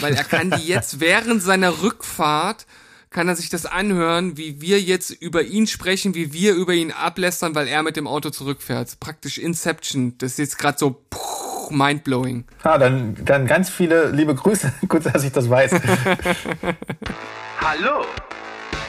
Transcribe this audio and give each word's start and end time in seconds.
weil 0.00 0.14
er 0.14 0.24
kann 0.24 0.50
die 0.50 0.62
jetzt 0.66 1.00
während 1.00 1.42
seiner 1.42 1.82
Rückfahrt 1.82 2.66
kann 3.10 3.28
er 3.28 3.36
sich 3.36 3.48
das 3.48 3.64
anhören, 3.64 4.36
wie 4.36 4.60
wir 4.60 4.80
jetzt 4.80 5.10
über 5.10 5.42
ihn 5.42 5.68
sprechen, 5.68 6.16
wie 6.16 6.32
wir 6.32 6.54
über 6.54 6.74
ihn 6.74 6.90
ablästern, 6.90 7.54
weil 7.54 7.68
er 7.68 7.84
mit 7.84 7.96
dem 7.96 8.08
Auto 8.08 8.30
zurückfährt. 8.30 8.98
Praktisch 8.98 9.38
Inception. 9.38 10.18
Das 10.18 10.32
ist 10.32 10.38
jetzt 10.38 10.58
gerade 10.58 10.76
so 10.78 11.00
puh, 11.10 11.70
mindblowing. 11.70 12.44
Ah, 12.64 12.76
dann, 12.76 13.16
dann 13.24 13.46
ganz 13.46 13.70
viele 13.70 14.10
liebe 14.10 14.34
Grüße. 14.34 14.72
Gut, 14.88 15.06
dass 15.06 15.22
ich 15.22 15.30
das 15.30 15.48
weiß. 15.48 15.74
Hallo, 17.60 18.04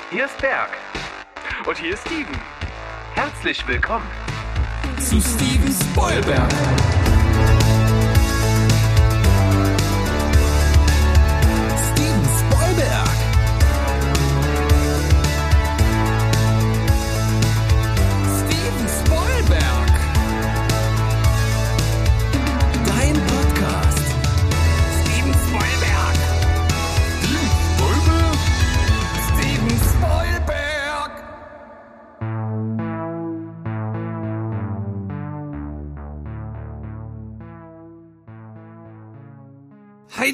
hier 0.10 0.26
ist 0.26 0.38
Berg. 0.40 0.72
Und 1.68 1.78
hier 1.78 1.94
ist 1.94 2.02
Steven. 2.02 2.40
Herzlich 3.14 3.66
willkommen 3.68 4.06
zu 5.00 5.22
Steven 5.22 5.72
Spoilberg. 5.72 6.52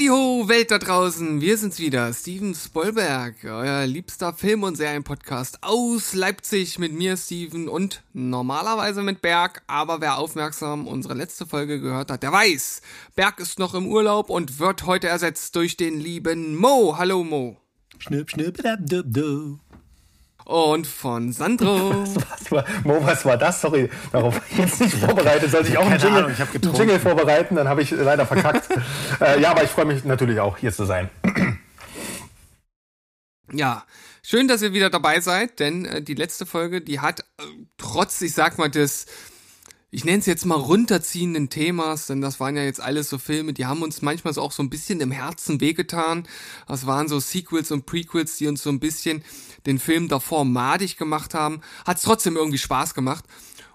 Heidi 0.02 0.10
ho, 0.10 0.50
Welt 0.50 0.72
da 0.72 0.80
draußen, 0.80 1.42
wir 1.42 1.58
sind's 1.60 1.78
wieder, 1.78 2.12
Steven 2.12 2.56
Spoilberg, 2.56 3.36
euer 3.44 3.86
liebster 3.86 4.34
Film- 4.34 4.64
und 4.64 4.76
Serienpodcast 4.76 5.60
aus 5.62 6.16
Leipzig 6.16 6.80
mit 6.80 6.92
mir, 6.92 7.16
Steven, 7.18 7.68
und 7.68 8.02
normalerweise 8.12 9.04
mit 9.04 9.22
Berg, 9.22 9.62
aber 9.68 10.02
wer 10.02 10.18
aufmerksam 10.18 10.88
unsere 10.88 11.14
letzte 11.14 11.46
Folge 11.46 11.80
gehört 11.80 12.10
hat, 12.10 12.24
der 12.24 12.32
weiß, 12.32 12.82
Berg 13.16 13.40
ist 13.40 13.60
noch 13.60 13.76
im 13.76 13.86
Urlaub 13.86 14.32
und 14.32 14.58
wird 14.58 14.88
heute 14.88 15.08
ersetzt 15.08 15.56
durch 15.56 15.78
den 15.78 16.00
lieben 16.00 16.56
Mo. 16.56 16.96
Hallo 16.98 17.24
Mo. 17.24 17.58
Schnipp, 18.00 18.32
schnipp, 18.32 18.58
dab, 18.58 18.80
dab, 18.88 19.06
dab. 19.06 19.71
Und 20.46 20.88
von 20.88 21.32
Sandro. 21.32 22.06
was, 22.30 22.52
war, 22.52 22.66
Mo, 22.84 22.98
was 23.02 23.26
war 23.26 23.38
das? 23.38 23.62
Sorry, 23.62 23.90
darauf 24.12 24.36
war 24.36 24.44
ich 24.50 24.58
jetzt 24.58 24.82
nicht 24.82 24.96
vorbereitet. 24.96 25.52
Sollte 25.52 25.70
ich 25.70 25.78
auch 25.78 25.86
einen 25.86 25.92
Keine 25.92 26.04
Jingle, 26.04 26.24
Ahnung, 26.24 26.32
ich 26.34 26.42
hab 26.42 26.54
einen. 26.54 26.76
Jingle 26.76 27.00
vorbereiten, 27.00 27.56
dann 27.56 27.68
habe 27.68 27.82
ich 27.82 27.92
leider 27.92 28.26
verkackt. 28.26 28.68
äh, 29.22 29.42
ja, 29.42 29.52
aber 29.52 29.64
ich 29.64 29.70
freue 29.70 29.86
mich 29.86 30.04
natürlich 30.04 30.40
auch, 30.40 30.58
hier 30.58 30.74
zu 30.74 30.86
sein. 30.86 31.10
Ja, 33.54 33.86
schön, 34.24 34.48
dass 34.48 34.62
ihr 34.62 34.74
wieder 34.74 34.90
dabei 34.90 35.20
seid, 35.20 35.60
denn 35.60 35.86
äh, 35.86 36.02
die 36.02 36.14
letzte 36.14 36.46
Folge, 36.46 36.82
die 36.82 37.00
hat 37.00 37.20
äh, 37.20 37.44
trotz, 37.78 38.22
ich 38.22 38.34
sag 38.34 38.58
mal, 38.58 38.70
des, 38.70 39.08
ich 39.90 40.06
nenne 40.06 40.20
es 40.20 40.26
jetzt 40.26 40.46
mal 40.46 40.56
runterziehenden 40.56 41.50
Themas, 41.50 42.08
denn 42.08 42.22
das 42.22 42.40
waren 42.40 42.56
ja 42.56 42.64
jetzt 42.64 42.80
alles 42.80 43.10
so 43.10 43.18
Filme, 43.18 43.52
die 43.52 43.66
haben 43.66 43.84
uns 43.84 44.02
manchmal 44.02 44.34
so 44.34 44.42
auch 44.42 44.54
so 44.54 44.64
ein 44.64 44.70
bisschen 44.70 45.02
im 45.02 45.12
Herzen 45.12 45.60
wehgetan. 45.60 46.28
Das 46.68 46.88
waren 46.88 47.10
so 47.10 47.20
Sequels 47.20 47.72
und 47.72 47.86
Prequels, 47.86 48.38
die 48.38 48.48
uns 48.48 48.64
so 48.64 48.70
ein 48.70 48.80
bisschen 48.80 49.22
den 49.66 49.80
Film 49.80 50.08
davor 50.08 50.46
madig 50.46 50.98
gemacht 50.98 51.34
haben. 51.34 51.62
Hat 51.86 51.98
es 51.98 52.04
trotzdem 52.04 52.36
irgendwie 52.36 52.58
Spaß 52.58 52.94
gemacht. 52.94 53.26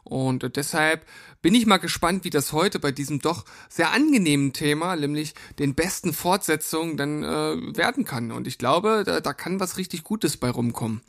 Und 0.04 0.56
deshalb 0.56 1.04
bin 1.42 1.54
ich 1.54 1.66
mal 1.66 1.78
gespannt, 1.78 2.24
wie 2.24 2.30
das 2.30 2.52
heute 2.52 2.78
bei 2.78 2.92
diesem 2.92 3.20
doch 3.20 3.44
sehr 3.68 3.92
angenehmen 3.92 4.52
Thema, 4.52 4.94
nämlich 4.96 5.34
den 5.58 5.74
besten 5.74 6.12
Fortsetzungen, 6.12 6.96
dann 6.96 7.22
äh, 7.24 7.76
werden 7.76 8.04
kann. 8.04 8.30
Und 8.30 8.46
ich 8.46 8.58
glaube, 8.58 9.02
da, 9.04 9.20
da 9.20 9.32
kann 9.32 9.60
was 9.60 9.78
richtig 9.78 10.04
Gutes 10.04 10.36
bei 10.36 10.50
rumkommen. 10.50 11.02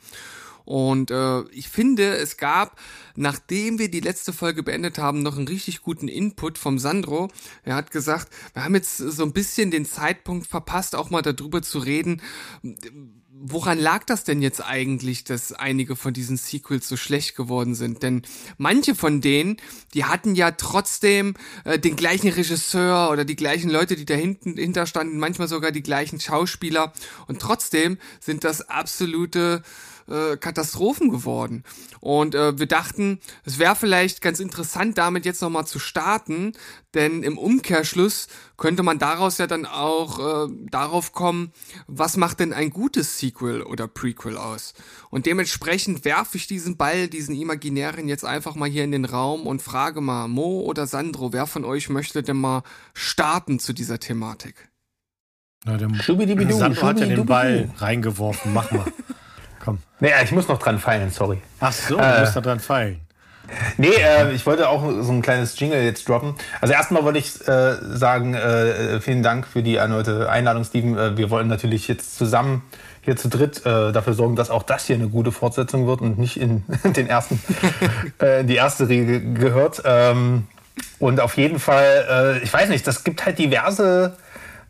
Und 0.68 1.10
äh, 1.10 1.44
ich 1.48 1.70
finde, 1.70 2.16
es 2.18 2.36
gab, 2.36 2.78
nachdem 3.16 3.78
wir 3.78 3.90
die 3.90 4.00
letzte 4.00 4.34
Folge 4.34 4.62
beendet 4.62 4.98
haben, 4.98 5.22
noch 5.22 5.38
einen 5.38 5.48
richtig 5.48 5.80
guten 5.80 6.08
Input 6.08 6.58
vom 6.58 6.78
Sandro. 6.78 7.30
Er 7.64 7.74
hat 7.74 7.90
gesagt, 7.90 8.28
wir 8.52 8.64
haben 8.64 8.74
jetzt 8.74 8.98
so 8.98 9.22
ein 9.22 9.32
bisschen 9.32 9.70
den 9.70 9.86
Zeitpunkt 9.86 10.46
verpasst, 10.46 10.94
auch 10.94 11.08
mal 11.08 11.22
darüber 11.22 11.62
zu 11.62 11.78
reden, 11.78 12.20
woran 13.40 13.78
lag 13.78 14.04
das 14.04 14.24
denn 14.24 14.42
jetzt 14.42 14.62
eigentlich, 14.62 15.24
dass 15.24 15.54
einige 15.54 15.96
von 15.96 16.12
diesen 16.12 16.36
Sequels 16.36 16.86
so 16.86 16.98
schlecht 16.98 17.34
geworden 17.34 17.74
sind? 17.74 18.02
Denn 18.02 18.20
manche 18.58 18.94
von 18.94 19.22
denen, 19.22 19.56
die 19.94 20.04
hatten 20.04 20.34
ja 20.34 20.50
trotzdem 20.50 21.32
äh, 21.64 21.78
den 21.78 21.96
gleichen 21.96 22.28
Regisseur 22.28 23.10
oder 23.10 23.24
die 23.24 23.36
gleichen 23.36 23.70
Leute, 23.70 23.96
die 23.96 24.04
da 24.04 24.12
hinten 24.12 24.58
hinterstanden, 24.58 25.18
manchmal 25.18 25.48
sogar 25.48 25.72
die 25.72 25.82
gleichen 25.82 26.20
Schauspieler. 26.20 26.92
Und 27.26 27.40
trotzdem 27.40 27.96
sind 28.20 28.44
das 28.44 28.68
absolute 28.68 29.62
äh, 30.08 30.36
Katastrophen 30.36 31.10
geworden. 31.10 31.64
Und 32.00 32.34
äh, 32.34 32.58
wir 32.58 32.66
dachten, 32.66 33.20
es 33.44 33.58
wäre 33.58 33.76
vielleicht 33.76 34.20
ganz 34.20 34.40
interessant, 34.40 34.98
damit 34.98 35.24
jetzt 35.24 35.42
nochmal 35.42 35.66
zu 35.66 35.78
starten, 35.78 36.52
denn 36.94 37.22
im 37.22 37.38
Umkehrschluss 37.38 38.28
könnte 38.56 38.82
man 38.82 38.98
daraus 38.98 39.38
ja 39.38 39.46
dann 39.46 39.66
auch 39.66 40.48
äh, 40.48 40.52
darauf 40.70 41.12
kommen, 41.12 41.52
was 41.86 42.16
macht 42.16 42.40
denn 42.40 42.52
ein 42.52 42.70
gutes 42.70 43.18
Sequel 43.18 43.62
oder 43.62 43.88
Prequel 43.88 44.36
aus? 44.36 44.74
Und 45.10 45.26
dementsprechend 45.26 46.04
werfe 46.04 46.36
ich 46.36 46.46
diesen 46.46 46.76
Ball, 46.76 47.08
diesen 47.08 47.34
imaginären 47.34 48.08
jetzt 48.08 48.24
einfach 48.24 48.54
mal 48.54 48.68
hier 48.68 48.84
in 48.84 48.92
den 48.92 49.04
Raum 49.04 49.46
und 49.46 49.62
frage 49.62 50.00
mal 50.00 50.28
Mo 50.28 50.60
oder 50.60 50.86
Sandro, 50.86 51.32
wer 51.32 51.46
von 51.46 51.64
euch 51.64 51.88
möchte 51.88 52.22
denn 52.22 52.38
mal 52.38 52.62
starten 52.94 53.58
zu 53.58 53.72
dieser 53.72 54.00
Thematik? 54.00 54.68
Na, 55.64 55.76
der 55.76 55.88
Sandro 56.52 56.86
hat 56.86 57.00
ja 57.00 57.06
den. 57.06 57.26
Ball 57.26 57.70
reingeworfen. 57.76 58.54
Mach 58.54 58.70
mal. 58.70 58.84
Komm. 59.64 59.78
Naja, 60.00 60.16
ich 60.22 60.32
muss 60.32 60.48
noch 60.48 60.58
dran 60.58 60.78
feilen, 60.78 61.10
sorry. 61.10 61.40
Ach 61.60 61.72
so, 61.72 61.96
du 61.96 62.02
Äh. 62.02 62.20
musst 62.20 62.36
da 62.36 62.40
dran 62.40 62.60
fallen. 62.60 63.00
Nee, 63.78 63.88
äh, 63.88 64.30
ich 64.32 64.44
wollte 64.44 64.68
auch 64.68 64.82
so 65.00 65.10
ein 65.10 65.22
kleines 65.22 65.58
Jingle 65.58 65.82
jetzt 65.82 66.06
droppen. 66.08 66.34
Also 66.60 66.74
erstmal 66.74 67.02
wollte 67.04 67.18
ich 67.18 67.46
äh, 67.48 67.76
sagen, 67.96 68.34
äh, 68.34 69.00
vielen 69.00 69.22
Dank 69.22 69.46
für 69.46 69.62
die 69.62 69.76
erneute 69.76 70.28
Einladung, 70.28 70.64
Steven. 70.64 70.98
Äh, 70.98 71.16
wir 71.16 71.30
wollen 71.30 71.48
natürlich 71.48 71.88
jetzt 71.88 72.18
zusammen 72.18 72.62
hier 73.00 73.16
zu 73.16 73.28
dritt 73.30 73.64
äh, 73.64 73.90
dafür 73.92 74.12
sorgen, 74.12 74.36
dass 74.36 74.50
auch 74.50 74.62
das 74.62 74.84
hier 74.84 74.96
eine 74.96 75.08
gute 75.08 75.32
Fortsetzung 75.32 75.86
wird 75.86 76.02
und 76.02 76.18
nicht 76.18 76.38
in 76.38 76.62
den 76.84 77.06
ersten, 77.08 77.40
äh, 78.18 78.44
die 78.44 78.56
erste 78.56 78.86
Riege 78.88 79.20
gehört. 79.32 79.80
Ähm, 79.86 80.46
und 80.98 81.18
auf 81.20 81.38
jeden 81.38 81.58
Fall, 81.58 82.36
äh, 82.40 82.44
ich 82.44 82.52
weiß 82.52 82.68
nicht, 82.68 82.86
das 82.86 83.02
gibt 83.02 83.24
halt 83.24 83.38
diverse 83.38 84.14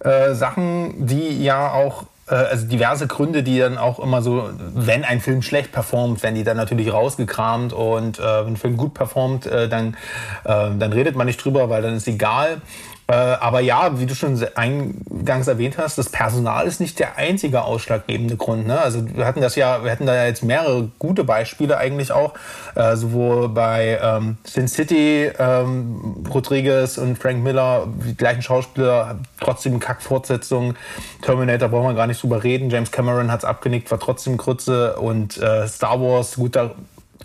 äh, 0.01 0.35
Sachen, 0.35 1.05
die 1.09 1.43
ja 1.43 1.73
auch, 1.73 2.03
äh, 2.03 2.07
also 2.35 2.67
diverse 2.67 3.07
Gründe, 3.07 3.43
die 3.43 3.59
dann 3.59 3.79
auch 3.79 3.99
immer 3.99 4.23
so, 4.23 4.51
wenn 4.75 5.05
ein 5.05 5.21
Film 5.21 5.43
schlecht 5.43 5.73
performt, 5.73 6.23
werden 6.23 6.35
die 6.35 6.45
dann 6.45 6.57
natürlich 6.57 6.93
rausgekramt 6.93 7.73
und 7.73 8.19
äh, 8.19 8.23
wenn 8.23 8.55
ein 8.55 8.57
Film 8.57 8.77
gut 8.77 8.95
performt, 8.95 9.47
äh, 9.47 9.69
dann, 9.69 9.97
äh, 10.45 10.71
dann 10.79 10.93
redet 10.93 11.17
man 11.17 11.27
nicht 11.27 11.43
drüber, 11.45 11.71
weil 11.71 11.83
dann 11.83 11.95
ist 11.95 12.07
egal. 12.09 12.61
Äh, 13.11 13.15
aber 13.15 13.61
ja, 13.61 13.99
wie 13.99 14.05
du 14.05 14.15
schon 14.15 14.39
eingangs 14.55 15.49
erwähnt 15.49 15.79
hast, 15.79 15.97
das 15.97 16.11
Personal 16.11 16.67
ist 16.67 16.79
nicht 16.79 16.99
der 16.99 17.17
einzige 17.17 17.63
ausschlaggebende 17.63 18.37
Grund. 18.37 18.67
Ne? 18.67 18.79
Also 18.79 19.03
wir 19.17 19.25
hatten 19.25 19.41
das 19.41 19.57
ja, 19.57 19.83
wir 19.83 19.91
hatten 19.91 20.05
da 20.05 20.27
jetzt 20.27 20.45
mehrere 20.45 20.91
gute 20.99 21.25
Beispiele 21.25 21.79
eigentlich 21.79 22.13
auch, 22.13 22.35
äh, 22.75 22.97
sowohl 22.97 23.49
bei 23.49 23.99
ähm, 24.03 24.37
Sin 24.45 24.69
City, 24.69 25.31
ähm, 25.39 26.27
Rodriguez 26.29 26.99
und 26.99 27.19
Frank 27.19 27.43
Miller, 27.43 27.89
die 28.05 28.15
gleichen 28.15 28.43
Schauspieler, 28.43 29.17
trotzdem 29.41 29.81
Kack-Fortsetzung. 29.81 30.75
Terminator 31.23 31.71
brauchen 31.71 31.89
wir 31.89 31.95
gar 31.95 32.09
nicht 32.09 32.23
drüber 32.23 32.45
reden. 32.45 32.69
James 32.69 32.93
Cameron 32.93 33.33
hat 33.33 33.41
es 33.41 33.45
abgenickt, 33.47 33.91
war 33.91 34.01
trotzdem 34.01 34.37
Grütze 34.37 34.97
und 34.97 35.39
äh, 35.39 35.67
Star 35.67 35.99
Wars, 36.03 36.37
gut, 36.37 36.57
da 36.57 36.73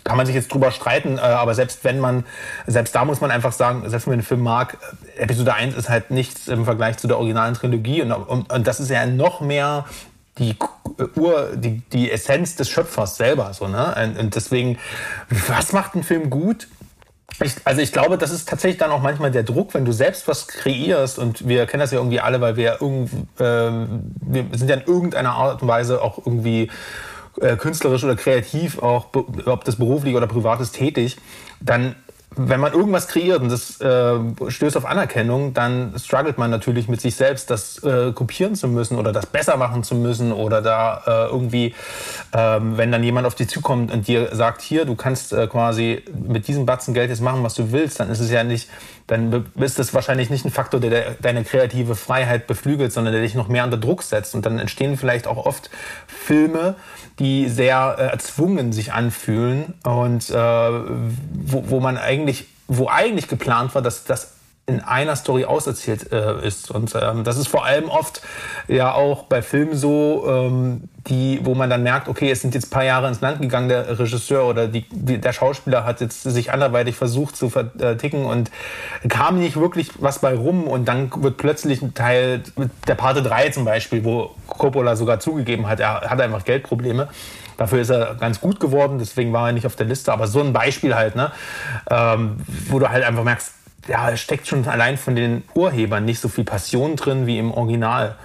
kann 0.04 0.18
man 0.18 0.26
sich 0.26 0.34
jetzt 0.34 0.52
drüber 0.52 0.70
streiten, 0.70 1.16
äh, 1.16 1.22
aber 1.22 1.54
selbst 1.54 1.82
wenn 1.82 1.98
man, 1.98 2.24
selbst 2.66 2.94
da 2.94 3.04
muss 3.04 3.20
man 3.20 3.30
einfach 3.30 3.52
sagen, 3.52 3.88
selbst 3.88 4.06
wenn 4.06 4.12
man 4.12 4.18
den 4.20 4.26
Film 4.26 4.42
mag, 4.42 4.76
äh, 5.16 5.22
Episode 5.22 5.54
1 5.54 5.74
ist 5.74 5.88
halt 5.88 6.10
nichts 6.10 6.46
im 6.48 6.64
Vergleich 6.64 6.98
zu 6.98 7.08
der 7.08 7.16
originalen 7.18 7.54
Trilogie 7.54 8.02
und, 8.02 8.12
und, 8.12 8.52
und 8.52 8.66
das 8.66 8.80
ist 8.80 8.90
ja 8.90 9.06
noch 9.06 9.40
mehr 9.40 9.86
die 10.38 10.56
äh, 10.98 11.18
Ur, 11.18 11.52
die, 11.56 11.80
die 11.92 12.10
Essenz 12.10 12.56
des 12.56 12.68
Schöpfers 12.68 13.16
selber, 13.16 13.52
so, 13.54 13.66
ne? 13.66 14.14
Und, 14.18 14.34
deswegen, 14.34 14.78
was 15.48 15.72
macht 15.72 15.94
ein 15.94 16.02
Film 16.02 16.28
gut? 16.30 16.68
Ich, 17.42 17.54
also 17.64 17.80
ich 17.80 17.90
glaube, 17.90 18.16
das 18.16 18.30
ist 18.30 18.48
tatsächlich 18.48 18.78
dann 18.78 18.90
auch 18.90 19.00
manchmal 19.00 19.30
der 19.30 19.42
Druck, 19.42 19.74
wenn 19.74 19.84
du 19.84 19.90
selbst 19.92 20.28
was 20.28 20.46
kreierst 20.46 21.18
und 21.18 21.48
wir 21.48 21.66
kennen 21.66 21.80
das 21.80 21.90
ja 21.90 21.98
irgendwie 21.98 22.20
alle, 22.20 22.40
weil 22.40 22.56
wir 22.56 22.80
irgend, 22.80 23.10
ähm, 23.40 24.12
wir 24.20 24.46
sind 24.52 24.68
ja 24.68 24.76
in 24.76 24.86
irgendeiner 24.86 25.32
Art 25.32 25.62
und 25.62 25.66
Weise 25.66 26.00
auch 26.00 26.18
irgendwie 26.18 26.70
äh, 27.40 27.56
künstlerisch 27.56 28.04
oder 28.04 28.16
kreativ, 28.16 28.78
auch 28.78 29.06
ob 29.46 29.64
das 29.64 29.76
beruflich 29.76 30.14
oder 30.14 30.26
privat 30.26 30.60
ist, 30.60 30.72
tätig, 30.72 31.16
dann 31.60 31.96
wenn 32.36 32.60
man 32.60 32.72
irgendwas 32.72 33.06
kreiert 33.08 33.42
und 33.42 33.50
das 33.50 33.80
äh, 33.80 34.18
stößt 34.48 34.76
auf 34.76 34.86
Anerkennung, 34.86 35.54
dann 35.54 35.94
struggelt 35.98 36.38
man 36.38 36.50
natürlich 36.50 36.88
mit 36.88 37.00
sich 37.00 37.14
selbst, 37.14 37.50
das 37.50 37.82
äh, 37.82 38.12
kopieren 38.12 38.54
zu 38.56 38.68
müssen 38.68 38.96
oder 38.96 39.12
das 39.12 39.26
besser 39.26 39.56
machen 39.56 39.84
zu 39.84 39.94
müssen 39.94 40.32
oder 40.32 40.60
da 40.60 41.02
äh, 41.06 41.30
irgendwie, 41.30 41.74
ähm, 42.32 42.76
wenn 42.76 42.90
dann 42.90 43.04
jemand 43.04 43.26
auf 43.26 43.34
dich 43.34 43.48
zukommt 43.48 43.92
und 43.92 44.08
dir 44.08 44.34
sagt, 44.34 44.62
hier, 44.62 44.84
du 44.84 44.94
kannst 44.96 45.32
äh, 45.32 45.46
quasi 45.46 46.02
mit 46.28 46.48
diesem 46.48 46.66
Batzen 46.66 46.94
Geld 46.94 47.10
jetzt 47.10 47.22
machen, 47.22 47.42
was 47.42 47.54
du 47.54 47.70
willst, 47.70 48.00
dann 48.00 48.10
ist 48.10 48.20
es 48.20 48.30
ja 48.30 48.42
nicht, 48.42 48.68
dann 49.06 49.46
ist 49.56 49.78
das 49.78 49.92
wahrscheinlich 49.92 50.30
nicht 50.30 50.44
ein 50.44 50.50
Faktor, 50.50 50.80
der, 50.80 50.90
der 50.90 51.10
deine 51.20 51.44
kreative 51.44 51.94
Freiheit 51.94 52.46
beflügelt, 52.46 52.92
sondern 52.92 53.12
der 53.12 53.22
dich 53.22 53.34
noch 53.34 53.48
mehr 53.48 53.64
unter 53.64 53.76
Druck 53.76 54.02
setzt. 54.02 54.34
Und 54.34 54.46
dann 54.46 54.58
entstehen 54.58 54.96
vielleicht 54.96 55.26
auch 55.26 55.44
oft 55.44 55.70
Filme, 56.06 56.74
die 57.18 57.48
sehr 57.48 57.96
äh, 57.98 58.02
erzwungen 58.06 58.72
sich 58.72 58.92
anfühlen 58.92 59.74
und 59.84 60.30
äh, 60.30 60.34
wo, 60.34 61.70
wo 61.70 61.80
man 61.80 61.98
eigentlich, 61.98 62.46
wo 62.66 62.88
eigentlich 62.88 63.28
geplant 63.28 63.74
war, 63.74 63.82
dass 63.82 64.04
das 64.04 64.32
in 64.66 64.80
einer 64.80 65.14
Story 65.14 65.44
auserzählt 65.44 66.10
äh, 66.10 66.46
ist. 66.46 66.70
Und 66.70 66.94
ähm, 66.94 67.22
das 67.22 67.36
ist 67.36 67.48
vor 67.48 67.66
allem 67.66 67.90
oft 67.90 68.22
ja 68.66 68.94
auch 68.94 69.24
bei 69.24 69.42
Filmen 69.42 69.76
so, 69.76 70.24
ähm, 70.26 70.88
die, 71.06 71.40
wo 71.42 71.54
man 71.54 71.68
dann 71.68 71.82
merkt, 71.82 72.08
okay, 72.08 72.30
es 72.30 72.40
sind 72.40 72.54
jetzt 72.54 72.70
paar 72.70 72.84
Jahre 72.84 73.08
ins 73.08 73.20
Land 73.20 73.42
gegangen, 73.42 73.68
der 73.68 73.98
Regisseur 73.98 74.46
oder 74.46 74.66
die, 74.66 74.86
die, 74.90 75.18
der 75.18 75.34
Schauspieler 75.34 75.84
hat 75.84 76.00
jetzt 76.00 76.22
sich 76.22 76.50
anderweitig 76.50 76.96
versucht 76.96 77.36
zu 77.36 77.50
verticken 77.50 78.24
und 78.24 78.50
kam 79.10 79.38
nicht 79.38 79.56
wirklich 79.56 79.90
was 79.98 80.20
bei 80.20 80.34
rum 80.34 80.64
und 80.64 80.86
dann 80.88 81.10
wird 81.22 81.36
plötzlich 81.36 81.82
ein 81.82 81.92
Teil, 81.92 82.42
der 82.88 82.94
Parte 82.94 83.22
3 83.22 83.50
zum 83.50 83.66
Beispiel, 83.66 84.02
wo 84.02 84.30
Coppola 84.46 84.96
sogar 84.96 85.20
zugegeben 85.20 85.68
hat, 85.68 85.80
er 85.80 86.00
hat 86.00 86.20
einfach 86.22 86.44
Geldprobleme. 86.44 87.08
Dafür 87.58 87.82
ist 87.82 87.90
er 87.90 88.14
ganz 88.14 88.40
gut 88.40 88.58
geworden, 88.58 88.98
deswegen 88.98 89.32
war 89.32 89.48
er 89.48 89.52
nicht 89.52 89.66
auf 89.66 89.76
der 89.76 89.86
Liste. 89.86 90.12
Aber 90.12 90.26
so 90.26 90.40
ein 90.40 90.52
Beispiel 90.52 90.96
halt, 90.96 91.14
ne, 91.16 91.30
ähm, 91.88 92.38
wo 92.68 92.78
du 92.78 92.88
halt 92.88 93.04
einfach 93.04 93.22
merkst, 93.22 93.52
ja, 93.88 94.16
steckt 94.16 94.46
schon 94.46 94.66
allein 94.66 94.96
von 94.96 95.16
den 95.16 95.42
Urhebern 95.54 96.04
nicht 96.04 96.20
so 96.20 96.28
viel 96.28 96.44
Passion 96.44 96.96
drin 96.96 97.26
wie 97.26 97.38
im 97.38 97.52
Original. 97.52 98.16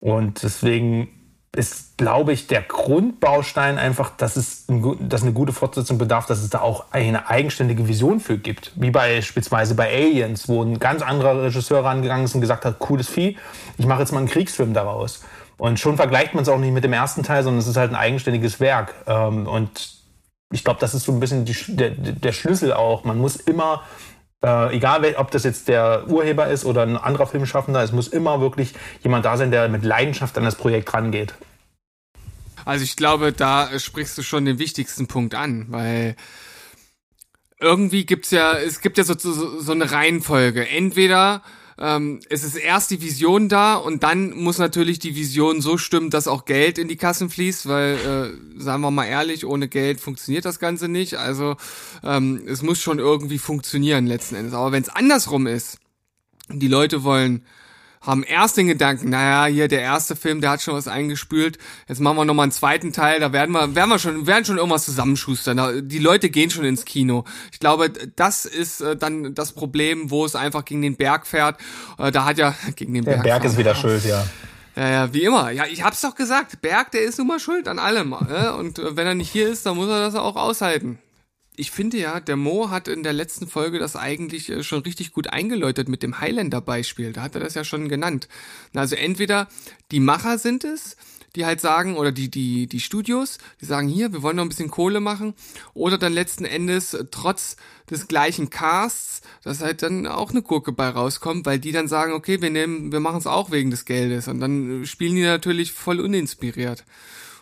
Und 0.00 0.42
deswegen 0.42 1.08
ist, 1.56 1.96
glaube 1.96 2.32
ich, 2.32 2.46
der 2.46 2.62
Grundbaustein 2.62 3.78
einfach, 3.78 4.10
dass 4.16 4.36
es 4.36 4.66
dass 5.00 5.22
eine 5.22 5.32
gute 5.32 5.52
Fortsetzung 5.52 5.98
bedarf, 5.98 6.26
dass 6.26 6.40
es 6.40 6.50
da 6.50 6.60
auch 6.60 6.92
eine 6.92 7.28
eigenständige 7.28 7.88
Vision 7.88 8.20
für 8.20 8.38
gibt. 8.38 8.72
Wie 8.76 8.90
beispielsweise 8.90 9.74
bei 9.74 9.92
Aliens, 9.92 10.48
wo 10.48 10.62
ein 10.62 10.78
ganz 10.78 11.02
anderer 11.02 11.42
Regisseur 11.42 11.84
rangegangen 11.84 12.26
ist 12.26 12.34
und 12.34 12.42
gesagt 12.42 12.64
hat, 12.64 12.78
cooles 12.78 13.08
Vieh, 13.08 13.36
ich 13.76 13.86
mache 13.86 14.00
jetzt 14.00 14.12
mal 14.12 14.18
einen 14.18 14.28
Kriegsfilm 14.28 14.74
daraus. 14.74 15.24
Und 15.56 15.80
schon 15.80 15.96
vergleicht 15.96 16.34
man 16.34 16.42
es 16.42 16.48
auch 16.48 16.58
nicht 16.58 16.72
mit 16.72 16.84
dem 16.84 16.92
ersten 16.92 17.24
Teil, 17.24 17.42
sondern 17.42 17.60
es 17.60 17.66
ist 17.66 17.76
halt 17.76 17.90
ein 17.90 17.96
eigenständiges 17.96 18.60
Werk. 18.60 18.94
Ähm, 19.06 19.48
und 19.48 19.98
ich 20.52 20.62
glaube, 20.62 20.80
das 20.80 20.94
ist 20.94 21.04
so 21.04 21.12
ein 21.12 21.20
bisschen 21.20 21.44
die, 21.44 21.56
der, 21.68 21.90
der 21.90 22.32
Schlüssel 22.32 22.72
auch. 22.72 23.04
Man 23.04 23.18
muss 23.18 23.36
immer 23.36 23.82
äh, 24.44 24.76
egal, 24.76 25.14
ob 25.16 25.30
das 25.30 25.44
jetzt 25.44 25.68
der 25.68 26.04
Urheber 26.08 26.48
ist 26.48 26.64
oder 26.64 26.82
ein 26.82 26.96
anderer 26.96 27.26
Filmschaffender, 27.26 27.82
es 27.82 27.92
muss 27.92 28.08
immer 28.08 28.40
wirklich 28.40 28.74
jemand 29.02 29.24
da 29.24 29.36
sein, 29.36 29.50
der 29.50 29.68
mit 29.68 29.84
Leidenschaft 29.84 30.36
an 30.38 30.44
das 30.44 30.54
Projekt 30.56 30.92
rangeht. 30.94 31.34
Also 32.64 32.84
ich 32.84 32.96
glaube, 32.96 33.32
da 33.32 33.78
sprichst 33.78 34.18
du 34.18 34.22
schon 34.22 34.44
den 34.44 34.58
wichtigsten 34.58 35.06
Punkt 35.06 35.34
an, 35.34 35.66
weil 35.70 36.16
irgendwie 37.60 38.06
gibt's 38.06 38.30
ja, 38.30 38.52
es 38.58 38.80
gibt 38.80 38.98
ja 38.98 39.04
so, 39.04 39.14
so, 39.18 39.60
so 39.60 39.72
eine 39.72 39.90
Reihenfolge. 39.90 40.68
Entweder 40.68 41.42
ähm, 41.80 42.20
es 42.28 42.42
ist 42.42 42.56
erst 42.56 42.90
die 42.90 43.00
Vision 43.00 43.48
da 43.48 43.74
und 43.74 44.02
dann 44.02 44.30
muss 44.30 44.58
natürlich 44.58 44.98
die 44.98 45.14
Vision 45.14 45.60
so 45.60 45.78
stimmen, 45.78 46.10
dass 46.10 46.26
auch 46.26 46.44
Geld 46.44 46.78
in 46.78 46.88
die 46.88 46.96
Kassen 46.96 47.30
fließt, 47.30 47.68
weil, 47.68 47.94
äh, 47.94 48.60
sagen 48.60 48.82
wir 48.82 48.90
mal 48.90 49.04
ehrlich, 49.04 49.46
ohne 49.46 49.68
Geld 49.68 50.00
funktioniert 50.00 50.44
das 50.44 50.58
Ganze 50.58 50.88
nicht. 50.88 51.14
Also 51.14 51.56
ähm, 52.02 52.42
es 52.46 52.62
muss 52.62 52.80
schon 52.80 52.98
irgendwie 52.98 53.38
funktionieren 53.38 54.06
letzten 54.06 54.34
Endes. 54.34 54.54
Aber 54.54 54.72
wenn 54.72 54.82
es 54.82 54.88
andersrum 54.88 55.46
ist, 55.46 55.78
die 56.50 56.68
Leute 56.68 57.04
wollen 57.04 57.44
haben 58.00 58.22
erst 58.22 58.56
den 58.56 58.68
Gedanken, 58.68 59.10
naja, 59.10 59.52
hier 59.52 59.68
der 59.68 59.80
erste 59.80 60.16
Film, 60.16 60.40
der 60.40 60.50
hat 60.50 60.62
schon 60.62 60.74
was 60.74 60.88
eingespült. 60.88 61.58
Jetzt 61.88 62.00
machen 62.00 62.16
wir 62.16 62.24
nochmal 62.24 62.44
einen 62.44 62.52
zweiten 62.52 62.92
Teil, 62.92 63.20
da 63.20 63.32
werden 63.32 63.52
wir, 63.52 63.74
werden 63.74 63.90
wir 63.90 63.98
schon, 63.98 64.26
werden 64.26 64.44
schon 64.44 64.56
irgendwas 64.56 64.84
zusammenschustern. 64.84 65.88
Die 65.88 65.98
Leute 65.98 66.30
gehen 66.30 66.50
schon 66.50 66.64
ins 66.64 66.84
Kino. 66.84 67.24
Ich 67.52 67.60
glaube, 67.60 67.90
das 68.16 68.44
ist 68.44 68.80
äh, 68.80 68.96
dann 68.96 69.34
das 69.34 69.52
Problem, 69.52 70.10
wo 70.10 70.24
es 70.24 70.36
einfach 70.36 70.64
gegen 70.64 70.82
den 70.82 70.96
Berg 70.96 71.26
fährt. 71.26 71.58
Äh, 71.98 72.12
da 72.12 72.24
hat 72.24 72.38
ja 72.38 72.54
gegen 72.76 72.94
den 72.94 73.04
der 73.04 73.12
Berg. 73.12 73.24
Der 73.24 73.30
Berg 73.30 73.44
ist 73.44 73.58
wieder 73.58 73.74
schuld, 73.74 74.04
ja. 74.04 74.24
Ja, 74.76 74.88
ja, 74.88 75.12
wie 75.12 75.24
immer. 75.24 75.50
Ja, 75.50 75.64
ich 75.66 75.82
hab's 75.82 76.00
doch 76.02 76.14
gesagt. 76.14 76.60
Berg, 76.62 76.92
der 76.92 77.02
ist 77.02 77.18
nun 77.18 77.26
mal 77.26 77.40
schuld 77.40 77.66
an 77.66 77.80
allem. 77.80 78.10
Ne? 78.10 78.54
Und 78.56 78.78
äh, 78.78 78.96
wenn 78.96 79.06
er 79.06 79.14
nicht 79.14 79.30
hier 79.30 79.48
ist, 79.48 79.66
dann 79.66 79.76
muss 79.76 79.88
er 79.88 79.98
das 80.00 80.14
auch 80.14 80.36
aushalten 80.36 80.98
ich 81.58 81.70
finde 81.70 81.98
ja, 81.98 82.20
der 82.20 82.36
Mo 82.36 82.70
hat 82.70 82.88
in 82.88 83.02
der 83.02 83.12
letzten 83.12 83.48
Folge 83.48 83.78
das 83.78 83.96
eigentlich 83.96 84.48
äh, 84.48 84.62
schon 84.62 84.82
richtig 84.82 85.12
gut 85.12 85.28
eingeläutet 85.28 85.88
mit 85.88 86.02
dem 86.02 86.20
Highlander-Beispiel. 86.20 87.12
Da 87.12 87.22
hat 87.22 87.34
er 87.34 87.40
das 87.40 87.54
ja 87.54 87.64
schon 87.64 87.88
genannt. 87.88 88.28
Also 88.74 88.94
entweder 88.94 89.48
die 89.90 90.00
Macher 90.00 90.38
sind 90.38 90.64
es, 90.64 90.96
die 91.34 91.44
halt 91.44 91.60
sagen, 91.60 91.96
oder 91.96 92.12
die, 92.12 92.30
die, 92.30 92.66
die 92.68 92.80
Studios, 92.80 93.38
die 93.60 93.66
sagen, 93.66 93.88
hier, 93.88 94.12
wir 94.12 94.22
wollen 94.22 94.36
noch 94.36 94.44
ein 94.44 94.48
bisschen 94.48 94.70
Kohle 94.70 95.00
machen, 95.00 95.34
oder 95.74 95.98
dann 95.98 96.12
letzten 96.12 96.44
Endes 96.44 96.94
äh, 96.94 97.04
trotz 97.10 97.56
des 97.90 98.06
gleichen 98.06 98.50
Casts, 98.50 99.22
dass 99.42 99.60
halt 99.60 99.82
dann 99.82 100.06
auch 100.06 100.30
eine 100.30 100.42
Gurke 100.42 100.72
bei 100.72 100.88
rauskommt, 100.88 101.44
weil 101.44 101.58
die 101.58 101.72
dann 101.72 101.88
sagen, 101.88 102.12
okay, 102.12 102.40
wir 102.40 102.50
nehmen, 102.50 102.92
wir 102.92 103.00
machen 103.00 103.18
es 103.18 103.26
auch 103.26 103.50
wegen 103.50 103.70
des 103.70 103.84
Geldes. 103.84 104.28
Und 104.28 104.40
dann 104.40 104.82
äh, 104.82 104.86
spielen 104.86 105.16
die 105.16 105.22
natürlich 105.22 105.72
voll 105.72 106.00
uninspiriert. 106.00 106.84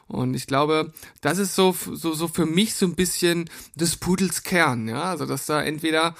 Und 0.08 0.34
ich 0.34 0.46
glaube, 0.46 0.92
das 1.20 1.38
ist 1.38 1.54
so, 1.54 1.72
so, 1.72 2.12
so 2.14 2.28
für 2.28 2.46
mich 2.46 2.74
so 2.74 2.86
ein 2.86 2.94
bisschen 2.94 3.50
des 3.74 3.96
Pudels 3.96 4.42
Kern, 4.42 4.88
ja. 4.88 5.02
Also, 5.02 5.26
dass 5.26 5.46
da 5.46 5.62
entweder, 5.62 6.14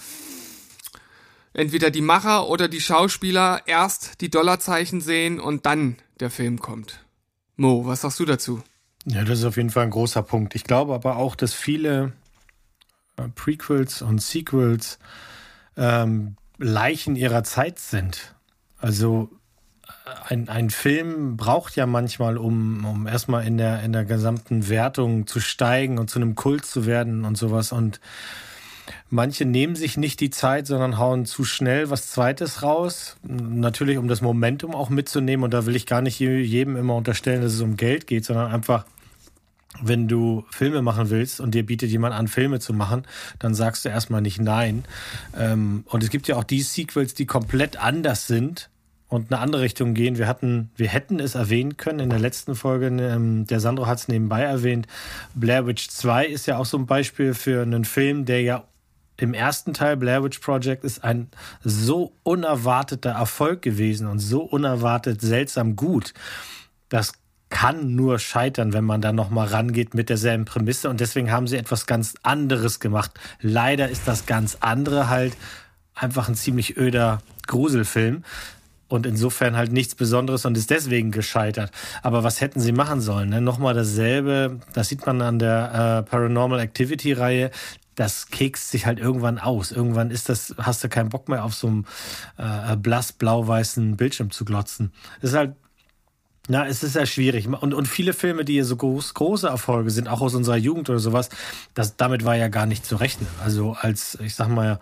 entweder 1.52 1.90
die 1.90 2.00
Macher 2.00 2.48
oder 2.48 2.68
die 2.68 2.80
Schauspieler 2.80 3.62
erst 3.66 4.20
die 4.20 4.30
Dollarzeichen 4.30 5.00
sehen 5.00 5.38
und 5.38 5.66
dann 5.66 5.96
der 6.20 6.30
Film 6.30 6.58
kommt. 6.58 7.04
Mo, 7.56 7.86
was 7.86 8.00
sagst 8.00 8.18
du 8.20 8.24
dazu? 8.24 8.62
Ja, 9.06 9.24
das 9.24 9.38
ist 9.38 9.44
auf 9.44 9.56
jeden 9.56 9.70
Fall 9.70 9.84
ein 9.84 9.90
großer 9.90 10.22
Punkt. 10.22 10.54
Ich 10.56 10.64
glaube 10.64 10.94
aber 10.94 11.16
auch, 11.16 11.36
dass 11.36 11.54
viele 11.54 12.12
äh, 13.16 13.28
Prequels 13.28 14.02
und 14.02 14.20
Sequels 14.20 14.98
ähm, 15.76 16.36
Leichen 16.58 17.14
ihrer 17.14 17.44
Zeit 17.44 17.78
sind. 17.78 18.34
Also 18.78 19.30
ein, 20.28 20.48
ein 20.48 20.70
Film 20.70 21.36
braucht 21.36 21.76
ja 21.76 21.86
manchmal, 21.86 22.36
um, 22.38 22.84
um 22.84 23.06
erstmal 23.06 23.46
in 23.46 23.58
der, 23.58 23.82
in 23.82 23.92
der 23.92 24.04
gesamten 24.04 24.68
Wertung 24.68 25.26
zu 25.26 25.40
steigen 25.40 25.98
und 25.98 26.10
zu 26.10 26.18
einem 26.18 26.34
Kult 26.34 26.64
zu 26.64 26.86
werden 26.86 27.24
und 27.24 27.36
sowas. 27.36 27.72
Und 27.72 28.00
manche 29.10 29.44
nehmen 29.44 29.74
sich 29.74 29.96
nicht 29.96 30.20
die 30.20 30.30
Zeit, 30.30 30.66
sondern 30.66 30.98
hauen 30.98 31.26
zu 31.26 31.44
schnell 31.44 31.90
was 31.90 32.10
Zweites 32.10 32.62
raus. 32.62 33.16
Natürlich, 33.24 33.98
um 33.98 34.06
das 34.06 34.20
Momentum 34.20 34.74
auch 34.74 34.90
mitzunehmen. 34.90 35.44
Und 35.44 35.52
da 35.52 35.66
will 35.66 35.76
ich 35.76 35.86
gar 35.86 36.02
nicht 36.02 36.20
jedem 36.20 36.76
immer 36.76 36.94
unterstellen, 36.94 37.42
dass 37.42 37.54
es 37.54 37.60
um 37.60 37.76
Geld 37.76 38.06
geht, 38.06 38.24
sondern 38.24 38.52
einfach, 38.52 38.86
wenn 39.82 40.06
du 40.06 40.44
Filme 40.50 40.82
machen 40.82 41.10
willst 41.10 41.40
und 41.40 41.52
dir 41.54 41.66
bietet 41.66 41.90
jemand 41.90 42.14
an, 42.14 42.28
Filme 42.28 42.60
zu 42.60 42.72
machen, 42.72 43.02
dann 43.40 43.54
sagst 43.54 43.84
du 43.84 43.88
erstmal 43.88 44.22
nicht 44.22 44.40
nein. 44.40 44.84
Ähm, 45.36 45.84
und 45.86 46.04
es 46.04 46.10
gibt 46.10 46.28
ja 46.28 46.36
auch 46.36 46.44
die 46.44 46.62
Sequels, 46.62 47.14
die 47.14 47.26
komplett 47.26 47.76
anders 47.76 48.28
sind 48.28 48.70
und 49.08 49.32
eine 49.32 49.40
andere 49.40 49.62
Richtung 49.62 49.94
gehen. 49.94 50.18
Wir 50.18 50.26
hatten, 50.26 50.70
wir 50.76 50.88
hätten 50.88 51.20
es 51.20 51.34
erwähnen 51.34 51.76
können 51.76 52.00
in 52.00 52.10
der 52.10 52.18
letzten 52.18 52.54
Folge. 52.54 52.86
Ähm, 52.86 53.46
der 53.46 53.60
Sandro 53.60 53.86
hat 53.86 53.98
es 53.98 54.08
nebenbei 54.08 54.42
erwähnt. 54.42 54.86
Blair 55.34 55.66
Witch 55.66 55.88
2 55.88 56.26
ist 56.26 56.46
ja 56.46 56.58
auch 56.58 56.66
so 56.66 56.76
ein 56.76 56.86
Beispiel 56.86 57.34
für 57.34 57.62
einen 57.62 57.84
Film, 57.84 58.24
der 58.24 58.42
ja 58.42 58.64
im 59.18 59.32
ersten 59.32 59.72
Teil 59.72 59.96
Blair 59.96 60.22
Witch 60.22 60.40
Project 60.40 60.84
ist 60.84 61.02
ein 61.02 61.28
so 61.62 62.12
unerwarteter 62.22 63.10
Erfolg 63.10 63.62
gewesen 63.62 64.06
und 64.08 64.18
so 64.18 64.42
unerwartet 64.42 65.20
seltsam 65.22 65.76
gut. 65.76 66.12
Das 66.88 67.12
kann 67.48 67.94
nur 67.94 68.18
scheitern, 68.18 68.72
wenn 68.72 68.84
man 68.84 69.00
da 69.00 69.12
nochmal 69.12 69.46
rangeht 69.46 69.94
mit 69.94 70.08
derselben 70.08 70.44
Prämisse. 70.44 70.90
Und 70.90 71.00
deswegen 71.00 71.30
haben 71.30 71.46
sie 71.46 71.56
etwas 71.56 71.86
ganz 71.86 72.14
anderes 72.22 72.80
gemacht. 72.80 73.12
Leider 73.40 73.88
ist 73.88 74.06
das 74.06 74.26
ganz 74.26 74.58
andere 74.60 75.08
halt 75.08 75.34
einfach 75.94 76.28
ein 76.28 76.34
ziemlich 76.34 76.76
öder 76.76 77.22
Gruselfilm 77.46 78.24
und 78.88 79.06
insofern 79.06 79.56
halt 79.56 79.72
nichts 79.72 79.94
Besonderes 79.94 80.44
und 80.44 80.56
ist 80.56 80.70
deswegen 80.70 81.10
gescheitert. 81.10 81.70
Aber 82.02 82.24
was 82.24 82.40
hätten 82.40 82.60
sie 82.60 82.72
machen 82.72 83.00
sollen? 83.00 83.30
Ne? 83.30 83.40
Nochmal 83.40 83.74
dasselbe, 83.74 84.60
das 84.72 84.88
sieht 84.88 85.06
man 85.06 85.20
an 85.22 85.38
der 85.38 86.04
äh, 86.06 86.08
Paranormal 86.08 86.60
Activity 86.60 87.12
Reihe. 87.12 87.50
Das 87.94 88.28
kekst 88.28 88.70
sich 88.70 88.84
halt 88.84 88.98
irgendwann 88.98 89.38
aus. 89.38 89.72
Irgendwann 89.72 90.10
ist 90.10 90.28
das, 90.28 90.54
hast 90.58 90.84
du 90.84 90.88
keinen 90.88 91.08
Bock 91.08 91.28
mehr 91.28 91.44
auf 91.44 91.54
so 91.54 91.66
einem 91.66 91.86
äh, 92.36 92.76
blass 92.76 93.12
blau-weißen 93.12 93.96
Bildschirm 93.96 94.30
zu 94.30 94.44
glotzen. 94.44 94.92
Das 95.20 95.30
ist 95.30 95.36
halt 95.36 95.54
Na, 96.48 96.66
es 96.66 96.82
ist 96.82 96.94
ja 96.94 97.06
schwierig. 97.06 97.48
Und, 97.48 97.74
und 97.74 97.86
viele 97.86 98.12
Filme, 98.12 98.44
die 98.44 98.54
hier 98.54 98.64
so 98.64 98.76
groß, 98.76 99.14
große 99.14 99.48
Erfolge 99.48 99.90
sind, 99.90 100.08
auch 100.08 100.20
aus 100.20 100.34
unserer 100.34 100.56
Jugend 100.56 100.88
oder 100.88 101.00
sowas, 101.00 101.28
das, 101.74 101.96
damit 101.96 102.24
war 102.24 102.36
ja 102.36 102.48
gar 102.48 102.66
nicht 102.66 102.86
zu 102.86 102.96
rechnen. 102.96 103.26
Also 103.42 103.76
als, 103.80 104.16
ich 104.20 104.34
sag 104.34 104.48
mal, 104.48 104.78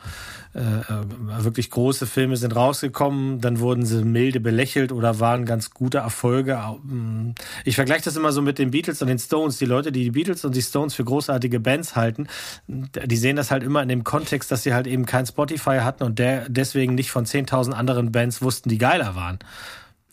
äh, 0.55 0.61
äh, 0.61 1.45
wirklich 1.45 1.71
große 1.71 2.07
Filme 2.07 2.37
sind 2.37 2.55
rausgekommen, 2.55 3.41
dann 3.41 3.59
wurden 3.59 3.85
sie 3.85 4.05
milde 4.05 4.41
belächelt 4.41 4.93
oder 4.93 5.19
waren 5.19 5.47
ganz 5.47 5.71
gute 5.71 5.99
Erfolge. 5.99 6.61
Ähm, 6.89 7.35
ich 7.65 7.75
vergleiche 7.77 8.05
das 8.05 8.17
immer 8.17 8.31
so 8.31 8.43
mit 8.43 8.59
den 8.59 8.71
Beatles 8.71 9.01
und 9.01 9.09
den 9.09 9.19
Stones. 9.19 9.59
Die 9.59 9.65
Leute, 9.65 9.91
die 9.91 10.05
die 10.05 10.11
Beatles 10.11 10.45
und 10.45 10.55
die 10.55 10.63
Stones 10.63 10.95
für 10.95 11.05
großartige 11.05 11.61
Bands 11.61 11.97
halten, 11.97 12.29
die 12.69 13.17
sehen 13.17 13.37
das 13.37 13.51
halt 13.51 13.63
immer 13.63 13.83
in 13.83 13.89
dem 13.89 14.05
Kontext, 14.05 14.53
dass 14.53 14.63
sie 14.63 14.75
halt 14.75 14.87
eben 14.87 15.07
kein 15.07 15.27
Spotify 15.27 15.79
hatten 15.81 16.05
und 16.05 16.19
der 16.19 16.49
deswegen 16.49 16.95
nicht 16.95 17.11
von 17.11 17.25
10.000 17.25 17.73
anderen 17.73 18.13
Bands 18.13 18.43
wussten, 18.43 18.69
die 18.69 18.79
geiler 18.79 19.17
waren. 19.17 19.39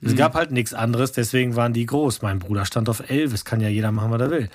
Es 0.01 0.13
mhm. 0.13 0.17
gab 0.17 0.33
halt 0.33 0.51
nichts 0.51 0.73
anderes, 0.73 1.11
deswegen 1.11 1.55
waren 1.55 1.73
die 1.73 1.85
groß. 1.85 2.21
Mein 2.21 2.39
Bruder 2.39 2.65
stand 2.65 2.89
auf 2.89 3.09
Elvis, 3.09 3.45
kann 3.45 3.61
ja 3.61 3.69
jeder 3.69 3.91
machen, 3.91 4.11
was 4.11 4.21
er 4.21 4.31
will. 4.31 4.49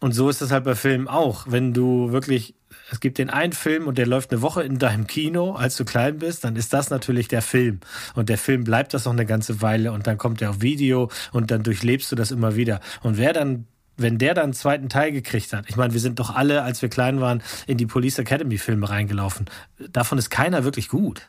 Und 0.00 0.12
so 0.12 0.30
ist 0.30 0.40
es 0.40 0.50
halt 0.50 0.64
bei 0.64 0.74
Filmen 0.74 1.08
auch. 1.08 1.44
Wenn 1.46 1.74
du 1.74 2.10
wirklich, 2.10 2.54
es 2.90 3.00
gibt 3.00 3.18
den 3.18 3.28
einen 3.28 3.52
Film 3.52 3.86
und 3.86 3.98
der 3.98 4.06
läuft 4.06 4.32
eine 4.32 4.40
Woche 4.40 4.62
in 4.62 4.78
deinem 4.78 5.06
Kino, 5.06 5.52
als 5.52 5.76
du 5.76 5.84
klein 5.84 6.18
bist, 6.18 6.44
dann 6.44 6.56
ist 6.56 6.72
das 6.72 6.88
natürlich 6.88 7.28
der 7.28 7.42
Film. 7.42 7.80
Und 8.14 8.30
der 8.30 8.38
Film 8.38 8.64
bleibt 8.64 8.94
das 8.94 9.04
noch 9.04 9.12
eine 9.12 9.26
ganze 9.26 9.60
Weile 9.60 9.92
und 9.92 10.06
dann 10.06 10.16
kommt 10.16 10.40
der 10.40 10.50
auf 10.50 10.62
Video 10.62 11.10
und 11.32 11.50
dann 11.50 11.62
durchlebst 11.62 12.10
du 12.10 12.16
das 12.16 12.30
immer 12.30 12.56
wieder. 12.56 12.80
Und 13.02 13.18
wer 13.18 13.34
dann 13.34 13.66
wenn 14.00 14.16
der 14.16 14.32
dann 14.32 14.44
einen 14.44 14.52
zweiten 14.54 14.88
Teil 14.88 15.12
gekriegt 15.12 15.52
hat, 15.52 15.68
ich 15.68 15.76
meine, 15.76 15.92
wir 15.92 16.00
sind 16.00 16.18
doch 16.18 16.34
alle, 16.34 16.62
als 16.62 16.80
wir 16.80 16.88
klein 16.88 17.20
waren, 17.20 17.42
in 17.66 17.76
die 17.76 17.84
Police 17.84 18.18
Academy 18.18 18.56
Filme 18.56 18.88
reingelaufen. 18.88 19.44
Davon 19.92 20.16
ist 20.16 20.30
keiner 20.30 20.64
wirklich 20.64 20.88
gut. 20.88 21.28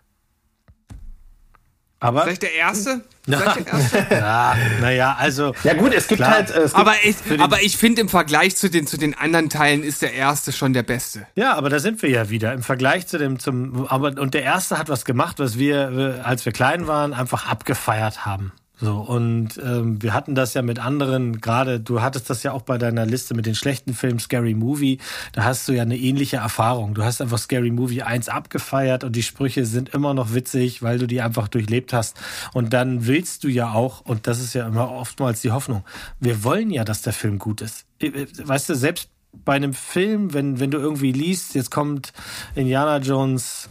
Aber 2.03 2.24
Vielleicht 2.24 2.41
der 2.41 2.55
erste? 2.55 3.01
Vielleicht 3.25 3.55
der 3.58 3.67
erste? 3.67 4.08
ja, 4.10 4.58
naja, 4.81 5.15
also. 5.20 5.53
Ja, 5.63 5.75
gut, 5.75 5.93
es 5.93 6.08
gibt 6.08 6.17
klar. 6.17 6.31
halt. 6.31 6.50
Äh, 6.50 6.62
es 6.62 6.74
gibt 6.74 6.79
aber 6.79 6.93
ich, 7.03 7.15
aber 7.39 7.62
ich 7.62 7.77
finde, 7.77 8.01
im 8.01 8.10
Vergleich 8.10 8.55
zu 8.58 8.72
den, 8.72 8.88
zu 8.88 8.98
den 8.98 9.13
anderen 9.13 9.50
Teilen 9.50 9.84
ist 9.84 10.01
der 10.01 10.13
erste 10.13 10.51
schon 10.51 10.74
der 10.74 10.81
beste. 10.81 11.27
Ja, 11.36 11.53
aber 11.53 11.70
da 11.70 11.77
sind 11.77 12.01
wir 12.01 12.10
ja 12.10 12.31
wieder. 12.31 12.53
Im 12.53 12.63
Vergleich 12.63 13.05
zu 13.05 13.20
dem, 13.20 13.38
zum. 13.38 13.88
Aber, 13.88 14.20
und 14.20 14.34
der 14.34 14.41
erste 14.41 14.79
hat 14.79 14.89
was 14.89 15.05
gemacht, 15.05 15.38
was 15.38 15.60
wir, 15.60 16.22
als 16.24 16.43
wir 16.43 16.51
klein 16.51 16.88
waren, 16.88 17.13
einfach 17.13 17.48
abgefeiert 17.48 18.25
haben. 18.25 18.51
So, 18.82 18.96
und 18.96 19.60
ähm, 19.64 20.02
wir 20.02 20.16
hatten 20.16 20.34
das 20.34 20.56
ja 20.56 20.64
mit 20.64 20.80
anderen, 20.80 21.40
gerade 21.40 21.80
du 21.80 22.02
hattest 22.02 22.32
das 22.32 22.42
ja 22.42 22.52
auch 22.52 22.64
bei 22.64 22.80
deiner 22.80 23.06
Liste 23.06 23.36
mit 23.36 23.46
den 23.46 23.54
schlechten 23.54 23.94
Filmen 23.94 24.18
Scary 24.18 24.56
Movie, 24.56 24.98
da 25.34 25.44
hast 25.44 25.68
du 25.68 25.74
ja 25.74 25.84
eine 25.84 25.98
ähnliche 25.98 26.38
Erfahrung. 26.38 26.96
Du 26.96 27.04
hast 27.04 27.22
einfach 27.22 27.38
Scary 27.38 27.70
Movie 27.70 28.02
1 28.02 28.28
abgefeiert 28.28 29.04
und 29.04 29.16
die 29.16 29.22
Sprüche 29.22 29.68
sind 29.68 29.90
immer 29.90 30.16
noch 30.16 30.34
witzig, 30.34 30.82
weil 30.82 30.98
du 30.98 31.06
die 31.06 31.22
einfach 31.22 31.48
durchlebt 31.48 31.94
hast. 31.94 32.18
Und 32.54 32.74
dann 32.74 33.06
willst 33.06 33.44
du 33.44 33.50
ja 33.50 33.72
auch, 33.72 34.02
und 34.02 34.26
das 34.26 34.40
ist 34.40 34.56
ja 34.56 34.68
immer 34.68 34.90
oftmals 34.90 35.42
die 35.42 35.52
Hoffnung, 35.52 35.84
wir 36.20 36.44
wollen 36.44 36.72
ja, 36.72 36.84
dass 36.84 37.04
der 37.04 37.14
Film 37.14 37.38
gut 37.38 37.62
ist. 37.62 37.86
Äh, 38.00 38.26
weißt 38.44 38.70
du, 38.70 38.76
selbst 38.76 39.10
bei 39.46 39.54
einem 39.54 39.76
Film, 39.76 40.34
wenn, 40.34 40.60
wenn 40.60 40.72
du 40.72 40.80
irgendwie 40.80 41.12
liest, 41.12 41.54
jetzt 41.54 41.70
kommt 41.70 42.14
Indiana 42.56 42.98
Jones 42.98 43.70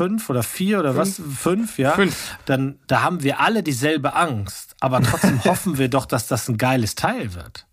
fünf 0.00 0.30
oder 0.30 0.42
vier 0.42 0.78
oder 0.80 0.94
fünf. 0.94 1.18
was? 1.18 1.38
Fünf, 1.38 1.78
ja. 1.78 1.92
Fünf. 1.92 2.38
Dann, 2.46 2.78
da 2.86 3.02
haben 3.02 3.22
wir 3.22 3.40
alle 3.40 3.62
dieselbe 3.62 4.14
Angst. 4.14 4.74
Aber 4.80 5.02
trotzdem 5.02 5.44
hoffen 5.44 5.76
wir 5.76 5.88
doch, 5.88 6.06
dass 6.06 6.26
das 6.26 6.48
ein 6.48 6.56
geiles 6.56 6.94
Teil 6.94 7.34
wird. 7.34 7.66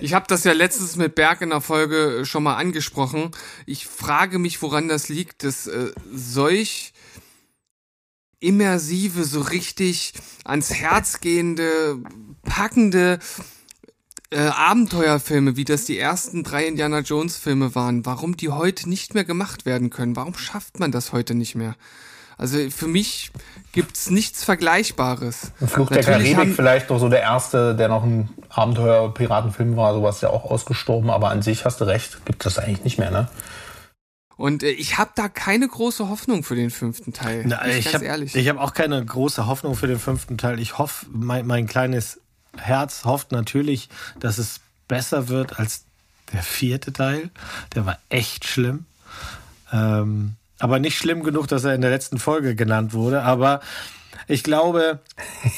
Ich 0.00 0.12
habe 0.12 0.26
das 0.26 0.42
ja 0.42 0.52
letztens 0.52 0.96
mit 0.96 1.14
Berg 1.14 1.40
in 1.40 1.50
der 1.50 1.60
Folge 1.60 2.26
schon 2.26 2.42
mal 2.42 2.56
angesprochen. 2.56 3.30
Ich 3.64 3.86
frage 3.86 4.40
mich, 4.40 4.60
woran 4.60 4.88
das 4.88 5.08
liegt, 5.08 5.44
dass 5.44 5.68
äh, 5.68 5.92
solch 6.12 6.92
immersive, 8.40 9.22
so 9.22 9.40
richtig 9.40 10.14
ans 10.44 10.74
Herz 10.74 11.20
gehende, 11.20 11.98
packende 12.42 13.20
äh, 14.34 14.48
Abenteuerfilme, 14.48 15.56
wie 15.56 15.64
das 15.64 15.84
die 15.84 15.98
ersten 15.98 16.42
drei 16.42 16.66
Indiana 16.66 17.00
Jones 17.00 17.36
Filme 17.36 17.74
waren, 17.74 18.04
warum 18.04 18.36
die 18.36 18.50
heute 18.50 18.88
nicht 18.88 19.14
mehr 19.14 19.24
gemacht 19.24 19.64
werden 19.64 19.90
können. 19.90 20.16
Warum 20.16 20.34
schafft 20.34 20.80
man 20.80 20.90
das 20.90 21.12
heute 21.12 21.34
nicht 21.34 21.54
mehr? 21.54 21.76
Also 22.36 22.58
für 22.70 22.88
mich 22.88 23.30
gibt's 23.72 24.10
nichts 24.10 24.42
Vergleichbares. 24.42 25.52
Fluch 25.66 25.88
der 25.88 26.02
Karibik 26.02 26.36
haben, 26.36 26.54
vielleicht 26.54 26.90
noch 26.90 26.98
so 26.98 27.08
der 27.08 27.22
erste, 27.22 27.76
der 27.76 27.88
noch 27.88 28.02
ein 28.02 28.28
Abenteuer-Piratenfilm 28.48 29.76
war, 29.76 29.94
sowas 29.94 30.20
ja 30.20 30.30
auch 30.30 30.44
ausgestorben, 30.44 31.10
aber 31.10 31.30
an 31.30 31.42
sich 31.42 31.64
hast 31.64 31.80
du 31.80 31.84
recht, 31.84 32.24
gibt 32.24 32.44
das 32.44 32.58
eigentlich 32.58 32.82
nicht 32.82 32.98
mehr, 32.98 33.12
ne? 33.12 33.28
Und 34.36 34.64
äh, 34.64 34.70
ich 34.70 34.98
habe 34.98 35.12
da 35.14 35.28
keine 35.28 35.68
große 35.68 36.08
Hoffnung 36.08 36.42
für 36.42 36.56
den 36.56 36.70
fünften 36.70 37.12
Teil. 37.12 37.44
Na, 37.46 37.64
ich 37.68 37.86
ich 37.86 37.94
habe 37.94 38.08
hab 38.08 38.58
auch 38.58 38.74
keine 38.74 39.04
große 39.04 39.46
Hoffnung 39.46 39.76
für 39.76 39.86
den 39.86 40.00
fünften 40.00 40.38
Teil. 40.38 40.58
Ich 40.58 40.76
hoffe, 40.76 41.06
mein, 41.12 41.46
mein 41.46 41.66
kleines 41.68 42.20
Herz 42.56 43.04
hofft 43.04 43.32
natürlich, 43.32 43.88
dass 44.20 44.38
es 44.38 44.60
besser 44.88 45.28
wird 45.28 45.58
als 45.58 45.84
der 46.32 46.42
vierte 46.42 46.92
Teil. 46.92 47.30
Der 47.74 47.86
war 47.86 47.98
echt 48.08 48.46
schlimm. 48.46 48.86
Ähm, 49.72 50.36
aber 50.58 50.78
nicht 50.78 50.96
schlimm 50.96 51.22
genug, 51.22 51.48
dass 51.48 51.64
er 51.64 51.74
in 51.74 51.80
der 51.80 51.90
letzten 51.90 52.18
Folge 52.18 52.54
genannt 52.54 52.92
wurde. 52.92 53.22
Aber 53.22 53.60
ich 54.28 54.42
glaube, 54.42 55.00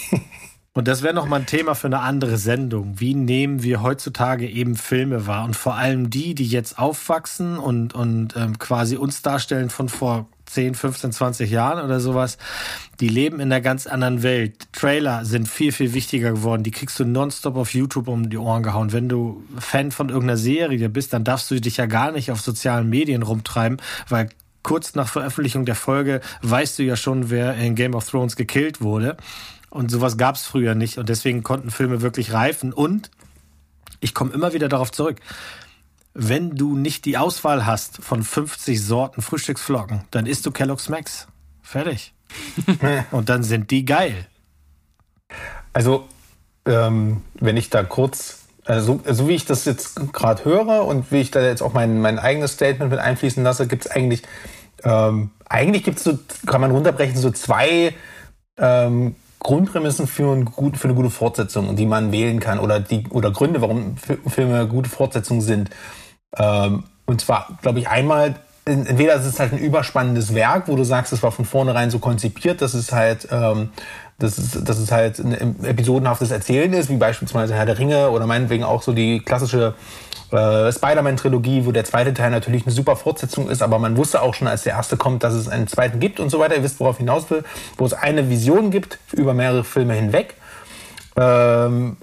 und 0.72 0.88
das 0.88 1.02
wäre 1.02 1.14
noch 1.14 1.26
mal 1.26 1.40
ein 1.40 1.46
Thema 1.46 1.74
für 1.74 1.86
eine 1.86 2.00
andere 2.00 2.38
Sendung. 2.38 2.98
Wie 2.98 3.14
nehmen 3.14 3.62
wir 3.62 3.82
heutzutage 3.82 4.48
eben 4.48 4.76
Filme 4.76 5.26
wahr? 5.26 5.44
Und 5.44 5.54
vor 5.54 5.74
allem 5.74 6.10
die, 6.10 6.34
die 6.34 6.46
jetzt 6.46 6.78
aufwachsen 6.78 7.58
und, 7.58 7.94
und 7.94 8.36
ähm, 8.36 8.58
quasi 8.58 8.96
uns 8.96 9.22
darstellen 9.22 9.70
von 9.70 9.88
vor 9.88 10.26
10, 10.46 10.74
15, 10.74 11.12
20 11.12 11.50
Jahren 11.50 11.84
oder 11.84 12.00
sowas, 12.00 12.38
die 13.00 13.08
leben 13.08 13.40
in 13.40 13.52
einer 13.52 13.60
ganz 13.60 13.86
anderen 13.86 14.22
Welt. 14.22 14.68
Trailer 14.72 15.24
sind 15.24 15.48
viel, 15.48 15.72
viel 15.72 15.92
wichtiger 15.92 16.32
geworden. 16.32 16.62
Die 16.62 16.70
kriegst 16.70 16.98
du 16.98 17.04
nonstop 17.04 17.56
auf 17.56 17.74
YouTube 17.74 18.08
um 18.08 18.30
die 18.30 18.38
Ohren 18.38 18.62
gehauen. 18.62 18.92
Wenn 18.92 19.08
du 19.08 19.44
Fan 19.58 19.90
von 19.90 20.08
irgendeiner 20.08 20.36
Serie 20.36 20.88
bist, 20.88 21.12
dann 21.12 21.24
darfst 21.24 21.50
du 21.50 21.60
dich 21.60 21.76
ja 21.76 21.86
gar 21.86 22.12
nicht 22.12 22.30
auf 22.30 22.40
sozialen 22.40 22.88
Medien 22.88 23.22
rumtreiben, 23.22 23.80
weil 24.08 24.28
kurz 24.62 24.94
nach 24.94 25.08
Veröffentlichung 25.08 25.64
der 25.64 25.76
Folge 25.76 26.20
weißt 26.42 26.78
du 26.78 26.82
ja 26.82 26.96
schon, 26.96 27.30
wer 27.30 27.54
in 27.54 27.74
Game 27.74 27.94
of 27.94 28.08
Thrones 28.08 28.36
gekillt 28.36 28.80
wurde. 28.80 29.16
Und 29.70 29.90
sowas 29.90 30.16
gab 30.16 30.36
es 30.36 30.46
früher 30.46 30.74
nicht. 30.74 30.98
Und 30.98 31.08
deswegen 31.08 31.42
konnten 31.42 31.70
Filme 31.70 32.00
wirklich 32.00 32.32
reifen. 32.32 32.72
Und 32.72 33.10
ich 34.00 34.14
komme 34.14 34.32
immer 34.32 34.52
wieder 34.52 34.68
darauf 34.68 34.90
zurück 34.90 35.20
wenn 36.18 36.56
du 36.56 36.76
nicht 36.76 37.04
die 37.04 37.18
Auswahl 37.18 37.66
hast 37.66 38.02
von 38.02 38.22
50 38.22 38.82
Sorten 38.82 39.20
Frühstücksflocken, 39.20 40.04
dann 40.10 40.24
isst 40.24 40.46
du 40.46 40.50
Kellogg's 40.50 40.88
Max. 40.88 41.28
Fertig. 41.62 42.14
Und 43.10 43.28
dann 43.28 43.42
sind 43.42 43.70
die 43.70 43.84
geil. 43.84 44.26
Also, 45.74 46.08
ähm, 46.64 47.22
wenn 47.34 47.58
ich 47.58 47.68
da 47.68 47.82
kurz, 47.82 48.46
also 48.64 49.00
so 49.06 49.28
wie 49.28 49.34
ich 49.34 49.44
das 49.44 49.66
jetzt 49.66 50.12
gerade 50.12 50.44
höre 50.44 50.86
und 50.86 51.12
wie 51.12 51.20
ich 51.20 51.30
da 51.30 51.42
jetzt 51.42 51.62
auch 51.62 51.74
mein, 51.74 52.00
mein 52.00 52.18
eigenes 52.18 52.52
Statement 52.52 52.90
mit 52.90 52.98
einfließen 52.98 53.44
lasse, 53.44 53.66
gibt 53.66 53.84
es 53.84 53.90
eigentlich, 53.90 54.22
ähm, 54.84 55.30
eigentlich 55.48 55.84
gibt 55.84 55.98
es 55.98 56.04
so, 56.04 56.18
kann 56.46 56.62
man 56.62 56.70
runterbrechen, 56.70 57.16
so 57.16 57.30
zwei 57.30 57.94
ähm, 58.56 59.16
Grundprämissen 59.40 60.06
für, 60.06 60.32
ein 60.32 60.46
gut, 60.46 60.76
für 60.78 60.88
eine 60.88 60.94
gute 60.94 61.10
Fortsetzung, 61.10 61.76
die 61.76 61.86
man 61.86 62.10
wählen 62.10 62.40
kann 62.40 62.58
oder, 62.58 62.80
die, 62.80 63.06
oder 63.10 63.30
Gründe, 63.30 63.60
warum 63.60 63.96
Filme 63.96 64.66
gute 64.66 64.88
Fortsetzungen 64.88 65.42
sind. 65.42 65.70
Ähm, 66.36 66.84
und 67.06 67.20
zwar, 67.20 67.48
glaube 67.62 67.78
ich, 67.78 67.88
einmal, 67.88 68.34
entweder 68.64 69.14
ist 69.14 69.26
es 69.26 69.38
halt 69.38 69.52
ein 69.52 69.58
überspannendes 69.58 70.34
Werk, 70.34 70.68
wo 70.68 70.76
du 70.76 70.84
sagst, 70.84 71.12
es 71.12 71.22
war 71.22 71.32
von 71.32 71.44
vornherein 71.44 71.90
so 71.90 71.98
konzipiert, 71.98 72.60
dass 72.62 72.74
es 72.74 72.92
halt, 72.92 73.28
ähm, 73.30 73.70
dass 74.18 74.38
es, 74.38 74.64
dass 74.64 74.78
es 74.78 74.90
halt 74.90 75.18
ein 75.18 75.64
episodenhaftes 75.64 76.30
Erzählen 76.30 76.72
ist, 76.72 76.88
wie 76.88 76.96
beispielsweise 76.96 77.54
Herr 77.54 77.66
der 77.66 77.78
Ringe 77.78 78.10
oder 78.10 78.26
meinetwegen 78.26 78.64
auch 78.64 78.82
so 78.82 78.92
die 78.92 79.20
klassische 79.20 79.74
äh, 80.32 80.72
Spider-Man-Trilogie, 80.72 81.66
wo 81.66 81.72
der 81.72 81.84
zweite 81.84 82.12
Teil 82.12 82.30
natürlich 82.30 82.66
eine 82.66 82.72
super 82.72 82.96
Fortsetzung 82.96 83.48
ist, 83.48 83.62
aber 83.62 83.78
man 83.78 83.96
wusste 83.96 84.22
auch 84.22 84.34
schon, 84.34 84.48
als 84.48 84.64
der 84.64 84.72
erste 84.72 84.96
kommt, 84.96 85.22
dass 85.22 85.34
es 85.34 85.48
einen 85.48 85.68
zweiten 85.68 86.00
gibt 86.00 86.18
und 86.18 86.30
so 86.30 86.40
weiter. 86.40 86.56
Ihr 86.56 86.64
wisst, 86.64 86.80
worauf 86.80 86.96
ich 86.96 87.00
hinaus 87.00 87.30
will, 87.30 87.44
wo 87.76 87.86
es 87.86 87.92
eine 87.92 88.28
Vision 88.28 88.70
gibt 88.72 88.98
über 89.12 89.34
mehrere 89.34 89.62
Filme 89.62 89.94
hinweg. 89.94 90.34
Ähm, 91.16 91.98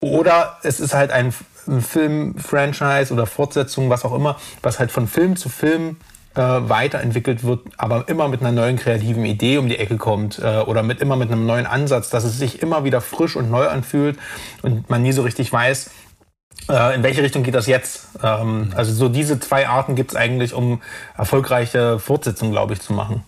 oder 0.00 0.56
es 0.62 0.80
ist 0.80 0.94
halt 0.94 1.10
ein 1.10 1.34
Film-Franchise 1.80 3.12
oder 3.12 3.26
Fortsetzung, 3.26 3.90
was 3.90 4.04
auch 4.04 4.14
immer, 4.14 4.36
was 4.62 4.78
halt 4.78 4.90
von 4.90 5.06
Film 5.06 5.36
zu 5.36 5.48
Film 5.48 5.96
äh, 6.34 6.40
weiterentwickelt 6.40 7.44
wird, 7.44 7.66
aber 7.76 8.08
immer 8.08 8.28
mit 8.28 8.40
einer 8.40 8.52
neuen 8.52 8.76
kreativen 8.76 9.24
Idee 9.24 9.58
um 9.58 9.68
die 9.68 9.78
Ecke 9.78 9.96
kommt 9.96 10.38
äh, 10.38 10.58
oder 10.60 10.82
mit 10.82 11.00
immer 11.00 11.16
mit 11.16 11.30
einem 11.30 11.46
neuen 11.46 11.66
Ansatz, 11.66 12.10
dass 12.10 12.24
es 12.24 12.38
sich 12.38 12.62
immer 12.62 12.84
wieder 12.84 13.00
frisch 13.00 13.36
und 13.36 13.50
neu 13.50 13.68
anfühlt 13.68 14.18
und 14.62 14.88
man 14.88 15.02
nie 15.02 15.12
so 15.12 15.22
richtig 15.22 15.52
weiß, 15.52 15.90
äh, 16.68 16.94
in 16.94 17.02
welche 17.02 17.22
Richtung 17.22 17.42
geht 17.42 17.54
das 17.54 17.66
jetzt. 17.66 18.08
Ähm, 18.22 18.72
also 18.74 18.92
so 18.92 19.08
diese 19.08 19.40
zwei 19.40 19.68
Arten 19.68 19.94
gibt 19.94 20.12
es 20.12 20.16
eigentlich, 20.16 20.54
um 20.54 20.80
erfolgreiche 21.16 21.98
Fortsetzungen, 21.98 22.52
glaube 22.52 22.74
ich, 22.74 22.80
zu 22.80 22.92
machen. 22.92 23.24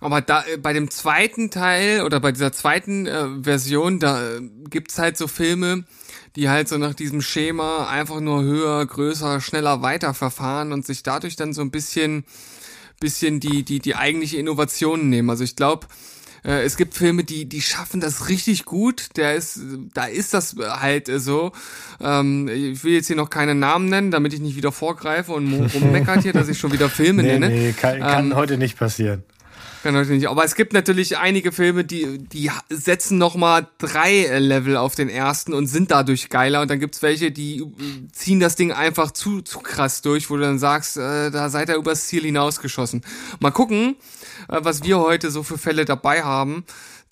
Aber 0.00 0.20
da 0.20 0.44
äh, 0.44 0.56
bei 0.56 0.72
dem 0.72 0.90
zweiten 0.90 1.50
Teil 1.50 2.02
oder 2.02 2.20
bei 2.20 2.32
dieser 2.32 2.52
zweiten 2.52 3.06
äh, 3.06 3.42
Version, 3.42 4.00
da 4.00 4.22
äh, 4.22 4.40
gibt's 4.68 4.98
halt 4.98 5.16
so 5.16 5.28
Filme, 5.28 5.84
die 6.36 6.48
halt 6.48 6.68
so 6.68 6.78
nach 6.78 6.94
diesem 6.94 7.22
Schema 7.22 7.88
einfach 7.88 8.20
nur 8.20 8.42
höher, 8.42 8.84
größer, 8.86 9.40
schneller 9.40 9.82
weiterverfahren 9.82 10.72
und 10.72 10.86
sich 10.86 11.02
dadurch 11.02 11.36
dann 11.36 11.52
so 11.52 11.60
ein 11.62 11.70
bisschen, 11.70 12.24
bisschen 13.00 13.40
die, 13.40 13.64
die, 13.64 13.80
die 13.80 13.96
eigentliche 13.96 14.36
Innovation 14.38 15.08
nehmen. 15.08 15.30
Also 15.30 15.44
ich 15.44 15.56
glaube, 15.56 15.86
Äh, 16.42 16.64
es 16.64 16.78
gibt 16.78 16.94
Filme, 16.94 17.22
die, 17.22 17.44
die 17.46 17.60
schaffen 17.60 18.00
das 18.00 18.30
richtig 18.30 18.64
gut. 18.64 19.08
Der 19.16 19.34
ist, 19.34 19.60
da 19.92 20.06
ist 20.06 20.32
das 20.32 20.56
halt 20.58 21.10
so. 21.20 21.52
Ähm, 22.00 22.48
ich 22.48 22.82
will 22.82 22.94
jetzt 22.94 23.08
hier 23.08 23.16
noch 23.16 23.28
keine 23.28 23.54
Namen 23.54 23.90
nennen, 23.90 24.10
damit 24.10 24.32
ich 24.32 24.40
nicht 24.40 24.56
wieder 24.56 24.72
vorgreife 24.72 25.32
und 25.32 25.52
rummeckert 25.74 26.22
hier, 26.22 26.32
dass 26.32 26.48
ich 26.48 26.58
schon 26.58 26.72
wieder 26.72 26.88
Filme 26.88 27.22
nee, 27.24 27.38
nenne. 27.38 27.48
Nee, 27.50 27.74
kann, 27.74 28.00
kann 28.00 28.30
Ähm, 28.30 28.36
heute 28.36 28.56
nicht 28.56 28.78
passieren. 28.78 29.22
Kann 29.82 29.96
heute 29.96 30.12
nicht. 30.12 30.28
Aber 30.28 30.44
es 30.44 30.54
gibt 30.54 30.72
natürlich 30.72 31.18
einige 31.18 31.52
Filme, 31.52 31.84
die, 31.84 32.18
die 32.18 32.50
setzen 32.68 33.18
nochmal 33.18 33.66
drei 33.78 34.38
Level 34.38 34.76
auf 34.76 34.94
den 34.94 35.08
ersten 35.08 35.54
und 35.54 35.66
sind 35.66 35.90
dadurch 35.90 36.28
geiler. 36.28 36.60
Und 36.60 36.70
dann 36.70 36.80
gibt's 36.80 37.02
welche, 37.02 37.30
die 37.30 37.60
äh, 37.60 38.08
ziehen 38.12 38.40
das 38.40 38.56
Ding 38.56 38.72
einfach 38.72 39.10
zu, 39.10 39.40
zu 39.42 39.60
krass 39.60 40.02
durch, 40.02 40.28
wo 40.28 40.36
du 40.36 40.42
dann 40.42 40.58
sagst, 40.58 40.96
äh, 40.96 41.30
da 41.30 41.48
seid 41.48 41.70
ihr 41.70 41.76
übers 41.76 42.06
Ziel 42.06 42.22
hinausgeschossen. 42.22 43.02
Mal 43.38 43.52
gucken, 43.52 43.96
äh, 44.48 44.60
was 44.62 44.84
wir 44.84 44.98
heute 44.98 45.30
so 45.30 45.42
für 45.42 45.58
Fälle 45.58 45.84
dabei 45.84 46.22
haben. 46.22 46.64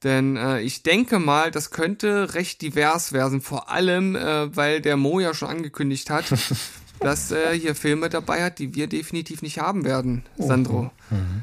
Denn 0.05 0.37
äh, 0.37 0.61
ich 0.61 0.83
denke 0.83 1.19
mal, 1.19 1.51
das 1.51 1.71
könnte 1.71 2.35
recht 2.35 2.63
divers 2.63 3.13
werden. 3.13 3.41
Vor 3.41 3.71
allem, 3.71 4.15
äh, 4.15 4.55
weil 4.55 4.81
der 4.81 4.97
Mo 4.97 5.21
ja 5.21 5.35
schon 5.35 5.49
angekündigt 5.49 6.11
hat, 6.11 6.27
dass 7.01 7.31
er 7.31 7.53
hier 7.53 7.75
Filme 7.75 8.09
dabei 8.09 8.43
hat, 8.43 8.59
die 8.59 8.75
wir 8.75 8.87
definitiv 8.89 9.43
nicht 9.43 9.59
haben 9.59 9.85
werden, 9.85 10.25
Sandro. 10.39 10.91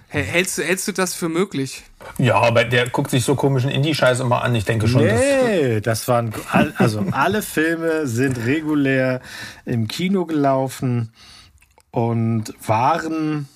Hä- 0.10 0.22
Hältst, 0.22 0.58
du, 0.58 0.64
hältst 0.64 0.88
du 0.88 0.92
das 0.92 1.14
für 1.14 1.30
möglich? 1.30 1.84
Ja, 2.18 2.36
aber 2.36 2.66
der 2.66 2.90
guckt 2.90 3.10
sich 3.12 3.24
so 3.24 3.36
komischen 3.36 3.70
Indie-Scheiß 3.72 4.20
immer 4.20 4.44
an. 4.44 4.54
Ich 4.56 4.66
denke 4.66 4.88
schon, 4.88 5.08
dass, 5.08 5.20
Nee, 5.20 5.82
das 5.82 6.08
waren, 6.08 6.34
all- 6.52 6.74
also 6.78 7.04
alle 7.12 7.42
Filme 7.42 8.06
sind 8.08 8.38
regulär 8.46 9.22
im 9.66 9.88
Kino 9.88 10.26
gelaufen 10.26 11.14
und 11.92 12.54
waren, 12.68 13.48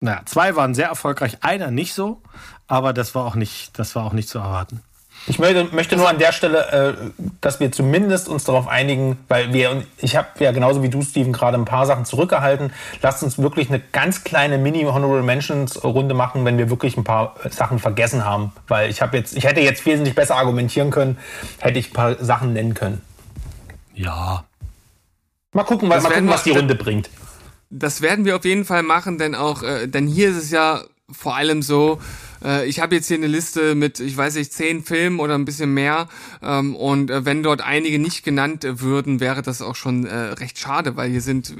naja, 0.00 0.22
zwei 0.26 0.54
waren 0.56 0.74
sehr 0.74 0.88
erfolgreich, 0.88 1.38
einer 1.42 1.70
nicht 1.70 1.94
so, 1.94 2.22
aber 2.66 2.92
das 2.92 3.14
war 3.14 3.24
auch 3.26 3.34
nicht, 3.34 3.78
das 3.78 3.94
war 3.94 4.04
auch 4.04 4.12
nicht 4.12 4.28
zu 4.28 4.38
erwarten. 4.38 4.80
Ich 5.26 5.38
möchte, 5.38 5.64
möchte 5.72 5.96
nur 5.96 6.08
an 6.08 6.18
der 6.18 6.32
Stelle, 6.32 6.70
äh, 6.70 7.22
dass 7.40 7.58
wir 7.58 7.72
zumindest 7.72 8.28
uns 8.28 8.44
darauf 8.44 8.68
einigen, 8.68 9.18
weil 9.28 9.54
wir, 9.54 9.70
und 9.70 9.86
ich 9.96 10.16
habe 10.16 10.28
ja 10.40 10.52
genauso 10.52 10.82
wie 10.82 10.90
du, 10.90 11.00
Steven, 11.00 11.32
gerade 11.32 11.56
ein 11.56 11.64
paar 11.64 11.86
Sachen 11.86 12.04
zurückgehalten. 12.04 12.72
Lasst 13.00 13.22
uns 13.22 13.38
wirklich 13.38 13.68
eine 13.70 13.80
ganz 13.80 14.24
kleine 14.24 14.58
Mini-Honorable 14.58 15.22
Mentions-Runde 15.22 16.14
machen, 16.14 16.44
wenn 16.44 16.58
wir 16.58 16.68
wirklich 16.68 16.98
ein 16.98 17.04
paar 17.04 17.36
äh, 17.42 17.48
Sachen 17.48 17.78
vergessen 17.78 18.24
haben. 18.24 18.52
Weil 18.68 18.90
ich 18.90 19.00
habe 19.00 19.16
jetzt, 19.16 19.34
ich 19.34 19.44
hätte 19.44 19.60
jetzt 19.60 19.86
wesentlich 19.86 20.14
besser 20.14 20.36
argumentieren 20.36 20.90
können, 20.90 21.16
hätte 21.58 21.78
ich 21.78 21.90
ein 21.90 21.94
paar 21.94 22.22
Sachen 22.22 22.52
nennen 22.52 22.74
können. 22.74 23.00
Ja. 23.94 24.44
Mal 25.52 25.64
gucken, 25.64 25.88
was, 25.88 26.02
mal 26.02 26.10
gucken, 26.10 26.28
was 26.28 26.42
die 26.42 26.50
Runde 26.50 26.74
bringt. 26.74 27.08
Das 27.70 28.02
werden 28.02 28.26
wir 28.26 28.36
auf 28.36 28.44
jeden 28.44 28.66
Fall 28.66 28.82
machen, 28.82 29.18
denn 29.18 29.34
auch, 29.34 29.62
äh, 29.62 29.86
denn 29.86 30.06
hier 30.06 30.28
ist 30.28 30.36
es 30.36 30.50
ja 30.50 30.82
vor 31.10 31.34
allem 31.36 31.62
so, 31.62 32.00
äh, 32.44 32.66
ich 32.66 32.80
habe 32.80 32.94
jetzt 32.94 33.08
hier 33.08 33.16
eine 33.16 33.26
Liste 33.26 33.74
mit, 33.74 34.00
ich 34.00 34.16
weiß 34.16 34.34
nicht, 34.36 34.52
zehn 34.52 34.84
Filmen 34.84 35.18
oder 35.18 35.34
ein 35.34 35.44
bisschen 35.44 35.72
mehr. 35.72 36.08
Ähm, 36.42 36.76
und 36.76 37.10
äh, 37.10 37.24
wenn 37.24 37.42
dort 37.42 37.62
einige 37.62 37.98
nicht 37.98 38.22
genannt 38.22 38.64
äh, 38.64 38.80
würden, 38.80 39.20
wäre 39.20 39.42
das 39.42 39.62
auch 39.62 39.76
schon 39.76 40.06
äh, 40.06 40.14
recht 40.14 40.58
schade, 40.58 40.96
weil 40.96 41.10
hier 41.10 41.22
sind 41.22 41.50
äh, 41.50 41.54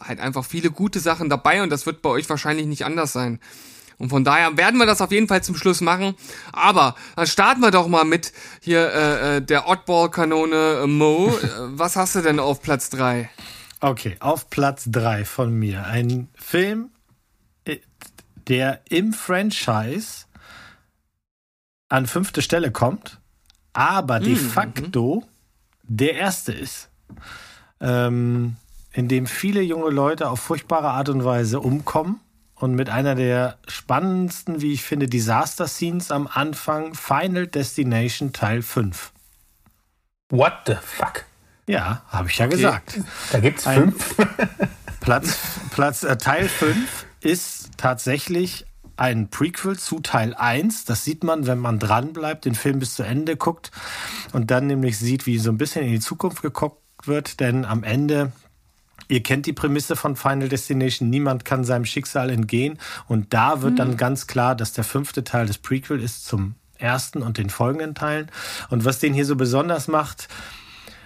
halt 0.00 0.20
einfach 0.20 0.44
viele 0.44 0.70
gute 0.70 1.00
Sachen 1.00 1.28
dabei 1.28 1.62
und 1.62 1.70
das 1.70 1.86
wird 1.86 2.02
bei 2.02 2.10
euch 2.10 2.28
wahrscheinlich 2.30 2.66
nicht 2.66 2.84
anders 2.84 3.12
sein. 3.12 3.40
Und 3.98 4.08
von 4.08 4.24
daher 4.24 4.56
werden 4.56 4.78
wir 4.78 4.86
das 4.86 5.02
auf 5.02 5.12
jeden 5.12 5.28
Fall 5.28 5.42
zum 5.42 5.56
Schluss 5.56 5.82
machen. 5.82 6.14
Aber 6.52 6.94
dann 7.16 7.26
starten 7.26 7.60
wir 7.60 7.70
doch 7.70 7.86
mal 7.86 8.06
mit 8.06 8.32
hier 8.62 8.90
äh, 8.90 9.36
äh, 9.36 9.42
der 9.42 9.68
Oddball-Kanone 9.68 10.86
Mo. 10.86 11.38
Was 11.66 11.96
hast 11.96 12.14
du 12.14 12.22
denn 12.22 12.40
auf 12.40 12.62
Platz 12.62 12.88
drei? 12.88 13.28
Okay, 13.80 14.16
auf 14.20 14.48
Platz 14.48 14.84
drei 14.86 15.26
von 15.26 15.52
mir. 15.52 15.84
Ein 15.84 16.28
Film, 16.34 16.90
der 18.50 18.80
im 18.88 19.12
Franchise 19.12 20.26
an 21.88 22.06
fünfte 22.06 22.42
Stelle 22.42 22.70
kommt, 22.70 23.18
aber 23.72 24.18
de 24.20 24.34
facto 24.36 25.24
der 25.84 26.14
erste 26.14 26.52
ist. 26.52 26.88
Ähm, 27.80 28.56
in 28.92 29.06
dem 29.08 29.26
viele 29.26 29.62
junge 29.62 29.90
Leute 29.90 30.28
auf 30.28 30.40
furchtbare 30.40 30.90
Art 30.90 31.08
und 31.08 31.24
Weise 31.24 31.60
umkommen 31.60 32.20
und 32.56 32.74
mit 32.74 32.90
einer 32.90 33.14
der 33.14 33.56
spannendsten, 33.68 34.60
wie 34.60 34.72
ich 34.72 34.82
finde, 34.82 35.06
Disaster-Scenes 35.06 36.10
am 36.10 36.26
Anfang, 36.26 36.94
Final 36.94 37.46
Destination 37.46 38.32
Teil 38.32 38.62
5. 38.62 39.12
What 40.30 40.52
the 40.66 40.74
fuck? 40.82 41.24
Ja, 41.66 42.02
habe 42.08 42.28
ich 42.28 42.38
ja 42.38 42.46
gesagt. 42.46 42.98
Da 43.30 43.38
gibt's 43.38 43.66
Ein- 43.66 43.92
fünf. 43.92 44.16
Platz, 45.00 45.38
Platz 45.70 46.02
äh, 46.02 46.18
Teil 46.18 46.48
5 46.48 47.06
ist 47.20 47.59
tatsächlich 47.80 48.66
ein 48.96 49.30
Prequel 49.30 49.78
zu 49.78 50.00
Teil 50.00 50.34
1. 50.34 50.84
Das 50.84 51.04
sieht 51.04 51.24
man, 51.24 51.46
wenn 51.46 51.58
man 51.58 51.78
dranbleibt, 51.78 52.44
den 52.44 52.54
Film 52.54 52.78
bis 52.78 52.94
zu 52.94 53.02
Ende 53.02 53.36
guckt 53.36 53.70
und 54.32 54.50
dann 54.50 54.66
nämlich 54.66 54.98
sieht, 54.98 55.26
wie 55.26 55.38
so 55.38 55.50
ein 55.50 55.56
bisschen 55.56 55.84
in 55.84 55.92
die 55.92 56.00
Zukunft 56.00 56.42
geguckt 56.42 56.82
wird, 57.06 57.40
denn 57.40 57.64
am 57.64 57.82
Ende 57.82 58.32
Ihr 59.08 59.24
kennt 59.24 59.46
die 59.46 59.52
Prämisse 59.52 59.96
von 59.96 60.14
Final 60.14 60.48
Destination, 60.48 61.10
niemand 61.10 61.44
kann 61.44 61.64
seinem 61.64 61.84
Schicksal 61.84 62.30
entgehen. 62.30 62.78
Und 63.08 63.34
da 63.34 63.60
wird 63.60 63.80
dann 63.80 63.96
ganz 63.96 64.28
klar, 64.28 64.54
dass 64.54 64.72
der 64.72 64.84
fünfte 64.84 65.24
Teil 65.24 65.46
des 65.46 65.58
Prequel 65.58 66.00
ist 66.00 66.26
zum 66.26 66.54
ersten 66.78 67.22
und 67.22 67.36
den 67.36 67.50
folgenden 67.50 67.96
Teilen. 67.96 68.30
Und 68.68 68.84
was 68.84 69.00
den 69.00 69.12
hier 69.12 69.26
so 69.26 69.34
besonders 69.34 69.88
macht, 69.88 70.28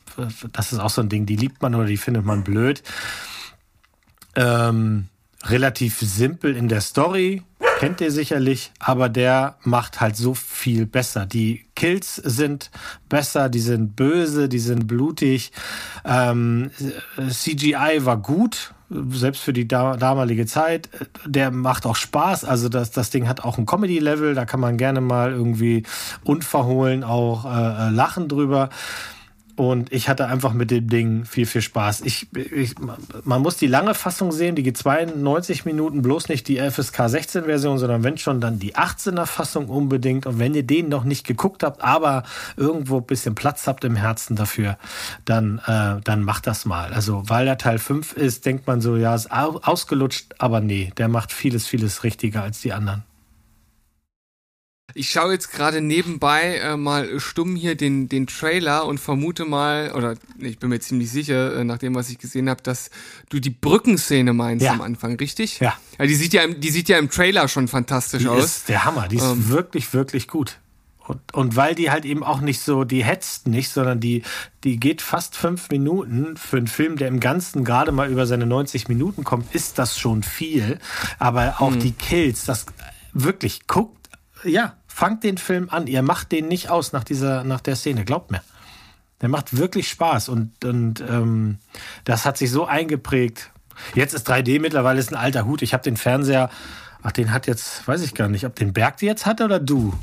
das 0.52 0.74
ist 0.74 0.80
auch 0.80 0.90
so 0.90 1.02
ein 1.02 1.10
Ding, 1.10 1.26
die 1.26 1.36
liebt 1.36 1.62
man 1.62 1.76
oder 1.76 1.86
die 1.86 1.98
findet 1.98 2.26
man 2.26 2.44
blöd. 2.44 2.84
Ähm, 4.36 5.08
relativ 5.46 6.00
simpel 6.00 6.56
in 6.56 6.68
der 6.68 6.82
Story, 6.82 7.44
kennt 7.80 8.02
ihr 8.02 8.12
sicherlich, 8.12 8.72
aber 8.80 9.10
der 9.10 9.58
macht 9.64 10.02
halt 10.02 10.16
so 10.16 10.34
viel 10.34 10.86
besser. 10.86 11.26
Die 11.26 11.66
Kills 11.76 12.16
sind 12.16 12.72
besser, 13.10 13.50
die 13.50 13.60
sind 13.60 13.96
böse, 13.96 14.50
die 14.50 14.60
sind 14.60 14.88
blutig. 14.88 15.52
Ähm, 16.04 16.72
CGI 17.30 18.00
war 18.06 18.18
gut, 18.18 18.74
selbst 18.90 19.42
für 19.42 19.54
die 19.54 19.68
da 19.68 19.98
damalige 19.98 20.46
Zeit. 20.46 20.90
Der 21.26 21.52
macht 21.52 21.86
auch 21.86 21.96
Spaß, 21.96 22.46
also 22.46 22.70
das, 22.70 22.92
das 22.92 23.10
Ding 23.10 23.28
hat 23.28 23.44
auch 23.44 23.58
ein 23.58 23.66
Comedy-Level, 23.66 24.36
da 24.36 24.46
kann 24.46 24.60
man 24.60 24.78
gerne 24.78 25.02
mal 25.02 25.32
irgendwie 25.32 25.84
unverhohlen 26.24 27.04
auch 27.04 27.46
äh, 27.46 27.90
lachen 27.90 28.28
drüber. 28.28 28.70
Und 29.58 29.94
ich 29.94 30.10
hatte 30.10 30.28
einfach 30.28 30.52
mit 30.52 30.70
dem 30.70 30.90
Ding 30.90 31.24
viel, 31.24 31.46
viel 31.46 31.62
Spaß. 31.62 32.02
Ich, 32.02 32.28
ich, 32.36 32.76
man 33.24 33.42
muss 33.42 33.56
die 33.56 33.68
lange 33.68 33.94
Fassung 33.94 34.34
sehen, 34.34 34.56
die 34.56 34.64
geht 34.64 34.78
92 34.78 35.64
Minuten, 35.64 36.02
bloß 36.02 36.28
nicht 36.28 36.50
die 36.50 36.58
FSK 36.60 37.08
16 37.08 37.46
Version, 37.46 37.78
sondern 37.78 38.04
wenn 38.04 38.18
schon, 38.18 38.42
dann 38.42 38.60
die 38.60 38.76
18er 38.76 39.26
Fassung 39.26 39.70
unbedingt. 39.70 40.26
Und 40.26 40.40
wenn 40.40 40.54
ihr 40.56 40.64
den 40.64 40.90
noch 40.90 41.06
nicht 41.06 41.26
geguckt 41.26 41.64
habt, 41.64 41.82
aber 41.82 42.24
irgendwo 42.58 42.98
ein 42.98 43.06
bisschen 43.06 43.34
Platz 43.34 43.66
habt 43.66 43.86
im 43.86 43.96
Herzen 43.96 44.36
dafür, 44.36 44.78
dann, 45.24 45.60
äh, 45.66 46.02
dann 46.04 46.22
macht 46.24 46.48
das 46.48 46.66
mal. 46.66 46.94
Also, 46.94 47.24
weil 47.30 47.46
der 47.46 47.58
Teil 47.58 47.80
5 47.80 48.12
ist, 48.14 48.46
denkt 48.46 48.68
man 48.68 48.82
so, 48.82 48.98
ja, 48.98 49.16
ist 49.16 49.32
au- 49.32 49.62
ausgelutscht, 49.64 50.36
aber 50.38 50.60
nee, 50.60 50.92
der 50.98 51.08
macht 51.08 51.32
vieles, 51.32 51.66
vieles 51.66 52.04
richtiger 52.04 52.44
als 52.44 52.60
die 52.60 52.74
anderen. 52.74 53.04
Ich 54.98 55.10
schaue 55.10 55.34
jetzt 55.34 55.52
gerade 55.52 55.82
nebenbei 55.82 56.56
äh, 56.56 56.78
mal 56.78 57.20
stumm 57.20 57.58
hier 57.58 57.76
den, 57.76 58.08
den 58.08 58.28
Trailer 58.28 58.86
und 58.86 58.98
vermute 58.98 59.44
mal, 59.44 59.92
oder 59.92 60.16
ich 60.40 60.58
bin 60.58 60.70
mir 60.70 60.80
ziemlich 60.80 61.12
sicher, 61.12 61.54
äh, 61.58 61.64
nach 61.66 61.80
dem, 61.80 61.94
was 61.96 62.10
ich 62.10 62.18
gesehen 62.18 62.50
habe, 62.50 62.64
dass 62.64 62.90
du 63.28 63.42
die 63.42 63.50
Brückenszene 63.50 64.32
meinst 64.32 64.64
Ja. 64.66 64.72
am 64.72 64.80
Anfang, 64.80 65.18
richtig? 65.18 65.60
Ja. 65.60 65.74
ja 66.00 66.06
die, 66.06 66.16
sieht 66.16 66.32
ja 66.34 66.44
im, 66.44 66.62
die 66.62 66.70
sieht 66.72 66.88
ja 66.88 66.98
im 66.98 67.10
Trailer 67.10 67.50
schon 67.50 67.68
fantastisch 67.68 68.24
Die 68.24 68.30
aus. 68.30 68.46
ist 68.46 68.70
der 68.70 68.86
Hammer. 68.86 69.10
Die 69.10 69.18
ist 69.18 69.24
Ähm. 69.24 69.50
wirklich, 69.50 69.94
wirklich 69.94 70.30
gut. 70.30 70.60
Und, 71.08 71.20
und 71.34 71.56
weil 71.58 71.76
die 71.76 71.92
halt 71.92 72.06
eben 72.06 72.24
auch 72.24 72.40
nicht 72.40 72.62
so, 72.62 72.86
die 72.86 73.04
hetzt 73.04 73.48
nicht, 73.48 73.70
sondern 73.72 74.00
die, 74.00 74.24
die 74.64 74.78
geht 74.80 75.02
fast 75.02 75.36
fünf 75.36 75.70
Minuten. 75.70 76.38
Für 76.38 76.56
einen 76.56 76.68
Film, 76.68 76.96
der 76.96 77.10
im 77.10 77.20
Ganzen 77.20 77.66
gerade 77.66 77.92
mal 77.92 78.10
über 78.10 78.26
seine 78.26 78.46
90 78.46 78.88
Minuten 78.88 79.26
kommt, 79.26 79.54
ist 79.54 79.78
das 79.78 80.00
schon 80.00 80.24
viel. 80.24 80.80
Aber 81.20 81.58
auch 81.60 81.76
die 81.76 81.92
Kills, 81.92 82.46
das 82.46 82.66
wirklich, 83.14 83.68
guckt, 83.68 84.10
ja, 84.46 84.78
fangt 84.96 85.26
den 85.26 85.38
Film 85.38 85.68
an. 85.70 85.88
Ihr 85.88 86.02
macht 86.02 86.32
den 86.32 86.48
nicht 86.48 86.70
aus 86.70 86.94
nach 86.94 87.04
dieser, 87.04 87.44
nach 87.44 87.60
der 87.60 87.76
Szene, 87.76 88.06
glaubt 88.06 88.32
mir. 88.32 88.42
Der 89.20 89.28
macht 89.28 89.58
wirklich 89.58 89.90
Spaß 89.90 90.30
und, 90.30 90.64
und 90.64 91.02
ähm, 91.02 91.58
das 92.06 92.24
hat 92.24 92.38
sich 92.38 92.50
so 92.50 92.66
eingeprägt. 92.66 93.52
Jetzt 93.94 94.14
ist 94.14 94.30
3D 94.30 94.62
mittlerweile 94.62 94.98
ist 94.98 95.12
ein 95.12 95.18
alter 95.18 95.46
Hut. 95.46 95.62
Ich 95.62 95.74
habe 95.74 95.84
den 95.84 95.98
Fernseher, 95.98 96.50
ach, 97.04 97.12
den 97.12 97.34
hat 97.34 97.46
jetzt, 97.46 97.86
weiß 97.86 98.04
ich 98.04 98.14
gar 98.14 98.30
nicht, 98.30 98.46
ob 98.46 98.56
den 98.56 98.72
Berg 98.72 99.02
jetzt 99.02 99.26
hat 99.26 99.42
oder 99.42 99.60
du. 99.60 99.94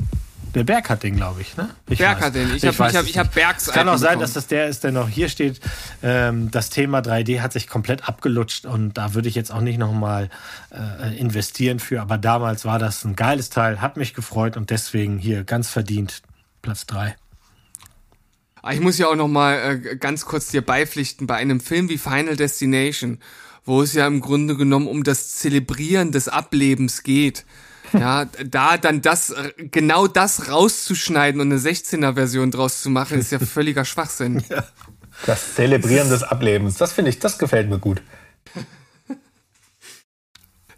Der 0.55 0.65
Berg 0.65 0.91
hat 0.91 1.03
den, 1.03 1.17
glaube 1.17 1.41
ich. 1.41 1.57
Ne? 1.57 1.71
Ich 1.89 1.99
Berg 1.99 2.19
weiß. 2.19 2.27
hat 2.27 2.35
den. 2.35 2.49
Ich, 2.55 2.63
ich 2.63 2.79
habe 2.79 2.93
hab, 2.93 3.07
ich 3.07 3.19
hab 3.19 3.35
Bergs. 3.35 3.69
Es 3.69 3.73
kann 3.73 3.89
auch 3.89 3.97
sein, 3.97 4.19
dass 4.19 4.35
das 4.35 4.47
der 4.47 4.69
ist, 4.69 4.85
der 4.85 4.93
noch 4.93 5.09
hier 5.09 5.29
steht. 5.29 5.61
Ähm, 6.03 6.51
das 6.51 6.69
Thema 6.69 6.99
3D 6.99 7.41
hat 7.41 7.53
sich 7.53 7.69
komplett 7.69 8.09
abgelutscht 8.09 8.67
und 8.67 8.99
da 8.99 9.15
würde 9.15 9.29
ich 9.29 9.35
jetzt 9.35 9.51
auch 9.51 9.63
nicht 9.63 9.79
nochmal 9.79 10.29
äh, 10.71 11.17
investieren 11.17 11.79
für. 11.79 12.03
Aber 12.03 12.19
damals 12.19 12.65
war 12.65 12.79
das 12.79 13.05
ein 13.05 13.17
geiles 13.17 13.49
Teil, 13.49 13.81
hat 13.81 13.97
mich 13.97 14.13
gefreut 14.13 14.57
und 14.57 14.71
deswegen 14.71 15.19
hier 15.19 15.45
ganz 15.45 15.71
verdient 15.71 16.23
Platz 16.61 16.87
3. 16.87 17.17
Ah, 18.61 18.73
ich 18.73 18.81
muss 18.81 18.99
ja 18.99 19.09
auch 19.09 19.17
nochmal 19.17 19.81
äh, 19.85 19.97
ganz 19.97 20.27
kurz 20.27 20.49
dir 20.49 20.63
beipflichten 20.63 21.27
bei 21.27 21.37
einem 21.37 21.61
Film 21.61 21.89
wie 21.89 21.99
Final 21.99 22.37
Destination, 22.37 23.19
wo 23.65 23.83
es 23.83 23.95
ja 23.95 24.07
im 24.07 24.21
Grunde 24.21 24.57
genommen 24.57 24.87
um 24.87 25.03
das 25.03 25.37
Zelebrieren 25.37 26.13
des 26.13 26.29
Ablebens 26.29 27.03
geht 27.03 27.45
ja, 27.93 28.27
da 28.47 28.77
dann 28.79 29.03
das, 29.03 29.31
äh, 29.31 29.53
genau 29.57 30.07
das 30.07 30.51
rauszuschneiden 30.51 31.41
und 31.41 31.53
eine 31.53 31.61
16er 31.61 32.15
Version 32.15 32.51
draus 32.51 32.83
zu 32.83 32.91
machen, 32.91 33.19
ist 33.19 33.33
ja 33.33 33.39
völliger 33.41 33.85
Schwachsinn. 33.85 34.43
Ja. 34.49 34.65
Das 35.27 35.55
Zelebrieren 35.55 36.09
des 36.09 36.23
Ablebens, 36.23 36.77
das 36.77 36.93
finde 36.93 37.11
ich, 37.11 37.19
das 37.19 37.39
gefällt 37.39 37.69
mir 37.69 37.79
gut. 37.79 38.03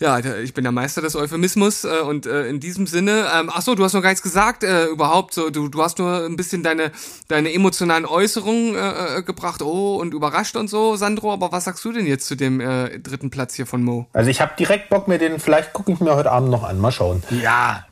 Ja, 0.04 0.18
ich 0.18 0.52
bin 0.52 0.64
der 0.64 0.72
Meister 0.72 1.00
des 1.00 1.16
Euphemismus 1.16 1.84
äh, 1.84 2.00
und 2.00 2.26
äh, 2.26 2.46
in 2.46 2.60
diesem 2.60 2.86
Sinne, 2.86 3.26
ähm, 3.34 3.50
ach 3.50 3.62
so, 3.62 3.74
du 3.74 3.82
hast 3.84 3.94
noch 3.94 4.02
gar 4.02 4.10
nichts 4.10 4.22
gesagt 4.22 4.62
äh, 4.62 4.84
überhaupt, 4.84 5.32
so, 5.32 5.48
du, 5.48 5.68
du 5.68 5.82
hast 5.82 5.98
nur 5.98 6.26
ein 6.26 6.36
bisschen 6.36 6.62
deine, 6.62 6.92
deine 7.28 7.50
emotionalen 7.54 8.04
Äußerungen 8.04 8.74
äh, 8.74 9.20
äh, 9.20 9.22
gebracht, 9.22 9.62
oh, 9.62 9.96
und 9.96 10.12
überrascht 10.12 10.56
und 10.56 10.68
so, 10.68 10.96
Sandro, 10.96 11.32
aber 11.32 11.52
was 11.52 11.64
sagst 11.64 11.82
du 11.86 11.90
denn 11.90 12.06
jetzt 12.06 12.26
zu 12.26 12.34
dem 12.34 12.60
äh, 12.60 12.98
dritten 12.98 13.30
Platz 13.30 13.54
hier 13.54 13.64
von 13.64 13.82
Mo? 13.82 14.06
Also 14.12 14.28
ich 14.28 14.42
habe 14.42 14.52
direkt 14.58 14.90
Bock 14.90 15.08
mir 15.08 15.16
den, 15.16 15.40
vielleicht 15.40 15.72
gucke 15.72 15.92
ich 15.92 16.00
mir 16.00 16.14
heute 16.14 16.30
Abend 16.30 16.50
noch 16.50 16.64
an, 16.64 16.78
mal 16.78 16.92
schauen. 16.92 17.22
Ja, 17.42 17.86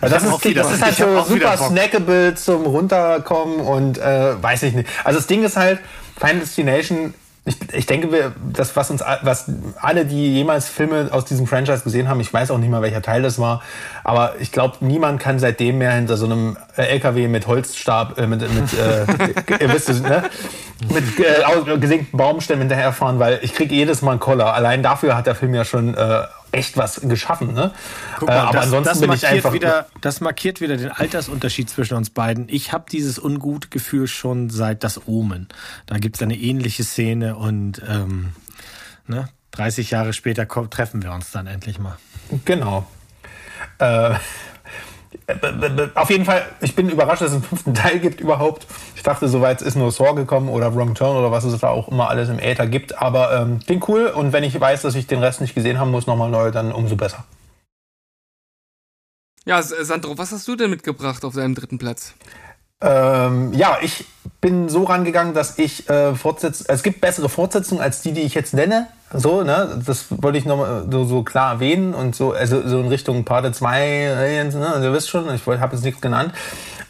also 0.00 0.14
das, 0.14 0.24
ist, 0.24 0.44
wieder, 0.46 0.62
das 0.62 0.72
ist 0.72 0.82
halt 0.82 0.96
so 0.96 1.24
super 1.24 1.58
snackable 1.58 2.36
zum 2.36 2.64
Runterkommen 2.64 3.60
und 3.60 3.98
äh, 3.98 4.42
weiß 4.42 4.62
ich 4.62 4.72
nicht. 4.72 4.88
Also 5.04 5.18
das 5.18 5.26
Ding 5.26 5.44
ist 5.44 5.58
halt, 5.58 5.78
Final 6.18 6.40
Destination 6.40 7.12
ich, 7.46 7.56
ich 7.72 7.86
denke, 7.86 8.32
das, 8.52 8.76
was 8.76 8.90
uns, 8.90 9.02
was 9.22 9.50
alle, 9.80 10.04
die 10.04 10.34
jemals 10.34 10.68
Filme 10.68 11.08
aus 11.10 11.24
diesem 11.24 11.46
Franchise 11.46 11.82
gesehen 11.82 12.08
haben, 12.08 12.20
ich 12.20 12.32
weiß 12.32 12.50
auch 12.50 12.58
nicht 12.58 12.68
mal, 12.68 12.82
welcher 12.82 13.00
Teil 13.00 13.22
das 13.22 13.38
war, 13.38 13.62
aber 14.04 14.34
ich 14.40 14.52
glaube, 14.52 14.76
niemand 14.80 15.20
kann 15.20 15.38
seitdem 15.38 15.78
mehr 15.78 15.92
hinter 15.92 16.18
so 16.18 16.26
einem 16.26 16.58
äh, 16.76 16.82
LKW 16.82 17.28
mit 17.28 17.46
Holzstab, 17.46 18.18
äh, 18.18 18.26
mit, 18.26 18.42
mit, 18.42 18.72
äh, 18.74 19.06
ihr 19.60 19.72
wisst 19.72 19.88
es, 19.88 20.02
ne? 20.02 20.24
mit 20.92 21.04
äh, 21.18 21.78
gesenkten 21.78 22.16
Baumstämmen 22.16 22.62
hinterherfahren, 22.62 23.18
weil 23.18 23.38
ich 23.42 23.54
kriege 23.54 23.74
jedes 23.74 24.02
Mal 24.02 24.12
einen 24.12 24.20
Koller. 24.20 24.52
Allein 24.52 24.82
dafür 24.82 25.16
hat 25.16 25.26
der 25.26 25.34
Film 25.34 25.54
ja 25.54 25.64
schon 25.64 25.94
äh, 25.94 26.22
echt 26.52 26.76
was 26.76 27.00
geschaffen. 27.00 27.54
Ne? 27.54 27.72
Guck 28.18 28.28
mal, 28.28 28.36
äh, 28.36 28.38
aber 28.38 28.52
das, 28.52 28.64
ansonsten 28.64 28.88
das 28.88 29.00
bin 29.00 29.12
ich 29.12 29.26
einfach 29.26 29.52
wieder, 29.52 29.86
das 30.00 30.20
markiert 30.20 30.60
wieder 30.60 30.76
den 30.76 30.90
Altersunterschied 30.90 31.70
zwischen 31.70 31.94
uns 31.94 32.10
beiden. 32.10 32.48
Ich 32.48 32.72
habe 32.72 32.86
dieses 32.90 33.18
Ungutgefühl 33.18 34.06
schon 34.06 34.50
seit 34.50 34.84
das 34.84 35.06
Omen. 35.06 35.48
Da 35.86 35.98
gibt 35.98 36.16
es 36.16 36.22
eine 36.22 36.36
ähnliche 36.36 36.84
Szene 36.84 37.36
und 37.36 37.82
ähm, 37.88 38.32
ne, 39.06 39.28
30 39.52 39.90
Jahre 39.90 40.12
später 40.12 40.46
treffen 40.46 41.02
wir 41.02 41.12
uns 41.12 41.30
dann 41.30 41.46
endlich 41.46 41.78
mal. 41.78 41.96
Genau. 42.44 42.86
Äh, 43.78 44.14
auf 45.94 46.10
jeden 46.10 46.24
Fall, 46.24 46.44
ich 46.60 46.74
bin 46.76 46.88
überrascht, 46.88 47.22
dass 47.22 47.28
es 47.30 47.34
einen 47.34 47.42
fünften 47.42 47.74
Teil 47.74 47.98
gibt 47.98 48.20
überhaupt. 48.20 48.66
Ich 48.94 49.02
dachte, 49.02 49.28
soweit 49.28 49.62
ist 49.62 49.76
nur 49.76 49.90
Saw 49.90 50.14
gekommen 50.14 50.48
oder 50.48 50.74
Wrong 50.74 50.94
Turn 50.94 51.16
oder 51.16 51.32
was 51.32 51.44
es 51.44 51.60
da 51.60 51.68
auch 51.68 51.88
immer 51.88 52.08
alles 52.08 52.28
im 52.28 52.38
Äther 52.38 52.66
gibt. 52.66 52.98
Aber 52.98 53.36
ähm, 53.36 53.60
klingt 53.64 53.88
cool 53.88 54.06
und 54.06 54.32
wenn 54.32 54.44
ich 54.44 54.58
weiß, 54.58 54.82
dass 54.82 54.94
ich 54.94 55.06
den 55.06 55.20
Rest 55.20 55.40
nicht 55.40 55.54
gesehen 55.54 55.78
haben 55.78 55.90
muss, 55.90 56.06
nochmal 56.06 56.30
neu, 56.30 56.50
dann 56.50 56.72
umso 56.72 56.96
besser. 56.96 57.24
Ja, 59.46 59.62
Sandro, 59.62 60.16
was 60.18 60.32
hast 60.32 60.46
du 60.46 60.54
denn 60.54 60.70
mitgebracht 60.70 61.24
auf 61.24 61.34
deinem 61.34 61.54
dritten 61.54 61.78
Platz? 61.78 62.14
Ähm, 62.82 63.52
ja, 63.52 63.78
ich 63.82 64.06
bin 64.40 64.68
so 64.68 64.84
rangegangen, 64.84 65.34
dass 65.34 65.58
ich 65.58 65.88
äh, 65.90 66.14
Fortsetz 66.14 66.64
es 66.66 66.82
gibt 66.82 67.00
bessere 67.00 67.28
Fortsetzungen 67.28 67.82
als 67.82 68.00
die, 68.00 68.12
die 68.12 68.22
ich 68.22 68.34
jetzt 68.34 68.54
nenne. 68.54 68.86
So, 69.12 69.42
ne, 69.42 69.82
das 69.84 70.06
wollte 70.08 70.38
ich 70.38 70.44
nochmal 70.44 70.86
so, 70.90 71.04
so 71.04 71.22
klar 71.22 71.54
erwähnen 71.54 71.94
und 71.94 72.14
so, 72.14 72.32
also 72.32 72.66
so 72.66 72.80
in 72.80 72.88
Richtung 72.88 73.24
Parte 73.24 73.52
2, 73.52 73.82
äh, 73.82 74.44
ne, 74.44 74.72
also 74.72 74.88
ihr 74.88 74.92
wisst 74.94 75.10
schon, 75.10 75.34
ich 75.34 75.46
habe 75.46 75.74
jetzt 75.74 75.84
nichts 75.84 76.00
genannt. 76.00 76.32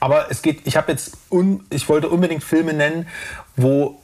Aber 0.00 0.31
es 0.31 0.42
geht, 0.42 0.66
ich 0.66 0.76
habe 0.76 0.92
jetzt, 0.92 1.16
un, 1.31 1.64
ich 1.70 1.88
wollte 1.88 2.09
unbedingt 2.09 2.44
Filme 2.44 2.72
nennen, 2.72 3.09
wo 3.57 4.00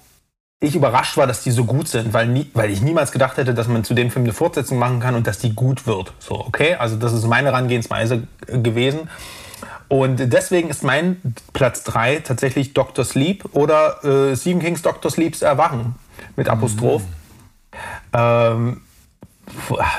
ich 0.61 0.75
überrascht 0.75 1.17
war, 1.17 1.27
dass 1.27 1.43
die 1.43 1.51
so 1.51 1.65
gut 1.65 1.89
sind, 1.89 2.15
weil, 2.15 2.27
nie, 2.27 2.51
weil 2.55 2.71
ich 2.71 2.81
niemals 2.81 3.13
gedacht 3.13 3.37
hätte, 3.37 3.53
dass 3.53 3.69
man 3.69 3.85
zu 3.85 3.95
dem 3.95 4.11
Film 4.11 4.25
eine 4.25 4.33
Fortsetzung 4.33 4.79
machen 4.79 5.01
kann 5.01 5.15
und 5.15 5.27
dass 5.27 5.39
die 5.39 5.55
gut 5.55 5.87
wird. 5.87 6.13
So, 6.19 6.35
okay? 6.35 6.75
Also 6.77 6.97
das 6.97 7.13
ist 7.13 7.27
meine 7.27 7.49
Herangehensweise 7.49 8.27
gewesen. 8.47 9.11
Und 9.89 10.33
deswegen 10.33 10.69
ist 10.69 10.83
mein 10.83 11.21
Platz 11.53 11.85
3 11.85 12.21
tatsächlich 12.21 12.75
Dr. 12.75 13.05
Sleep 13.05 13.45
oder 13.53 14.05
äh, 14.05 14.37
Stephen 14.37 14.61
Kings 14.61 14.83
Dr. 14.83 15.11
Sleeps 15.11 15.43
Erwachen 15.43 15.95
mit 16.35 16.49
Apostroph. 16.49 17.03
Mhm. 17.03 17.07
Ähm, 18.13 18.81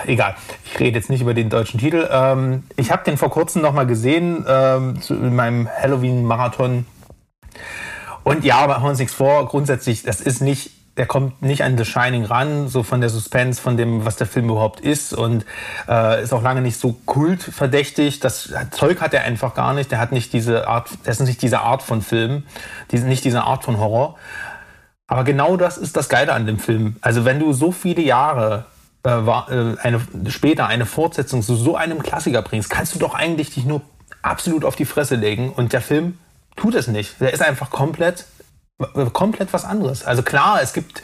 egal, 0.05 0.35
ich 0.65 0.79
rede 0.79 0.97
jetzt 0.97 1.09
nicht 1.09 1.21
über 1.21 1.33
den 1.33 1.49
deutschen 1.49 1.79
Titel. 1.79 2.07
Ähm, 2.11 2.63
ich 2.75 2.91
habe 2.91 3.03
den 3.03 3.17
vor 3.17 3.29
kurzem 3.29 3.61
noch 3.61 3.73
mal 3.73 3.87
gesehen 3.87 4.45
ähm, 4.47 4.99
in 5.09 5.35
meinem 5.35 5.69
Halloween-Marathon. 5.69 6.85
Und 8.23 8.43
ja, 8.43 8.67
machen 8.67 8.83
wir 8.83 8.89
uns 8.89 8.99
nichts 8.99 9.13
vor. 9.13 9.45
Grundsätzlich, 9.47 10.03
das 10.03 10.19
ist 10.19 10.41
nicht 10.41 10.71
der 10.97 11.05
kommt 11.05 11.41
nicht 11.43 11.63
an 11.63 11.77
The 11.77 11.85
Shining 11.85 12.25
ran, 12.25 12.67
so 12.67 12.81
von 12.81 13.01
der 13.01 13.09
Suspense, 13.09 13.61
von 13.61 13.77
dem, 13.77 14.05
was 14.05 14.15
der 14.15 14.25
Film 14.25 14.49
überhaupt 14.49 14.79
ist 14.79 15.13
und 15.13 15.45
äh, 15.87 16.23
ist 16.23 16.33
auch 16.33 16.41
lange 16.41 16.61
nicht 16.61 16.79
so 16.79 16.97
kultverdächtig. 17.05 18.19
Das 18.19 18.51
Zeug 18.71 18.99
hat 18.99 19.13
er 19.13 19.23
einfach 19.23 19.53
gar 19.53 19.73
nicht. 19.73 19.91
Der 19.91 19.99
hat 19.99 20.11
nicht 20.11 20.33
diese 20.33 20.67
Art, 20.67 20.89
das 21.03 21.19
ist 21.19 21.27
nicht 21.27 21.41
diese 21.41 21.61
Art 21.61 21.83
von 21.83 22.01
Film, 22.01 22.43
diese, 22.91 23.05
nicht 23.05 23.23
diese 23.23 23.43
Art 23.43 23.63
von 23.63 23.77
Horror. 23.77 24.17
Aber 25.05 25.23
genau 25.23 25.55
das 25.55 25.77
ist 25.77 25.95
das 25.95 26.09
Geile 26.09 26.33
an 26.33 26.47
dem 26.47 26.57
Film. 26.57 26.97
Also 27.01 27.25
wenn 27.25 27.39
du 27.39 27.53
so 27.53 27.71
viele 27.71 28.01
Jahre 28.01 28.65
äh, 29.05 29.09
äh 29.09 29.77
eine, 29.79 30.01
später 30.29 30.67
eine 30.67 30.87
Fortsetzung 30.87 31.43
zu 31.43 31.55
so 31.55 31.75
einem 31.75 32.01
Klassiker 32.01 32.41
bringst, 32.41 32.71
kannst 32.71 32.95
du 32.95 32.99
doch 32.99 33.13
eigentlich 33.13 33.53
dich 33.53 33.65
nur 33.65 33.81
absolut 34.23 34.65
auf 34.65 34.75
die 34.75 34.85
Fresse 34.85 35.15
legen 35.15 35.51
und 35.51 35.73
der 35.73 35.81
Film 35.81 36.17
tut 36.55 36.73
es 36.73 36.87
nicht. 36.87 37.21
Der 37.21 37.33
ist 37.33 37.41
einfach 37.41 37.69
komplett 37.69 38.25
komplett 39.13 39.53
was 39.53 39.65
anderes. 39.65 40.03
Also 40.03 40.23
klar, 40.23 40.59
es 40.61 40.73
gibt 40.73 41.03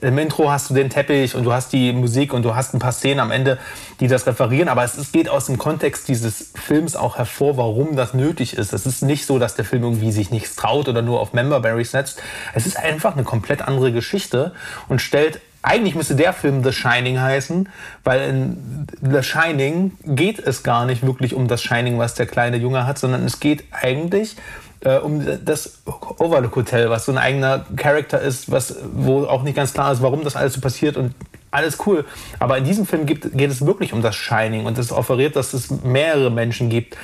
im 0.00 0.16
Intro 0.16 0.50
hast 0.50 0.70
du 0.70 0.74
den 0.74 0.88
Teppich 0.88 1.34
und 1.34 1.44
du 1.44 1.52
hast 1.52 1.72
die 1.72 1.92
Musik 1.92 2.32
und 2.32 2.44
du 2.44 2.54
hast 2.54 2.72
ein 2.72 2.78
paar 2.78 2.92
Szenen 2.92 3.20
am 3.20 3.30
Ende, 3.30 3.58
die 4.00 4.08
das 4.08 4.26
referieren, 4.26 4.68
aber 4.68 4.82
es 4.84 5.12
geht 5.12 5.28
aus 5.28 5.46
dem 5.46 5.58
Kontext 5.58 6.08
dieses 6.08 6.52
Films 6.54 6.96
auch 6.96 7.18
hervor, 7.18 7.58
warum 7.58 7.94
das 7.94 8.14
nötig 8.14 8.56
ist. 8.56 8.72
Es 8.72 8.86
ist 8.86 9.02
nicht 9.02 9.26
so, 9.26 9.38
dass 9.38 9.54
der 9.54 9.66
Film 9.66 9.82
irgendwie 9.82 10.10
sich 10.10 10.30
nichts 10.30 10.56
traut 10.56 10.88
oder 10.88 11.02
nur 11.02 11.20
auf 11.20 11.34
Memberberry 11.34 11.84
setzt. 11.84 12.22
Es 12.54 12.66
ist 12.66 12.78
einfach 12.78 13.12
eine 13.12 13.24
komplett 13.24 13.60
andere 13.62 13.92
Geschichte 13.92 14.52
und 14.88 15.00
stellt 15.00 15.40
eigentlich 15.64 15.94
müsste 15.94 16.16
der 16.16 16.32
Film 16.32 16.64
The 16.64 16.72
Shining 16.72 17.20
heißen, 17.20 17.68
weil 18.02 18.28
in 18.28 18.86
The 19.00 19.22
Shining 19.22 19.92
geht 20.04 20.40
es 20.40 20.64
gar 20.64 20.86
nicht 20.86 21.06
wirklich 21.06 21.34
um 21.34 21.46
das 21.46 21.62
Shining, 21.62 21.98
was 21.98 22.14
der 22.14 22.26
kleine 22.26 22.56
Junge 22.56 22.84
hat, 22.86 22.98
sondern 22.98 23.24
es 23.24 23.38
geht 23.38 23.64
eigentlich 23.70 24.36
äh, 24.84 24.98
um 24.98 25.24
das 25.44 25.82
Overlook 26.18 26.56
Hotel, 26.56 26.90
was 26.90 27.06
so 27.06 27.12
ein 27.12 27.18
eigener 27.18 27.64
Charakter 27.76 28.20
ist, 28.20 28.50
was, 28.50 28.76
wo 28.92 29.24
auch 29.24 29.42
nicht 29.42 29.56
ganz 29.56 29.72
klar 29.72 29.92
ist, 29.92 30.02
warum 30.02 30.24
das 30.24 30.36
alles 30.36 30.54
so 30.54 30.60
passiert 30.60 30.96
und 30.96 31.14
alles 31.50 31.78
cool. 31.86 32.04
Aber 32.38 32.58
in 32.58 32.64
diesem 32.64 32.86
Film 32.86 33.06
gibt, 33.06 33.36
geht 33.36 33.50
es 33.50 33.64
wirklich 33.64 33.92
um 33.92 34.02
das 34.02 34.16
Shining 34.16 34.66
und 34.66 34.78
es 34.78 34.90
offeriert, 34.90 35.36
dass 35.36 35.54
es 35.54 35.70
mehrere 35.70 36.30
Menschen 36.30 36.70
gibt, 36.70 36.96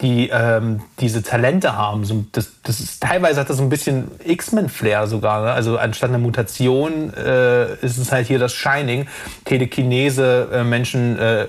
die 0.00 0.28
ähm, 0.28 0.82
diese 1.00 1.22
Talente 1.22 1.76
haben. 1.76 2.04
So, 2.04 2.24
das, 2.32 2.52
das 2.62 2.80
ist, 2.80 3.02
teilweise 3.02 3.40
hat 3.40 3.48
das 3.48 3.56
so 3.56 3.62
ein 3.62 3.68
bisschen 3.68 4.10
X-Men-Flair 4.24 5.06
sogar. 5.06 5.42
Ne? 5.42 5.52
Also 5.52 5.78
anstatt 5.78 6.10
einer 6.10 6.18
Mutation 6.18 7.14
äh, 7.14 7.74
ist 7.76 7.98
es 7.98 8.12
halt 8.12 8.26
hier 8.26 8.38
das 8.38 8.52
Shining. 8.52 9.06
Telekinese, 9.44 10.48
äh, 10.52 10.64
Menschen 10.64 11.18
äh, 11.18 11.46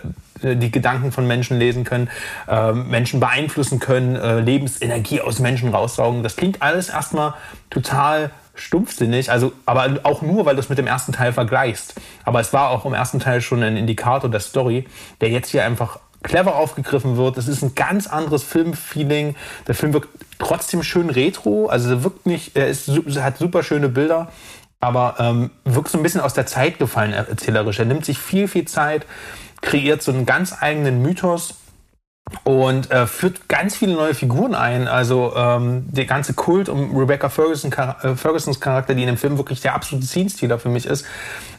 die 0.53 0.71
Gedanken 0.71 1.11
von 1.11 1.25
Menschen 1.25 1.57
lesen 1.57 1.83
können, 1.83 2.09
äh, 2.47 2.71
Menschen 2.71 3.19
beeinflussen 3.19 3.79
können, 3.79 4.15
äh, 4.15 4.39
Lebensenergie 4.39 5.21
aus 5.21 5.39
Menschen 5.39 5.69
raussaugen. 5.69 6.23
Das 6.23 6.35
klingt 6.35 6.61
alles 6.61 6.89
erstmal 6.89 7.33
total 7.69 8.31
stumpfsinnig, 8.55 9.31
also 9.31 9.51
aber 9.65 9.99
auch 10.03 10.21
nur, 10.21 10.45
weil 10.45 10.55
du 10.55 10.61
es 10.61 10.69
mit 10.69 10.77
dem 10.77 10.87
ersten 10.87 11.11
Teil 11.11 11.33
vergleichst. 11.33 11.95
Aber 12.23 12.39
es 12.39 12.53
war 12.53 12.69
auch 12.69 12.85
im 12.85 12.93
ersten 12.93 13.19
Teil 13.19 13.41
schon 13.41 13.61
ein 13.63 13.77
Indikator 13.77 14.29
der 14.29 14.39
Story, 14.39 14.87
der 15.21 15.29
jetzt 15.29 15.49
hier 15.49 15.65
einfach 15.65 15.99
clever 16.23 16.55
aufgegriffen 16.55 17.17
wird. 17.17 17.37
Es 17.37 17.47
ist 17.47 17.61
ein 17.61 17.75
ganz 17.75 18.07
anderes 18.07 18.43
Filmfeeling. 18.43 19.35
Der 19.67 19.75
Film 19.75 19.93
wirkt 19.93 20.09
trotzdem 20.39 20.83
schön 20.83 21.09
retro, 21.09 21.67
also 21.67 21.89
er 21.89 22.03
wirkt 22.03 22.25
nicht, 22.25 22.55
er 22.55 22.67
ist, 22.67 22.89
hat 22.89 23.37
super 23.37 23.61
schöne 23.63 23.89
Bilder, 23.89 24.29
aber 24.79 25.15
ähm, 25.19 25.51
wirkt 25.63 25.89
so 25.89 25.97
ein 25.97 26.03
bisschen 26.03 26.21
aus 26.21 26.33
der 26.33 26.45
Zeit 26.45 26.79
gefallen 26.79 27.13
erzählerisch. 27.13 27.79
Er 27.79 27.85
nimmt 27.85 28.05
sich 28.05 28.17
viel, 28.17 28.47
viel 28.47 28.65
Zeit 28.65 29.05
kreiert 29.65 30.01
so 30.01 30.11
einen 30.11 30.25
ganz 30.25 30.55
eigenen 30.61 31.01
Mythos 31.01 31.55
und 32.43 32.89
äh, 32.91 33.05
führt 33.07 33.47
ganz 33.49 33.75
viele 33.75 33.93
neue 33.93 34.13
Figuren 34.13 34.55
ein. 34.55 34.87
Also 34.87 35.33
ähm, 35.35 35.85
der 35.91 36.05
ganze 36.05 36.33
Kult 36.33 36.69
um 36.69 36.95
Rebecca 36.95 37.29
Ferguson, 37.29 37.71
äh, 37.71 38.15
Fergusons 38.15 38.59
Charakter, 38.59 38.93
die 38.95 39.01
in 39.01 39.07
dem 39.07 39.17
Film 39.17 39.37
wirklich 39.37 39.61
der 39.61 39.75
absolute 39.75 40.07
Scene-Stealer 40.07 40.59
für 40.59 40.69
mich 40.69 40.85
ist, 40.85 41.05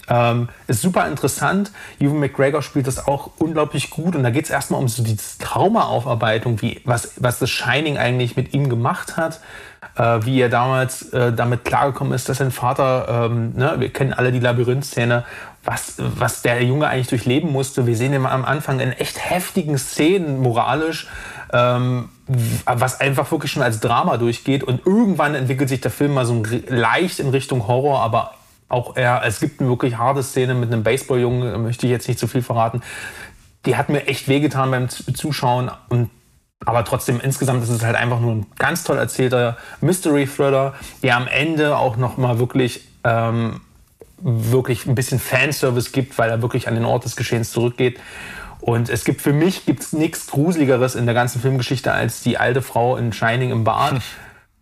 ähm, 0.09 0.49
ist 0.69 0.83
super 0.83 1.07
interessant. 1.09 1.73
Ewan 1.99 2.21
McGregor 2.21 2.63
spielt 2.63 2.87
das 2.87 3.07
auch 3.07 3.31
unglaublich 3.39 3.91
gut 3.91 4.15
und 4.17 4.23
da 4.23 4.31
geht 4.31 4.45
es 4.45 4.51
erstmal 4.51 4.81
um 4.81 4.89
so 4.89 5.03
die 5.03 5.17
Traumaaufarbeitung, 5.39 6.61
was 6.85 7.13
was 7.17 7.39
das 7.39 7.51
Shining 7.51 7.99
eigentlich 7.99 8.37
mit 8.37 8.55
ihm 8.55 8.69
gemacht 8.69 9.17
hat 9.17 9.41
äh, 9.97 10.25
wie 10.25 10.41
er 10.41 10.49
damals 10.49 11.13
äh, 11.13 11.33
damit 11.33 11.65
klargekommen 11.65 12.13
ist, 12.13 12.29
dass 12.29 12.39
sein 12.39 12.51
Vater, 12.51 13.29
ähm, 13.31 13.55
ne, 13.57 13.77
wir 13.79 13.93
kennen 13.93 14.13
alle 14.13 14.33
die 14.33 14.41
Labyrinth-Szene, 14.41 15.25
was, 15.67 15.95
was 15.99 16.43
der 16.43 16.63
Junge 16.63 16.89
eigentlich 16.89 17.09
durchleben 17.09 17.53
musste. 17.53 17.87
Wir 17.87 17.97
sehen 17.97 18.13
ihn 18.13 18.25
am 18.25 18.45
Anfang 18.45 18.81
in 18.81 18.93
echt 18.93 19.19
heftigen 19.31 19.77
Szenen 19.79 20.41
moralisch, 20.41 21.09
ähm, 21.53 22.09
was 22.65 23.01
einfach 23.01 23.31
wirklich 23.31 23.53
schon 23.53 23.63
als 23.63 23.81
Drama 23.81 24.17
durchgeht. 24.17 24.65
Und 24.65 24.87
irgendwann 24.87 25.35
entwickelt 25.35 25.69
sich 25.69 25.81
der 25.81 25.91
Film 25.91 26.15
mal 26.15 26.25
so 26.25 26.43
leicht 26.69 27.19
in 27.19 27.31
Richtung 27.31 27.67
Horror, 27.67 28.01
aber 28.01 28.35
auch 28.69 28.97
eher, 28.97 29.23
es 29.25 29.41
gibt 29.41 29.61
eine 29.61 29.69
wirklich 29.69 29.97
harte 29.99 30.23
Szene 30.23 30.55
mit 30.55 30.73
einem 30.73 30.83
Baseballjungen, 30.83 31.63
möchte 31.63 31.87
ich 31.87 31.93
jetzt 31.93 32.09
nicht 32.09 32.19
zu 32.19 32.27
viel 32.27 32.43
verraten. 32.43 32.83
Die 33.65 33.77
hat 33.77 33.89
mir 33.89 34.07
echt 34.07 34.29
wehgetan 34.29 34.71
beim 34.71 34.89
Zuschauen 34.89 35.71
und 35.89 36.11
aber 36.65 36.85
trotzdem, 36.85 37.21
insgesamt 37.21 37.63
ist 37.63 37.69
es 37.69 37.85
halt 37.85 37.97
einfach 37.97 38.19
nur 38.19 38.33
ein 38.33 38.47
ganz 38.59 38.83
toll 38.83 38.97
erzählter 38.97 39.57
Mystery-Thriller, 39.83 40.75
der 41.03 41.17
am 41.17 41.29
Ende 41.29 41.77
auch 41.77 41.97
nochmal 41.97 42.39
wirklich, 42.39 42.89
ähm, 43.05 43.61
wirklich 44.19 44.87
ein 44.87 44.95
bisschen 44.95 45.19
Fanservice 45.19 45.93
gibt, 45.93 46.19
weil 46.19 46.31
er 46.31 46.43
wirklich 46.43 46.69
an 46.69 46.75
den 46.75 46.85
Ort 46.85 47.05
des 47.05 47.17
Geschehens 47.17 47.51
zurückgeht. 47.53 48.01
Und 48.61 48.89
es 48.89 49.05
gibt 49.05 49.21
für 49.21 49.33
mich 49.33 49.67
gibt's 49.67 49.93
nichts 49.93 50.27
Gruseligeres 50.29 50.95
in 50.95 51.07
der 51.07 51.15
ganzen 51.15 51.41
Filmgeschichte 51.41 51.93
als 51.93 52.23
die 52.23 52.39
alte 52.39 52.63
Frau 52.63 52.97
in 52.97 53.13
Shining 53.13 53.51
im 53.51 53.65
Bad. 53.65 54.01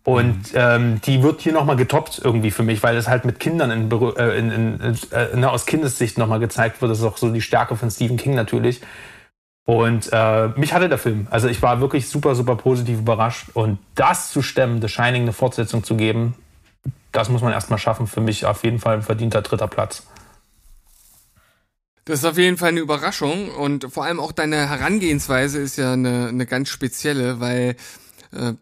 Und 0.03 0.51
ähm, 0.53 1.01
die 1.01 1.23
wird 1.23 1.41
hier 1.41 1.53
nochmal 1.53 1.77
getoppt 1.77 2.21
irgendwie 2.23 2.51
für 2.51 2.61
mich, 2.61 2.83
weil 2.83 2.95
es 2.95 3.07
halt 3.07 3.25
mit 3.25 3.39
Kindern 3.39 3.71
in, 3.71 3.91
äh, 3.91 4.37
in, 4.37 4.51
in, 4.51 4.97
äh, 5.11 5.35
ne, 5.35 5.49
aus 5.49 5.65
Kindessicht 5.65 6.19
nochmal 6.19 6.39
gezeigt 6.39 6.79
wird. 6.81 6.91
Das 6.91 6.99
ist 6.99 7.05
auch 7.05 7.17
so 7.17 7.31
die 7.31 7.41
Stärke 7.41 7.75
von 7.75 7.89
Stephen 7.89 8.15
King 8.15 8.35
natürlich. 8.35 8.81
Und 9.65 10.09
äh, 10.13 10.49
mich 10.49 10.73
hatte 10.73 10.89
der 10.89 10.99
Film. 10.99 11.27
Also 11.31 11.47
ich 11.47 11.63
war 11.63 11.81
wirklich 11.81 12.07
super, 12.07 12.35
super 12.35 12.55
positiv 12.55 12.99
überrascht. 12.99 13.47
Und 13.55 13.79
das 13.95 14.29
zu 14.29 14.43
stemmen, 14.43 14.79
The 14.79 14.89
Shining 14.89 15.23
eine 15.23 15.33
Fortsetzung 15.33 15.83
zu 15.83 15.95
geben, 15.95 16.35
das 17.11 17.29
muss 17.29 17.41
man 17.41 17.53
erstmal 17.53 17.79
schaffen. 17.79 18.07
Für 18.07 18.21
mich 18.21 18.45
auf 18.45 18.63
jeden 18.63 18.79
Fall 18.79 18.95
ein 18.95 19.03
verdienter 19.03 19.41
dritter 19.41 19.67
Platz. 19.67 20.03
Das 22.05 22.19
ist 22.19 22.25
auf 22.25 22.37
jeden 22.37 22.57
Fall 22.57 22.69
eine 22.69 22.81
Überraschung 22.81 23.49
und 23.49 23.91
vor 23.91 24.05
allem 24.05 24.19
auch 24.19 24.31
deine 24.31 24.69
Herangehensweise 24.69 25.59
ist 25.59 25.77
ja 25.77 25.93
eine, 25.93 26.27
eine 26.27 26.45
ganz 26.45 26.69
spezielle, 26.69 27.39
weil 27.39 27.75
äh, 28.31 28.53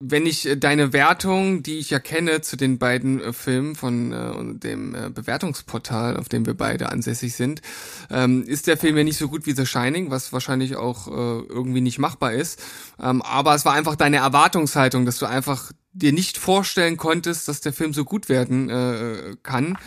wenn 0.00 0.26
ich 0.26 0.46
äh, 0.46 0.56
deine 0.56 0.92
Wertung, 0.92 1.62
die 1.62 1.78
ich 1.78 1.90
ja 1.90 1.98
kenne 1.98 2.40
zu 2.40 2.56
den 2.56 2.78
beiden 2.78 3.20
äh, 3.20 3.32
Filmen 3.32 3.74
von 3.74 4.12
äh, 4.12 4.58
dem 4.58 4.94
äh, 4.94 5.10
Bewertungsportal, 5.10 6.16
auf 6.16 6.28
dem 6.28 6.46
wir 6.46 6.54
beide 6.54 6.90
ansässig 6.90 7.34
sind, 7.34 7.62
ähm, 8.10 8.44
ist 8.44 8.66
der 8.66 8.76
Film 8.76 8.96
ja 8.96 9.04
nicht 9.04 9.18
so 9.18 9.28
gut 9.28 9.46
wie 9.46 9.52
The 9.52 9.66
Shining, 9.66 10.10
was 10.10 10.32
wahrscheinlich 10.32 10.76
auch 10.76 11.08
äh, 11.08 11.10
irgendwie 11.48 11.80
nicht 11.80 11.98
machbar 11.98 12.32
ist. 12.32 12.60
Ähm, 13.00 13.22
aber 13.22 13.54
es 13.54 13.64
war 13.64 13.74
einfach 13.74 13.96
deine 13.96 14.18
Erwartungshaltung, 14.18 15.06
dass 15.06 15.18
du 15.18 15.26
einfach 15.26 15.72
dir 15.92 16.12
nicht 16.12 16.38
vorstellen 16.38 16.96
konntest, 16.96 17.48
dass 17.48 17.60
der 17.60 17.72
Film 17.72 17.94
so 17.94 18.04
gut 18.04 18.28
werden 18.28 18.68
äh, 18.68 19.36
kann. 19.42 19.78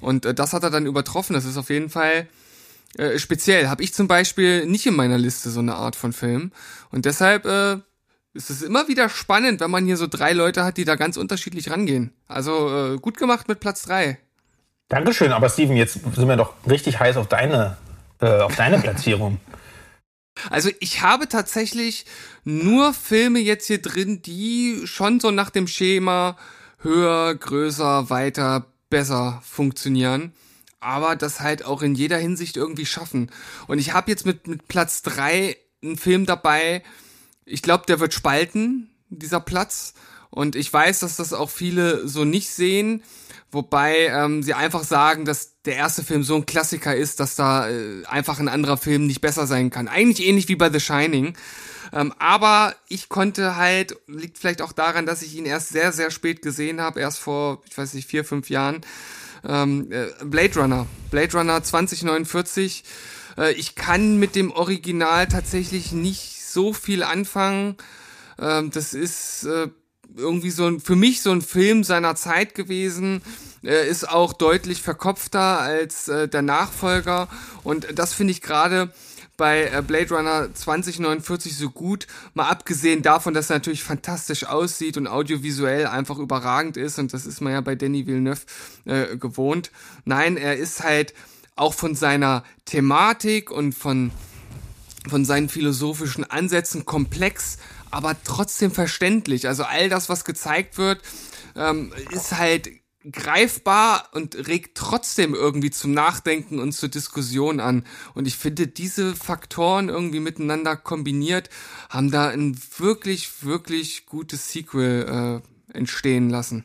Und 0.00 0.26
äh, 0.26 0.34
das 0.34 0.52
hat 0.52 0.62
er 0.62 0.70
dann 0.70 0.86
übertroffen. 0.86 1.32
Das 1.32 1.46
ist 1.46 1.56
auf 1.56 1.70
jeden 1.70 1.88
Fall 1.88 2.28
äh, 2.98 3.18
speziell. 3.18 3.68
Habe 3.68 3.82
ich 3.82 3.94
zum 3.94 4.06
Beispiel 4.06 4.66
nicht 4.66 4.86
in 4.86 4.94
meiner 4.94 5.18
Liste 5.18 5.50
so 5.50 5.60
eine 5.60 5.74
Art 5.74 5.96
von 5.96 6.12
Film. 6.12 6.52
Und 6.90 7.06
deshalb 7.06 7.46
äh, 7.46 7.78
es 8.34 8.50
ist 8.50 8.62
immer 8.62 8.88
wieder 8.88 9.08
spannend, 9.08 9.60
wenn 9.60 9.70
man 9.70 9.86
hier 9.86 9.96
so 9.96 10.06
drei 10.06 10.32
Leute 10.32 10.64
hat, 10.64 10.76
die 10.76 10.84
da 10.84 10.96
ganz 10.96 11.16
unterschiedlich 11.16 11.70
rangehen. 11.70 12.12
Also 12.26 12.94
äh, 12.94 12.98
gut 12.98 13.16
gemacht 13.16 13.48
mit 13.48 13.60
Platz 13.60 13.82
drei. 13.82 14.18
Dankeschön, 14.88 15.32
aber 15.32 15.48
Steven, 15.48 15.76
jetzt 15.76 15.94
sind 15.94 16.28
wir 16.28 16.36
doch 16.36 16.54
richtig 16.68 16.98
heiß 16.98 17.16
auf 17.16 17.28
deine, 17.28 17.76
äh, 18.20 18.40
auf 18.40 18.56
deine 18.56 18.78
Platzierung. 18.80 19.40
Also 20.50 20.70
ich 20.80 21.00
habe 21.00 21.28
tatsächlich 21.28 22.06
nur 22.42 22.92
Filme 22.92 23.38
jetzt 23.38 23.68
hier 23.68 23.80
drin, 23.80 24.20
die 24.20 24.82
schon 24.84 25.20
so 25.20 25.30
nach 25.30 25.50
dem 25.50 25.68
Schema 25.68 26.36
höher, 26.78 27.34
größer, 27.36 28.10
weiter, 28.10 28.66
besser 28.90 29.40
funktionieren 29.44 30.32
aber 30.84 31.16
das 31.16 31.40
halt 31.40 31.64
auch 31.64 31.82
in 31.82 31.94
jeder 31.94 32.18
Hinsicht 32.18 32.56
irgendwie 32.56 32.86
schaffen. 32.86 33.30
Und 33.66 33.78
ich 33.78 33.92
habe 33.94 34.10
jetzt 34.10 34.26
mit, 34.26 34.46
mit 34.46 34.68
Platz 34.68 35.02
drei 35.02 35.56
einen 35.82 35.96
Film 35.96 36.26
dabei, 36.26 36.82
ich 37.44 37.62
glaube, 37.62 37.84
der 37.86 38.00
wird 38.00 38.14
spalten, 38.14 38.90
dieser 39.08 39.40
Platz. 39.40 39.94
Und 40.30 40.56
ich 40.56 40.72
weiß, 40.72 41.00
dass 41.00 41.16
das 41.16 41.32
auch 41.32 41.50
viele 41.50 42.08
so 42.08 42.24
nicht 42.24 42.50
sehen. 42.50 43.02
Wobei 43.52 44.06
ähm, 44.06 44.42
sie 44.42 44.54
einfach 44.54 44.82
sagen, 44.82 45.24
dass 45.24 45.62
der 45.62 45.76
erste 45.76 46.02
Film 46.02 46.24
so 46.24 46.34
ein 46.34 46.44
Klassiker 46.44 46.94
ist, 46.94 47.20
dass 47.20 47.36
da 47.36 47.70
äh, 47.70 48.04
einfach 48.06 48.40
ein 48.40 48.48
anderer 48.48 48.76
Film 48.76 49.06
nicht 49.06 49.20
besser 49.20 49.46
sein 49.46 49.70
kann. 49.70 49.86
Eigentlich 49.86 50.26
ähnlich 50.26 50.48
wie 50.48 50.56
bei 50.56 50.70
The 50.70 50.80
Shining. 50.80 51.36
Ähm, 51.92 52.12
aber 52.18 52.74
ich 52.88 53.08
konnte 53.08 53.54
halt, 53.54 53.96
liegt 54.08 54.38
vielleicht 54.38 54.60
auch 54.60 54.72
daran, 54.72 55.06
dass 55.06 55.22
ich 55.22 55.36
ihn 55.36 55.46
erst 55.46 55.68
sehr, 55.68 55.92
sehr 55.92 56.10
spät 56.10 56.42
gesehen 56.42 56.80
habe, 56.80 56.98
erst 56.98 57.20
vor, 57.20 57.62
ich 57.70 57.78
weiß 57.78 57.94
nicht, 57.94 58.08
vier, 58.08 58.24
fünf 58.24 58.50
Jahren. 58.50 58.80
Ähm, 59.46 59.92
äh, 59.92 60.06
Blade 60.24 60.58
Runner. 60.58 60.86
Blade 61.12 61.36
Runner 61.36 61.62
2049. 61.62 62.82
Äh, 63.38 63.52
ich 63.52 63.76
kann 63.76 64.18
mit 64.18 64.34
dem 64.34 64.50
Original 64.50 65.28
tatsächlich 65.28 65.92
nicht 65.92 66.33
so 66.54 66.72
viel 66.72 67.02
anfangen. 67.02 67.76
Ähm, 68.38 68.70
das 68.70 68.94
ist 68.94 69.44
äh, 69.44 69.68
irgendwie 70.16 70.50
so 70.50 70.66
ein, 70.66 70.80
für 70.80 70.96
mich 70.96 71.22
so 71.22 71.30
ein 71.30 71.42
Film 71.42 71.84
seiner 71.84 72.14
Zeit 72.14 72.54
gewesen. 72.54 73.22
Er 73.62 73.86
ist 73.86 74.08
auch 74.08 74.32
deutlich 74.32 74.82
verkopfter 74.82 75.60
als 75.60 76.08
äh, 76.08 76.28
der 76.28 76.42
Nachfolger. 76.42 77.28
Und 77.62 77.86
das 77.98 78.12
finde 78.14 78.32
ich 78.32 78.40
gerade 78.40 78.92
bei 79.36 79.64
äh, 79.64 79.82
Blade 79.82 80.14
Runner 80.14 80.48
2049 80.52 81.56
so 81.56 81.70
gut. 81.70 82.06
Mal 82.34 82.48
abgesehen 82.48 83.02
davon, 83.02 83.34
dass 83.34 83.50
er 83.50 83.56
natürlich 83.56 83.82
fantastisch 83.82 84.44
aussieht 84.44 84.96
und 84.96 85.06
audiovisuell 85.06 85.86
einfach 85.86 86.18
überragend 86.18 86.76
ist. 86.76 86.98
Und 86.98 87.12
das 87.12 87.26
ist 87.26 87.40
man 87.40 87.52
ja 87.52 87.60
bei 87.60 87.74
Danny 87.74 88.06
Villeneuve 88.06 88.42
äh, 88.84 89.16
gewohnt. 89.16 89.70
Nein, 90.04 90.36
er 90.36 90.56
ist 90.56 90.82
halt 90.82 91.14
auch 91.56 91.74
von 91.74 91.94
seiner 91.94 92.44
Thematik 92.64 93.50
und 93.50 93.74
von 93.74 94.10
von 95.08 95.24
seinen 95.24 95.48
philosophischen 95.48 96.24
Ansätzen 96.24 96.84
komplex, 96.84 97.58
aber 97.90 98.16
trotzdem 98.24 98.70
verständlich. 98.70 99.46
Also 99.46 99.64
all 99.64 99.88
das, 99.88 100.08
was 100.08 100.24
gezeigt 100.24 100.78
wird, 100.78 101.00
ähm, 101.56 101.92
ist 102.10 102.32
halt 102.32 102.70
greifbar 103.10 104.08
und 104.12 104.48
regt 104.48 104.76
trotzdem 104.76 105.34
irgendwie 105.34 105.70
zum 105.70 105.92
Nachdenken 105.92 106.58
und 106.58 106.72
zur 106.72 106.88
Diskussion 106.88 107.60
an. 107.60 107.84
Und 108.14 108.26
ich 108.26 108.36
finde, 108.36 108.66
diese 108.66 109.14
Faktoren 109.14 109.88
irgendwie 109.88 110.20
miteinander 110.20 110.76
kombiniert 110.76 111.50
haben 111.90 112.10
da 112.10 112.28
ein 112.28 112.58
wirklich, 112.78 113.44
wirklich 113.44 114.06
gutes 114.06 114.50
Sequel 114.52 115.42
äh, 115.72 115.76
entstehen 115.76 116.30
lassen. 116.30 116.64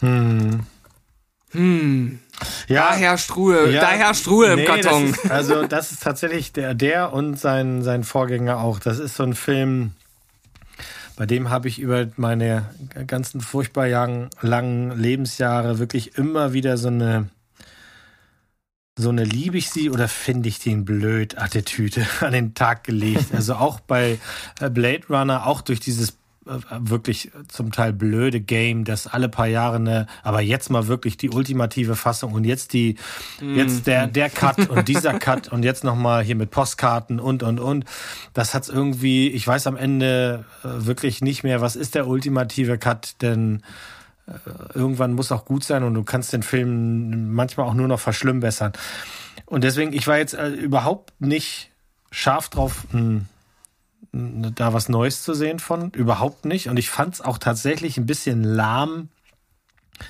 Hm. 0.00 0.60
Hm. 1.52 2.20
Ja, 2.68 2.90
da 2.90 2.94
herrscht 2.94 3.36
Ruhe, 3.36 3.70
ja, 3.70 3.80
da 3.80 3.90
herrscht 3.90 4.28
Ruhe 4.28 4.54
nee, 4.54 4.62
im 4.62 4.66
Karton. 4.66 5.10
Das 5.12 5.24
ist, 5.24 5.30
also 5.30 5.66
das 5.66 5.92
ist 5.92 6.02
tatsächlich 6.02 6.52
der, 6.52 6.74
der 6.74 7.12
und 7.12 7.38
sein, 7.38 7.82
sein 7.82 8.04
Vorgänger 8.04 8.60
auch. 8.60 8.78
Das 8.78 8.98
ist 8.98 9.16
so 9.16 9.22
ein 9.22 9.34
Film, 9.34 9.92
bei 11.16 11.26
dem 11.26 11.50
habe 11.50 11.68
ich 11.68 11.78
über 11.78 12.08
meine 12.16 12.70
ganzen 13.06 13.40
furchtbar 13.40 13.88
langen 13.88 14.98
Lebensjahre 14.98 15.78
wirklich 15.78 16.16
immer 16.16 16.52
wieder 16.52 16.76
so 16.76 16.88
eine 16.88 17.28
so 19.00 19.08
eine 19.08 19.24
liebe 19.24 19.56
ich 19.56 19.70
sie 19.70 19.90
oder 19.90 20.08
finde 20.08 20.48
ich 20.48 20.58
den 20.58 20.84
blöd 20.84 21.38
Attitüde 21.38 22.06
an 22.20 22.32
den 22.32 22.54
Tag 22.54 22.84
gelegt. 22.84 23.34
Also 23.34 23.54
auch 23.54 23.80
bei 23.80 24.18
Blade 24.58 25.06
Runner, 25.08 25.46
auch 25.46 25.62
durch 25.62 25.80
dieses 25.80 26.10
äh, 26.10 26.12
wirklich 26.46 27.30
zum 27.48 27.70
Teil 27.70 27.92
blöde 27.92 28.40
Game, 28.40 28.84
das 28.84 29.06
alle 29.06 29.28
paar 29.28 29.46
Jahre 29.46 29.76
eine, 29.76 30.06
aber 30.22 30.40
jetzt 30.40 30.70
mal 30.70 30.86
wirklich 30.86 31.18
die 31.18 31.30
ultimative 31.30 31.96
Fassung 31.96 32.32
und 32.32 32.44
jetzt 32.44 32.72
die, 32.72 32.96
mm. 33.40 33.56
jetzt 33.56 33.86
der, 33.86 34.06
der 34.06 34.30
Cut 34.30 34.70
und 34.70 34.88
dieser 34.88 35.18
Cut 35.18 35.48
und 35.48 35.64
jetzt 35.64 35.84
nochmal 35.84 36.22
hier 36.22 36.36
mit 36.36 36.50
Postkarten 36.50 37.20
und, 37.20 37.42
und, 37.42 37.60
und. 37.60 37.84
Das 38.32 38.54
hat's 38.54 38.70
irgendwie, 38.70 39.28
ich 39.28 39.46
weiß 39.46 39.66
am 39.66 39.76
Ende 39.76 40.46
äh, 40.64 40.68
wirklich 40.86 41.20
nicht 41.20 41.42
mehr, 41.42 41.60
was 41.60 41.76
ist 41.76 41.94
der 41.94 42.06
ultimative 42.06 42.78
Cut, 42.78 43.20
denn 43.20 43.62
äh, 44.26 44.32
irgendwann 44.74 45.12
muss 45.12 45.32
auch 45.32 45.44
gut 45.44 45.62
sein 45.62 45.84
und 45.84 45.92
du 45.92 46.04
kannst 46.04 46.32
den 46.32 46.42
Film 46.42 47.34
manchmal 47.34 47.66
auch 47.66 47.74
nur 47.74 47.86
noch 47.88 48.00
verschlimmbessern. 48.00 48.72
Und 49.44 49.62
deswegen, 49.62 49.92
ich 49.92 50.06
war 50.06 50.16
jetzt 50.16 50.34
überhaupt 50.34 51.12
nicht 51.20 51.70
scharf 52.10 52.48
drauf, 52.48 52.86
hm, 52.92 53.26
da 54.12 54.72
was 54.72 54.88
Neues 54.88 55.22
zu 55.22 55.34
sehen 55.34 55.58
von. 55.58 55.90
Überhaupt 55.90 56.44
nicht. 56.44 56.68
Und 56.68 56.78
ich 56.78 56.90
fand 56.90 57.14
es 57.14 57.20
auch 57.20 57.38
tatsächlich 57.38 57.96
ein 57.96 58.06
bisschen 58.06 58.42
lahm, 58.42 59.08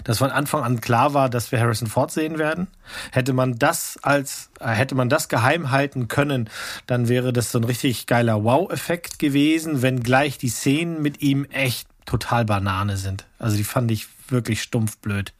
dass 0.04 0.18
von 0.18 0.30
Anfang 0.30 0.62
an 0.62 0.80
klar 0.80 1.14
war, 1.14 1.28
dass 1.28 1.52
wir 1.52 1.60
Harrison 1.60 1.88
Ford 1.88 2.10
sehen 2.10 2.38
werden. 2.38 2.68
Hätte 3.12 3.32
man 3.32 3.58
das 3.58 3.98
als, 4.02 4.50
äh, 4.60 4.68
hätte 4.68 4.94
man 4.94 5.08
das 5.08 5.28
geheim 5.28 5.70
halten 5.70 6.08
können, 6.08 6.48
dann 6.86 7.08
wäre 7.08 7.32
das 7.32 7.52
so 7.52 7.58
ein 7.58 7.64
richtig 7.64 8.06
geiler 8.06 8.44
Wow-Effekt 8.44 9.18
gewesen, 9.18 9.82
wenn 9.82 10.02
gleich 10.02 10.38
die 10.38 10.48
Szenen 10.48 11.02
mit 11.02 11.20
ihm 11.22 11.44
echt 11.46 11.88
total 12.06 12.44
Banane 12.44 12.96
sind. 12.96 13.26
Also 13.38 13.56
die 13.56 13.64
fand 13.64 13.90
ich 13.90 14.06
wirklich 14.28 14.62
stumpf 14.62 14.98
blöd. 14.98 15.32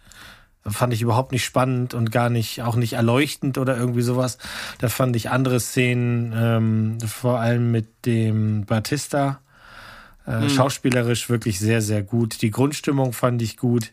Fand 0.66 0.92
ich 0.92 1.00
überhaupt 1.00 1.32
nicht 1.32 1.44
spannend 1.44 1.94
und 1.94 2.12
gar 2.12 2.28
nicht, 2.28 2.62
auch 2.62 2.76
nicht 2.76 2.92
erleuchtend 2.92 3.56
oder 3.56 3.76
irgendwie 3.76 4.02
sowas. 4.02 4.36
Da 4.78 4.88
fand 4.88 5.16
ich 5.16 5.30
andere 5.30 5.58
Szenen, 5.58 6.34
ähm, 6.36 6.98
vor 7.00 7.40
allem 7.40 7.70
mit 7.70 8.04
dem 8.04 8.66
Batista, 8.66 9.40
äh, 10.26 10.40
hm. 10.40 10.50
schauspielerisch 10.50 11.30
wirklich 11.30 11.58
sehr, 11.58 11.80
sehr 11.80 12.02
gut. 12.02 12.42
Die 12.42 12.50
Grundstimmung 12.50 13.14
fand 13.14 13.40
ich 13.40 13.56
gut. 13.56 13.92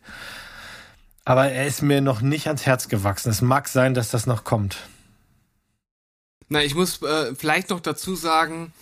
Aber 1.23 1.49
er 1.49 1.65
ist 1.67 1.81
mir 1.81 2.01
noch 2.01 2.21
nicht 2.21 2.47
ans 2.47 2.65
Herz 2.65 2.89
gewachsen. 2.89 3.29
Es 3.29 3.41
mag 3.41 3.67
sein, 3.69 3.93
dass 3.93 4.09
das 4.09 4.27
noch 4.27 4.43
kommt. 4.43 4.77
Na, 6.49 6.63
ich 6.63 6.75
muss 6.75 7.01
äh, 7.01 7.35
vielleicht 7.35 7.69
noch 7.69 7.79
dazu 7.79 8.15
sagen, 8.15 8.73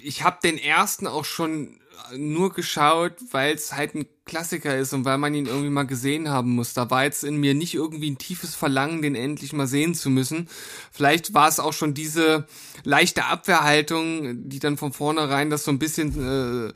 ich 0.00 0.22
habe 0.22 0.38
den 0.42 0.58
ersten 0.58 1.06
auch 1.06 1.24
schon 1.24 1.80
nur 2.16 2.52
geschaut, 2.52 3.12
weil 3.30 3.54
es 3.54 3.72
halt 3.74 3.94
ein 3.94 4.06
Klassiker 4.24 4.76
ist 4.76 4.92
und 4.92 5.04
weil 5.04 5.18
man 5.18 5.34
ihn 5.34 5.46
irgendwie 5.46 5.70
mal 5.70 5.86
gesehen 5.86 6.28
haben 6.28 6.54
muss. 6.54 6.74
Da 6.74 6.90
war 6.90 7.04
jetzt 7.04 7.24
in 7.24 7.36
mir 7.36 7.54
nicht 7.54 7.74
irgendwie 7.74 8.10
ein 8.10 8.18
tiefes 8.18 8.54
Verlangen, 8.54 9.02
den 9.02 9.14
endlich 9.14 9.52
mal 9.52 9.66
sehen 9.66 9.94
zu 9.94 10.10
müssen. 10.10 10.48
Vielleicht 10.90 11.34
war 11.34 11.48
es 11.48 11.60
auch 11.60 11.72
schon 11.72 11.94
diese 11.94 12.46
leichte 12.84 13.24
Abwehrhaltung, 13.26 14.48
die 14.48 14.58
dann 14.58 14.76
von 14.76 14.92
vornherein 14.92 15.50
das 15.50 15.64
so 15.64 15.70
ein 15.70 15.78
bisschen 15.78 16.68
äh, 16.68 16.72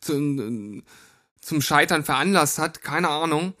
zum, 0.00 0.82
zum 1.40 1.62
Scheitern 1.62 2.04
veranlasst 2.04 2.58
hat. 2.58 2.82
Keine 2.82 3.08
Ahnung. 3.08 3.54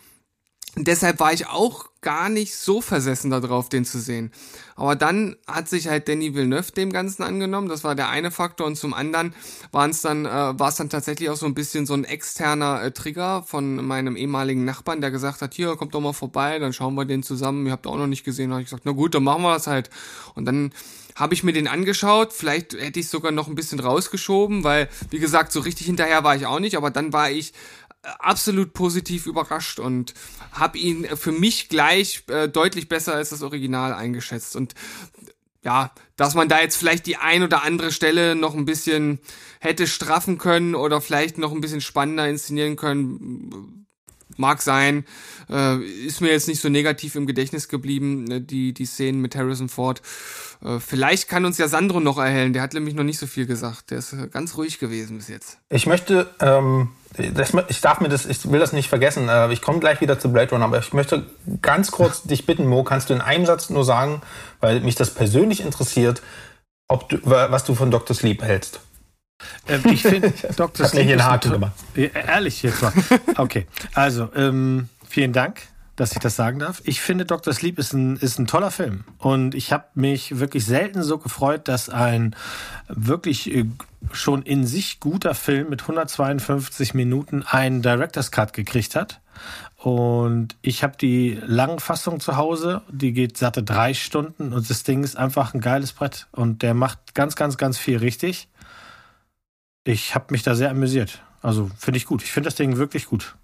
Und 0.76 0.88
deshalb 0.88 1.20
war 1.20 1.32
ich 1.32 1.46
auch 1.46 1.91
gar 2.02 2.28
nicht 2.28 2.56
so 2.56 2.80
versessen 2.80 3.30
darauf, 3.30 3.68
den 3.68 3.84
zu 3.84 4.00
sehen. 4.00 4.32
Aber 4.74 4.96
dann 4.96 5.36
hat 5.46 5.68
sich 5.68 5.88
halt 5.88 6.08
Danny 6.08 6.34
Villeneuve 6.34 6.72
dem 6.72 6.92
Ganzen 6.92 7.22
angenommen. 7.22 7.68
Das 7.68 7.84
war 7.84 7.94
der 7.94 8.08
eine 8.08 8.30
Faktor. 8.30 8.66
Und 8.66 8.76
zum 8.76 8.92
anderen 8.92 9.34
waren 9.70 9.90
es 9.90 10.02
dann, 10.02 10.26
äh, 10.26 10.28
war 10.28 10.68
es 10.68 10.76
dann 10.76 10.90
tatsächlich 10.90 11.30
auch 11.30 11.36
so 11.36 11.46
ein 11.46 11.54
bisschen 11.54 11.86
so 11.86 11.94
ein 11.94 12.04
externer 12.04 12.82
äh, 12.82 12.90
Trigger 12.90 13.44
von 13.44 13.86
meinem 13.86 14.16
ehemaligen 14.16 14.64
Nachbarn, 14.64 15.00
der 15.00 15.10
gesagt 15.10 15.40
hat, 15.40 15.54
hier, 15.54 15.76
kommt 15.76 15.94
doch 15.94 16.00
mal 16.00 16.12
vorbei, 16.12 16.58
dann 16.58 16.72
schauen 16.72 16.94
wir 16.94 17.04
den 17.04 17.22
zusammen. 17.22 17.66
Ihr 17.66 17.72
habt 17.72 17.86
auch 17.86 17.96
noch 17.96 18.08
nicht 18.08 18.24
gesehen. 18.24 18.50
Da 18.50 18.54
habe 18.54 18.62
ich 18.62 18.68
gesagt, 18.68 18.84
na 18.84 18.92
gut, 18.92 19.14
dann 19.14 19.22
machen 19.22 19.42
wir 19.42 19.54
das 19.54 19.68
halt. 19.68 19.88
Und 20.34 20.44
dann 20.44 20.72
habe 21.14 21.34
ich 21.34 21.44
mir 21.44 21.52
den 21.52 21.68
angeschaut. 21.68 22.32
Vielleicht 22.32 22.72
hätte 22.72 23.00
ich 23.00 23.08
sogar 23.08 23.32
noch 23.32 23.48
ein 23.48 23.54
bisschen 23.54 23.80
rausgeschoben, 23.80 24.64
weil, 24.64 24.88
wie 25.10 25.18
gesagt, 25.18 25.52
so 25.52 25.60
richtig 25.60 25.86
hinterher 25.86 26.24
war 26.24 26.36
ich 26.36 26.46
auch 26.46 26.58
nicht. 26.58 26.76
Aber 26.76 26.90
dann 26.90 27.12
war 27.12 27.30
ich 27.30 27.52
absolut 28.02 28.72
positiv 28.72 29.26
überrascht 29.26 29.78
und 29.78 30.14
habe 30.52 30.78
ihn 30.78 31.06
für 31.16 31.32
mich 31.32 31.68
gleich 31.68 32.24
äh, 32.28 32.48
deutlich 32.48 32.88
besser 32.88 33.14
als 33.14 33.30
das 33.30 33.42
Original 33.42 33.92
eingeschätzt. 33.92 34.56
Und 34.56 34.74
ja, 35.64 35.92
dass 36.16 36.34
man 36.34 36.48
da 36.48 36.60
jetzt 36.60 36.76
vielleicht 36.76 37.06
die 37.06 37.16
ein 37.16 37.42
oder 37.42 37.62
andere 37.62 37.92
Stelle 37.92 38.34
noch 38.34 38.54
ein 38.54 38.64
bisschen 38.64 39.20
hätte 39.60 39.86
straffen 39.86 40.38
können 40.38 40.74
oder 40.74 41.00
vielleicht 41.00 41.38
noch 41.38 41.52
ein 41.52 41.60
bisschen 41.60 41.80
spannender 41.80 42.28
inszenieren 42.28 42.74
können, 42.76 43.86
mag 44.36 44.62
sein. 44.62 45.04
Äh, 45.48 45.84
ist 45.84 46.20
mir 46.20 46.30
jetzt 46.30 46.48
nicht 46.48 46.60
so 46.60 46.68
negativ 46.68 47.14
im 47.14 47.26
Gedächtnis 47.26 47.68
geblieben, 47.68 48.30
äh, 48.30 48.40
die, 48.40 48.74
die 48.74 48.86
Szenen 48.86 49.20
mit 49.20 49.36
Harrison 49.36 49.68
Ford. 49.68 50.02
Äh, 50.62 50.80
vielleicht 50.80 51.28
kann 51.28 51.44
uns 51.44 51.58
ja 51.58 51.68
Sandro 51.68 52.00
noch 52.00 52.18
erhellen, 52.18 52.52
der 52.52 52.62
hat 52.62 52.74
nämlich 52.74 52.94
noch 52.94 53.04
nicht 53.04 53.18
so 53.18 53.26
viel 53.26 53.46
gesagt. 53.46 53.90
Der 53.90 53.98
ist 53.98 54.12
äh, 54.12 54.28
ganz 54.28 54.56
ruhig 54.56 54.78
gewesen 54.78 55.18
bis 55.18 55.28
jetzt. 55.28 55.58
Ich 55.68 55.86
möchte, 55.86 56.34
ähm, 56.40 56.90
das, 57.16 57.52
ich 57.68 57.80
darf 57.80 58.00
mir 58.00 58.08
das, 58.08 58.26
ich 58.26 58.50
will 58.50 58.60
das 58.60 58.72
nicht 58.72 58.88
vergessen. 58.88 59.28
Äh, 59.28 59.52
ich 59.52 59.62
komme 59.62 59.80
gleich 59.80 60.00
wieder 60.00 60.18
zu 60.18 60.32
Blade 60.32 60.50
Runner, 60.50 60.64
aber 60.64 60.78
ich 60.78 60.92
möchte 60.92 61.26
ganz 61.60 61.90
kurz 61.90 62.22
dich 62.24 62.46
bitten, 62.46 62.66
Mo, 62.66 62.84
kannst 62.84 63.10
du 63.10 63.14
in 63.14 63.20
einem 63.20 63.46
Satz 63.46 63.70
nur 63.70 63.84
sagen, 63.84 64.22
weil 64.60 64.80
mich 64.80 64.94
das 64.94 65.10
persönlich 65.10 65.60
interessiert, 65.60 66.22
ob 66.88 67.08
du, 67.08 67.18
was 67.22 67.64
du 67.64 67.74
von 67.74 67.90
Dr. 67.90 68.14
Sleep 68.14 68.42
hältst. 68.42 68.80
Ähm, 69.68 69.82
ich 69.86 70.02
finde 70.02 70.32
Dr. 70.56 70.86
Sleep. 70.86 71.04
Hier 71.04 71.14
einen 71.14 71.24
Haken 71.24 71.52
gemacht. 71.52 71.72
Ehrlich 71.94 72.62
jetzt 72.62 72.82
mal. 72.82 72.92
Okay, 73.36 73.66
also 73.94 74.28
ähm, 74.36 74.88
vielen 75.08 75.32
Dank 75.32 75.62
dass 76.02 76.12
ich 76.14 76.18
das 76.18 76.34
sagen 76.34 76.58
darf. 76.58 76.82
Ich 76.84 77.00
finde 77.00 77.24
Dr. 77.24 77.54
Sleep 77.54 77.78
ist 77.78 77.92
ein, 77.92 78.16
ist 78.16 78.40
ein 78.40 78.48
toller 78.48 78.72
Film. 78.72 79.04
Und 79.18 79.54
ich 79.54 79.72
habe 79.72 79.84
mich 79.94 80.40
wirklich 80.40 80.64
selten 80.64 81.04
so 81.04 81.16
gefreut, 81.18 81.68
dass 81.68 81.88
ein 81.88 82.34
wirklich 82.88 83.54
äh, 83.54 83.66
schon 84.10 84.42
in 84.42 84.66
sich 84.66 84.98
guter 84.98 85.36
Film 85.36 85.70
mit 85.70 85.82
152 85.82 86.94
Minuten 86.94 87.44
einen 87.44 87.82
Director's 87.82 88.32
Cut 88.32 88.52
gekriegt 88.52 88.96
hat. 88.96 89.20
Und 89.76 90.56
ich 90.60 90.82
habe 90.82 90.96
die 91.00 91.38
lange 91.46 91.78
Fassung 91.78 92.18
zu 92.18 92.36
Hause, 92.36 92.82
die 92.90 93.12
geht 93.12 93.36
satte 93.36 93.62
drei 93.62 93.94
Stunden 93.94 94.52
und 94.52 94.68
das 94.68 94.82
Ding 94.82 95.04
ist 95.04 95.16
einfach 95.16 95.54
ein 95.54 95.60
geiles 95.60 95.92
Brett. 95.92 96.26
Und 96.32 96.62
der 96.62 96.74
macht 96.74 97.14
ganz, 97.14 97.36
ganz, 97.36 97.56
ganz 97.56 97.78
viel 97.78 97.98
richtig. 97.98 98.48
Ich 99.84 100.16
habe 100.16 100.26
mich 100.30 100.42
da 100.42 100.56
sehr 100.56 100.70
amüsiert. 100.70 101.22
Also 101.42 101.70
finde 101.78 101.98
ich 101.98 102.06
gut. 102.06 102.24
Ich 102.24 102.32
finde 102.32 102.48
das 102.48 102.56
Ding 102.56 102.76
wirklich 102.76 103.06
gut. 103.06 103.36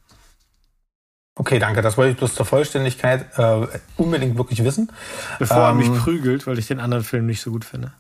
Okay, 1.38 1.61
danke. 1.61 1.83
Das 1.83 1.96
wollte 1.96 2.12
ich 2.12 2.16
bloß 2.18 2.35
zur 2.35 2.44
Vollständigkeit 2.44 3.27
äh, 3.38 3.66
unbedingt 3.96 4.37
wirklich 4.37 4.64
wissen. 4.64 4.90
Bevor 5.38 5.57
ähm, 5.57 5.62
er 5.64 5.74
mich 5.74 6.03
prügelt, 6.03 6.46
weil 6.46 6.59
ich 6.59 6.66
den 6.66 6.81
anderen 6.81 7.05
Film 7.05 7.27
nicht 7.27 7.40
so 7.40 7.53
gut 7.53 7.64
finde. 7.64 7.92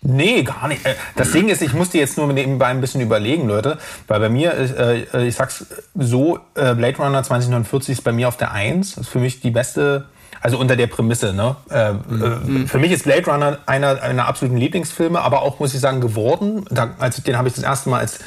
Nee, 0.00 0.42
gar 0.42 0.68
nicht. 0.68 0.84
Äh, 0.84 0.94
das 1.16 1.32
Ding 1.32 1.48
ist, 1.48 1.60
ich 1.62 1.74
musste 1.74 1.98
jetzt 1.98 2.16
nur 2.16 2.30
nebenbei 2.32 2.66
ein 2.66 2.80
bisschen 2.80 3.02
überlegen, 3.02 3.48
Leute, 3.48 3.78
weil 4.06 4.20
bei 4.20 4.28
mir, 4.30 4.54
äh, 4.54 5.02
äh 5.12 5.26
ich 5.26 5.34
sag's 5.34 5.66
so, 5.94 6.38
äh, 6.54 6.74
Blade 6.74 6.96
Runner 6.98 7.22
2049 7.22 7.98
ist 7.98 8.02
bei 8.02 8.12
mir 8.12 8.28
auf 8.28 8.38
der 8.38 8.52
1. 8.52 8.94
Das 8.94 9.04
ist 9.04 9.10
für 9.10 9.18
mich 9.18 9.40
die 9.40 9.50
beste, 9.50 10.06
also 10.40 10.58
unter 10.58 10.76
der 10.76 10.86
Prämisse, 10.86 11.34
ne? 11.34 11.56
Äh, 11.70 11.92
mhm. 11.92 12.66
Für 12.66 12.78
mich 12.78 12.92
ist 12.92 13.04
Blade 13.04 13.30
Runner 13.30 13.58
einer 13.64 14.02
einer 14.02 14.26
absoluten 14.26 14.58
Lieblingsfilme, 14.58 15.20
aber 15.20 15.42
auch, 15.42 15.58
muss 15.58 15.74
ich 15.74 15.80
sagen, 15.80 16.00
geworden. 16.02 16.64
Da, 16.70 16.94
als, 16.98 17.22
den 17.22 17.36
habe 17.36 17.48
ich 17.48 17.54
das 17.54 17.64
erste 17.64 17.88
Mal 17.90 18.00
als 18.00 18.20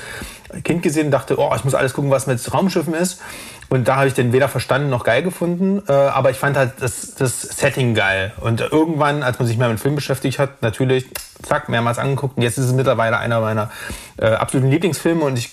Kind 0.63 0.81
gesehen 0.81 1.07
und 1.07 1.11
dachte, 1.11 1.37
oh, 1.37 1.51
ich 1.55 1.63
muss 1.63 1.75
alles 1.75 1.93
gucken, 1.93 2.09
was 2.09 2.25
mit 2.25 2.53
Raumschiffen 2.53 2.93
ist. 2.93 3.21
Und 3.69 3.87
da 3.87 3.97
habe 3.97 4.07
ich 4.07 4.13
den 4.13 4.31
weder 4.31 4.47
verstanden 4.47 4.89
noch 4.89 5.03
geil 5.03 5.23
gefunden, 5.23 5.83
äh, 5.87 5.91
aber 5.91 6.29
ich 6.31 6.37
fand 6.37 6.55
halt 6.55 6.73
das, 6.79 7.15
das 7.15 7.41
Setting 7.41 7.95
geil. 7.95 8.31
Und 8.39 8.61
irgendwann, 8.61 9.23
als 9.23 9.39
man 9.39 9.47
sich 9.47 9.57
mehr 9.57 9.69
mit 9.69 9.79
Film 9.79 9.95
beschäftigt 9.95 10.39
hat, 10.39 10.61
natürlich, 10.61 11.05
zack, 11.41 11.67
mehrmals 11.67 11.99
angeguckt. 11.99 12.37
Und 12.37 12.43
jetzt 12.43 12.57
ist 12.57 12.65
es 12.65 12.73
mittlerweile 12.73 13.17
einer 13.17 13.41
meiner 13.41 13.69
äh, 14.17 14.27
absoluten 14.27 14.69
Lieblingsfilme 14.69 15.23
und 15.23 15.37
ich 15.37 15.51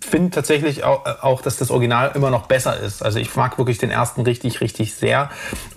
finde 0.00 0.30
tatsächlich 0.30 0.84
auch, 0.84 1.04
auch, 1.22 1.42
dass 1.42 1.56
das 1.56 1.70
Original 1.70 2.12
immer 2.14 2.30
noch 2.30 2.46
besser 2.46 2.78
ist. 2.78 3.02
Also 3.02 3.18
ich 3.18 3.34
mag 3.34 3.58
wirklich 3.58 3.78
den 3.78 3.90
ersten 3.90 4.20
richtig, 4.20 4.60
richtig 4.60 4.94
sehr. 4.94 5.30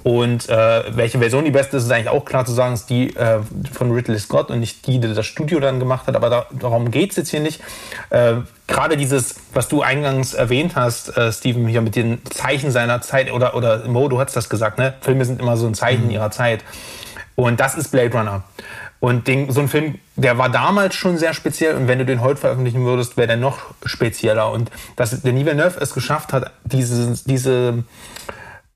Und 0.03 0.49
äh, 0.49 0.83
welche 0.95 1.17
Version 1.17 1.45
die 1.45 1.51
beste 1.51 1.77
ist, 1.77 1.85
ist 1.85 1.91
eigentlich 1.91 2.09
auch 2.09 2.23
klar 2.23 2.45
zu 2.45 2.51
sagen, 2.51 2.75
ist 2.75 2.89
die 2.91 3.15
äh, 3.15 3.39
von 3.73 3.91
Ridley 3.91 4.19
Scott 4.19 4.51
und 4.51 4.59
nicht 4.59 4.85
die, 4.85 4.99
die 4.99 5.13
das 5.13 5.25
Studio 5.25 5.59
dann 5.59 5.79
gemacht 5.79 6.05
hat. 6.05 6.15
Aber 6.15 6.29
da, 6.29 6.45
darum 6.51 6.91
geht's 6.91 7.15
jetzt 7.15 7.29
hier 7.29 7.39
nicht. 7.39 7.61
Äh, 8.09 8.35
Gerade 8.67 8.97
dieses, 8.97 9.35
was 9.53 9.69
du 9.69 9.81
eingangs 9.81 10.33
erwähnt 10.33 10.75
hast, 10.75 11.15
äh, 11.17 11.31
Steven, 11.31 11.67
hier 11.67 11.81
mit 11.81 11.95
den 11.95 12.21
Zeichen 12.25 12.69
seiner 12.69 13.01
Zeit, 13.01 13.31
oder, 13.31 13.55
oder 13.55 13.87
Mo, 13.87 14.09
du 14.09 14.19
hast 14.19 14.35
das 14.35 14.49
gesagt, 14.49 14.77
ne? 14.77 14.93
Filme 14.99 15.23
sind 15.23 15.41
immer 15.41 15.55
so 15.55 15.65
ein 15.65 15.73
Zeichen 15.73 16.05
mhm. 16.05 16.11
ihrer 16.11 16.31
Zeit. 16.31 16.63
Und 17.35 17.59
das 17.59 17.75
ist 17.75 17.91
Blade 17.91 18.11
Runner. 18.17 18.43
Und 18.99 19.27
den, 19.27 19.51
so 19.51 19.61
ein 19.61 19.67
Film, 19.67 19.99
der 20.15 20.37
war 20.37 20.49
damals 20.49 20.95
schon 20.95 21.17
sehr 21.17 21.33
speziell 21.33 21.75
und 21.75 21.87
wenn 21.87 21.99
du 21.99 22.05
den 22.05 22.21
heute 22.21 22.39
veröffentlichen 22.39 22.83
würdest, 22.83 23.15
wäre 23.15 23.27
der 23.27 23.37
noch 23.37 23.59
spezieller. 23.85 24.51
Und 24.51 24.71
dass 24.95 25.21
Denis 25.21 25.45
Villeneuve 25.45 25.79
es 25.79 25.93
geschafft 25.93 26.33
hat, 26.33 26.51
diese, 26.63 27.15
diese 27.25 27.83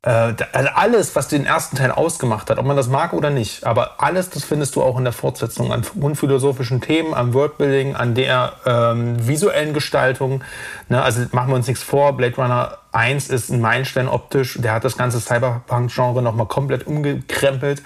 äh, 0.03 0.33
also 0.51 0.69
alles, 0.73 1.15
was 1.15 1.27
den 1.27 1.45
ersten 1.45 1.75
Teil 1.75 1.91
ausgemacht 1.91 2.49
hat, 2.49 2.57
ob 2.57 2.65
man 2.65 2.75
das 2.75 2.87
mag 2.87 3.13
oder 3.13 3.29
nicht, 3.29 3.65
aber 3.65 4.01
alles, 4.01 4.29
das 4.29 4.43
findest 4.43 4.75
du 4.75 4.81
auch 4.81 4.97
in 4.97 5.03
der 5.03 5.13
Fortsetzung 5.13 5.71
an 5.71 5.83
unphilosophischen 5.99 6.81
Themen, 6.81 7.13
am 7.13 7.33
Worldbuilding, 7.33 7.95
an 7.95 8.15
der 8.15 8.53
ähm, 8.65 9.27
visuellen 9.27 9.73
Gestaltung. 9.73 10.43
Ne? 10.89 11.01
Also 11.01 11.21
machen 11.31 11.49
wir 11.49 11.55
uns 11.55 11.67
nichts 11.67 11.83
vor, 11.83 12.13
Blade 12.17 12.35
Runner 12.35 12.77
1 12.93 13.29
ist 13.29 13.49
ein 13.49 13.61
Meilenstein 13.61 14.07
optisch, 14.07 14.57
der 14.59 14.73
hat 14.73 14.83
das 14.83 14.97
ganze 14.97 15.19
Cyberpunk-Genre 15.19 16.21
nochmal 16.21 16.47
komplett 16.47 16.87
umgekrempelt 16.87 17.83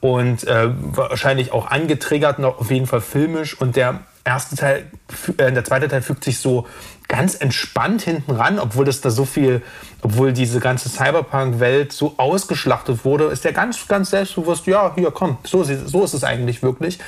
und 0.00 0.46
äh, 0.46 0.68
wahrscheinlich 0.70 1.52
auch 1.52 1.70
angetriggert, 1.70 2.38
noch 2.38 2.60
auf 2.60 2.70
jeden 2.70 2.86
Fall 2.86 3.00
filmisch 3.00 3.58
und 3.58 3.74
der 3.74 4.00
erste 4.24 4.56
Teil, 4.56 4.90
äh, 5.38 5.52
der 5.52 5.64
zweite 5.64 5.88
Teil 5.88 6.02
fügt 6.02 6.24
sich 6.24 6.38
so 6.38 6.66
ganz 7.08 7.34
entspannt 7.34 8.02
hinten 8.02 8.32
ran, 8.32 8.58
obwohl 8.58 8.84
das 8.84 9.00
da 9.00 9.10
so 9.10 9.24
viel, 9.24 9.62
obwohl 10.02 10.32
diese 10.32 10.60
ganze 10.60 10.88
Cyberpunk-Welt 10.88 11.92
so 11.92 12.14
ausgeschlachtet 12.16 13.04
wurde, 13.04 13.26
ist 13.26 13.44
der 13.44 13.52
ganz, 13.52 13.86
ganz 13.88 14.10
selbstbewusst, 14.10 14.66
ja, 14.66 14.92
hier, 14.94 15.10
komm, 15.10 15.38
so, 15.44 15.62
so 15.62 16.04
ist 16.04 16.14
es 16.14 16.24
eigentlich 16.24 16.62
wirklich. 16.62 16.98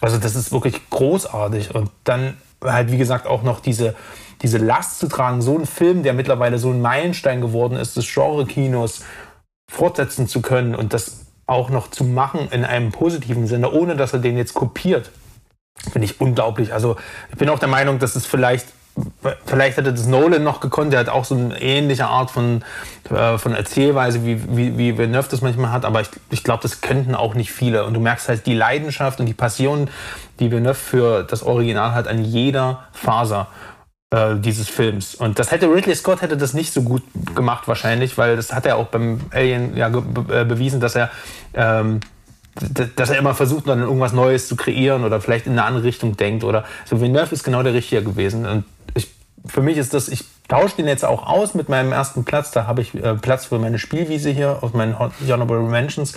Also 0.00 0.18
das 0.18 0.34
ist 0.34 0.52
wirklich 0.52 0.80
großartig. 0.90 1.74
Und 1.74 1.90
dann 2.04 2.36
halt, 2.62 2.90
wie 2.90 2.98
gesagt, 2.98 3.26
auch 3.26 3.42
noch 3.42 3.60
diese, 3.60 3.94
diese 4.42 4.58
Last 4.58 4.98
zu 4.98 5.08
tragen, 5.08 5.42
so 5.42 5.54
einen 5.54 5.66
Film, 5.66 6.02
der 6.02 6.14
mittlerweile 6.14 6.58
so 6.58 6.70
ein 6.70 6.80
Meilenstein 6.80 7.40
geworden 7.40 7.76
ist, 7.76 7.96
des 7.96 8.12
Genre-Kinos 8.12 9.04
fortsetzen 9.70 10.26
zu 10.26 10.42
können 10.42 10.74
und 10.74 10.92
das 10.92 11.26
auch 11.46 11.70
noch 11.70 11.90
zu 11.90 12.04
machen 12.04 12.48
in 12.50 12.64
einem 12.64 12.92
positiven 12.92 13.46
Sinne, 13.46 13.70
ohne 13.70 13.96
dass 13.96 14.12
er 14.12 14.18
den 14.18 14.36
jetzt 14.36 14.54
kopiert, 14.54 15.10
finde 15.92 16.06
ich 16.06 16.20
unglaublich. 16.20 16.72
Also 16.72 16.96
ich 17.30 17.38
bin 17.38 17.48
auch 17.48 17.58
der 17.58 17.68
Meinung, 17.68 17.98
dass 17.98 18.16
es 18.16 18.26
vielleicht 18.26 18.66
vielleicht 19.46 19.76
hätte 19.76 19.92
das 19.92 20.06
Nolan 20.06 20.42
noch 20.42 20.60
gekonnt, 20.60 20.92
der 20.92 21.00
hat 21.00 21.08
auch 21.08 21.24
so 21.24 21.34
eine 21.34 21.60
ähnliche 21.60 22.06
Art 22.06 22.30
von, 22.30 22.62
äh, 23.10 23.38
von 23.38 23.54
Erzählweise, 23.54 24.24
wie, 24.24 24.40
wie, 24.56 24.98
wie 24.98 25.12
das 25.12 25.40
manchmal 25.40 25.72
hat, 25.72 25.84
aber 25.84 26.00
ich, 26.00 26.08
ich 26.30 26.44
glaube, 26.44 26.62
das 26.62 26.80
könnten 26.80 27.14
auch 27.14 27.34
nicht 27.34 27.52
viele. 27.52 27.84
Und 27.84 27.94
du 27.94 28.00
merkst 28.00 28.28
halt 28.28 28.46
die 28.46 28.54
Leidenschaft 28.54 29.20
und 29.20 29.26
die 29.26 29.34
Passion, 29.34 29.88
die 30.40 30.50
Villeneuve 30.50 30.74
für 30.74 31.22
das 31.22 31.42
Original 31.42 31.94
hat, 31.94 32.08
an 32.08 32.24
jeder 32.24 32.84
Faser 32.92 33.48
äh, 34.10 34.36
dieses 34.36 34.68
Films. 34.68 35.14
Und 35.14 35.38
das 35.38 35.50
hätte 35.50 35.68
Ridley 35.68 35.94
Scott 35.94 36.20
hätte 36.20 36.36
das 36.36 36.52
nicht 36.52 36.72
so 36.72 36.82
gut 36.82 37.02
gemacht 37.34 37.68
wahrscheinlich, 37.68 38.18
weil 38.18 38.36
das 38.36 38.52
hat 38.52 38.66
er 38.66 38.76
auch 38.76 38.88
beim 38.88 39.20
Alien 39.30 39.76
ja 39.76 39.88
be 39.88 40.40
äh, 40.40 40.44
bewiesen, 40.44 40.80
dass 40.80 40.94
er 40.94 41.10
ähm, 41.54 42.00
dass 42.96 43.08
er 43.08 43.18
immer 43.18 43.34
versucht, 43.34 43.66
dann 43.66 43.80
irgendwas 43.80 44.12
Neues 44.12 44.46
zu 44.46 44.56
kreieren 44.56 45.04
oder 45.04 45.20
vielleicht 45.20 45.46
in 45.46 45.52
eine 45.52 45.64
andere 45.64 45.84
Richtung 45.84 46.16
denkt 46.16 46.44
oder 46.44 46.64
so. 46.84 47.00
Villeneuve 47.00 47.34
ist 47.34 47.44
genau 47.44 47.62
der 47.62 47.72
Richtige 47.72 48.02
gewesen. 48.02 48.44
Und 48.44 48.64
für 49.46 49.62
mich 49.62 49.76
ist 49.76 49.94
das, 49.94 50.08
ich 50.08 50.24
tausche 50.48 50.76
den 50.76 50.86
jetzt 50.86 51.04
auch 51.04 51.26
aus 51.26 51.54
mit 51.54 51.68
meinem 51.68 51.92
ersten 51.92 52.24
Platz. 52.24 52.50
Da 52.50 52.66
habe 52.66 52.82
ich 52.82 52.94
äh, 52.94 53.14
Platz 53.14 53.46
für 53.46 53.58
meine 53.58 53.78
Spielwiese 53.78 54.30
hier 54.30 54.62
aus 54.62 54.72
meinen 54.72 54.98
Honorable 54.98 55.62
Mentions. 55.62 56.14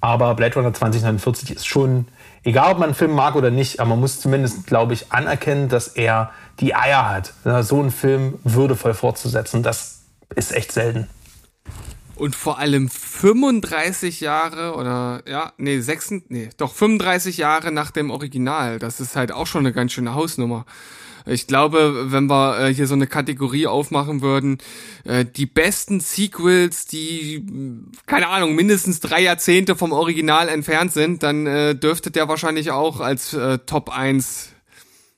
Aber 0.00 0.34
Blade 0.34 0.54
Runner 0.54 0.72
2049 0.72 1.50
ist 1.50 1.66
schon, 1.66 2.06
egal 2.42 2.72
ob 2.72 2.78
man 2.78 2.90
einen 2.90 2.94
Film 2.94 3.12
mag 3.12 3.36
oder 3.36 3.50
nicht, 3.50 3.80
aber 3.80 3.90
man 3.90 4.00
muss 4.00 4.20
zumindest, 4.20 4.66
glaube 4.66 4.92
ich, 4.92 5.12
anerkennen, 5.12 5.68
dass 5.68 5.88
er 5.88 6.30
die 6.60 6.74
Eier 6.74 7.08
hat, 7.08 7.34
so 7.64 7.80
einen 7.80 7.90
Film 7.90 8.38
würdevoll 8.44 8.94
fortzusetzen. 8.94 9.62
Das 9.62 10.02
ist 10.34 10.52
echt 10.52 10.72
selten. 10.72 11.08
Und 12.16 12.36
vor 12.36 12.58
allem 12.58 12.88
35 12.88 14.20
Jahre 14.20 14.76
oder 14.76 15.22
ja, 15.26 15.52
nee, 15.56 15.80
6, 15.80 16.12
nee, 16.28 16.48
doch 16.56 16.72
35 16.72 17.38
Jahre 17.38 17.72
nach 17.72 17.90
dem 17.90 18.10
Original. 18.10 18.78
Das 18.78 19.00
ist 19.00 19.16
halt 19.16 19.32
auch 19.32 19.48
schon 19.48 19.66
eine 19.66 19.72
ganz 19.72 19.92
schöne 19.92 20.14
Hausnummer. 20.14 20.64
Ich 21.26 21.46
glaube, 21.46 22.12
wenn 22.12 22.26
wir 22.26 22.58
äh, 22.58 22.74
hier 22.74 22.86
so 22.86 22.94
eine 22.94 23.06
Kategorie 23.06 23.66
aufmachen 23.66 24.20
würden, 24.20 24.58
äh, 25.04 25.24
die 25.24 25.46
besten 25.46 26.00
Sequels, 26.00 26.86
die, 26.86 27.46
keine 28.06 28.28
Ahnung, 28.28 28.54
mindestens 28.54 29.00
drei 29.00 29.22
Jahrzehnte 29.22 29.74
vom 29.74 29.92
Original 29.92 30.48
entfernt 30.48 30.92
sind, 30.92 31.22
dann 31.22 31.46
äh, 31.46 31.74
dürfte 31.74 32.10
der 32.10 32.28
wahrscheinlich 32.28 32.70
auch 32.70 33.00
als 33.00 33.32
äh, 33.32 33.58
Top 33.58 33.88
1 33.88 34.50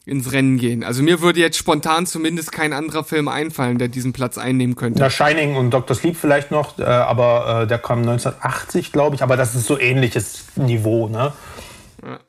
ins 0.06 0.32
Rennen 0.32 0.56
gehen. 0.58 0.84
Also 0.84 1.02
mir 1.02 1.20
würde 1.20 1.40
jetzt 1.40 1.58
spontan 1.58 2.06
zumindest 2.06 2.52
kein 2.52 2.72
anderer 2.72 3.02
Film 3.02 3.26
einfallen, 3.26 3.78
der 3.78 3.88
diesen 3.88 4.12
Platz 4.12 4.38
einnehmen 4.38 4.76
könnte. 4.76 5.00
Na, 5.00 5.10
Shining 5.10 5.56
und 5.56 5.72
Dr. 5.72 5.96
Sleep 5.96 6.16
vielleicht 6.16 6.52
noch, 6.52 6.78
äh, 6.78 6.84
aber 6.84 7.62
äh, 7.62 7.66
der 7.66 7.78
kam 7.78 7.98
1980, 7.98 8.92
glaube 8.92 9.16
ich. 9.16 9.22
Aber 9.24 9.36
das 9.36 9.56
ist 9.56 9.66
so 9.66 9.76
ähnliches 9.76 10.44
Niveau, 10.54 11.08
ne? 11.08 11.32
Ja. 12.04 12.20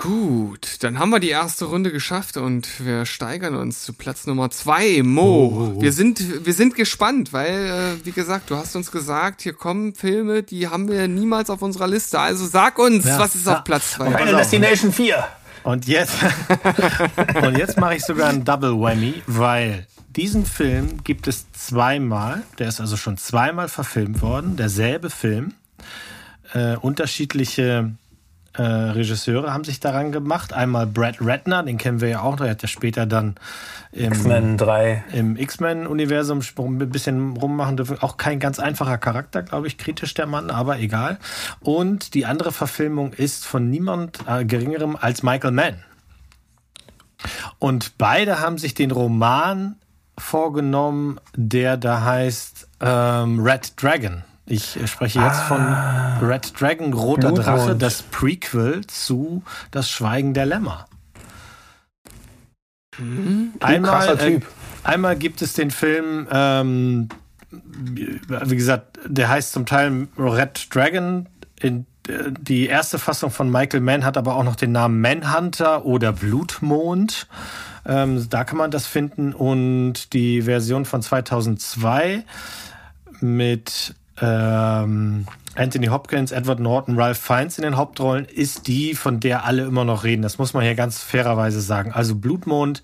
Gut, 0.00 0.84
dann 0.84 1.00
haben 1.00 1.10
wir 1.10 1.18
die 1.18 1.30
erste 1.30 1.64
Runde 1.64 1.90
geschafft 1.90 2.36
und 2.36 2.68
wir 2.86 3.04
steigern 3.04 3.56
uns 3.56 3.82
zu 3.82 3.92
Platz 3.92 4.28
Nummer 4.28 4.48
zwei. 4.48 5.02
Mo, 5.02 5.22
oh, 5.22 5.26
oh, 5.26 5.72
oh. 5.74 5.82
wir 5.82 5.92
sind 5.92 6.46
wir 6.46 6.52
sind 6.52 6.76
gespannt, 6.76 7.32
weil 7.32 7.96
äh, 8.00 8.06
wie 8.06 8.12
gesagt, 8.12 8.48
du 8.48 8.54
hast 8.54 8.76
uns 8.76 8.92
gesagt, 8.92 9.42
hier 9.42 9.54
kommen 9.54 9.96
Filme, 9.96 10.44
die 10.44 10.68
haben 10.68 10.86
wir 10.88 11.08
niemals 11.08 11.50
auf 11.50 11.62
unserer 11.62 11.88
Liste. 11.88 12.20
Also 12.20 12.46
sag 12.46 12.78
uns, 12.78 13.06
ja, 13.06 13.18
was 13.18 13.34
ist 13.34 13.46
ja. 13.46 13.56
auf 13.56 13.64
Platz 13.64 13.90
zwei? 13.94 14.12
Final 14.12 14.36
Destination 14.36 14.92
4. 14.92 15.26
Und 15.64 15.88
jetzt 15.88 16.14
und 17.42 17.58
jetzt 17.58 17.76
mache 17.76 17.96
ich 17.96 18.04
sogar 18.04 18.28
einen 18.28 18.44
Double 18.44 18.78
Whammy, 18.78 19.20
weil 19.26 19.84
diesen 20.14 20.46
Film 20.46 21.02
gibt 21.02 21.26
es 21.26 21.50
zweimal. 21.50 22.44
Der 22.60 22.68
ist 22.68 22.80
also 22.80 22.96
schon 22.96 23.16
zweimal 23.16 23.68
verfilmt 23.68 24.22
worden. 24.22 24.56
Derselbe 24.56 25.10
Film, 25.10 25.54
äh, 26.54 26.76
unterschiedliche 26.76 27.90
äh, 28.58 28.62
Regisseure 28.62 29.54
haben 29.54 29.64
sich 29.64 29.80
daran 29.80 30.12
gemacht. 30.12 30.52
Einmal 30.52 30.86
Brad 30.86 31.16
Ratner, 31.20 31.62
den 31.62 31.78
kennen 31.78 32.00
wir 32.00 32.08
ja 32.08 32.20
auch, 32.22 32.36
der 32.36 32.50
hat 32.50 32.62
ja 32.62 32.68
später 32.68 33.06
dann 33.06 33.36
im 33.92 34.12
X-Men 34.12 34.58
3 34.58 35.04
im 35.12 35.36
X-Men-Universum 35.36 36.40
ein 36.58 36.78
bisschen 36.90 37.36
rummachen 37.36 37.76
dürfen. 37.76 38.02
Auch 38.02 38.16
kein 38.16 38.40
ganz 38.40 38.58
einfacher 38.58 38.98
Charakter, 38.98 39.42
glaube 39.42 39.68
ich, 39.68 39.78
kritisch 39.78 40.12
der 40.14 40.26
Mann, 40.26 40.50
aber 40.50 40.78
egal. 40.78 41.18
Und 41.60 42.14
die 42.14 42.26
andere 42.26 42.52
Verfilmung 42.52 43.12
ist 43.12 43.46
von 43.46 43.70
niemand 43.70 44.18
äh, 44.26 44.44
geringerem 44.44 44.96
als 44.96 45.22
Michael 45.22 45.52
Mann. 45.52 45.84
Und 47.58 47.96
beide 47.98 48.40
haben 48.40 48.58
sich 48.58 48.74
den 48.74 48.90
Roman 48.90 49.76
vorgenommen, 50.18 51.20
der 51.36 51.76
da 51.76 52.02
heißt 52.02 52.68
ähm, 52.80 53.40
Red 53.40 53.80
Dragon. 53.80 54.24
Ich 54.48 54.78
spreche 54.86 55.20
jetzt 55.20 55.40
von 55.42 55.60
ah. 55.60 56.18
Red 56.20 56.58
Dragon, 56.58 56.92
Roter. 56.94 57.32
Drache, 57.32 57.76
das 57.76 58.02
Prequel 58.02 58.86
zu 58.86 59.42
Das 59.70 59.90
Schweigen 59.90 60.32
der 60.32 60.46
Lämmer. 60.46 60.86
Mhm. 62.98 63.52
Einmal, 63.60 64.18
äh, 64.18 64.40
einmal 64.82 65.16
gibt 65.16 65.42
es 65.42 65.52
den 65.52 65.70
Film, 65.70 66.26
ähm, 66.32 67.08
wie 67.50 68.56
gesagt, 68.56 68.98
der 69.04 69.28
heißt 69.28 69.52
zum 69.52 69.66
Teil 69.66 70.08
Red 70.18 70.74
Dragon. 70.74 71.28
In, 71.60 71.86
äh, 72.08 72.32
die 72.40 72.66
erste 72.66 72.98
Fassung 72.98 73.30
von 73.30 73.50
Michael 73.50 73.80
Mann 73.80 74.04
hat 74.04 74.16
aber 74.16 74.34
auch 74.34 74.44
noch 74.44 74.56
den 74.56 74.72
Namen 74.72 75.00
Manhunter 75.00 75.84
oder 75.84 76.12
Blutmond. 76.12 77.28
Ähm, 77.86 78.28
da 78.30 78.44
kann 78.44 78.58
man 78.58 78.70
das 78.70 78.86
finden. 78.86 79.34
Und 79.34 80.14
die 80.14 80.42
Version 80.42 80.86
von 80.86 81.02
2002 81.02 82.24
mit 83.20 83.94
ähm, 84.20 85.26
Anthony 85.54 85.86
Hopkins, 85.86 86.32
Edward 86.32 86.60
Norton, 86.60 86.98
Ralph 86.98 87.18
Fiennes 87.18 87.58
in 87.58 87.62
den 87.62 87.76
Hauptrollen 87.76 88.24
ist 88.24 88.66
die, 88.66 88.94
von 88.94 89.20
der 89.20 89.44
alle 89.44 89.64
immer 89.64 89.84
noch 89.84 90.04
reden. 90.04 90.22
Das 90.22 90.38
muss 90.38 90.54
man 90.54 90.62
hier 90.62 90.74
ganz 90.74 91.02
fairerweise 91.02 91.60
sagen. 91.60 91.92
Also 91.92 92.14
Blutmond 92.14 92.82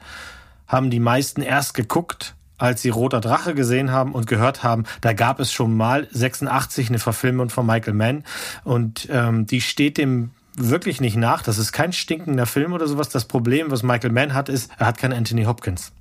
haben 0.67 0.91
die 0.91 1.01
meisten 1.01 1.43
erst 1.43 1.75
geguckt, 1.75 2.35
als 2.59 2.83
sie 2.83 2.89
Roter 2.89 3.21
Drache 3.21 3.55
gesehen 3.55 3.91
haben 3.91 4.13
und 4.13 4.27
gehört 4.27 4.63
haben, 4.63 4.85
da 5.01 5.13
gab 5.13 5.41
es 5.41 5.53
schon 5.53 5.77
mal 5.77 6.09
86 6.11 6.89
eine 6.89 6.99
Verfilmung 6.99 7.51
von 7.51 7.67
Michael 7.67 7.95
Mann 7.95 8.25
und 8.65 9.09
ähm, 9.11 9.47
die 9.47 9.61
steht 9.61 9.99
dem 9.99 10.31
wirklich 10.57 11.01
nicht 11.01 11.17
nach. 11.17 11.43
Das 11.43 11.59
ist 11.59 11.73
kein 11.73 11.93
stinkender 11.93 12.47
Film 12.47 12.73
oder 12.73 12.87
sowas. 12.87 13.09
Das 13.09 13.25
Problem, 13.25 13.71
was 13.71 13.83
Michael 13.83 14.13
Mann 14.13 14.35
hat, 14.35 14.49
ist, 14.49 14.71
er 14.79 14.87
hat 14.87 14.99
keinen 14.99 15.13
Anthony 15.13 15.45
Hopkins. 15.45 15.93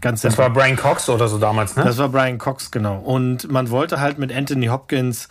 Ganz 0.00 0.22
das 0.22 0.38
war 0.38 0.50
Brian 0.50 0.76
Cox 0.76 1.08
oder 1.08 1.28
so 1.28 1.38
damals, 1.38 1.76
ne? 1.76 1.84
Das 1.84 1.98
war 1.98 2.08
Brian 2.08 2.38
Cox, 2.38 2.70
genau. 2.70 2.98
Und 2.98 3.50
man 3.50 3.70
wollte 3.70 4.00
halt 4.00 4.18
mit 4.18 4.32
Anthony 4.32 4.66
Hopkins 4.66 5.28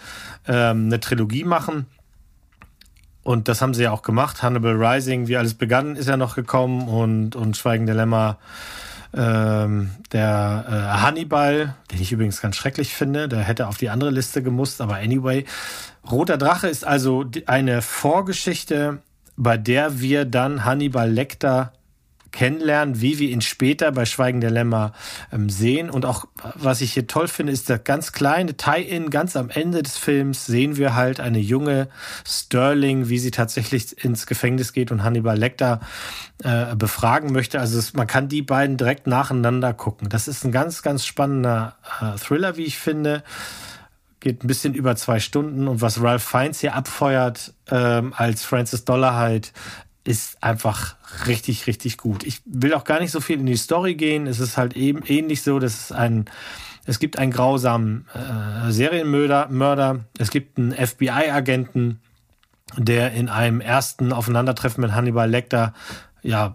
ähm, 0.48 0.86
eine 0.86 1.00
Trilogie 1.00 1.44
machen. 1.44 1.88
Und 3.24 3.48
das 3.48 3.62
haben 3.62 3.74
sie 3.74 3.84
ja 3.84 3.92
auch 3.92 4.02
gemacht. 4.02 4.44
Hannibal 4.44 4.74
Rising, 4.74 5.28
wie 5.28 5.38
alles 5.38 5.54
begann, 5.54 5.96
ist 5.96 6.08
ja 6.08 6.18
noch 6.18 6.36
gekommen. 6.36 6.88
Und, 6.88 7.36
und 7.36 7.58
Schweigen 7.58 7.86
der 7.86 7.96
Lämmer, 7.96 8.38
ähm, 9.14 9.92
der 10.12 10.66
äh, 10.68 11.02
Hannibal, 11.02 11.76
den 11.92 12.02
ich 12.02 12.12
übrigens 12.12 12.42
ganz 12.42 12.56
schrecklich 12.56 12.94
finde, 12.94 13.28
der 13.28 13.40
hätte 13.40 13.68
auf 13.68 13.78
die 13.78 13.90
andere 13.90 14.12
Liste 14.12 14.44
gemusst. 14.44 14.82
Aber 14.82 14.96
anyway, 14.96 15.46
Roter 16.10 16.38
Drache 16.38 16.68
ist 16.68 16.86
also 16.86 17.26
eine 17.46 17.82
Vorgeschichte, 17.82 19.00
bei 19.36 19.58
der 19.58 20.00
wir 20.00 20.26
dann 20.26 20.66
Hannibal 20.66 21.10
Lecter 21.10 21.74
kennenlernen, 22.32 23.02
wie 23.02 23.20
wir 23.20 23.30
ihn 23.30 23.42
später 23.42 23.92
bei 23.92 24.06
Schweigen 24.06 24.42
der 24.42 24.52
Lämmer 24.52 24.94
ähm, 25.32 25.50
sehen. 25.50 25.90
Und 25.90 26.06
auch, 26.06 26.26
was 26.56 26.82
ich 26.82 26.94
hier 26.94 27.08
toll 27.08 27.28
finde, 27.28 27.54
ist 27.54 27.70
der 27.70 27.80
ganz 27.80 28.12
kleine 28.12 28.56
Tie-In. 28.56 29.10
Ganz 29.10 29.36
am 29.36 29.50
Ende 29.50 29.84
des 29.84 29.98
Films 29.98 30.46
sehen 30.46 30.78
wir 30.78 30.96
halt 30.96 31.20
eine 31.20 31.40
junge 31.40 31.88
Sterling, 32.26 33.10
wie 33.10 33.20
sie 33.20 33.32
tatsächlich 33.32 34.04
ins 34.04 34.26
Gefängnis 34.26 34.74
geht 34.74 34.92
und 34.92 35.04
Hannibal 35.04 35.38
Lecter 35.38 35.80
äh, 36.44 36.76
befragen 36.76 37.32
möchte. 37.32 37.60
Also 37.60 37.80
es, 37.80 37.94
man 37.94 38.08
kann 38.08 38.30
die 38.30 38.42
beiden 38.42 38.78
direkt 38.78 39.08
nacheinander 39.08 39.74
gucken. 39.74 40.10
Das 40.10 40.28
ist 40.28 40.46
ein 40.46 40.52
ganz, 40.52 40.82
ganz 40.82 41.06
spannender 41.06 41.76
äh, 42.02 42.18
Thriller, 42.18 42.58
wie 42.58 42.66
ich 42.66 42.78
finde 42.78 43.24
geht 44.20 44.44
ein 44.44 44.48
bisschen 44.48 44.74
über 44.74 44.96
zwei 44.96 45.20
Stunden 45.20 45.68
und 45.68 45.82
was 45.82 46.02
Ralph 46.02 46.24
Fiennes 46.24 46.60
hier 46.60 46.76
abfeuert 46.76 47.54
ähm, 47.72 48.14
als 48.16 48.44
Francis 48.44 48.86
Dollarhide 48.86 49.48
ist 50.10 50.42
einfach 50.42 50.96
richtig, 51.28 51.68
richtig 51.68 52.00
gut. 52.00 52.24
Ich 52.24 52.42
will 52.44 52.74
auch 52.74 52.84
gar 52.84 53.00
nicht 53.00 53.12
so 53.12 53.22
viel 53.22 53.40
in 53.40 53.46
die 53.46 53.56
Story 53.56 53.94
gehen. 53.94 54.26
Es 54.26 54.40
ist 54.40 54.58
halt 54.58 54.76
eben 54.76 55.04
ähnlich 55.06 55.44
so, 55.44 55.60
dass 55.60 55.80
es 55.80 55.92
ein, 55.92 56.26
es 56.88 56.98
gibt 56.98 57.20
einen 57.20 57.32
grausamen 57.32 58.08
äh, 58.16 58.72
Serienmörder, 58.72 59.50
Mörder. 59.52 60.00
es 60.18 60.32
gibt 60.32 60.58
einen 60.58 60.72
FBI-Agenten, 60.72 62.00
der 62.76 63.12
in 63.12 63.30
einem 63.30 63.62
ersten 63.62 64.12
Aufeinandertreffen 64.12 64.82
mit 64.82 64.94
Hannibal 64.94 65.30
Lecter 65.30 65.76
ja 66.22 66.54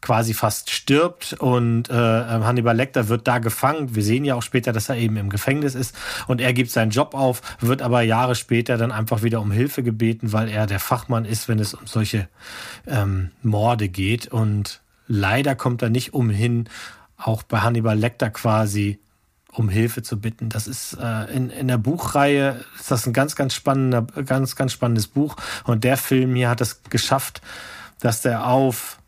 quasi 0.00 0.34
fast 0.34 0.70
stirbt 0.70 1.34
und 1.38 1.88
äh, 1.88 1.92
Hannibal 1.94 2.76
Lecter 2.76 3.08
wird 3.08 3.26
da 3.26 3.38
gefangen. 3.38 3.94
Wir 3.94 4.02
sehen 4.02 4.24
ja 4.24 4.34
auch 4.34 4.42
später, 4.42 4.72
dass 4.72 4.88
er 4.88 4.96
eben 4.96 5.16
im 5.16 5.30
Gefängnis 5.30 5.74
ist 5.74 5.96
und 6.26 6.40
er 6.40 6.52
gibt 6.52 6.70
seinen 6.70 6.90
Job 6.90 7.14
auf, 7.14 7.42
wird 7.60 7.82
aber 7.82 8.02
Jahre 8.02 8.34
später 8.34 8.76
dann 8.76 8.92
einfach 8.92 9.22
wieder 9.22 9.40
um 9.40 9.50
Hilfe 9.50 9.82
gebeten, 9.82 10.32
weil 10.32 10.48
er 10.48 10.66
der 10.66 10.80
Fachmann 10.80 11.24
ist, 11.24 11.48
wenn 11.48 11.58
es 11.58 11.74
um 11.74 11.86
solche 11.86 12.28
ähm, 12.86 13.30
Morde 13.42 13.88
geht 13.88 14.28
und 14.28 14.80
leider 15.06 15.54
kommt 15.54 15.82
er 15.82 15.90
nicht 15.90 16.14
umhin, 16.14 16.68
auch 17.16 17.42
bei 17.42 17.60
Hannibal 17.60 17.98
Lecter 17.98 18.30
quasi 18.30 18.98
um 19.52 19.68
Hilfe 19.68 20.02
zu 20.02 20.18
bitten. 20.18 20.48
Das 20.48 20.66
ist 20.66 20.94
äh, 20.94 21.24
in, 21.34 21.50
in 21.50 21.68
der 21.68 21.78
Buchreihe 21.78 22.64
ist 22.78 22.90
das 22.90 23.06
ein 23.06 23.12
ganz, 23.12 23.36
ganz 23.36 23.54
spannender, 23.54 24.02
ganz, 24.24 24.56
ganz 24.56 24.72
spannendes 24.72 25.06
Buch 25.06 25.36
und 25.64 25.84
der 25.84 25.96
Film 25.96 26.34
hier 26.34 26.48
hat 26.48 26.60
es 26.60 26.82
geschafft, 26.84 27.42
dass 28.02 28.20
der 28.20 28.46
auf 28.46 28.98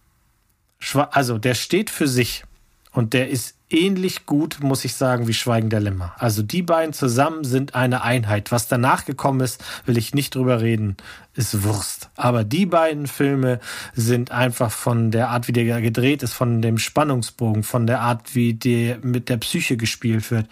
also 1.11 1.39
der 1.39 1.55
steht 1.55 1.91
für 1.91 2.07
sich 2.07 2.45
und 2.93 3.13
der 3.13 3.29
ist 3.29 3.57
ähnlich 3.71 4.27
gut, 4.27 4.59
muss 4.61 4.85
ich 4.85 4.95
sagen, 4.95 5.27
wie 5.27 5.35
Schweigen 5.35 5.69
der 5.71 5.81
Lämmer. 5.81 6.15
Also 6.19 6.43
die 6.43 6.63
beiden 6.63 6.93
zusammen 6.93 7.43
sind 7.43 7.75
eine 7.75 8.03
Einheit. 8.03 8.53
Was 8.53 8.69
danach 8.69 9.05
gekommen 9.05 9.41
ist, 9.41 9.65
will 9.85 9.97
ich 9.97 10.15
nicht 10.15 10.35
drüber 10.35 10.61
reden, 10.61 10.97
ist 11.35 11.65
Wurst. 11.65 12.11
Aber 12.15 12.45
die 12.45 12.67
beiden 12.67 13.07
Filme 13.09 13.59
sind 13.95 14.31
einfach 14.31 14.71
von 14.71 15.11
der 15.11 15.31
Art, 15.31 15.49
wie 15.49 15.53
der 15.53 15.81
gedreht 15.81 16.23
ist, 16.23 16.35
von 16.35 16.63
dem 16.63 16.79
Spannungsbogen, 16.79 17.65
von 17.65 17.87
der 17.87 18.01
Art, 18.01 18.35
wie 18.35 18.55
der 18.55 18.99
mit 19.03 19.29
der 19.29 19.39
Psyche 19.39 19.77
gespielt 19.77 20.31
wird, 20.31 20.47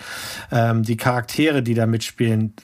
ähm, 0.51 0.83
die 0.83 0.97
Charaktere, 0.97 1.63
die 1.63 1.75
da 1.75 1.87
mitspielen, 1.87 2.55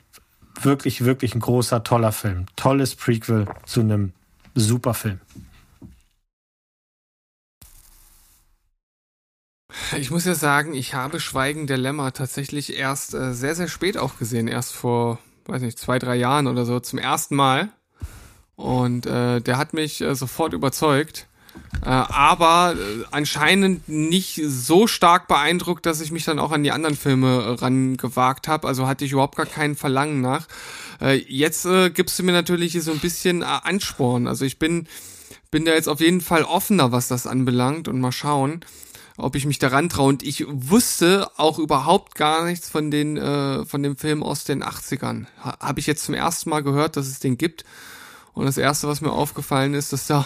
wirklich, 0.60 1.04
wirklich 1.04 1.34
ein 1.36 1.40
großer, 1.40 1.84
toller 1.84 2.12
Film. 2.12 2.46
Tolles 2.56 2.96
Prequel 2.96 3.46
zu 3.64 3.80
einem 3.80 4.12
super 4.54 4.94
Film. 4.94 5.20
Ich 9.98 10.10
muss 10.10 10.24
ja 10.24 10.34
sagen, 10.34 10.74
ich 10.74 10.94
habe 10.94 11.20
Schweigen 11.20 11.66
der 11.66 11.78
Lämmer 11.78 12.12
tatsächlich 12.12 12.76
erst 12.76 13.14
äh, 13.14 13.32
sehr, 13.32 13.54
sehr 13.54 13.68
spät 13.68 13.96
auch 13.96 14.18
gesehen. 14.18 14.48
Erst 14.48 14.74
vor, 14.74 15.18
weiß 15.46 15.62
nicht, 15.62 15.78
zwei, 15.78 15.98
drei 15.98 16.16
Jahren 16.16 16.46
oder 16.46 16.64
so 16.64 16.80
zum 16.80 16.98
ersten 16.98 17.36
Mal. 17.36 17.70
Und 18.56 19.06
äh, 19.06 19.40
der 19.40 19.56
hat 19.56 19.72
mich 19.72 20.00
äh, 20.00 20.14
sofort 20.14 20.52
überzeugt. 20.52 21.26
Äh, 21.84 21.88
aber 21.88 22.74
äh, 22.76 23.04
anscheinend 23.10 23.88
nicht 23.88 24.40
so 24.44 24.86
stark 24.86 25.28
beeindruckt, 25.28 25.86
dass 25.86 26.00
ich 26.00 26.10
mich 26.10 26.24
dann 26.24 26.38
auch 26.38 26.52
an 26.52 26.62
die 26.62 26.72
anderen 26.72 26.96
Filme 26.96 27.42
äh, 27.42 27.50
rangewagt 27.50 28.48
habe. 28.48 28.66
Also 28.66 28.86
hatte 28.86 29.04
ich 29.04 29.12
überhaupt 29.12 29.36
gar 29.36 29.46
kein 29.46 29.76
Verlangen 29.76 30.20
nach. 30.20 30.46
Äh, 31.00 31.22
jetzt 31.28 31.64
äh, 31.66 31.90
gibst 31.90 32.18
du 32.18 32.24
mir 32.24 32.32
natürlich 32.32 32.80
so 32.82 32.92
ein 32.92 32.98
bisschen 32.98 33.42
äh, 33.42 33.44
Ansporn. 33.44 34.26
Also 34.26 34.44
ich 34.44 34.58
bin, 34.58 34.88
bin 35.50 35.64
da 35.64 35.72
jetzt 35.72 35.88
auf 35.88 36.00
jeden 36.00 36.20
Fall 36.20 36.42
offener, 36.42 36.92
was 36.92 37.08
das 37.08 37.26
anbelangt 37.26 37.88
und 37.88 38.00
mal 38.00 38.12
schauen 38.12 38.64
ob 39.18 39.34
ich 39.34 39.44
mich 39.44 39.58
daran 39.58 39.88
traue. 39.88 40.08
Und 40.08 40.22
ich 40.22 40.44
wusste 40.48 41.28
auch 41.36 41.58
überhaupt 41.58 42.14
gar 42.14 42.44
nichts 42.44 42.68
von 42.68 42.90
den 42.90 43.16
äh, 43.16 43.64
von 43.66 43.82
dem 43.82 43.96
Film 43.96 44.22
aus 44.22 44.44
den 44.44 44.64
80ern. 44.64 45.26
Ha, 45.44 45.58
Habe 45.60 45.80
ich 45.80 45.86
jetzt 45.86 46.04
zum 46.04 46.14
ersten 46.14 46.48
Mal 46.50 46.62
gehört, 46.62 46.96
dass 46.96 47.06
es 47.06 47.18
den 47.18 47.36
gibt. 47.36 47.64
Und 48.38 48.46
das 48.46 48.56
erste, 48.56 48.86
was 48.86 49.00
mir 49.00 49.10
aufgefallen 49.10 49.74
ist, 49.74 49.92
dass 49.92 50.06
da, 50.06 50.24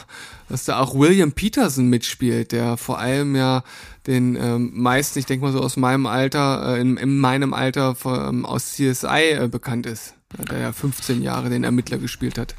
dass 0.51 0.65
da 0.65 0.79
auch 0.81 0.95
William 0.95 1.33
Peterson 1.33 1.89
mitspielt, 1.89 2.53
der 2.53 2.77
vor 2.77 2.99
allem 2.99 3.35
ja 3.35 3.65
den 4.07 4.37
ähm, 4.37 4.71
meisten, 4.75 5.19
ich 5.19 5.25
denke 5.25 5.47
mal 5.47 5.53
so 5.53 5.61
aus 5.61 5.79
meinem 5.79 6.05
Alter, 6.05 6.77
äh, 6.77 6.81
in, 6.81 6.99
in 6.99 7.19
meinem 7.19 7.55
Alter 7.55 7.97
ähm, 8.05 8.45
aus 8.45 8.73
CSI 8.73 9.31
äh, 9.31 9.49
bekannt 9.51 9.87
ist, 9.87 10.13
der 10.51 10.59
ja 10.59 10.73
15 10.73 11.23
Jahre 11.23 11.49
den 11.49 11.65
Ermittler 11.65 11.97
gespielt 11.97 12.37
hat. 12.37 12.55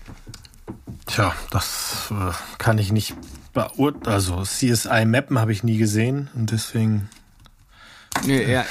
Tja, 1.06 1.36
das 1.52 2.12
äh, 2.12 2.32
kann 2.58 2.80
ich 2.80 2.92
nicht 2.92 3.14
beurteilen. 3.54 4.14
Also 4.14 4.44
CSI 4.44 5.06
Mappen 5.06 5.40
habe 5.40 5.52
ich 5.52 5.64
nie 5.64 5.78
gesehen 5.78 6.30
und 6.36 6.52
deswegen. 6.52 7.10
Nee, 8.26 8.44
er, 8.44 8.66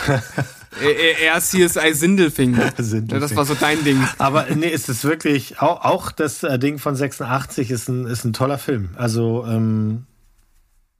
er, 0.81 1.21
er 1.21 1.41
CSI 1.41 1.95
Sindelfing. 1.95 2.55
Sindelfing. 2.77 3.21
Das 3.21 3.35
war 3.35 3.45
so 3.45 3.55
dein 3.55 3.83
Ding. 3.85 4.07
Aber 4.19 4.47
nee, 4.55 4.71
es 4.71 4.89
ist 4.89 5.05
wirklich, 5.05 5.61
auch, 5.61 5.85
auch 5.85 6.13
das 6.13 6.43
äh, 6.43 6.59
Ding 6.59 6.79
von 6.79 6.95
86 6.95 7.71
ist 7.71 7.89
ein, 7.89 8.07
ist 8.07 8.25
ein 8.25 8.33
toller 8.33 8.59
Film. 8.59 8.91
Also 8.97 9.45
ähm, 9.49 10.07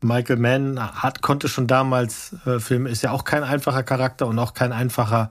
Michael 0.03 0.37
Mann 0.37 0.81
hat, 0.81 1.23
konnte 1.23 1.49
schon 1.49 1.67
damals 1.67 2.35
äh, 2.45 2.59
Filme, 2.59 2.91
ist 2.91 3.03
ja 3.03 3.13
auch 3.13 3.25
kein 3.25 3.45
einfacher 3.45 3.83
Charakter 3.83 4.27
und 4.27 4.39
auch 4.39 4.55
kein 4.55 4.73
einfacher 4.73 5.31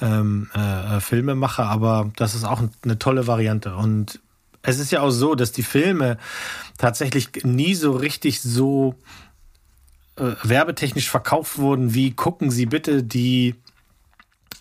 ähm, 0.00 0.48
äh, 0.54 1.00
Filmemacher, 1.00 1.66
aber 1.66 2.10
das 2.16 2.34
ist 2.34 2.44
auch 2.44 2.62
eine 2.82 2.98
tolle 2.98 3.26
Variante. 3.26 3.74
Und 3.76 4.20
es 4.62 4.78
ist 4.78 4.90
ja 4.90 5.00
auch 5.00 5.10
so, 5.10 5.34
dass 5.34 5.52
die 5.52 5.62
Filme 5.62 6.18
tatsächlich 6.76 7.30
nie 7.44 7.74
so 7.74 7.92
richtig 7.92 8.40
so 8.40 8.94
äh, 10.16 10.34
werbetechnisch 10.42 11.08
verkauft 11.08 11.58
wurden, 11.58 11.94
wie 11.94 12.12
gucken 12.12 12.50
Sie 12.50 12.66
bitte 12.66 13.02
die 13.02 13.54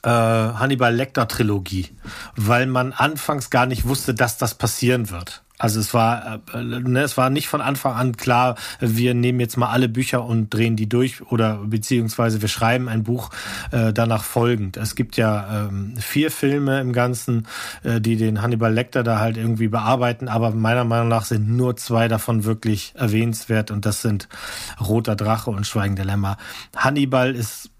äh, 0.03 0.09
Hannibal 0.09 0.93
Lecter 0.95 1.27
Trilogie, 1.27 1.89
weil 2.35 2.67
man 2.67 2.93
anfangs 2.93 3.49
gar 3.49 3.65
nicht 3.65 3.87
wusste, 3.87 4.13
dass 4.13 4.37
das 4.37 4.55
passieren 4.55 5.09
wird. 5.09 5.43
Also 5.59 5.79
es 5.79 5.93
war, 5.93 6.41
äh, 6.53 6.63
ne, 6.63 7.01
es 7.01 7.17
war 7.17 7.29
nicht 7.29 7.47
von 7.47 7.61
Anfang 7.61 7.93
an 7.95 8.15
klar, 8.15 8.55
wir 8.79 9.15
nehmen 9.15 9.39
jetzt 9.39 9.57
mal 9.57 9.69
alle 9.69 9.89
Bücher 9.89 10.23
und 10.23 10.53
drehen 10.53 10.75
die 10.75 10.87
durch 10.87 11.23
oder 11.31 11.57
beziehungsweise 11.65 12.41
wir 12.41 12.47
schreiben 12.47 12.87
ein 12.87 13.03
Buch 13.03 13.31
äh, 13.71 13.91
danach 13.91 14.23
folgend. 14.23 14.77
Es 14.77 14.95
gibt 14.95 15.17
ja 15.17 15.67
ähm, 15.67 15.95
vier 15.97 16.29
Filme 16.29 16.79
im 16.79 16.93
Ganzen, 16.93 17.47
äh, 17.83 17.99
die 17.99 18.17
den 18.17 18.41
Hannibal 18.43 18.71
Lecter 18.71 19.01
da 19.01 19.19
halt 19.19 19.37
irgendwie 19.37 19.67
bearbeiten, 19.67 20.27
aber 20.27 20.51
meiner 20.51 20.83
Meinung 20.83 21.07
nach 21.07 21.25
sind 21.25 21.49
nur 21.49 21.75
zwei 21.75 22.07
davon 22.07 22.43
wirklich 22.43 22.93
erwähnenswert 22.95 23.71
und 23.71 23.85
das 23.87 24.03
sind 24.03 24.29
Roter 24.79 25.15
Drache 25.15 25.49
und 25.49 25.65
Schweigen 25.65 25.95
der 25.95 26.05
Lämmer. 26.05 26.37
Hannibal 26.75 27.33
ist 27.33 27.71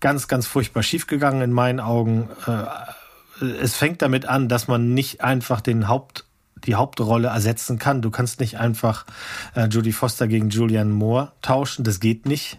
ganz, 0.00 0.26
ganz 0.26 0.48
furchtbar 0.48 0.82
schiefgegangen 0.82 1.42
in 1.42 1.52
meinen 1.52 1.78
Augen. 1.78 2.28
Äh, 2.48 3.44
es 3.62 3.76
fängt 3.76 4.02
damit 4.02 4.26
an, 4.26 4.48
dass 4.48 4.66
man 4.66 4.94
nicht 4.94 5.22
einfach 5.22 5.60
den 5.60 5.86
Haupt 5.86 6.24
die 6.64 6.74
Hauptrolle 6.74 7.28
ersetzen 7.28 7.78
kann. 7.78 8.02
Du 8.02 8.10
kannst 8.10 8.40
nicht 8.40 8.58
einfach 8.58 9.06
äh, 9.54 9.66
Jodie 9.66 9.92
Foster 9.92 10.28
gegen 10.28 10.50
Julianne 10.50 10.92
Moore 10.92 11.32
tauschen. 11.42 11.84
Das 11.84 12.00
geht 12.00 12.26
nicht. 12.26 12.58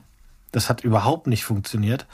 Das 0.52 0.68
hat 0.68 0.84
überhaupt 0.84 1.28
nicht 1.28 1.46
funktioniert. 1.46 2.06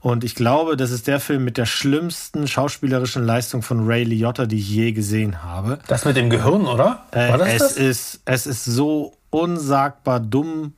Und 0.00 0.24
ich 0.24 0.34
glaube, 0.34 0.76
das 0.76 0.90
ist 0.90 1.06
der 1.06 1.20
Film 1.20 1.44
mit 1.44 1.56
der 1.56 1.66
schlimmsten 1.66 2.48
schauspielerischen 2.48 3.24
Leistung 3.24 3.62
von 3.62 3.86
Ray 3.86 4.02
Liotta, 4.02 4.46
die 4.46 4.58
ich 4.58 4.68
je 4.68 4.92
gesehen 4.92 5.44
habe. 5.44 5.78
Das 5.86 6.04
mit 6.04 6.16
dem 6.16 6.28
Gehirn, 6.28 6.66
oder? 6.66 7.04
War 7.12 7.38
das 7.38 7.48
es, 7.48 7.58
das? 7.58 7.76
Ist, 7.76 8.20
es 8.24 8.46
ist 8.46 8.64
so 8.64 9.16
unsagbar 9.30 10.18
dumm 10.18 10.74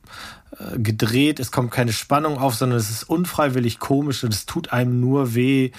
äh, 0.59 0.77
gedreht. 0.77 1.39
Es 1.39 1.51
kommt 1.51 1.71
keine 1.71 1.93
Spannung 1.93 2.37
auf, 2.37 2.53
sondern 2.53 2.77
es 2.77 2.91
ist 2.91 3.03
unfreiwillig 3.03 3.79
komisch 3.79 4.23
und 4.23 4.33
es 4.33 4.45
tut 4.45 4.71
einem 4.71 4.99
nur 4.99 5.33
weh. 5.33 5.71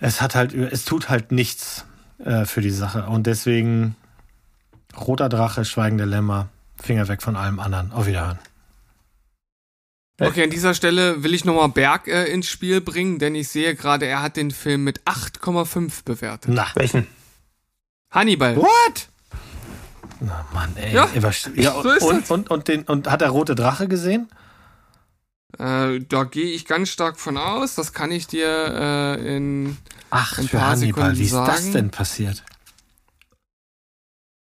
Es 0.00 0.20
hat 0.20 0.34
halt, 0.34 0.52
es 0.54 0.84
tut 0.84 1.08
halt 1.08 1.32
nichts. 1.32 1.86
Äh, 2.24 2.44
für 2.44 2.60
die 2.60 2.70
Sache. 2.70 3.06
Und 3.06 3.26
deswegen 3.26 3.96
Roter 4.96 5.28
Drache, 5.28 5.64
Schweigende 5.64 6.04
Lämmer, 6.04 6.48
Finger 6.80 7.08
weg 7.08 7.22
von 7.22 7.36
allem 7.36 7.58
anderen. 7.58 7.92
Auf 7.92 8.06
Wiederhören. 8.06 8.38
Okay, 10.20 10.44
an 10.44 10.50
dieser 10.50 10.74
Stelle 10.74 11.22
will 11.22 11.32
ich 11.32 11.46
nochmal 11.46 11.70
Berg 11.70 12.06
äh, 12.06 12.26
ins 12.26 12.46
Spiel 12.46 12.82
bringen, 12.82 13.18
denn 13.18 13.34
ich 13.34 13.48
sehe 13.48 13.74
gerade, 13.74 14.04
er 14.04 14.20
hat 14.20 14.36
den 14.36 14.50
Film 14.50 14.84
mit 14.84 15.00
8,5 15.04 16.04
bewertet. 16.04 16.50
Na, 16.52 16.66
welchen? 16.74 17.06
Hannibal. 18.10 18.56
What? 18.56 19.08
Na 20.20 20.46
Mann, 20.52 20.76
ey. 20.76 20.94
Ja, 20.94 21.08
ja 21.54 21.82
so 21.98 22.08
und, 22.08 22.30
und, 22.30 22.50
und, 22.50 22.68
den, 22.68 22.82
und 22.82 23.10
hat 23.10 23.22
er 23.22 23.30
Rote 23.30 23.54
Drache 23.54 23.88
gesehen? 23.88 24.28
Äh, 25.58 26.00
da 26.00 26.24
gehe 26.24 26.52
ich 26.52 26.66
ganz 26.66 26.90
stark 26.90 27.18
von 27.18 27.38
aus. 27.38 27.74
Das 27.74 27.94
kann 27.94 28.10
ich 28.10 28.26
dir 28.26 28.46
äh, 28.46 29.36
in 29.36 29.78
Ach, 30.10 30.38
ein 30.38 30.48
paar 30.48 30.70
Hannibal, 30.70 30.76
Sekunden 30.76 31.18
wie 31.18 31.24
ist 31.24 31.30
sagen. 31.30 31.46
das 31.46 31.70
denn 31.70 31.90
passiert? 31.90 32.44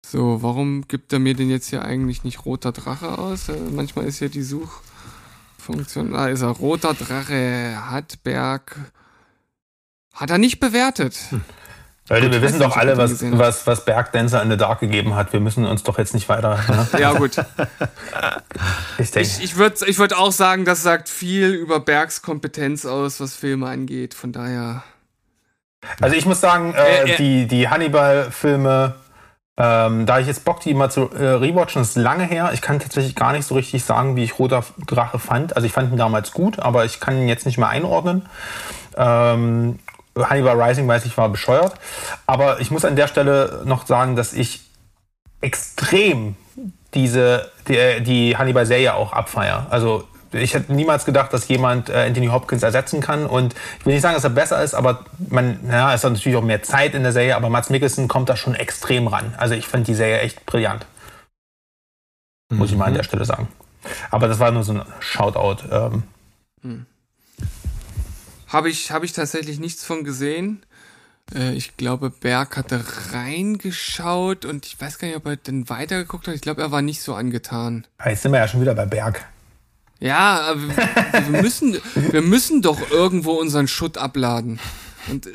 So, 0.05 0.43
warum 0.43 0.87
gibt 0.87 1.13
er 1.13 1.19
mir 1.19 1.35
denn 1.35 1.49
jetzt 1.49 1.69
hier 1.69 1.83
eigentlich 1.83 2.23
nicht 2.23 2.45
roter 2.45 2.71
Drache 2.71 3.17
aus? 3.17 3.47
Äh, 3.47 3.57
manchmal 3.71 4.05
ist 4.05 4.19
ja 4.19 4.27
die 4.27 4.43
Suchfunktion. 4.43 6.11
Da 6.11 6.27
ist 6.27 6.41
er. 6.41 6.49
Roter 6.49 6.93
Drache 6.93 7.77
hat 7.89 8.21
Berg. 8.23 8.75
Hat 10.13 10.29
er 10.29 10.37
nicht 10.37 10.59
bewertet. 10.59 11.17
Hm. 11.29 11.41
Leute, 12.09 12.23
gut, 12.23 12.33
wir 12.33 12.41
wissen 12.41 12.59
doch 12.59 12.75
alle, 12.75 12.97
was, 12.97 13.21
was, 13.21 13.65
was 13.65 13.85
Berg 13.85 14.11
Dancer 14.11 14.43
in 14.43 14.49
the 14.49 14.57
Dark 14.57 14.81
gegeben 14.81 15.15
hat. 15.15 15.31
Wir 15.31 15.39
müssen 15.39 15.65
uns 15.65 15.83
doch 15.83 15.97
jetzt 15.97 16.13
nicht 16.13 16.27
weiter. 16.27 16.59
Ne? 16.67 16.87
ja, 16.99 17.13
gut. 17.13 17.37
ich 18.97 19.11
denke. 19.11 19.29
Ich, 19.29 19.41
ich 19.41 19.55
würde 19.55 19.85
ich 19.87 19.97
würd 19.97 20.13
auch 20.13 20.33
sagen, 20.33 20.65
das 20.65 20.83
sagt 20.83 21.07
viel 21.07 21.51
über 21.51 21.79
Bergs 21.79 22.21
Kompetenz 22.21 22.85
aus, 22.85 23.21
was 23.21 23.35
Filme 23.35 23.69
angeht. 23.69 24.13
Von 24.13 24.33
daher. 24.33 24.83
Also 25.99 26.15
ich 26.15 26.25
muss 26.25 26.41
sagen, 26.41 26.73
äh, 26.73 27.13
äh, 27.13 27.17
die, 27.17 27.47
die 27.47 27.69
Hannibal-Filme, 27.69 28.95
ähm, 29.57 30.05
da 30.05 30.19
ich 30.19 30.27
jetzt 30.27 30.45
Bock, 30.45 30.59
die 30.61 30.73
mal 30.73 30.89
zu 30.89 31.11
äh, 31.11 31.25
rewatchen, 31.25 31.81
ist 31.81 31.97
lange 31.97 32.25
her. 32.25 32.51
Ich 32.53 32.61
kann 32.61 32.79
tatsächlich 32.79 33.15
gar 33.15 33.33
nicht 33.33 33.45
so 33.45 33.55
richtig 33.55 33.83
sagen, 33.83 34.15
wie 34.15 34.23
ich 34.23 34.39
Roter 34.39 34.63
Drache 34.85 35.19
fand. 35.19 35.55
Also 35.55 35.65
ich 35.65 35.73
fand 35.73 35.91
ihn 35.91 35.97
damals 35.97 36.31
gut, 36.31 36.59
aber 36.59 36.85
ich 36.85 36.99
kann 36.99 37.17
ihn 37.17 37.27
jetzt 37.27 37.45
nicht 37.45 37.57
mehr 37.57 37.69
einordnen. 37.69 38.27
Ähm, 38.95 39.79
Hannibal 40.17 40.61
Rising, 40.61 40.87
weiß 40.87 41.05
ich, 41.05 41.17
war 41.17 41.29
bescheuert. 41.29 41.73
Aber 42.27 42.59
ich 42.59 42.71
muss 42.71 42.85
an 42.85 42.95
der 42.95 43.07
Stelle 43.07 43.61
noch 43.65 43.85
sagen, 43.87 44.15
dass 44.15 44.33
ich 44.33 44.61
extrem 45.41 46.35
diese, 46.93 47.49
die, 47.67 48.03
die 48.03 48.37
Hannibal-Serie 48.37 48.93
auch 48.93 49.13
abfeier. 49.13 49.67
Also 49.69 50.07
ich 50.33 50.53
hätte 50.53 50.73
niemals 50.73 51.05
gedacht, 51.05 51.33
dass 51.33 51.47
jemand 51.47 51.89
äh, 51.89 52.05
Anthony 52.07 52.27
Hopkins 52.27 52.63
ersetzen 52.63 53.01
kann. 53.01 53.25
Und 53.25 53.53
ich 53.79 53.85
will 53.85 53.93
nicht 53.93 54.01
sagen, 54.01 54.15
dass 54.15 54.23
er 54.23 54.29
besser 54.29 54.63
ist, 54.63 54.73
aber 54.73 55.05
man, 55.29 55.59
ja, 55.67 55.93
es 55.93 56.03
hat 56.03 56.13
natürlich 56.13 56.37
auch 56.37 56.43
mehr 56.43 56.63
Zeit 56.63 56.93
in 56.93 57.03
der 57.03 57.11
Serie, 57.11 57.35
aber 57.35 57.49
Mats 57.49 57.69
Mikkelsen 57.69 58.07
kommt 58.07 58.29
da 58.29 58.35
schon 58.35 58.55
extrem 58.55 59.07
ran. 59.07 59.33
Also 59.37 59.55
ich 59.55 59.67
fand 59.67 59.87
die 59.87 59.95
Serie 59.95 60.19
echt 60.19 60.45
brillant. 60.45 60.85
Mhm. 62.49 62.57
Muss 62.57 62.71
ich 62.71 62.77
mal 62.77 62.85
an 62.85 62.93
der 62.93 63.03
Stelle 63.03 63.25
sagen. 63.25 63.47
Aber 64.09 64.27
das 64.27 64.39
war 64.39 64.51
nur 64.51 64.63
so 64.63 64.73
ein 64.73 64.81
Shoutout. 64.99 65.63
Ähm. 65.71 66.03
Mhm. 66.61 66.85
Habe 68.47 68.69
ich, 68.69 68.91
hab 68.91 69.03
ich 69.03 69.13
tatsächlich 69.13 69.59
nichts 69.59 69.85
von 69.85 70.03
gesehen. 70.03 70.63
Äh, 71.33 71.53
ich 71.53 71.77
glaube, 71.77 72.09
Berg 72.09 72.57
hatte 72.57 72.83
reingeschaut 73.11 74.45
und 74.45 74.65
ich 74.65 74.79
weiß 74.79 74.99
gar 74.99 75.07
nicht, 75.07 75.17
ob 75.17 75.25
er 75.25 75.37
dann 75.37 75.69
weitergeguckt 75.69 76.27
hat. 76.27 76.35
Ich 76.35 76.41
glaube, 76.41 76.61
er 76.61 76.71
war 76.71 76.81
nicht 76.81 77.01
so 77.01 77.15
angetan. 77.15 77.87
Jetzt 78.05 78.23
sind 78.23 78.31
wir 78.31 78.39
ja 78.39 78.47
schon 78.47 78.61
wieder 78.61 78.75
bei 78.75 78.85
Berg. 78.85 79.25
Ja, 80.01 80.55
wir 81.29 81.41
müssen, 81.41 81.77
wir 81.95 82.21
müssen 82.23 82.61
doch 82.61 82.89
irgendwo 82.89 83.33
unseren 83.33 83.67
Schutt 83.67 83.97
abladen. 83.97 84.59
Und 85.09 85.27
äh, 85.27 85.31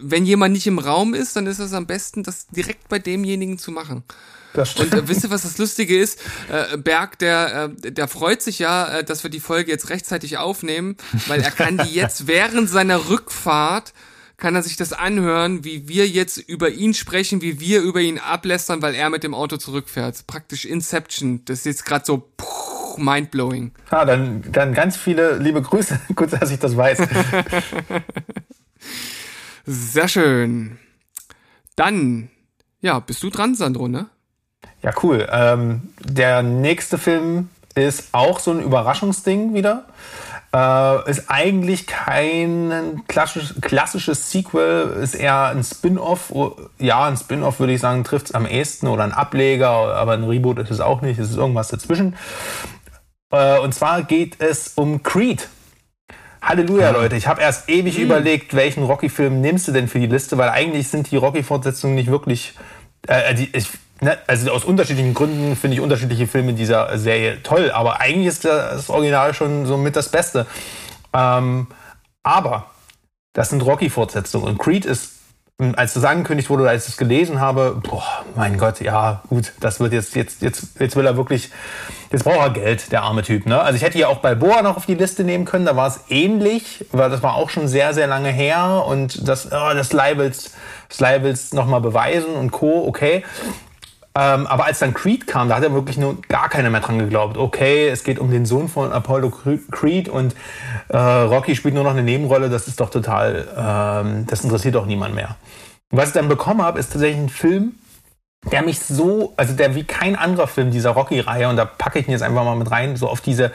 wenn 0.00 0.24
jemand 0.24 0.52
nicht 0.52 0.66
im 0.66 0.78
Raum 0.78 1.14
ist, 1.14 1.36
dann 1.36 1.46
ist 1.46 1.58
es 1.58 1.72
am 1.72 1.86
besten, 1.86 2.22
das 2.22 2.46
direkt 2.48 2.88
bei 2.88 2.98
demjenigen 2.98 3.58
zu 3.58 3.72
machen. 3.72 4.04
Das 4.52 4.72
stimmt. 4.72 4.92
Und 4.94 5.04
äh, 5.04 5.08
wisst 5.08 5.24
ihr, 5.24 5.30
was 5.30 5.42
das 5.42 5.56
Lustige 5.56 5.98
ist? 5.98 6.18
Äh, 6.50 6.76
Berg, 6.76 7.18
der, 7.18 7.70
äh, 7.82 7.92
der 7.92 8.08
freut 8.08 8.42
sich 8.42 8.58
ja, 8.58 8.98
äh, 8.98 9.04
dass 9.04 9.22
wir 9.22 9.30
die 9.30 9.40
Folge 9.40 9.70
jetzt 9.70 9.88
rechtzeitig 9.88 10.36
aufnehmen, 10.36 10.96
weil 11.26 11.40
er 11.40 11.50
kann 11.50 11.78
die 11.78 11.94
jetzt 11.94 12.26
während 12.26 12.68
seiner 12.68 13.08
Rückfahrt 13.08 13.94
kann 14.36 14.54
er 14.54 14.62
sich 14.62 14.76
das 14.78 14.94
anhören, 14.94 15.64
wie 15.64 15.86
wir 15.86 16.08
jetzt 16.08 16.38
über 16.38 16.70
ihn 16.70 16.94
sprechen, 16.94 17.42
wie 17.42 17.60
wir 17.60 17.82
über 17.82 18.00
ihn 18.00 18.18
ablästern, 18.18 18.80
weil 18.80 18.94
er 18.94 19.10
mit 19.10 19.22
dem 19.22 19.34
Auto 19.34 19.58
zurückfährt. 19.58 20.26
Praktisch 20.26 20.64
Inception. 20.64 21.44
Das 21.44 21.58
ist 21.58 21.66
jetzt 21.66 21.84
gerade 21.84 22.06
so 22.06 22.30
puh, 22.38 22.79
mindblowing. 22.98 23.72
Ah, 23.90 24.04
dann, 24.04 24.42
dann 24.52 24.74
ganz 24.74 24.96
viele 24.96 25.36
liebe 25.38 25.62
Grüße. 25.62 25.98
Gut, 26.14 26.32
dass 26.32 26.50
ich 26.50 26.58
das 26.58 26.76
weiß. 26.76 27.02
Sehr 29.66 30.08
schön. 30.08 30.78
Dann, 31.76 32.30
ja, 32.80 32.98
bist 32.98 33.22
du 33.22 33.30
dran, 33.30 33.54
Sandro, 33.54 33.88
ne? 33.88 34.06
Ja, 34.82 34.92
cool. 35.02 35.26
Ähm, 35.30 35.92
der 36.00 36.42
nächste 36.42 36.98
Film 36.98 37.50
ist 37.74 38.08
auch 38.12 38.40
so 38.40 38.50
ein 38.50 38.60
Überraschungsding 38.60 39.54
wieder. 39.54 39.86
Äh, 40.52 41.08
ist 41.08 41.30
eigentlich 41.30 41.86
kein 41.86 43.02
klassisch, 43.06 43.54
klassisches 43.60 44.32
Sequel, 44.32 44.96
ist 45.00 45.14
eher 45.14 45.46
ein 45.46 45.62
Spin-off. 45.62 46.32
Ja, 46.78 47.04
ein 47.04 47.16
Spin-off 47.16 47.60
würde 47.60 47.72
ich 47.72 47.80
sagen, 47.80 48.02
trifft 48.02 48.26
es 48.26 48.34
am 48.34 48.46
ehesten 48.46 48.88
oder 48.88 49.04
ein 49.04 49.12
Ableger, 49.12 49.70
aber 49.70 50.14
ein 50.14 50.24
Reboot 50.24 50.58
ist 50.58 50.70
es 50.70 50.80
auch 50.80 51.02
nicht, 51.02 51.20
es 51.20 51.30
ist 51.30 51.36
irgendwas 51.36 51.68
dazwischen. 51.68 52.16
Äh, 53.30 53.58
und 53.58 53.74
zwar 53.74 54.02
geht 54.02 54.40
es 54.40 54.72
um 54.74 55.02
Creed. 55.02 55.48
Halleluja, 56.42 56.86
ja. 56.86 56.90
Leute. 56.90 57.16
Ich 57.16 57.26
habe 57.26 57.40
erst 57.40 57.68
ewig 57.68 57.98
mhm. 57.98 58.04
überlegt, 58.04 58.54
welchen 58.54 58.82
Rocky-Film 58.82 59.40
nimmst 59.40 59.68
du 59.68 59.72
denn 59.72 59.88
für 59.88 60.00
die 60.00 60.06
Liste, 60.06 60.38
weil 60.38 60.48
eigentlich 60.48 60.88
sind 60.88 61.10
die 61.10 61.16
Rocky-Fortsetzungen 61.16 61.94
nicht 61.94 62.10
wirklich. 62.10 62.54
Äh, 63.06 63.34
die, 63.34 63.50
ich, 63.52 63.68
ne, 64.00 64.18
also 64.26 64.50
aus 64.50 64.64
unterschiedlichen 64.64 65.14
Gründen 65.14 65.56
finde 65.56 65.76
ich 65.76 65.80
unterschiedliche 65.80 66.26
Filme 66.26 66.54
dieser 66.54 66.98
Serie 66.98 67.42
toll, 67.42 67.70
aber 67.70 68.00
eigentlich 68.00 68.26
ist 68.26 68.44
das 68.44 68.88
Original 68.88 69.34
schon 69.34 69.66
so 69.66 69.76
mit 69.76 69.96
das 69.96 70.08
Beste. 70.08 70.46
Ähm, 71.12 71.66
aber 72.22 72.70
das 73.32 73.50
sind 73.50 73.62
Rocky-Fortsetzungen 73.62 74.48
und 74.48 74.58
Creed 74.58 74.84
ist 74.84 75.19
als 75.76 75.94
das 75.94 76.04
angekündigt 76.04 76.50
wurde 76.50 76.62
oder 76.62 76.70
als 76.70 76.84
ich 76.84 76.92
es 76.92 76.96
gelesen 76.96 77.40
habe, 77.40 77.80
boah, 77.82 78.24
mein 78.34 78.58
Gott, 78.58 78.80
ja, 78.80 79.22
gut, 79.28 79.52
das 79.60 79.80
wird 79.80 79.92
jetzt, 79.92 80.14
jetzt, 80.16 80.42
jetzt, 80.42 80.80
jetzt 80.80 80.96
will 80.96 81.06
er 81.06 81.16
wirklich, 81.16 81.50
jetzt 82.10 82.24
braucht 82.24 82.38
er 82.38 82.50
Geld, 82.50 82.92
der 82.92 83.02
arme 83.02 83.22
Typ, 83.22 83.46
ne? 83.46 83.60
Also 83.60 83.76
ich 83.76 83.82
hätte 83.82 83.98
ja 83.98 84.08
auch 84.08 84.18
Balboa 84.18 84.62
noch 84.62 84.76
auf 84.76 84.86
die 84.86 84.94
Liste 84.94 85.24
nehmen 85.24 85.44
können, 85.44 85.66
da 85.66 85.76
war 85.76 85.88
es 85.88 86.00
ähnlich, 86.08 86.86
weil 86.92 87.10
das 87.10 87.22
war 87.22 87.34
auch 87.34 87.50
schon 87.50 87.68
sehr, 87.68 87.94
sehr 87.94 88.06
lange 88.06 88.30
her 88.30 88.84
und 88.86 89.28
das, 89.28 89.46
oh, 89.46 89.74
das 89.74 89.92
Leibels, 89.92 90.52
das 90.88 91.00
Leibels 91.00 91.52
nochmal 91.52 91.80
beweisen 91.80 92.34
und 92.34 92.50
Co., 92.50 92.84
okay. 92.86 93.24
Ähm, 94.16 94.46
aber 94.48 94.64
als 94.64 94.80
dann 94.80 94.92
Creed 94.92 95.26
kam, 95.28 95.48
da 95.48 95.56
hat 95.56 95.62
er 95.62 95.72
wirklich 95.72 95.96
nur 95.96 96.20
gar 96.22 96.48
keiner 96.48 96.68
mehr 96.70 96.80
dran 96.80 96.98
geglaubt. 96.98 97.36
Okay, 97.36 97.88
es 97.88 98.02
geht 98.02 98.18
um 98.18 98.30
den 98.30 98.44
Sohn 98.44 98.68
von 98.68 98.92
Apollo 98.92 99.30
Creed 99.70 100.08
und 100.08 100.34
äh, 100.88 100.96
Rocky 100.96 101.54
spielt 101.54 101.74
nur 101.74 101.84
noch 101.84 101.92
eine 101.92 102.02
Nebenrolle. 102.02 102.50
Das 102.50 102.66
ist 102.66 102.80
doch 102.80 102.90
total, 102.90 103.46
ähm, 103.56 104.26
das 104.26 104.42
interessiert 104.42 104.74
doch 104.74 104.86
niemand 104.86 105.14
mehr. 105.14 105.36
Was 105.90 106.08
ich 106.08 106.14
dann 106.14 106.28
bekommen 106.28 106.62
habe, 106.62 106.80
ist 106.80 106.92
tatsächlich 106.92 107.20
ein 107.20 107.28
Film, 107.28 107.74
der 108.50 108.62
mich 108.62 108.80
so, 108.80 109.32
also 109.36 109.54
der 109.54 109.74
wie 109.74 109.84
kein 109.84 110.16
anderer 110.16 110.48
Film 110.48 110.70
dieser 110.70 110.90
Rocky-Reihe, 110.90 111.48
und 111.48 111.56
da 111.56 111.64
packe 111.64 112.00
ich 112.00 112.08
ihn 112.08 112.12
jetzt 112.12 112.22
einfach 112.22 112.44
mal 112.44 112.56
mit 112.56 112.70
rein, 112.70 112.96
so 112.96 113.08
auf 113.08 113.20
diese 113.20 113.52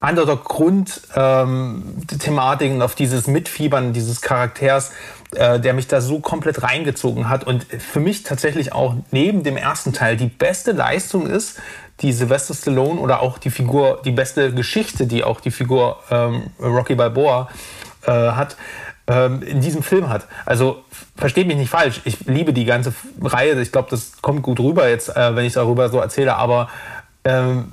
anderer 0.00 0.38
Grundthematik 0.38 2.70
ähm, 2.70 2.82
auf 2.82 2.94
dieses 2.94 3.26
Mitfiebern 3.26 3.92
dieses 3.92 4.22
Charakters, 4.22 4.92
äh, 5.36 5.60
der 5.60 5.74
mich 5.74 5.88
da 5.88 6.00
so 6.00 6.20
komplett 6.20 6.62
reingezogen 6.62 7.28
hat 7.28 7.44
und 7.44 7.64
für 7.64 8.00
mich 8.00 8.22
tatsächlich 8.22 8.72
auch 8.72 8.94
neben 9.10 9.42
dem 9.42 9.58
ersten 9.58 9.92
Teil 9.92 10.16
die 10.16 10.28
beste 10.28 10.72
Leistung 10.72 11.26
ist, 11.26 11.58
die 12.00 12.14
Sylvester 12.14 12.54
Stallone 12.54 12.98
oder 12.98 13.20
auch 13.20 13.36
die 13.36 13.50
Figur, 13.50 14.00
die 14.02 14.10
beste 14.10 14.54
Geschichte, 14.54 15.06
die 15.06 15.22
auch 15.22 15.40
die 15.40 15.50
Figur 15.50 15.98
ähm, 16.10 16.44
Rocky 16.58 16.94
Balboa 16.94 17.50
äh, 18.06 18.10
hat, 18.10 18.56
ähm, 19.06 19.42
in 19.42 19.60
diesem 19.60 19.82
Film 19.82 20.08
hat. 20.08 20.26
Also 20.46 20.82
versteht 21.14 21.46
mich 21.46 21.58
nicht 21.58 21.68
falsch, 21.68 22.00
ich 22.04 22.20
liebe 22.20 22.54
die 22.54 22.64
ganze 22.64 22.94
Reihe, 23.20 23.60
ich 23.60 23.70
glaube, 23.70 23.90
das 23.90 24.12
kommt 24.22 24.40
gut 24.40 24.60
rüber 24.60 24.88
jetzt, 24.88 25.14
äh, 25.14 25.36
wenn 25.36 25.44
ich 25.44 25.52
darüber 25.52 25.90
so 25.90 26.00
erzähle, 26.00 26.36
aber 26.36 26.70
ähm, 27.24 27.66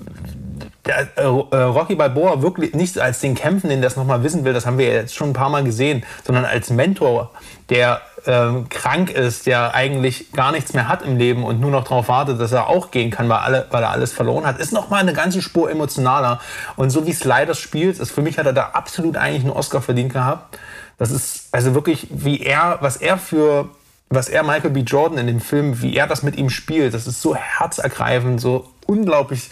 äh, 0.88 1.06
äh, 1.16 1.26
Rocky 1.26 1.96
Balboa 1.96 2.42
wirklich 2.42 2.74
nicht 2.74 3.00
als 3.00 3.20
den 3.20 3.36
Kämpfenden, 3.36 3.82
der 3.82 3.90
das 3.90 3.98
nochmal 3.98 4.24
wissen 4.24 4.44
will, 4.46 4.54
das 4.54 4.66
haben 4.66 4.78
wir 4.78 4.88
jetzt 4.88 5.16
schon 5.16 5.30
ein 5.30 5.34
paar 5.34 5.50
Mal 5.50 5.64
gesehen, 5.64 6.04
sondern 6.26 6.46
als 6.46 6.70
Mentor, 6.70 7.32
der 7.70 8.02
ähm, 8.26 8.68
krank 8.70 9.12
ist, 9.12 9.48
der 9.48 9.74
eigentlich 9.74 10.32
gar 10.34 10.52
nichts 10.52 10.74
mehr 10.74 10.88
hat 10.88 11.02
im 11.02 11.18
Leben 11.18 11.44
und 11.44 11.60
nur 11.60 11.72
noch 11.72 11.84
darauf 11.84 12.08
wartet, 12.08 12.40
dass 12.40 12.52
er 12.52 12.68
auch 12.68 12.92
gehen 12.92 13.12
kann, 13.12 13.30
weil, 13.30 13.38
alle, 13.38 13.68
weil 13.72 13.84
er 13.84 13.92
alles 13.92 14.12
verloren 14.12 14.46
hat, 14.46 14.60
ist 14.60 14.74
nochmal 14.74 15.02
eine 15.02 15.14
ganze 15.14 15.42
Spur 15.42 15.72
emotionaler. 15.72 16.40
Und 16.76 16.90
so 16.90 17.06
wie 17.06 17.14
Sliders 17.14 17.60
spielt, 17.60 18.00
ist 18.00 18.12
für 18.12 18.22
mich 18.22 18.38
hat 18.38 18.46
er 18.46 18.54
da 18.54 18.72
absolut 18.74 19.18
eigentlich 19.18 19.44
einen 19.44 19.54
Oscar 19.54 19.82
verdient 19.82 20.14
gehabt. 20.14 20.58
Das 20.98 21.12
ist 21.12 21.48
also 21.52 21.74
wirklich, 21.74 22.08
wie 22.10 22.42
er, 22.42 22.78
was 22.82 22.98
er 22.98 23.18
für 23.18 23.70
was 24.10 24.30
er 24.30 24.44
Michael 24.44 24.70
B. 24.70 24.82
Jordan 24.82 25.18
in 25.18 25.28
dem 25.28 25.42
Film, 25.42 25.82
wie 25.82 25.96
er 25.96 26.08
das 26.08 26.24
mit 26.24 26.38
ihm 26.38 26.50
spielt, 26.50 26.94
das 26.94 27.08
ist 27.08 27.22
so 27.22 27.36
herzergreifend, 27.36 28.40
so 28.40 28.70
unglaublich 28.86 29.50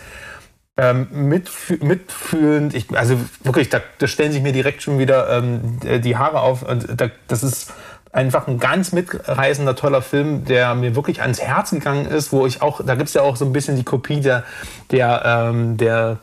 ähm, 0.77 1.07
mitf 1.11 1.71
mitfühlend. 1.81 2.73
Ich, 2.73 2.95
also 2.97 3.19
wirklich, 3.43 3.69
da, 3.69 3.81
da 3.97 4.07
stellen 4.07 4.31
sich 4.31 4.41
mir 4.41 4.51
direkt 4.51 4.81
schon 4.81 4.99
wieder 4.99 5.29
ähm, 5.37 5.79
die 6.01 6.17
Haare 6.17 6.41
auf. 6.41 6.63
Und 6.63 6.99
da, 6.99 7.09
das 7.27 7.43
ist 7.43 7.73
einfach 8.11 8.47
ein 8.47 8.59
ganz 8.59 8.91
mitreißender, 8.91 9.75
toller 9.75 10.01
Film, 10.01 10.45
der 10.45 10.73
mir 10.75 10.95
wirklich 10.95 11.21
ans 11.21 11.41
Herz 11.41 11.71
gegangen 11.71 12.05
ist, 12.05 12.31
wo 12.31 12.45
ich 12.45 12.61
auch, 12.61 12.81
da 12.83 12.95
gibt's 12.95 13.13
ja 13.13 13.21
auch 13.21 13.35
so 13.35 13.45
ein 13.45 13.53
bisschen 13.53 13.75
die 13.75 13.83
Kopie 13.83 14.21
der, 14.21 14.43
der, 14.91 15.21
ähm, 15.25 15.77
der 15.77 16.19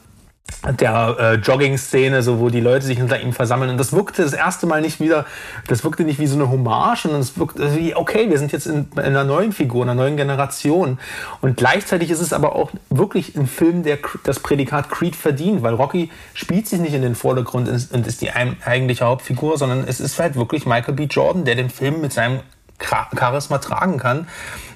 der 0.78 1.16
äh, 1.18 1.34
Jogging-Szene, 1.34 2.22
so 2.22 2.38
wo 2.38 2.49
die 2.49 2.61
Leute 2.61 2.86
sich 2.86 2.99
hinter 2.99 3.20
ihm 3.20 3.32
versammeln. 3.32 3.70
Und 3.70 3.78
das 3.78 3.93
wirkte 3.93 4.22
das 4.22 4.32
erste 4.32 4.66
Mal 4.66 4.80
nicht 4.80 5.01
wieder, 5.01 5.26
das 5.66 5.82
wirkte 5.82 6.05
nicht 6.05 6.20
wie 6.20 6.26
so 6.26 6.36
eine 6.36 6.51
Hommage, 6.51 7.03
sondern 7.03 7.20
es 7.20 7.36
wirkte 7.36 7.74
wie, 7.76 7.97
okay, 7.97 8.30
wir 8.30 8.38
sind 8.38 8.53
jetzt 8.53 8.66
in, 8.66 8.86
in 8.93 9.01
einer 9.01 9.24
neuen 9.24 9.53
Figur, 9.53 9.82
einer 9.82 9.95
neuen 9.95 10.16
Generation. 10.16 10.99
Und 11.40 11.57
gleichzeitig 11.57 12.11
ist 12.11 12.20
es 12.20 12.32
aber 12.32 12.55
auch 12.55 12.70
wirklich 12.90 13.34
ein 13.34 13.49
Film, 13.49 13.82
der 13.82 13.99
das 14.22 14.38
Prädikat 14.38 14.88
Creed 14.88 15.16
verdient, 15.16 15.62
weil 15.62 15.74
Rocky 15.74 16.11
spielt 16.34 16.68
sich 16.68 16.78
nicht 16.78 16.95
in 16.95 17.03
den 17.03 17.16
Vordergrund 17.16 17.68
und 17.68 18.07
ist 18.07 18.20
die 18.20 18.30
eigentliche 18.30 19.05
Hauptfigur, 19.05 19.59
sondern 19.59 19.84
es 19.86 19.99
ist 19.99 20.18
halt 20.20 20.36
wirklich 20.36 20.64
Michael 20.64 20.95
B. 20.95 21.05
Jordan, 21.05 21.45
der 21.45 21.57
den 21.57 21.70
Film 21.70 22.01
mit 22.01 22.12
seinem 22.12 22.40
Charisma 22.78 23.59
tragen 23.59 23.99
kann 23.99 24.28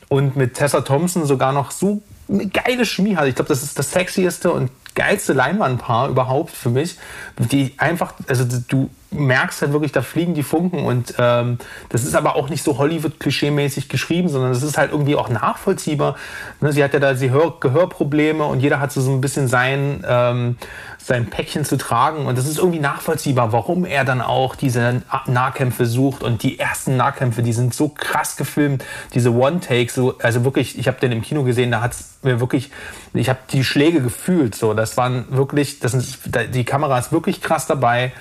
und 0.08 0.36
mit 0.36 0.54
Tessa 0.54 0.80
Thompson 0.80 1.26
sogar 1.26 1.52
noch 1.52 1.70
so 1.70 2.02
eine 2.28 2.48
geile 2.48 2.84
Chemie 2.84 3.16
hat. 3.16 3.26
Ich 3.26 3.36
glaube, 3.36 3.48
das 3.48 3.62
ist 3.62 3.78
das 3.78 3.92
sexieste 3.92 4.50
und 4.50 4.70
geilste 4.97 5.32
Leinwandpaar 5.32 6.09
überhaupt 6.09 6.51
für 6.51 6.70
mich, 6.70 6.99
die 7.39 7.74
einfach, 7.78 8.14
also 8.28 8.45
du 8.68 8.91
merkst 9.11 9.62
halt 9.62 9.72
wirklich, 9.72 9.93
da 9.93 10.03
fliegen 10.03 10.34
die 10.34 10.43
Funken 10.43 10.84
und 10.84 11.14
ähm, 11.18 11.59
das 11.89 12.05
ist 12.05 12.14
aber 12.14 12.37
auch 12.37 12.49
nicht 12.49 12.62
so 12.62 12.78
Hollywood-Klischee-mäßig 12.78 13.89
geschrieben, 13.89 14.28
sondern 14.28 14.53
es 14.53 14.62
ist 14.62 14.78
halt 14.78 14.93
irgendwie 14.93 15.16
auch 15.16 15.28
nachvollziehbar. 15.28 16.16
Ne, 16.61 16.72
sie 16.72 16.82
hat 16.82 16.93
ja 16.93 17.01
da 17.01 17.14
sie 17.14 17.30
Hör 17.30 17.55
Gehörprobleme 17.61 18.45
und 18.45 18.61
jeder 18.61 18.80
hat 18.80 18.93
so, 18.93 19.01
so 19.01 19.12
ein 19.12 19.20
bisschen 19.20 19.49
sein, 19.49 20.05
ähm, 20.07 20.57
sein 20.99 21.26
Päckchen 21.26 21.64
zu 21.64 21.76
tragen 21.76 22.26
und 22.26 22.37
das 22.37 22.47
ist 22.47 22.59
irgendwie 22.59 22.80
nachvollziehbar, 22.80 23.53
warum 23.53 23.84
er 23.84 24.05
dann 24.05 24.20
auch 24.20 24.57
diese 24.57 25.03
Nahkämpfe 25.26 25.87
sucht 25.87 26.24
und 26.24 26.43
die 26.43 26.59
ersten 26.59 26.97
Nahkämpfe, 26.97 27.45
die 27.45 27.53
sind 27.53 27.74
so 27.74 27.89
krass 27.89 28.37
gefilmt, 28.37 28.84
diese 29.14 29.32
One-Takes, 29.32 29.95
so, 29.95 30.18
also 30.18 30.45
wirklich, 30.45 30.76
ich 30.78 30.89
habe 30.89 30.99
den 30.99 31.12
im 31.12 31.22
Kino 31.22 31.45
gesehen, 31.45 31.70
da 31.70 31.80
hat 31.80 31.93
es 31.93 32.18
mir 32.22 32.41
wirklich, 32.41 32.72
ich 33.14 33.28
habe 33.28 33.39
die 33.53 33.62
Schläge 33.62 34.03
gefühlt, 34.03 34.57
so, 34.57 34.74
das 34.74 34.97
waren 34.97 35.26
wirklich, 35.30 35.78
das 35.78 35.93
sind, 35.93 36.18
die 36.55 36.64
Kamera 36.64 36.99
ist 36.99 37.12
wirklich 37.12 37.25
krass 37.42 37.66
dabei 37.66 38.12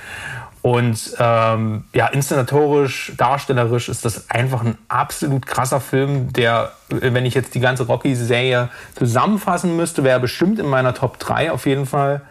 und 0.65 1.15
ähm, 1.19 1.83
ja, 1.93 2.07
inszenatorisch, 2.07 3.13
darstellerisch 3.17 3.87
ist 3.87 4.03
das 4.03 4.31
einfach 4.31 4.63
ein 4.63 4.79
absolut 4.87 5.45
krasser 5.45 5.79
Film, 5.79 6.33
der, 6.33 6.71
wenn 6.89 7.23
ich 7.27 7.35
jetzt 7.35 7.53
die 7.53 7.59
ganze 7.59 7.85
Rocky-Serie 7.85 8.69
zusammenfassen 8.95 9.77
müsste, 9.77 10.03
wäre 10.03 10.19
bestimmt 10.19 10.57
in 10.57 10.65
meiner 10.65 10.95
Top 10.95 11.19
3 11.19 11.51
auf 11.51 11.67
jeden 11.67 11.85
Fall 11.85 12.21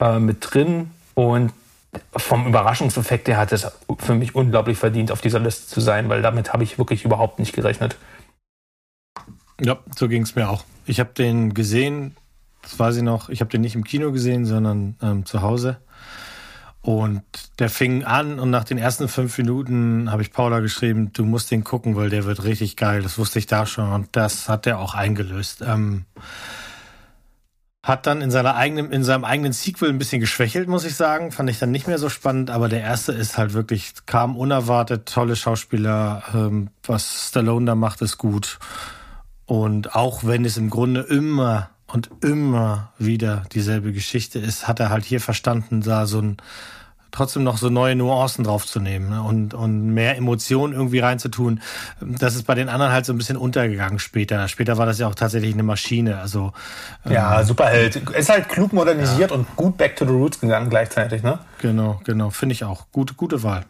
äh, 0.00 0.18
mit 0.18 0.38
drin. 0.40 0.90
Und 1.14 1.52
vom 2.16 2.48
Überraschungseffekt 2.48 3.28
her 3.28 3.36
hat 3.36 3.52
es 3.52 3.70
für 3.96 4.16
mich 4.16 4.34
unglaublich 4.34 4.76
verdient, 4.76 5.12
auf 5.12 5.20
dieser 5.20 5.38
Liste 5.38 5.68
zu 5.68 5.80
sein, 5.80 6.08
weil 6.08 6.20
damit 6.20 6.52
habe 6.52 6.64
ich 6.64 6.78
wirklich 6.78 7.04
überhaupt 7.04 7.38
nicht 7.38 7.54
gerechnet. 7.54 7.96
Ja, 9.60 9.78
so 9.94 10.08
ging 10.08 10.22
es 10.22 10.34
mir 10.34 10.50
auch. 10.50 10.64
Ich 10.84 10.98
habe 10.98 11.10
den 11.16 11.54
gesehen, 11.54 12.16
das 12.62 12.76
weiß 12.76 12.96
ich 12.96 13.02
noch, 13.04 13.28
ich 13.28 13.40
habe 13.40 13.52
den 13.52 13.60
nicht 13.60 13.76
im 13.76 13.84
Kino 13.84 14.10
gesehen, 14.10 14.46
sondern 14.46 14.96
ähm, 15.00 15.26
zu 15.26 15.42
Hause. 15.42 15.76
Und 16.82 17.22
der 17.60 17.70
fing 17.70 18.02
an 18.02 18.40
und 18.40 18.50
nach 18.50 18.64
den 18.64 18.76
ersten 18.76 19.08
fünf 19.08 19.38
Minuten 19.38 20.10
habe 20.10 20.22
ich 20.22 20.32
Paula 20.32 20.58
geschrieben, 20.58 21.12
du 21.12 21.24
musst 21.24 21.52
den 21.52 21.62
gucken, 21.62 21.94
weil 21.94 22.10
der 22.10 22.24
wird 22.24 22.42
richtig 22.42 22.76
geil. 22.76 23.02
Das 23.02 23.18
wusste 23.18 23.38
ich 23.38 23.46
da 23.46 23.66
schon 23.66 23.92
und 23.92 24.08
das 24.12 24.48
hat 24.48 24.66
er 24.66 24.80
auch 24.80 24.94
eingelöst. 24.94 25.62
Ähm, 25.64 26.06
hat 27.84 28.06
dann 28.06 28.20
in 28.20 28.30
seiner 28.30 28.56
eigenen, 28.56 28.92
in 28.92 29.04
seinem 29.04 29.24
eigenen 29.24 29.52
Sequel 29.52 29.90
ein 29.90 29.98
bisschen 29.98 30.20
geschwächelt, 30.20 30.68
muss 30.68 30.84
ich 30.84 30.96
sagen. 30.96 31.30
Fand 31.30 31.50
ich 31.50 31.60
dann 31.60 31.70
nicht 31.70 31.86
mehr 31.86 31.98
so 31.98 32.08
spannend, 32.08 32.50
aber 32.50 32.68
der 32.68 32.80
erste 32.80 33.12
ist 33.12 33.38
halt 33.38 33.54
wirklich, 33.54 33.94
kam 34.06 34.36
unerwartet, 34.36 35.06
tolle 35.06 35.36
Schauspieler, 35.36 36.22
ähm, 36.34 36.70
was 36.84 37.28
Stallone 37.28 37.66
da 37.66 37.74
macht, 37.76 38.02
ist 38.02 38.18
gut. 38.18 38.58
Und 39.46 39.94
auch 39.94 40.24
wenn 40.24 40.44
es 40.44 40.56
im 40.56 40.70
Grunde 40.70 41.00
immer 41.02 41.70
und 41.92 42.10
immer 42.22 42.92
wieder 42.98 43.44
dieselbe 43.52 43.92
Geschichte 43.92 44.38
ist, 44.38 44.66
hat 44.66 44.80
er 44.80 44.90
halt 44.90 45.04
hier 45.04 45.20
verstanden, 45.20 45.82
da 45.82 46.06
so 46.06 46.20
ein 46.20 46.36
trotzdem 47.12 47.44
noch 47.44 47.58
so 47.58 47.68
neue 47.68 47.94
Nuancen 47.94 48.44
draufzunehmen 48.44 49.10
ne? 49.10 49.22
und, 49.22 49.54
und 49.54 49.92
mehr 49.92 50.16
Emotionen 50.16 50.72
irgendwie 50.72 50.98
reinzutun. 50.98 51.60
Das 52.00 52.34
ist 52.34 52.44
bei 52.44 52.54
den 52.54 52.68
anderen 52.70 52.90
halt 52.90 53.04
so 53.04 53.12
ein 53.12 53.18
bisschen 53.18 53.36
untergegangen 53.36 53.98
später. 53.98 54.48
Später 54.48 54.78
war 54.78 54.86
das 54.86 54.98
ja 54.98 55.06
auch 55.06 55.14
tatsächlich 55.14 55.52
eine 55.52 55.62
Maschine. 55.62 56.18
Also 56.18 56.52
Ja, 57.08 57.40
ähm, 57.40 57.46
Superheld. 57.46 57.96
Ist 57.96 58.30
halt 58.30 58.48
klug 58.48 58.72
modernisiert 58.72 59.30
ja. 59.30 59.36
und 59.36 59.54
gut 59.56 59.76
back 59.76 59.94
to 59.96 60.06
the 60.06 60.12
roots 60.12 60.40
gegangen 60.40 60.70
gleichzeitig, 60.70 61.22
ne? 61.22 61.38
Genau, 61.58 62.00
genau. 62.04 62.30
Finde 62.30 62.54
ich 62.54 62.64
auch. 62.64 62.86
Gute, 62.90 63.14
gute 63.14 63.42
Wahl. 63.42 63.66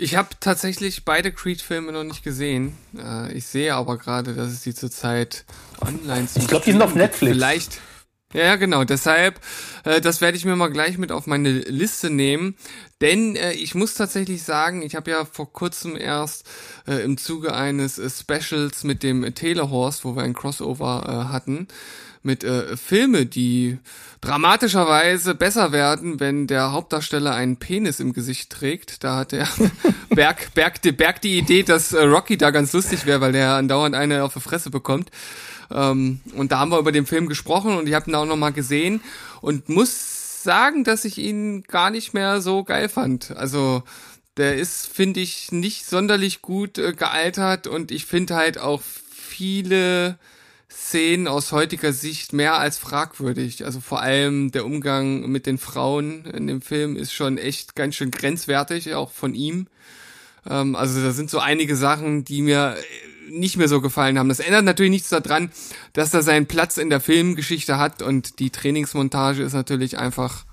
Ich 0.00 0.14
habe 0.14 0.28
tatsächlich 0.38 1.04
beide 1.04 1.32
Creed-Filme 1.32 1.90
noch 1.90 2.04
nicht 2.04 2.22
gesehen. 2.22 2.76
Äh, 2.96 3.32
ich 3.32 3.46
sehe 3.46 3.74
aber 3.74 3.98
gerade, 3.98 4.32
dass 4.32 4.52
es 4.52 4.62
die 4.62 4.72
zurzeit 4.72 5.44
online 5.80 6.28
sind. 6.28 6.42
Ich 6.42 6.48
glaube, 6.48 6.64
die 6.64 6.70
sind 6.70 6.82
auf 6.82 6.94
Netflix. 6.94 7.32
Vielleicht. 7.32 7.80
Ja, 8.32 8.54
genau. 8.54 8.84
Deshalb, 8.84 9.40
äh, 9.82 10.00
das 10.00 10.20
werde 10.20 10.36
ich 10.36 10.44
mir 10.44 10.54
mal 10.54 10.70
gleich 10.70 10.98
mit 10.98 11.10
auf 11.10 11.26
meine 11.26 11.50
Liste 11.50 12.10
nehmen. 12.10 12.54
Denn 13.00 13.34
äh, 13.34 13.52
ich 13.54 13.74
muss 13.74 13.94
tatsächlich 13.94 14.44
sagen, 14.44 14.82
ich 14.82 14.94
habe 14.94 15.10
ja 15.10 15.24
vor 15.24 15.52
kurzem 15.52 15.96
erst 15.96 16.46
äh, 16.86 17.02
im 17.02 17.18
Zuge 17.18 17.54
eines 17.54 17.98
äh, 17.98 18.08
Specials 18.08 18.84
mit 18.84 19.02
dem 19.02 19.34
Telehorst, 19.34 20.04
wo 20.04 20.14
wir 20.14 20.22
ein 20.22 20.34
Crossover 20.34 21.06
äh, 21.08 21.32
hatten, 21.32 21.66
mit 22.22 22.44
äh, 22.44 22.76
Filme, 22.76 23.26
die 23.26 23.78
dramatischerweise 24.20 25.34
besser 25.34 25.72
werden, 25.72 26.20
wenn 26.20 26.46
der 26.46 26.72
Hauptdarsteller 26.72 27.34
einen 27.34 27.56
Penis 27.56 28.00
im 28.00 28.12
Gesicht 28.12 28.50
trägt. 28.50 29.04
Da 29.04 29.16
hat 29.16 29.32
der 29.32 29.48
Berg, 30.10 30.54
Berg, 30.54 30.80
Berg 30.96 31.20
die 31.20 31.38
Idee, 31.38 31.62
dass 31.62 31.92
äh, 31.92 32.02
Rocky 32.02 32.36
da 32.36 32.50
ganz 32.50 32.72
lustig 32.72 33.06
wäre, 33.06 33.20
weil 33.20 33.32
der 33.32 33.54
andauernd 33.54 33.94
eine 33.94 34.24
auf 34.24 34.34
die 34.34 34.40
Fresse 34.40 34.70
bekommt. 34.70 35.10
Ähm, 35.70 36.20
und 36.34 36.52
da 36.52 36.58
haben 36.58 36.70
wir 36.70 36.78
über 36.78 36.92
den 36.92 37.06
Film 37.06 37.28
gesprochen 37.28 37.76
und 37.76 37.88
ich 37.88 37.94
habe 37.94 38.10
ihn 38.10 38.14
auch 38.14 38.26
nochmal 38.26 38.52
gesehen 38.52 39.00
und 39.40 39.68
muss 39.68 40.42
sagen, 40.42 40.84
dass 40.84 41.04
ich 41.04 41.18
ihn 41.18 41.62
gar 41.64 41.90
nicht 41.90 42.14
mehr 42.14 42.40
so 42.40 42.64
geil 42.64 42.88
fand. 42.88 43.36
Also 43.36 43.82
der 44.36 44.56
ist, 44.56 44.86
finde 44.86 45.20
ich, 45.20 45.52
nicht 45.52 45.86
sonderlich 45.86 46.42
gut 46.42 46.78
äh, 46.78 46.92
gealtert 46.92 47.66
und 47.66 47.90
ich 47.90 48.06
finde 48.06 48.36
halt 48.36 48.58
auch 48.58 48.82
viele 48.82 50.18
Szenen 50.70 51.28
aus 51.28 51.52
heutiger 51.52 51.92
Sicht 51.92 52.32
mehr 52.32 52.54
als 52.54 52.78
fragwürdig. 52.78 53.64
Also 53.64 53.80
vor 53.80 54.02
allem 54.02 54.50
der 54.50 54.66
Umgang 54.66 55.28
mit 55.30 55.46
den 55.46 55.58
Frauen 55.58 56.26
in 56.26 56.46
dem 56.46 56.60
Film 56.60 56.96
ist 56.96 57.12
schon 57.12 57.38
echt 57.38 57.74
ganz 57.74 57.94
schön 57.94 58.10
grenzwertig, 58.10 58.94
auch 58.94 59.10
von 59.10 59.34
ihm. 59.34 59.66
Ähm, 60.48 60.76
also 60.76 61.02
da 61.02 61.12
sind 61.12 61.30
so 61.30 61.38
einige 61.38 61.76
Sachen, 61.76 62.24
die 62.24 62.42
mir 62.42 62.76
nicht 63.30 63.56
mehr 63.56 63.68
so 63.68 63.80
gefallen 63.80 64.18
haben. 64.18 64.28
Das 64.28 64.40
ändert 64.40 64.64
natürlich 64.64 64.90
nichts 64.90 65.08
daran, 65.10 65.50
dass 65.92 66.14
er 66.14 66.22
seinen 66.22 66.46
Platz 66.46 66.76
in 66.76 66.90
der 66.90 67.00
Filmgeschichte 67.00 67.78
hat 67.78 68.02
und 68.02 68.38
die 68.38 68.50
Trainingsmontage 68.50 69.42
ist 69.42 69.52
natürlich 69.52 69.98
einfach 69.98 70.44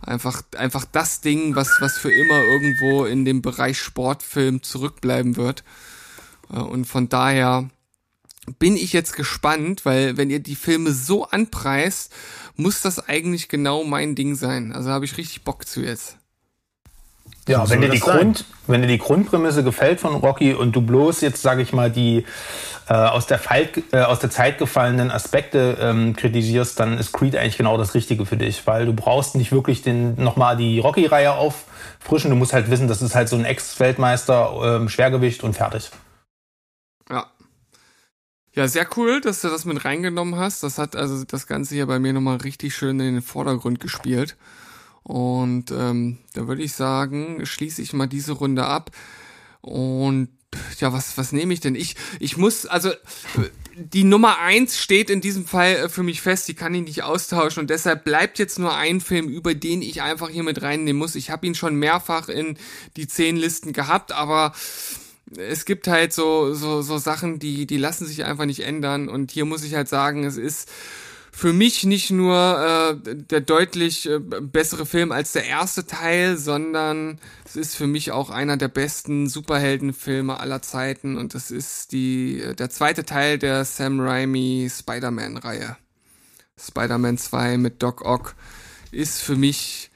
einfach 0.00 0.42
einfach 0.56 0.84
das 0.90 1.20
Ding, 1.20 1.54
was 1.54 1.80
was 1.80 1.98
für 1.98 2.10
immer 2.12 2.42
irgendwo 2.42 3.04
in 3.04 3.24
dem 3.24 3.40
Bereich 3.40 3.78
Sportfilm 3.78 4.62
zurückbleiben 4.62 5.36
wird. 5.36 5.62
Äh, 6.50 6.58
und 6.58 6.86
von 6.86 7.08
daher 7.08 7.70
bin 8.58 8.76
ich 8.76 8.92
jetzt 8.92 9.14
gespannt, 9.14 9.84
weil 9.84 10.16
wenn 10.16 10.30
ihr 10.30 10.40
die 10.40 10.56
Filme 10.56 10.92
so 10.92 11.26
anpreist, 11.26 12.12
muss 12.56 12.80
das 12.80 13.08
eigentlich 13.08 13.48
genau 13.48 13.84
mein 13.84 14.14
Ding 14.14 14.34
sein. 14.34 14.72
Also 14.72 14.90
habe 14.90 15.04
ich 15.04 15.16
richtig 15.16 15.44
Bock 15.44 15.66
zu 15.66 15.80
jetzt. 15.80 16.16
Ja, 17.48 17.68
wenn 17.68 17.80
dir, 17.80 17.88
die 17.88 17.98
Grund, 17.98 18.44
wenn 18.68 18.82
dir 18.82 18.88
die 18.88 18.98
Grundprämisse 18.98 19.64
gefällt 19.64 19.98
von 19.98 20.14
Rocky 20.14 20.54
und 20.54 20.76
du 20.76 20.80
bloß 20.80 21.22
jetzt, 21.22 21.42
sage 21.42 21.62
ich 21.62 21.72
mal, 21.72 21.90
die 21.90 22.24
äh, 22.88 22.94
aus, 22.94 23.26
der 23.26 23.38
Fall, 23.40 23.68
äh, 23.90 24.02
aus 24.02 24.20
der 24.20 24.30
Zeit 24.30 24.58
gefallenen 24.58 25.10
Aspekte 25.10 25.76
ähm, 25.80 26.14
kritisierst, 26.14 26.78
dann 26.78 26.98
ist 26.98 27.12
Creed 27.12 27.34
eigentlich 27.34 27.56
genau 27.56 27.76
das 27.78 27.94
Richtige 27.94 28.26
für 28.26 28.36
dich, 28.36 28.64
weil 28.66 28.86
du 28.86 28.92
brauchst 28.92 29.34
nicht 29.34 29.50
wirklich 29.50 29.82
den 29.82 30.14
nochmal 30.22 30.56
die 30.56 30.78
Rocky-Reihe 30.78 31.32
auffrischen. 31.32 32.30
Du 32.30 32.36
musst 32.36 32.52
halt 32.52 32.70
wissen, 32.70 32.86
das 32.86 33.02
ist 33.02 33.16
halt 33.16 33.28
so 33.28 33.36
ein 33.36 33.44
Ex-Weltmeister, 33.44 34.82
äh, 34.84 34.88
Schwergewicht 34.88 35.42
und 35.42 35.54
fertig. 35.54 35.90
Ja. 38.54 38.68
Sehr 38.68 38.86
cool, 38.96 39.20
dass 39.20 39.40
du 39.40 39.48
das 39.48 39.64
mit 39.64 39.84
reingenommen 39.84 40.36
hast. 40.36 40.62
Das 40.62 40.78
hat 40.78 40.96
also 40.96 41.24
das 41.24 41.46
Ganze 41.46 41.74
hier 41.74 41.86
bei 41.86 41.98
mir 41.98 42.12
nochmal 42.12 42.38
richtig 42.38 42.74
schön 42.74 43.00
in 43.00 43.14
den 43.14 43.22
Vordergrund 43.22 43.80
gespielt. 43.80 44.36
Und 45.02 45.70
ähm, 45.70 46.18
da 46.34 46.46
würde 46.46 46.62
ich 46.62 46.74
sagen, 46.74 47.44
schließe 47.44 47.82
ich 47.82 47.92
mal 47.92 48.06
diese 48.06 48.32
Runde 48.32 48.64
ab. 48.64 48.90
Und 49.60 50.28
ja, 50.78 50.92
was, 50.92 51.16
was 51.16 51.32
nehme 51.32 51.54
ich 51.54 51.60
denn? 51.60 51.74
Ich, 51.74 51.96
ich 52.20 52.36
muss, 52.36 52.66
also 52.66 52.90
die 53.74 54.04
Nummer 54.04 54.38
eins 54.38 54.78
steht 54.78 55.08
in 55.08 55.20
diesem 55.20 55.46
Fall 55.46 55.88
für 55.88 56.02
mich 56.02 56.20
fest, 56.20 56.46
die 56.48 56.54
kann 56.54 56.74
ich 56.74 56.82
nicht 56.82 57.02
austauschen 57.02 57.62
und 57.62 57.70
deshalb 57.70 58.04
bleibt 58.04 58.38
jetzt 58.38 58.58
nur 58.58 58.74
ein 58.74 59.00
Film, 59.00 59.28
über 59.28 59.54
den 59.54 59.80
ich 59.80 60.02
einfach 60.02 60.28
hier 60.28 60.42
mit 60.42 60.60
reinnehmen 60.60 60.98
muss. 60.98 61.14
Ich 61.14 61.30
habe 61.30 61.46
ihn 61.46 61.54
schon 61.54 61.76
mehrfach 61.76 62.28
in 62.28 62.58
die 62.96 63.08
zehn 63.08 63.36
Listen 63.36 63.72
gehabt, 63.72 64.12
aber 64.12 64.52
es 65.36 65.64
gibt 65.64 65.86
halt 65.88 66.12
so, 66.12 66.54
so, 66.54 66.82
so 66.82 66.98
Sachen, 66.98 67.38
die, 67.38 67.66
die 67.66 67.76
lassen 67.76 68.06
sich 68.06 68.24
einfach 68.24 68.44
nicht 68.44 68.60
ändern 68.60 69.08
und 69.08 69.30
hier 69.30 69.44
muss 69.44 69.64
ich 69.64 69.74
halt 69.74 69.88
sagen, 69.88 70.24
es 70.24 70.36
ist 70.36 70.70
für 71.34 71.54
mich 71.54 71.84
nicht 71.84 72.10
nur 72.10 72.94
äh, 73.06 73.14
der 73.14 73.40
deutlich 73.40 74.08
äh, 74.08 74.18
bessere 74.18 74.84
Film 74.84 75.12
als 75.12 75.32
der 75.32 75.46
erste 75.46 75.86
Teil, 75.86 76.36
sondern 76.36 77.18
es 77.46 77.56
ist 77.56 77.74
für 77.74 77.86
mich 77.86 78.12
auch 78.12 78.28
einer 78.28 78.58
der 78.58 78.68
besten 78.68 79.28
Superheldenfilme 79.28 80.38
aller 80.38 80.60
Zeiten 80.60 81.16
und 81.16 81.34
das 81.34 81.50
ist 81.50 81.92
die 81.92 82.42
äh, 82.42 82.54
der 82.54 82.68
zweite 82.68 83.04
Teil 83.04 83.38
der 83.38 83.64
Sam 83.64 83.98
Raimi 83.98 84.70
Spider-Man-Reihe. 84.70 85.76
Spider-Man 86.58 87.16
2 87.16 87.56
mit 87.56 87.82
Doc 87.82 88.04
Ock 88.04 88.34
ist 88.90 89.22
für 89.22 89.36
mich 89.36 89.90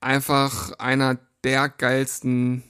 einfach 0.00 0.78
einer 0.78 1.18
der 1.42 1.68
geilsten 1.68 2.62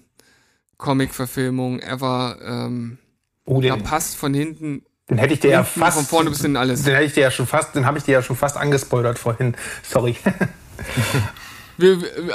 Comic-Verfilmungen 0.78 1.80
ever. 1.80 2.38
Ähm, 2.42 2.98
oh, 3.44 3.60
da 3.60 3.76
passt 3.76 4.16
von 4.16 4.32
hinten 4.32 4.82
den 5.10 5.18
hätte 5.18 5.32
ich 5.32 5.40
dir 5.40 5.50
ja 5.50 5.64
fast. 5.64 5.96
Von 5.96 6.06
vorne 6.06 6.30
bis 6.30 6.42
hinten 6.42 6.56
alles. 6.56 6.82
Den 6.82 6.94
hätte 6.94 7.06
ich 7.06 7.14
dir 7.14 7.22
ja 7.22 7.30
schon 7.30 7.46
fast, 7.46 7.74
den 7.74 7.86
habe 7.86 7.96
ich 7.98 8.04
dir 8.04 8.12
ja 8.12 8.22
schon 8.22 8.36
fast 8.36 8.56
angespoilert 8.58 9.18
vorhin. 9.18 9.56
Sorry. 9.82 10.16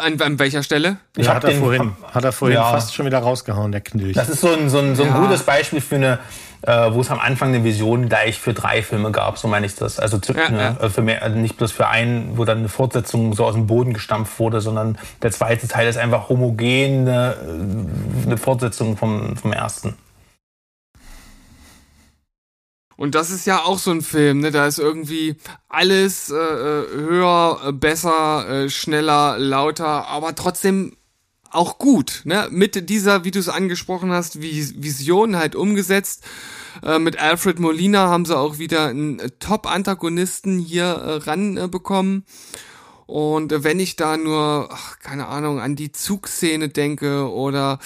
an, 0.02 0.22
an, 0.22 0.40
welcher 0.40 0.64
Stelle? 0.64 0.98
Ich 1.16 1.28
ja, 1.28 1.36
hat, 1.36 1.44
er 1.44 1.52
vorhin, 1.52 1.96
hat 2.12 2.24
er 2.24 2.32
vorhin 2.32 2.56
ja. 2.56 2.72
fast 2.72 2.96
schon 2.96 3.06
wieder 3.06 3.20
rausgehauen, 3.20 3.72
der 3.72 3.82
Knilch. 3.82 4.16
Das 4.16 4.30
ist 4.30 4.42
so 4.42 4.52
ein, 4.52 4.70
so 4.70 4.80
ein, 4.80 4.96
so 4.96 5.04
ein 5.04 5.10
ja. 5.10 5.20
gutes 5.20 5.44
Beispiel 5.44 5.82
für 5.82 5.96
eine, 5.96 6.20
äh, 6.64 6.94
wo 6.94 7.02
es 7.02 7.12
am 7.12 7.20
Anfang 7.20 7.50
eine 7.50 7.64
Vision 7.64 8.08
gleich 8.08 8.40
für 8.40 8.54
drei 8.54 8.82
Filme 8.82 9.12
gab, 9.12 9.38
so 9.38 9.48
meine 9.48 9.66
ich 9.66 9.76
das. 9.76 10.00
Also 10.00 10.20
ja, 10.34 10.50
ne, 10.50 10.78
äh, 10.82 10.90
für 10.90 11.02
mehr, 11.02 11.22
also 11.22 11.38
nicht 11.38 11.58
bloß 11.58 11.72
für 11.72 11.88
einen, 11.88 12.38
wo 12.38 12.46
dann 12.46 12.60
eine 12.60 12.70
Fortsetzung 12.70 13.34
so 13.34 13.46
aus 13.46 13.54
dem 13.54 13.68
Boden 13.68 13.94
gestampft 13.94 14.40
wurde, 14.40 14.62
sondern 14.62 14.98
der 15.22 15.32
zweite 15.32 15.68
Teil 15.68 15.88
ist 15.88 15.98
einfach 15.98 16.30
homogen 16.30 17.08
eine, 17.08 17.36
äh, 17.36 18.26
eine 18.26 18.38
Fortsetzung 18.38 18.98
vom, 18.98 19.36
vom 19.36 19.52
ersten. 19.52 19.96
Und 22.96 23.16
das 23.16 23.32
ist 23.32 23.46
ja 23.46 23.64
auch 23.64 23.80
so 23.80 23.92
ein 23.92 24.02
Film, 24.02 24.40
ne? 24.40 24.52
Da 24.52 24.68
ist 24.68 24.80
irgendwie 24.80 25.36
alles 25.68 26.30
äh, 26.30 26.36
äh 26.36 26.86
höher, 26.96 27.74
besser, 27.74 28.48
äh, 28.48 28.70
schneller, 28.70 29.38
lauter, 29.38 30.08
aber 30.08 30.36
trotzdem 30.36 30.96
auch 31.54 31.78
gut, 31.78 32.22
ne? 32.26 32.48
Mit 32.52 32.90
dieser, 32.90 33.24
wie 33.24 33.32
du 33.32 33.40
es 33.40 33.50
angesprochen 33.50 34.12
hast, 34.12 34.42
Vision 34.42 35.36
halt 35.36 35.56
umgesetzt. 35.56 36.24
Äh, 36.82 37.00
mit 37.00 37.20
Alfred 37.20 37.60
Molina 37.60 38.08
haben 38.08 38.26
sie 38.26 38.38
auch 38.38 38.58
wieder 38.58 38.88
einen 38.88 39.22
Top-Antagonisten 39.40 40.60
hier 40.60 40.86
äh, 40.86 41.16
ranbekommen. 41.30 42.26
Äh, 42.26 42.58
und 43.06 43.64
wenn 43.64 43.80
ich 43.80 43.96
da 43.96 44.18
nur, 44.18 44.70
ach, 44.72 45.00
keine 45.00 45.28
Ahnung, 45.28 45.60
an 45.60 45.76
die 45.76 45.92
Zugszene 45.92 46.70
denke 46.70 47.30
oder 47.30 47.80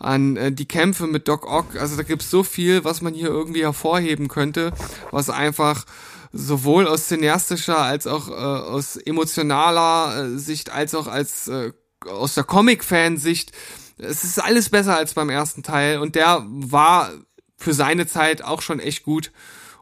an 0.00 0.36
äh, 0.36 0.52
die 0.52 0.66
Kämpfe 0.66 1.06
mit 1.06 1.28
Doc 1.28 1.50
Ock, 1.50 1.76
also 1.80 1.96
da 1.96 2.02
gibt's 2.02 2.30
so 2.30 2.42
viel, 2.42 2.84
was 2.84 3.00
man 3.00 3.14
hier 3.14 3.28
irgendwie 3.28 3.62
hervorheben 3.62 4.28
könnte, 4.28 4.72
was 5.10 5.30
einfach 5.30 5.84
sowohl 6.32 6.88
aus 6.88 7.06
cineastischer 7.06 7.78
als 7.78 8.08
auch 8.08 8.28
äh, 8.28 8.32
aus 8.32 8.96
emotionaler 8.96 10.24
äh, 10.24 10.38
Sicht 10.38 10.70
als 10.70 10.94
auch 10.96 11.06
als 11.06 11.46
äh, 11.46 11.72
aus 12.06 12.34
der 12.34 12.44
Comic-Fan-Sicht, 12.44 13.52
es 13.98 14.24
ist 14.24 14.42
alles 14.42 14.70
besser 14.70 14.96
als 14.96 15.14
beim 15.14 15.30
ersten 15.30 15.62
Teil 15.62 15.98
und 15.98 16.14
der 16.14 16.44
war 16.46 17.10
für 17.56 17.74
seine 17.74 18.06
Zeit 18.06 18.42
auch 18.42 18.62
schon 18.62 18.80
echt 18.80 19.04
gut. 19.04 19.32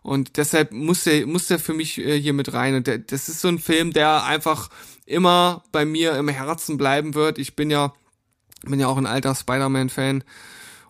Und 0.02 0.36
deshalb 0.36 0.72
muss 0.72 1.04
der, 1.04 1.26
muss 1.26 1.46
der 1.46 1.58
für 1.58 1.74
mich 1.74 1.98
äh, 1.98 2.20
hier 2.20 2.32
mit 2.32 2.52
rein. 2.52 2.74
Und 2.74 2.86
der, 2.88 2.98
das 2.98 3.28
ist 3.28 3.40
so 3.40 3.48
ein 3.48 3.60
Film, 3.60 3.92
der 3.92 4.24
einfach 4.24 4.68
immer 5.06 5.62
bei 5.70 5.84
mir 5.84 6.16
im 6.16 6.28
Herzen 6.28 6.76
bleiben 6.76 7.14
wird. 7.14 7.38
Ich 7.38 7.54
bin 7.54 7.70
ja, 7.70 7.92
bin 8.62 8.80
ja 8.80 8.88
auch 8.88 8.96
ein 8.96 9.06
alter 9.06 9.34
Spider-Man-Fan 9.34 10.24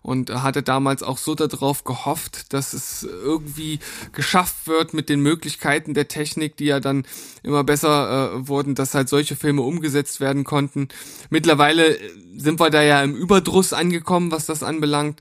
und 0.03 0.31
hatte 0.31 0.63
damals 0.63 1.03
auch 1.03 1.19
so 1.19 1.35
darauf 1.35 1.85
gehofft, 1.85 2.53
dass 2.53 2.73
es 2.73 3.05
irgendwie 3.05 3.79
geschafft 4.13 4.67
wird 4.67 4.95
mit 4.95 5.09
den 5.09 5.21
Möglichkeiten 5.21 5.95
der 5.95 6.09
Technik, 6.09 6.57
die 6.57 6.67
ja 6.67 6.81
dann 6.81 7.07
immer 7.43 7.65
besser 7.65 8.35
äh, 8.35 8.49
wurden, 8.49 8.75
dass 8.75 8.95
halt 8.95 9.09
solche 9.09 9.37
Filme 9.37 9.63
umgesetzt 9.63 10.21
werden 10.21 10.45
konnten. 10.45 10.89
Mittlerweile 11.31 11.97
sind 12.37 12.61
wir 12.61 12.71
da 12.71 12.83
ja 12.83 13.03
im 13.03 13.15
Überdruss 13.15 13.73
angekommen, 13.73 14.31
was 14.33 14.47
das 14.47 14.63
anbelangt, 14.63 15.21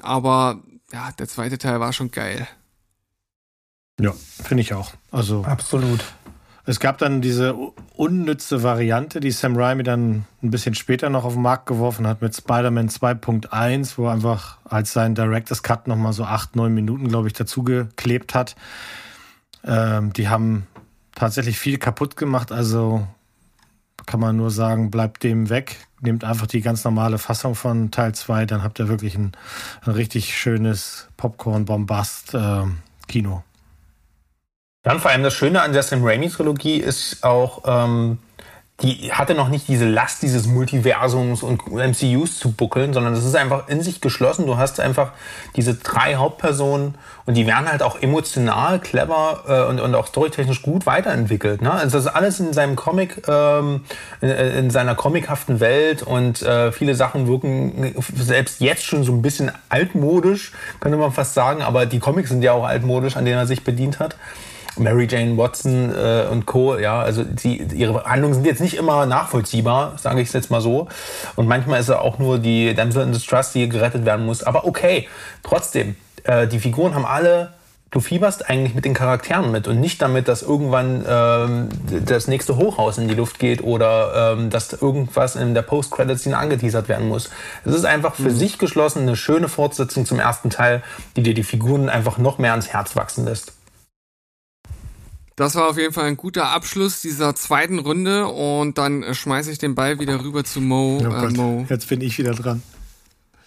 aber 0.00 0.62
ja, 0.92 1.10
der 1.12 1.28
zweite 1.28 1.58
Teil 1.58 1.80
war 1.80 1.92
schon 1.92 2.10
geil. 2.10 2.46
Ja, 4.00 4.12
finde 4.44 4.62
ich 4.62 4.74
auch. 4.74 4.92
Also 5.10 5.42
absolut. 5.44 6.04
Es 6.66 6.78
gab 6.78 6.98
dann 6.98 7.22
diese 7.22 7.54
unnütze 7.96 8.62
Variante, 8.62 9.20
die 9.20 9.30
Sam 9.30 9.56
Raimi 9.56 9.82
dann 9.82 10.26
ein 10.42 10.50
bisschen 10.50 10.74
später 10.74 11.08
noch 11.08 11.24
auf 11.24 11.32
den 11.32 11.40
Markt 11.42 11.64
geworfen 11.66 12.06
hat 12.06 12.20
mit 12.20 12.36
Spider-Man 12.36 12.90
2.1, 12.90 13.96
wo 13.96 14.06
er 14.06 14.12
einfach 14.12 14.58
als 14.64 14.92
sein 14.92 15.14
Director's 15.14 15.62
Cut 15.62 15.88
nochmal 15.88 16.12
so 16.12 16.24
acht, 16.24 16.56
neun 16.56 16.74
Minuten, 16.74 17.08
glaube 17.08 17.28
ich, 17.28 17.32
dazugeklebt 17.32 18.34
hat. 18.34 18.56
Ähm, 19.64 20.12
die 20.12 20.28
haben 20.28 20.66
tatsächlich 21.14 21.58
viel 21.58 21.78
kaputt 21.78 22.16
gemacht, 22.16 22.52
also 22.52 23.08
kann 24.06 24.20
man 24.20 24.36
nur 24.36 24.50
sagen, 24.50 24.90
bleibt 24.90 25.22
dem 25.22 25.50
weg, 25.50 25.76
nehmt 26.00 26.24
einfach 26.24 26.46
die 26.46 26.62
ganz 26.62 26.84
normale 26.84 27.18
Fassung 27.18 27.54
von 27.54 27.90
Teil 27.90 28.14
2, 28.14 28.46
dann 28.46 28.62
habt 28.62 28.78
ihr 28.78 28.88
wirklich 28.88 29.16
ein, 29.16 29.32
ein 29.82 29.92
richtig 29.92 30.34
schönes 30.36 31.08
Popcorn-Bombast-Kino. 31.16 33.42
Und 34.82 35.00
vor 35.00 35.10
allem 35.10 35.22
das 35.22 35.34
Schöne 35.34 35.60
an 35.60 35.72
der 35.72 35.82
Sam 35.82 36.02
Raimi-Trilogie 36.02 36.78
ist 36.78 37.22
auch, 37.22 37.62
ähm, 37.66 38.18
die 38.80 39.12
hatte 39.12 39.34
noch 39.34 39.50
nicht 39.50 39.68
diese 39.68 39.86
Last 39.86 40.22
dieses 40.22 40.46
Multiversums 40.46 41.42
und 41.42 41.60
MCUs 41.70 42.38
zu 42.38 42.52
buckeln, 42.52 42.94
sondern 42.94 43.14
das 43.14 43.26
ist 43.26 43.36
einfach 43.36 43.68
in 43.68 43.82
sich 43.82 44.00
geschlossen. 44.00 44.46
Du 44.46 44.56
hast 44.56 44.80
einfach 44.80 45.12
diese 45.54 45.74
drei 45.74 46.14
Hauptpersonen 46.14 46.94
und 47.26 47.34
die 47.34 47.46
werden 47.46 47.70
halt 47.70 47.82
auch 47.82 48.00
emotional, 48.00 48.78
clever 48.78 49.44
äh, 49.46 49.68
und, 49.68 49.80
und 49.80 49.94
auch 49.94 50.06
storytechnisch 50.06 50.62
gut 50.62 50.86
weiterentwickelt. 50.86 51.60
Ne? 51.60 51.70
Also 51.70 51.98
das 51.98 52.06
ist 52.06 52.12
alles 52.12 52.40
in 52.40 52.54
seinem 52.54 52.74
Comic, 52.74 53.28
ähm, 53.28 53.84
in, 54.22 54.30
in 54.30 54.70
seiner 54.70 54.94
comichaften 54.94 55.60
Welt 55.60 56.02
und 56.02 56.40
äh, 56.40 56.72
viele 56.72 56.94
Sachen 56.94 57.26
wirken 57.26 57.94
selbst 58.16 58.62
jetzt 58.62 58.84
schon 58.84 59.04
so 59.04 59.12
ein 59.12 59.20
bisschen 59.20 59.52
altmodisch, 59.68 60.52
könnte 60.80 60.96
man 60.96 61.12
fast 61.12 61.34
sagen, 61.34 61.60
aber 61.60 61.84
die 61.84 61.98
Comics 61.98 62.30
sind 62.30 62.40
ja 62.40 62.52
auch 62.52 62.64
altmodisch, 62.64 63.18
an 63.18 63.26
denen 63.26 63.36
er 63.36 63.46
sich 63.46 63.62
bedient 63.62 63.98
hat. 63.98 64.16
Mary 64.80 65.06
Jane 65.08 65.36
Watson 65.36 65.94
äh, 65.94 66.26
und 66.30 66.46
Co. 66.46 66.76
Ja, 66.76 67.00
also 67.00 67.24
die, 67.24 67.62
ihre 67.62 68.04
Handlungen 68.04 68.34
sind 68.34 68.46
jetzt 68.46 68.60
nicht 68.60 68.74
immer 68.74 69.06
nachvollziehbar, 69.06 69.94
sage 69.98 70.20
ich 70.20 70.28
es 70.28 70.34
jetzt 70.34 70.50
mal 70.50 70.60
so. 70.60 70.88
Und 71.36 71.46
manchmal 71.46 71.80
ist 71.80 71.88
er 71.88 72.02
auch 72.02 72.18
nur 72.18 72.38
die 72.38 72.74
Damsel 72.74 73.02
in 73.04 73.12
Distress, 73.12 73.52
die 73.52 73.68
gerettet 73.68 74.04
werden 74.04 74.26
muss. 74.26 74.42
Aber 74.42 74.66
okay, 74.66 75.08
trotzdem, 75.42 75.96
äh, 76.24 76.46
die 76.46 76.58
Figuren 76.58 76.94
haben 76.94 77.04
alle 77.04 77.50
du 77.90 78.00
fieberst 78.00 78.48
eigentlich 78.48 78.74
mit 78.74 78.84
den 78.84 78.94
Charakteren 78.94 79.50
mit 79.50 79.66
und 79.66 79.80
nicht 79.80 80.00
damit, 80.00 80.28
dass 80.28 80.42
irgendwann 80.42 81.04
ähm, 81.08 81.68
das 82.06 82.28
nächste 82.28 82.56
Hochhaus 82.56 82.98
in 82.98 83.08
die 83.08 83.14
Luft 83.14 83.38
geht 83.38 83.62
oder 83.62 84.34
ähm, 84.34 84.50
dass 84.50 84.72
irgendwas 84.72 85.36
in 85.36 85.54
der 85.54 85.62
Post-Credit-Scene 85.62 86.36
angeteasert 86.36 86.88
werden 86.88 87.08
muss. 87.08 87.30
Es 87.64 87.74
ist 87.74 87.84
einfach 87.84 88.14
für 88.14 88.30
mhm. 88.30 88.36
sich 88.36 88.58
geschlossen 88.58 89.02
eine 89.02 89.16
schöne 89.16 89.48
Fortsetzung 89.48 90.06
zum 90.06 90.20
ersten 90.20 90.50
Teil, 90.50 90.82
die 91.16 91.22
dir 91.22 91.34
die 91.34 91.42
Figuren 91.42 91.88
einfach 91.88 92.18
noch 92.18 92.38
mehr 92.38 92.52
ans 92.52 92.68
Herz 92.68 92.94
wachsen 92.94 93.24
lässt. 93.24 93.52
Das 95.36 95.54
war 95.54 95.68
auf 95.68 95.78
jeden 95.78 95.92
Fall 95.92 96.04
ein 96.04 96.16
guter 96.16 96.48
Abschluss 96.48 97.00
dieser 97.00 97.34
zweiten 97.34 97.78
Runde 97.78 98.26
und 98.26 98.78
dann 98.78 99.02
äh, 99.02 99.14
schmeiße 99.14 99.50
ich 99.50 99.58
den 99.58 99.74
Ball 99.74 99.98
wieder 99.98 100.22
rüber 100.22 100.44
zu 100.44 100.60
Mo. 100.60 101.00
Oh 101.02 101.04
äh, 101.04 101.30
Mo. 101.30 101.66
Jetzt 101.68 101.88
bin 101.88 102.00
ich 102.00 102.18
wieder 102.18 102.32
dran. 102.32 102.62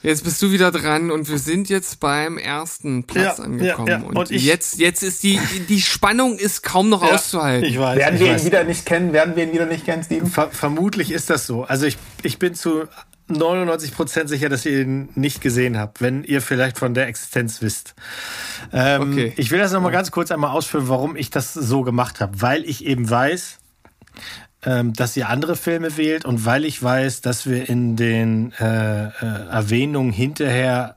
Jetzt 0.04 0.26
bist 0.26 0.42
du 0.42 0.52
wieder 0.52 0.70
dran 0.72 1.12
und 1.12 1.30
wir 1.30 1.38
sind 1.38 1.70
jetzt 1.70 2.02
beim 2.02 2.38
ersten 2.38 3.06
Platz 3.06 3.38
ja, 3.38 3.44
angekommen. 3.46 3.88
Ja, 3.88 4.00
ja. 4.00 4.04
Und, 4.04 4.18
und 4.18 4.32
jetzt, 4.32 4.78
jetzt 4.78 5.02
ist 5.02 5.24
die, 5.24 5.40
die 5.70 5.82
Spannung 5.82 6.38
ist 6.38 6.62
kaum 6.62 6.90
noch 6.90 7.02
auszuhalten. 7.02 7.70
Ich 7.70 7.80
weiß, 7.80 7.98
werden 7.98 8.16
ich 8.16 8.22
wir 8.22 8.34
weiß. 8.34 8.42
ihn 8.42 8.48
wieder 8.48 8.64
nicht 8.66 8.86
kennen? 8.86 9.14
Werden 9.14 9.38
wir 9.38 9.46
ihn 9.46 9.54
wieder 9.54 9.66
nicht 9.66 9.86
kennen, 9.86 10.04
Steven? 10.04 10.30
Ver 10.30 10.50
vermutlich 10.52 11.10
ist 11.10 11.30
das 11.30 11.48
so. 11.48 11.64
Also 11.64 11.86
ich, 11.86 11.98
ich 12.22 12.38
bin 12.38 12.54
zu 12.54 12.84
99% 13.36 14.28
sicher, 14.28 14.50
dass 14.50 14.66
ihr 14.66 14.82
ihn 14.82 15.10
nicht 15.16 15.42
gesehen 15.42 15.78
habt, 15.78 16.02
wenn 16.02 16.24
ihr 16.24 16.42
vielleicht 16.42 16.78
von 16.78 16.94
der 16.94 17.08
Existenz 17.08 17.62
wisst. 17.62 17.96
Ähm, 18.72 19.12
okay. 19.12 19.34
Ich 19.38 19.52
will 19.52 19.60
das 19.60 19.72
nochmal 19.72 19.92
ganz 19.92 20.12
kurz 20.12 20.32
einmal 20.32 20.52
ausführen, 20.52 20.88
warum 20.88 21.16
ich 21.16 21.30
das 21.30 21.54
so 21.54 21.84
gemacht 21.84 22.22
habe. 22.22 22.42
Weil 22.42 22.64
ich 22.64 22.86
eben 22.86 23.10
weiß, 23.10 23.60
ähm, 24.66 24.94
dass 24.94 25.18
ihr 25.18 25.30
andere 25.30 25.56
Filme 25.56 25.98
wählt 25.98 26.26
und 26.26 26.46
weil 26.46 26.66
ich 26.66 26.82
weiß, 26.82 27.22
dass 27.22 27.48
wir 27.48 27.68
in 27.70 27.96
den 27.96 28.54
äh, 28.60 29.08
äh, 29.08 29.10
Erwähnungen 29.50 30.12
hinterher 30.12 30.96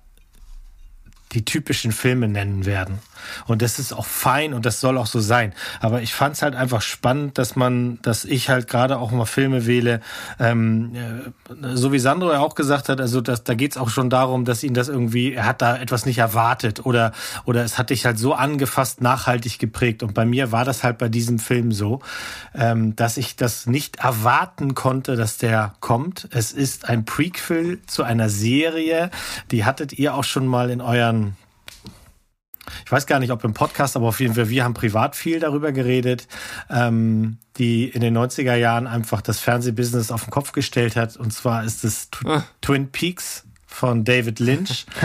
die 1.33 1.45
typischen 1.45 1.93
Filme 1.93 2.29
nennen 2.29 2.65
werden. 2.67 2.99
Und 3.47 3.63
das 3.63 3.79
ist 3.79 3.93
auch 3.93 4.07
fein 4.07 4.55
und 4.55 4.67
das 4.67 4.81
soll 4.81 4.99
auch 4.99 5.07
so 5.07 5.21
sein. 5.21 5.53
Aber 5.81 6.03
ich 6.03 6.15
fand 6.15 6.37
es 6.37 6.43
halt 6.43 6.55
einfach 6.55 6.83
spannend, 6.83 7.39
dass 7.39 7.57
man, 7.57 7.99
dass 8.03 8.25
ich 8.25 8.49
halt 8.49 8.69
gerade 8.69 8.99
auch 8.99 9.11
mal 9.11 9.27
Filme 9.27 9.67
wähle, 9.67 10.01
ähm, 10.39 10.95
äh, 10.95 11.75
so 11.75 11.93
wie 11.93 11.99
Sandro 11.99 12.33
ja 12.33 12.41
auch 12.41 12.55
gesagt 12.55 12.89
hat, 12.89 13.01
also 13.01 13.21
das, 13.21 13.45
da 13.45 13.55
geht 13.55 13.73
es 13.73 13.77
auch 13.77 13.91
schon 13.91 14.11
darum, 14.11 14.45
dass 14.45 14.63
ihn 14.63 14.75
das 14.75 14.89
irgendwie, 14.89 15.35
er 15.35 15.47
hat 15.47 15.63
da 15.63 15.77
etwas 15.77 16.07
nicht 16.07 16.19
erwartet 16.19 16.85
oder, 16.85 17.13
oder 17.45 17.65
es 17.65 17.79
hat 17.79 17.91
dich 17.91 18.07
halt 18.07 18.19
so 18.19 18.35
angefasst, 18.35 19.01
nachhaltig 19.01 19.59
geprägt. 19.59 20.03
Und 20.03 20.15
bei 20.15 20.25
mir 20.25 20.53
war 20.53 20.65
das 20.65 20.85
halt 20.85 20.99
bei 20.99 21.09
diesem 21.09 21.39
Film 21.39 21.73
so, 21.73 22.01
ähm, 22.55 22.97
dass 22.97 23.17
ich 23.17 23.37
das 23.37 23.67
nicht 23.67 23.97
erwarten 23.97 24.75
konnte, 24.75 25.17
dass 25.17 25.39
der 25.39 25.75
kommt. 25.81 26.29
Es 26.31 26.53
ist 26.53 26.89
ein 26.89 27.05
Prequel 27.05 27.81
zu 27.87 28.03
einer 28.03 28.29
Serie, 28.29 29.11
die 29.51 29.65
hattet 29.65 29.93
ihr 29.93 30.15
auch 30.15 30.25
schon 30.25 30.47
mal 30.47 30.71
in 30.71 30.81
euren 30.81 31.37
ich 32.85 32.93
weiß 32.93 33.07
gar 33.07 33.19
nicht, 33.19 33.31
ob 33.31 33.45
im 33.45 33.55
Podcast, 33.55 33.97
aber 33.97 34.09
auf 34.09 34.21
jeden 34.21 34.35
Fall, 34.35 34.49
wir 34.49 34.65
haben 34.65 34.75
privat 34.75 35.17
viel 35.17 35.41
darüber 35.41 35.73
geredet, 35.73 36.29
ähm, 36.71 37.39
die 37.57 37.89
in 37.89 38.01
den 38.01 38.17
90er 38.17 38.55
Jahren 38.55 38.87
einfach 38.87 39.23
das 39.23 39.41
Fernsehbusiness 39.41 40.11
auf 40.11 40.25
den 40.25 40.31
Kopf 40.31 40.53
gestellt 40.53 40.97
hat. 40.97 41.17
Und 41.17 41.33
zwar 41.33 41.65
ist 41.65 41.85
es 41.85 42.09
ah. 42.25 42.43
Twin 42.61 42.91
Peaks 42.91 43.45
von 43.67 44.05
David 44.05 44.41
Lynch. 44.41 44.87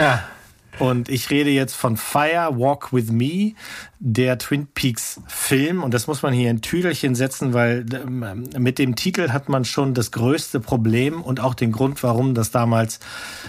Und 0.78 1.08
ich 1.08 1.30
rede 1.30 1.50
jetzt 1.50 1.74
von 1.74 1.96
Fire 1.96 2.48
Walk 2.58 2.92
with 2.92 3.10
Me, 3.10 3.52
der 3.98 4.38
Twin 4.38 4.66
Peaks 4.66 5.20
Film. 5.26 5.82
Und 5.82 5.92
das 5.92 6.06
muss 6.06 6.22
man 6.22 6.32
hier 6.32 6.50
in 6.50 6.62
Tüdelchen 6.62 7.14
setzen, 7.14 7.52
weil 7.52 7.84
ähm, 7.92 8.48
mit 8.58 8.78
dem 8.78 8.96
Titel 8.96 9.30
hat 9.30 9.48
man 9.48 9.64
schon 9.64 9.94
das 9.94 10.12
größte 10.12 10.60
Problem 10.60 11.20
und 11.22 11.40
auch 11.40 11.54
den 11.54 11.72
Grund, 11.72 12.02
warum 12.02 12.34
das 12.34 12.50
damals 12.50 13.00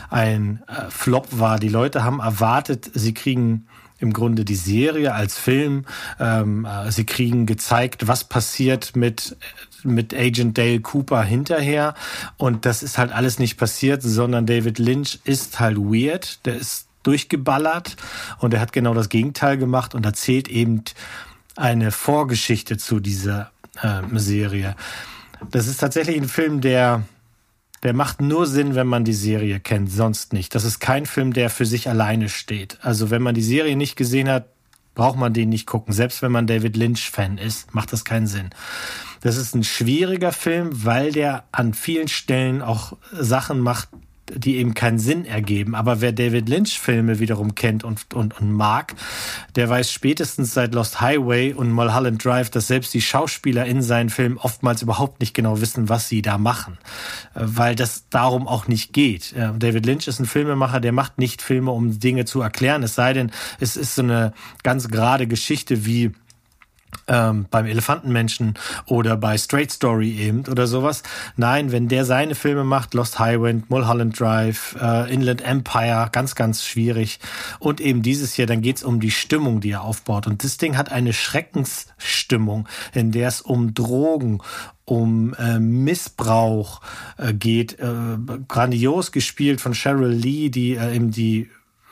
ein 0.09 0.63
äh, 0.67 0.89
Flop 0.89 1.27
war. 1.31 1.59
Die 1.59 1.69
Leute 1.69 2.03
haben 2.03 2.19
erwartet, 2.19 2.91
sie 2.93 3.13
kriegen 3.13 3.67
im 4.03 4.13
Grunde 4.13 4.43
die 4.45 4.55
Serie 4.55 5.15
als 5.15 5.39
Film. 5.39 5.85
Ähm, 6.19 6.65
äh, 6.65 6.91
sie 6.91 7.05
kriegen 7.05 7.45
gezeigt, 7.45 8.07
was 8.07 8.25
passiert 8.25 8.95
mit 8.95 9.35
mit 9.85 10.13
Agent 10.13 10.57
Dale 10.57 10.79
Cooper 10.79 11.23
hinterher. 11.23 11.93
Und 12.37 12.65
das 12.65 12.83
ist 12.83 12.97
halt 12.97 13.11
alles 13.11 13.39
nicht 13.39 13.57
passiert, 13.57 14.01
sondern 14.01 14.45
David 14.45 14.79
Lynch 14.79 15.19
ist 15.25 15.59
halt 15.59 15.77
weird. 15.77 16.45
Der 16.45 16.55
ist 16.55 16.87
durchgeballert 17.03 17.97
und 18.39 18.53
er 18.53 18.61
hat 18.61 18.71
genau 18.71 18.93
das 18.93 19.09
Gegenteil 19.09 19.57
gemacht 19.57 19.93
und 19.93 20.05
erzählt 20.05 20.47
eben 20.47 20.83
eine 21.57 21.91
Vorgeschichte 21.91 22.77
zu 22.77 23.01
dieser 23.01 23.51
äh, 23.81 24.01
Serie. 24.13 24.75
Das 25.51 25.67
ist 25.67 25.81
tatsächlich 25.81 26.15
ein 26.15 26.29
Film, 26.29 26.61
der 26.61 27.03
der 27.83 27.93
macht 27.93 28.21
nur 28.21 28.47
Sinn, 28.47 28.75
wenn 28.75 28.87
man 28.87 29.03
die 29.03 29.13
Serie 29.13 29.59
kennt, 29.59 29.91
sonst 29.91 30.33
nicht. 30.33 30.55
Das 30.55 30.63
ist 30.63 30.79
kein 30.79 31.05
Film, 31.05 31.33
der 31.33 31.49
für 31.49 31.65
sich 31.65 31.89
alleine 31.89 32.29
steht. 32.29 32.79
Also 32.81 33.09
wenn 33.09 33.21
man 33.21 33.35
die 33.35 33.43
Serie 33.43 33.75
nicht 33.75 33.95
gesehen 33.95 34.29
hat, 34.29 34.47
braucht 34.95 35.17
man 35.17 35.33
den 35.33 35.49
nicht 35.49 35.67
gucken. 35.67 35.93
Selbst 35.93 36.21
wenn 36.21 36.31
man 36.31 36.47
David 36.47 36.77
Lynch-Fan 36.77 37.37
ist, 37.37 37.73
macht 37.73 37.91
das 37.91 38.05
keinen 38.05 38.27
Sinn. 38.27 38.51
Das 39.21 39.37
ist 39.37 39.55
ein 39.55 39.63
schwieriger 39.63 40.31
Film, 40.31 40.69
weil 40.85 41.11
der 41.11 41.45
an 41.51 41.73
vielen 41.73 42.07
Stellen 42.07 42.61
auch 42.61 42.97
Sachen 43.11 43.59
macht, 43.59 43.89
die 44.31 44.57
eben 44.57 44.73
keinen 44.73 44.99
Sinn 44.99 45.25
ergeben. 45.25 45.75
Aber 45.75 46.01
wer 46.01 46.11
David 46.11 46.47
Lynch-Filme 46.47 47.19
wiederum 47.19 47.55
kennt 47.55 47.83
und, 47.83 48.13
und, 48.13 48.39
und 48.39 48.51
mag, 48.51 48.95
der 49.55 49.69
weiß 49.69 49.91
spätestens 49.91 50.53
seit 50.53 50.73
Lost 50.73 51.01
Highway 51.01 51.53
und 51.53 51.71
Mulholland 51.71 52.23
Drive, 52.23 52.49
dass 52.49 52.67
selbst 52.67 52.93
die 52.93 53.01
Schauspieler 53.01 53.65
in 53.65 53.81
seinen 53.81 54.09
Filmen 54.09 54.37
oftmals 54.37 54.81
überhaupt 54.81 55.19
nicht 55.19 55.33
genau 55.33 55.59
wissen, 55.59 55.89
was 55.89 56.09
sie 56.09 56.21
da 56.21 56.37
machen. 56.37 56.77
Äh, 57.35 57.41
weil 57.43 57.75
das 57.75 58.09
darum 58.09 58.47
auch 58.47 58.67
nicht 58.67 58.93
geht. 58.93 59.33
Äh, 59.33 59.49
David 59.57 59.85
Lynch 59.85 60.07
ist 60.07 60.19
ein 60.19 60.25
Filmemacher, 60.25 60.79
der 60.79 60.91
macht 60.91 61.17
nicht 61.17 61.41
Filme, 61.41 61.71
um 61.71 61.99
Dinge 61.99 62.25
zu 62.25 62.41
erklären. 62.41 62.83
Es 62.83 62.95
sei 62.95 63.13
denn, 63.13 63.31
es 63.59 63.75
ist 63.75 63.95
so 63.95 64.03
eine 64.03 64.33
ganz 64.63 64.87
gerade 64.87 65.27
Geschichte 65.27 65.85
wie 65.85 66.11
ähm, 67.07 67.47
beim 67.49 67.65
Elefantenmenschen 67.65 68.55
oder 68.85 69.17
bei 69.17 69.37
Straight 69.37 69.71
Story 69.71 70.11
eben 70.11 70.45
oder 70.47 70.67
sowas. 70.67 71.03
Nein, 71.35 71.71
wenn 71.71 71.87
der 71.87 72.05
seine 72.05 72.35
Filme 72.35 72.63
macht, 72.63 72.93
Lost 72.93 73.19
Highwind, 73.19 73.69
Mulholland 73.69 74.19
Drive, 74.19 74.75
äh, 74.81 75.13
Inland 75.13 75.41
Empire, 75.41 76.09
ganz, 76.11 76.35
ganz 76.35 76.65
schwierig. 76.65 77.19
Und 77.59 77.81
eben 77.81 78.01
dieses 78.01 78.33
hier, 78.33 78.45
dann 78.45 78.61
geht's 78.61 78.83
um 78.83 78.99
die 78.99 79.11
Stimmung, 79.11 79.61
die 79.61 79.71
er 79.71 79.83
aufbaut. 79.83 80.27
Und 80.27 80.43
das 80.43 80.57
Ding 80.57 80.77
hat 80.77 80.91
eine 80.91 81.13
Schreckensstimmung, 81.13 82.67
in 82.93 83.11
der 83.11 83.27
es 83.27 83.41
um 83.41 83.73
Drogen, 83.73 84.41
um 84.85 85.33
äh, 85.35 85.59
Missbrauch 85.59 86.81
äh, 87.17 87.33
geht. 87.33 87.79
Äh, 87.79 88.17
grandios 88.47 89.11
gespielt 89.11 89.61
von 89.61 89.73
Cheryl 89.73 90.11
Lee, 90.11 90.49
die 90.49 90.75
äh, 90.75 90.95
eben 90.95 91.11
die 91.11 91.49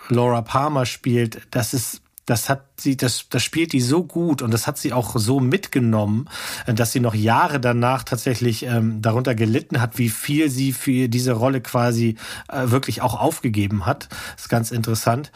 Laura 0.10 0.41
Palmer 0.41 0.86
spielt. 0.86 1.41
Das 1.52 1.74
ist 1.74 2.02
das 2.32 2.48
hat 2.48 2.64
sie, 2.78 2.96
das, 2.96 3.28
das 3.30 3.44
spielt 3.44 3.74
die 3.74 3.82
so 3.82 4.06
gut 4.06 4.42
und 4.42 4.52
das 4.52 4.66
hat 4.66 4.78
sie 4.78 4.94
auch 4.94 5.18
so 5.18 5.42
mitgenommen, 5.42 6.30
äh, 6.66 6.74
dass 6.74 6.94
sie 6.94 7.02
noch 7.02 7.14
Jahre 7.14 7.60
danach 7.60 8.04
tatsächlich 8.04 8.64
ähm, 8.64 9.02
darunter 9.02 9.36
gelitten 9.36 9.82
hat, 9.82 9.98
wie 9.98 10.08
viel 10.08 10.50
sie 10.50 10.72
für 10.72 11.10
diese 11.10 11.34
Rolle 11.34 11.60
quasi 11.60 12.16
äh, 12.48 12.72
wirklich 12.72 13.02
auch 13.02 13.20
aufgegeben 13.20 13.86
hat. 13.86 14.08
Das 14.36 14.44
ist 14.44 14.50
ganz 14.50 14.72
interessant. 14.72 15.34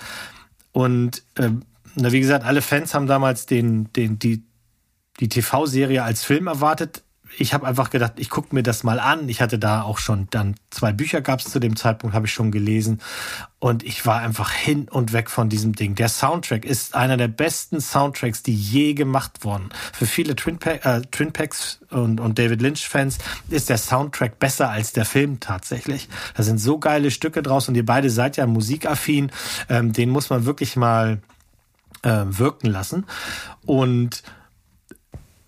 Und 0.71 1.23
ähm, 1.35 1.63
na, 1.95 2.13
wie 2.13 2.21
gesagt, 2.21 2.45
alle 2.45 2.61
Fans 2.61 2.93
haben 2.93 3.07
damals 3.07 3.45
den, 3.45 3.91
den, 3.91 4.17
die, 4.17 4.45
die 5.19 5.27
TV-Serie 5.27 6.01
als 6.01 6.23
Film 6.23 6.47
erwartet 6.47 7.03
ich 7.37 7.53
habe 7.53 7.67
einfach 7.67 7.89
gedacht, 7.89 8.13
ich 8.17 8.29
gucke 8.29 8.53
mir 8.53 8.63
das 8.63 8.83
mal 8.83 8.99
an. 8.99 9.27
Ich 9.29 9.41
hatte 9.41 9.59
da 9.59 9.81
auch 9.81 9.97
schon 9.97 10.27
dann 10.29 10.55
zwei 10.69 10.93
Bücher 10.93 11.21
gab 11.21 11.39
es 11.39 11.45
zu 11.45 11.59
dem 11.59 11.75
Zeitpunkt, 11.75 12.15
habe 12.15 12.27
ich 12.27 12.33
schon 12.33 12.51
gelesen. 12.51 13.01
Und 13.59 13.83
ich 13.83 14.05
war 14.05 14.19
einfach 14.19 14.51
hin 14.51 14.87
und 14.89 15.13
weg 15.13 15.29
von 15.29 15.49
diesem 15.49 15.73
Ding. 15.73 15.95
Der 15.95 16.09
Soundtrack 16.09 16.65
ist 16.65 16.95
einer 16.95 17.17
der 17.17 17.27
besten 17.27 17.81
Soundtracks, 17.81 18.43
die 18.43 18.53
je 18.53 18.93
gemacht 18.93 19.43
wurden. 19.43 19.69
Für 19.93 20.05
viele 20.05 20.35
Twin, 20.35 20.59
äh, 20.61 21.01
und, 21.89 22.19
und 22.19 22.39
David 22.39 22.61
Lynch-Fans 22.61 23.17
ist 23.49 23.69
der 23.69 23.77
Soundtrack 23.77 24.39
besser 24.39 24.69
als 24.69 24.93
der 24.93 25.05
Film 25.05 25.39
tatsächlich. 25.39 26.09
Da 26.35 26.43
sind 26.43 26.59
so 26.59 26.77
geile 26.77 27.11
Stücke 27.11 27.41
draus 27.41 27.67
und 27.67 27.75
ihr 27.75 27.85
beide 27.85 28.09
seid 28.09 28.37
ja 28.37 28.45
musikaffin. 28.45 29.31
Ähm, 29.69 29.93
den 29.93 30.09
muss 30.09 30.29
man 30.29 30.45
wirklich 30.45 30.75
mal 30.75 31.21
äh, 32.03 32.23
wirken 32.27 32.67
lassen. 32.67 33.05
Und 33.65 34.23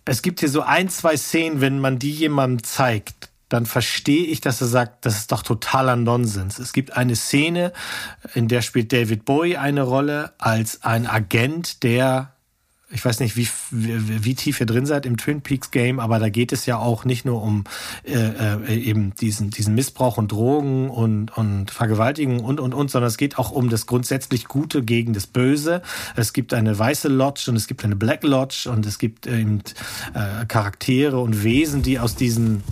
es 0.07 0.21
gibt 0.21 0.39
hier 0.39 0.49
so 0.49 0.61
ein, 0.61 0.89
zwei 0.89 1.17
Szenen, 1.17 1.61
wenn 1.61 1.79
man 1.79 1.99
die 1.99 2.11
jemandem 2.11 2.63
zeigt, 2.63 3.29
dann 3.49 3.65
verstehe 3.65 4.25
ich, 4.25 4.41
dass 4.41 4.61
er 4.61 4.67
sagt, 4.67 5.05
das 5.05 5.17
ist 5.17 5.31
doch 5.31 5.41
totaler 5.41 5.95
Nonsens. 5.95 6.59
Es 6.59 6.73
gibt 6.73 6.97
eine 6.97 7.15
Szene, 7.15 7.71
in 8.33 8.47
der 8.47 8.61
spielt 8.61 8.91
David 8.91 9.25
Bowie 9.25 9.57
eine 9.57 9.83
Rolle 9.83 10.33
als 10.37 10.83
ein 10.83 11.07
Agent, 11.07 11.83
der 11.83 12.33
ich 12.89 13.03
weiß 13.03 13.19
nicht, 13.19 13.35
wie, 13.35 13.47
wie, 13.71 14.23
wie 14.23 14.35
tief 14.35 14.61
ihr 14.61 14.65
drin 14.65 14.85
seid 14.85 15.05
im 15.05 15.17
Twin 15.17 15.41
Peaks 15.41 15.71
Game, 15.71 15.99
aber 15.99 16.19
da 16.19 16.29
geht 16.29 16.53
es 16.53 16.65
ja 16.65 16.77
auch 16.77 17.03
nicht 17.03 17.25
nur 17.25 17.41
um 17.43 17.65
äh, 18.03 18.13
äh, 18.13 18.75
eben 18.75 19.13
diesen, 19.15 19.49
diesen 19.49 19.75
Missbrauch 19.75 20.17
und 20.17 20.31
Drogen 20.31 20.89
und, 20.89 21.35
und 21.37 21.69
Vergewaltigung 21.69 22.39
und, 22.39 22.61
und, 22.61 22.73
und, 22.73 22.89
sondern 22.89 23.09
es 23.09 23.17
geht 23.17 23.37
auch 23.37 23.51
um 23.51 23.69
das 23.69 23.87
grundsätzlich 23.87 24.45
Gute 24.45 24.83
gegen 24.83 25.11
das 25.11 25.27
Böse. 25.27 25.81
Es 26.15 26.31
gibt 26.31 26.53
eine 26.53 26.79
weiße 26.79 27.09
Lodge 27.09 27.47
und 27.49 27.57
es 27.57 27.67
gibt 27.67 27.83
eine 27.83 27.97
Black 27.97 28.23
Lodge 28.23 28.69
und 28.71 28.85
es 28.85 28.99
gibt 28.99 29.27
eben 29.27 29.61
äh, 30.13 30.45
Charaktere 30.45 31.19
und 31.19 31.43
Wesen, 31.43 31.81
die 31.81 31.99
aus 31.99 32.15
diesen 32.15 32.63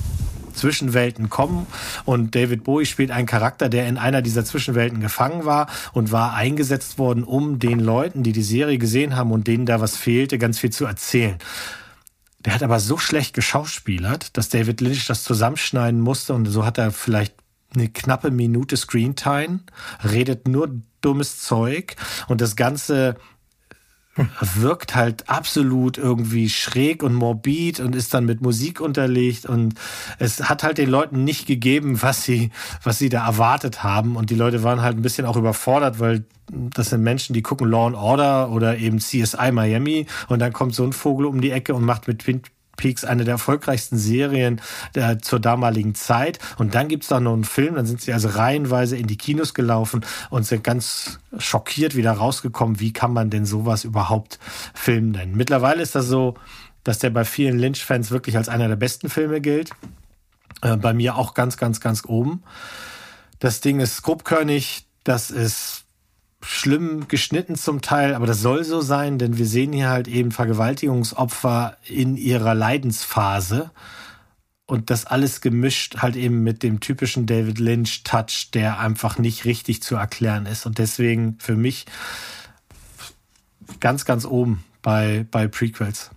Zwischenwelten 0.56 1.30
kommen. 1.30 1.68
Und 2.06 2.36
David 2.36 2.64
Bowie 2.64 2.86
spielt 2.86 3.12
einen 3.12 3.28
Charakter, 3.28 3.70
der 3.70 3.88
in 3.88 3.98
einer 3.98 4.22
dieser 4.22 4.46
Zwischenwelten 4.46 5.00
gefangen 5.00 5.46
war 5.46 5.68
und 5.94 6.12
war 6.12 6.34
eingesetzt 6.34 6.98
worden, 6.98 7.24
um 7.24 7.60
den 7.60 7.80
Leuten, 7.80 8.24
die 8.24 8.34
die 8.34 8.44
Serie 8.44 8.78
gesehen 8.78 9.16
haben 9.16 9.32
und 9.32 9.48
denen 9.48 9.66
da 9.66 9.82
was 9.82 9.96
fehlte, 9.96 10.38
ganz 10.38 10.60
viel 10.60 10.72
zu 10.72 10.86
erzählen. 10.86 11.38
Der 12.40 12.54
hat 12.54 12.64
aber 12.64 12.80
so 12.80 12.98
schlecht 12.98 13.34
geschauspielert, 13.34 14.38
dass 14.38 14.50
David 14.50 14.80
Lynch 14.80 15.08
das 15.08 15.24
zusammenschneiden 15.24 16.00
musste 16.00 16.34
und 16.34 16.46
so 16.46 16.66
hat 16.66 16.78
er 16.78 16.92
vielleicht 16.92 17.34
eine 17.74 17.90
knappe 17.90 18.32
Minute 18.32 18.78
Screentime, 18.78 19.62
redet 20.04 20.48
nur 20.48 20.70
dummes 21.02 21.40
Zeug 21.40 21.96
und 22.28 22.42
das 22.42 22.56
Ganze 22.56 23.16
wirkt 24.40 24.96
halt 24.96 25.30
absolut 25.30 25.98
irgendwie 25.98 26.50
schräg 26.50 27.04
und 27.04 27.14
morbid 27.14 27.80
und 27.80 27.96
ist 27.96 28.14
dann 28.14 28.26
mit 28.26 28.42
Musik 28.42 28.80
unterlegt 28.80 29.46
und 29.46 29.76
es 30.20 30.50
hat 30.50 30.64
halt 30.64 30.78
den 30.78 30.90
Leuten 30.90 31.24
nicht 31.24 31.48
gegeben, 31.48 32.02
was 32.02 32.24
sie, 32.24 32.52
was 32.84 32.98
sie 32.98 33.10
da 33.10 33.26
erwartet 33.26 33.84
haben. 33.84 34.16
Und 34.16 34.30
die 34.30 34.36
Leute 34.36 34.64
waren 34.64 34.82
halt 34.82 34.98
ein 34.98 35.02
bisschen 35.02 35.26
auch 35.26 35.38
überfordert, 35.38 36.00
weil 36.00 36.26
das 36.52 36.92
sind 36.92 37.02
Menschen, 37.02 37.34
die 37.34 37.42
gucken 37.42 37.70
Law 37.70 37.88
and 37.88 37.96
Order 37.96 38.52
oder 38.52 38.78
eben 38.78 39.00
CSI 39.00 39.52
Miami 39.52 40.06
und 40.28 40.40
dann 40.40 40.54
kommt 40.54 40.76
so 40.76 40.84
ein 40.84 40.94
Vogel 40.94 41.26
um 41.26 41.42
die 41.42 41.52
Ecke 41.52 41.74
und 41.74 41.84
macht 41.84 42.08
mit 42.08 42.24
Peaks 42.76 43.06
eine 43.06 43.24
der 43.24 43.34
erfolgreichsten 43.34 43.98
Serien 43.98 44.62
der, 44.94 45.20
zur 45.20 45.40
damaligen 45.40 45.96
Zeit. 45.96 46.40
Und 46.58 46.76
dann 46.76 46.88
gibt's 46.88 47.08
da 47.08 47.20
noch 47.20 47.34
einen 47.34 47.44
Film, 47.44 47.76
dann 47.76 47.86
sind 47.86 48.02
sie 48.02 48.14
also 48.14 48.30
reihenweise 48.30 48.98
in 48.98 49.08
die 49.08 49.18
Kinos 49.18 49.54
gelaufen 49.54 50.06
und 50.30 50.46
sind 50.46 50.64
ganz 50.64 51.20
schockiert 51.38 51.96
wieder 51.96 52.12
rausgekommen, 52.12 52.80
wie 52.80 52.94
kann 52.94 53.14
man 53.14 53.30
denn 53.30 53.46
sowas 53.46 53.84
überhaupt 53.84 54.40
Film 54.74 55.12
nennen. 55.12 55.36
Mittlerweile 55.36 55.82
ist 55.82 55.96
das 55.96 56.08
so, 56.08 56.36
dass 56.84 57.00
der 57.00 57.10
bei 57.10 57.26
vielen 57.26 57.58
Lynch-Fans 57.58 58.12
wirklich 58.12 58.38
als 58.38 58.50
einer 58.50 58.68
der 58.68 58.76
besten 58.76 59.10
Filme 59.10 59.42
gilt. 59.42 59.72
Äh, 60.62 60.78
bei 60.78 60.94
mir 60.94 61.16
auch 61.16 61.34
ganz, 61.34 61.58
ganz, 61.58 61.82
ganz 61.82 62.04
oben. 62.06 62.44
Das 63.40 63.62
Ding 63.62 63.80
ist 63.80 64.02
grobkörnig, 64.04 64.86
das 65.04 65.32
ist 65.32 65.85
schlimm 66.46 67.08
geschnitten 67.08 67.56
zum 67.56 67.82
Teil, 67.82 68.14
aber 68.14 68.28
das 68.28 68.42
soll 68.42 68.64
so 68.64 68.82
sein, 68.82 69.18
denn 69.18 69.38
wir 69.38 69.48
sehen 69.48 69.74
hier 69.74 69.90
halt 69.90 70.08
eben 70.08 70.32
Vergewaltigungsopfer 70.32 71.78
in 71.88 72.16
ihrer 72.18 72.54
Leidensphase 72.54 73.72
und 74.68 74.90
das 74.90 75.06
alles 75.06 75.42
gemischt 75.42 75.98
halt 75.98 76.16
eben 76.16 76.44
mit 76.44 76.64
dem 76.64 76.80
typischen 76.80 77.26
David 77.26 77.60
Lynch 77.60 78.04
Touch, 78.04 78.52
der 78.54 78.80
einfach 78.80 79.18
nicht 79.18 79.46
richtig 79.46 79.82
zu 79.82 79.96
erklären 79.96 80.46
ist 80.46 80.66
und 80.66 80.78
deswegen 80.78 81.38
für 81.40 81.56
mich 81.56 81.86
ganz, 83.80 84.06
ganz 84.06 84.26
oben 84.26 84.64
bei, 84.82 85.26
bei 85.30 85.48
Prequels. 85.48 86.12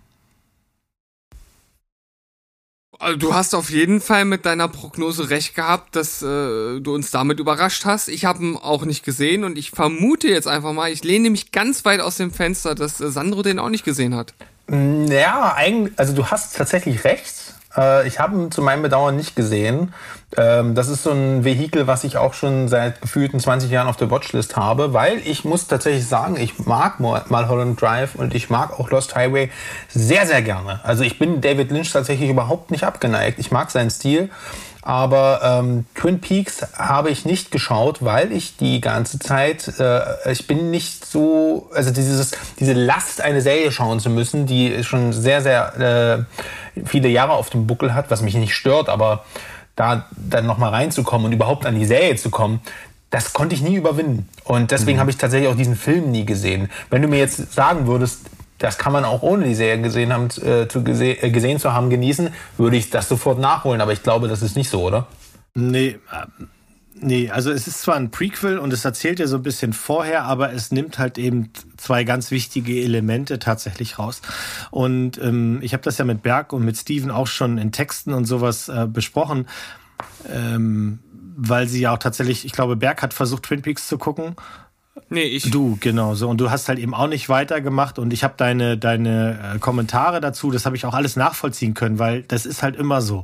Also 3.01 3.15
du 3.15 3.33
hast 3.33 3.55
auf 3.55 3.69
jeden 3.69 4.01
Fall 4.01 4.25
mit 4.25 4.45
deiner 4.45 4.67
Prognose 4.67 5.29
recht 5.29 5.55
gehabt, 5.55 5.95
dass 5.95 6.21
äh, 6.21 6.81
du 6.81 6.93
uns 6.93 7.11
damit 7.11 7.39
überrascht 7.39 7.85
hast. 7.85 8.09
Ich 8.09 8.25
habe 8.25 8.43
ihn 8.43 8.57
auch 8.57 8.83
nicht 8.83 9.05
gesehen 9.05 9.45
und 9.45 9.57
ich 9.57 9.71
vermute 9.71 10.27
jetzt 10.27 10.49
einfach 10.49 10.73
mal, 10.73 10.91
ich 10.91 11.05
lehne 11.05 11.29
mich 11.29 11.53
ganz 11.53 11.85
weit 11.85 12.01
aus 12.01 12.17
dem 12.17 12.29
Fenster, 12.29 12.75
dass 12.75 12.99
äh, 12.99 13.09
Sandro 13.09 13.41
den 13.41 13.57
auch 13.57 13.69
nicht 13.69 13.85
gesehen 13.85 14.15
hat. 14.15 14.33
Ja, 14.69 15.53
eigentlich, 15.55 15.97
also 15.97 16.13
du 16.13 16.27
hast 16.27 16.57
tatsächlich 16.57 17.05
recht. 17.05 17.33
Äh, 17.75 18.07
ich 18.07 18.19
habe 18.19 18.35
ihn 18.35 18.51
zu 18.51 18.61
meinem 18.61 18.81
Bedauern 18.81 19.15
nicht 19.15 19.35
gesehen. 19.35 19.93
Ähm, 20.37 20.75
das 20.75 20.89
ist 20.89 21.03
so 21.03 21.11
ein 21.11 21.43
Vehikel, 21.43 21.87
was 21.87 22.03
ich 22.03 22.17
auch 22.17 22.33
schon 22.33 22.67
seit 22.67 23.01
gefühlten 23.01 23.39
20 23.39 23.71
Jahren 23.71 23.87
auf 23.87 23.97
der 23.97 24.11
Watchlist 24.11 24.55
habe, 24.55 24.93
weil 24.93 25.17
ich 25.25 25.43
muss 25.43 25.67
tatsächlich 25.67 26.07
sagen, 26.07 26.37
ich 26.37 26.59
mag 26.59 26.99
Mulholland 26.99 27.81
Drive 27.81 28.15
und 28.15 28.35
ich 28.35 28.49
mag 28.49 28.79
auch 28.79 28.91
Lost 28.91 29.15
Highway 29.15 29.49
sehr, 29.87 30.27
sehr 30.27 30.41
gerne. 30.41 30.81
Also 30.83 31.03
ich 31.03 31.17
bin 31.17 31.41
David 31.41 31.71
Lynch 31.71 31.91
tatsächlich 31.91 32.29
überhaupt 32.29 32.71
nicht 32.71 32.83
abgeneigt. 32.83 33.39
Ich 33.39 33.51
mag 33.51 33.71
seinen 33.71 33.89
Stil. 33.89 34.29
Aber 34.89 35.41
ähm, 35.43 35.85
Twin 35.93 36.19
Peaks 36.19 36.65
habe 36.75 37.11
ich 37.11 37.23
nicht 37.23 37.51
geschaut, 37.51 38.03
weil 38.03 38.31
ich 38.31 38.57
die 38.57 38.81
ganze 38.81 39.19
Zeit, 39.19 39.79
äh, 39.79 40.31
ich 40.31 40.47
bin 40.47 40.71
nicht 40.71 41.05
so, 41.05 41.69
also 41.75 41.91
dieses, 41.91 42.31
diese 42.59 42.73
Last, 42.73 43.21
eine 43.21 43.41
Serie 43.41 43.71
schauen 43.71 43.99
zu 43.99 44.09
müssen, 44.09 44.47
die 44.47 44.83
schon 44.83 45.13
sehr, 45.13 45.43
sehr 45.43 46.25
äh, 46.75 46.83
viele 46.87 47.07
Jahre 47.07 47.33
auf 47.33 47.51
dem 47.51 47.67
Buckel 47.67 47.93
hat, 47.93 48.09
was 48.09 48.23
mich 48.23 48.33
nicht 48.33 48.55
stört, 48.55 48.89
aber 48.89 49.25
da 49.75 50.07
dann 50.17 50.47
nochmal 50.47 50.71
reinzukommen 50.71 51.27
und 51.27 51.33
überhaupt 51.33 51.67
an 51.67 51.77
die 51.77 51.85
Serie 51.85 52.15
zu 52.15 52.31
kommen, 52.31 52.59
das 53.11 53.33
konnte 53.33 53.53
ich 53.53 53.61
nie 53.61 53.75
überwinden. 53.75 54.27
Und 54.43 54.71
deswegen 54.71 54.97
mhm. 54.97 55.01
habe 55.01 55.11
ich 55.11 55.17
tatsächlich 55.17 55.51
auch 55.51 55.55
diesen 55.55 55.75
Film 55.75 56.09
nie 56.09 56.25
gesehen. 56.25 56.67
Wenn 56.89 57.03
du 57.03 57.07
mir 57.07 57.19
jetzt 57.19 57.53
sagen 57.53 57.85
würdest, 57.85 58.21
das 58.59 58.77
kann 58.77 58.93
man 58.93 59.05
auch 59.05 59.23
ohne 59.23 59.45
die 59.45 59.55
Serie 59.55 59.81
gesehen, 59.81 60.13
haben, 60.13 60.27
äh, 60.45 60.67
zu 60.67 60.83
gese 60.83 61.11
äh, 61.11 61.31
gesehen 61.31 61.59
zu 61.59 61.73
haben 61.73 61.89
genießen, 61.89 62.29
würde 62.57 62.77
ich 62.77 62.89
das 62.89 63.09
sofort 63.09 63.39
nachholen. 63.39 63.81
Aber 63.81 63.93
ich 63.93 64.03
glaube, 64.03 64.27
das 64.27 64.41
ist 64.41 64.55
nicht 64.55 64.69
so, 64.69 64.83
oder? 64.83 65.07
Nee, 65.55 65.87
äh, 66.11 66.43
nee, 66.93 67.29
also 67.29 67.51
es 67.51 67.67
ist 67.67 67.81
zwar 67.81 67.95
ein 67.95 68.11
Prequel 68.11 68.59
und 68.59 68.73
es 68.73 68.85
erzählt 68.85 69.19
ja 69.19 69.27
so 69.27 69.37
ein 69.37 69.43
bisschen 69.43 69.73
vorher, 69.73 70.25
aber 70.25 70.53
es 70.53 70.71
nimmt 70.71 70.99
halt 70.99 71.17
eben 71.17 71.51
zwei 71.77 72.03
ganz 72.03 72.31
wichtige 72.31 72.81
Elemente 72.81 73.39
tatsächlich 73.39 73.97
raus. 73.97 74.21
Und 74.71 75.17
ähm, 75.19 75.59
ich 75.61 75.73
habe 75.73 75.83
das 75.83 75.97
ja 75.97 76.05
mit 76.05 76.21
Berg 76.21 76.51
und 76.51 76.65
mit 76.65 76.77
Steven 76.77 77.11
auch 77.11 77.27
schon 77.27 77.57
in 77.57 77.71
Texten 77.71 78.13
und 78.13 78.25
sowas 78.25 78.67
äh, 78.67 78.87
besprochen. 78.87 79.47
Ähm, 80.29 80.99
weil 81.41 81.69
sie 81.69 81.79
ja 81.79 81.93
auch 81.93 81.99
tatsächlich, 81.99 82.43
ich 82.43 82.51
glaube, 82.51 82.75
Berg 82.75 83.01
hat 83.01 83.13
versucht, 83.13 83.43
Twin 83.43 83.61
Peaks 83.61 83.87
zu 83.87 83.97
gucken 83.97 84.35
Nee, 85.09 85.23
ich. 85.23 85.49
Du, 85.49 85.77
genau 85.79 86.13
so. 86.13 86.29
Und 86.29 86.39
du 86.39 86.51
hast 86.51 86.69
halt 86.69 86.77
eben 86.79 86.93
auch 86.93 87.07
nicht 87.07 87.29
weitergemacht. 87.29 87.97
Und 87.97 88.13
ich 88.13 88.23
habe 88.23 88.35
deine, 88.37 88.77
deine 88.77 89.55
äh, 89.55 89.59
Kommentare 89.59 90.21
dazu, 90.21 90.51
das 90.51 90.65
habe 90.65 90.75
ich 90.75 90.85
auch 90.85 90.93
alles 90.93 91.15
nachvollziehen 91.15 91.73
können, 91.73 91.97
weil 91.97 92.23
das 92.23 92.45
ist 92.45 92.61
halt 92.61 92.75
immer 92.75 93.01
so. 93.01 93.23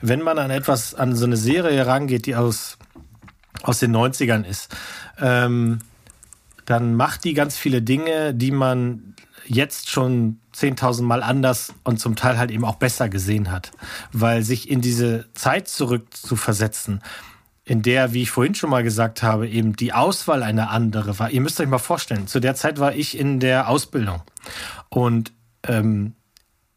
Wenn 0.00 0.22
man 0.22 0.38
an 0.38 0.50
etwas, 0.50 0.94
an 0.94 1.14
so 1.14 1.26
eine 1.26 1.36
Serie 1.36 1.86
rangeht, 1.86 2.24
die 2.24 2.36
aus, 2.36 2.78
aus 3.62 3.80
den 3.80 3.94
90ern 3.94 4.44
ist, 4.44 4.74
ähm, 5.20 5.80
dann 6.64 6.94
macht 6.94 7.24
die 7.24 7.34
ganz 7.34 7.58
viele 7.58 7.82
Dinge, 7.82 8.32
die 8.32 8.50
man 8.50 9.14
jetzt 9.46 9.90
schon 9.90 10.38
10.000 10.54 11.02
Mal 11.02 11.22
anders 11.22 11.74
und 11.84 11.98
zum 12.00 12.16
Teil 12.16 12.38
halt 12.38 12.50
eben 12.50 12.64
auch 12.64 12.76
besser 12.76 13.08
gesehen 13.10 13.50
hat. 13.50 13.72
Weil 14.12 14.42
sich 14.42 14.70
in 14.70 14.80
diese 14.80 15.26
Zeit 15.34 15.68
zurück 15.68 16.06
zu 16.14 16.36
versetzen, 16.36 17.02
in 17.70 17.82
der, 17.82 18.12
wie 18.12 18.22
ich 18.22 18.32
vorhin 18.32 18.56
schon 18.56 18.68
mal 18.68 18.82
gesagt 18.82 19.22
habe, 19.22 19.46
eben 19.46 19.76
die 19.76 19.92
Auswahl 19.92 20.42
eine 20.42 20.70
andere 20.70 21.20
war. 21.20 21.30
Ihr 21.30 21.40
müsst 21.40 21.60
euch 21.60 21.68
mal 21.68 21.78
vorstellen, 21.78 22.26
zu 22.26 22.40
der 22.40 22.56
Zeit 22.56 22.80
war 22.80 22.96
ich 22.96 23.16
in 23.16 23.38
der 23.38 23.68
Ausbildung 23.68 24.22
und 24.88 25.32
ähm, 25.68 26.14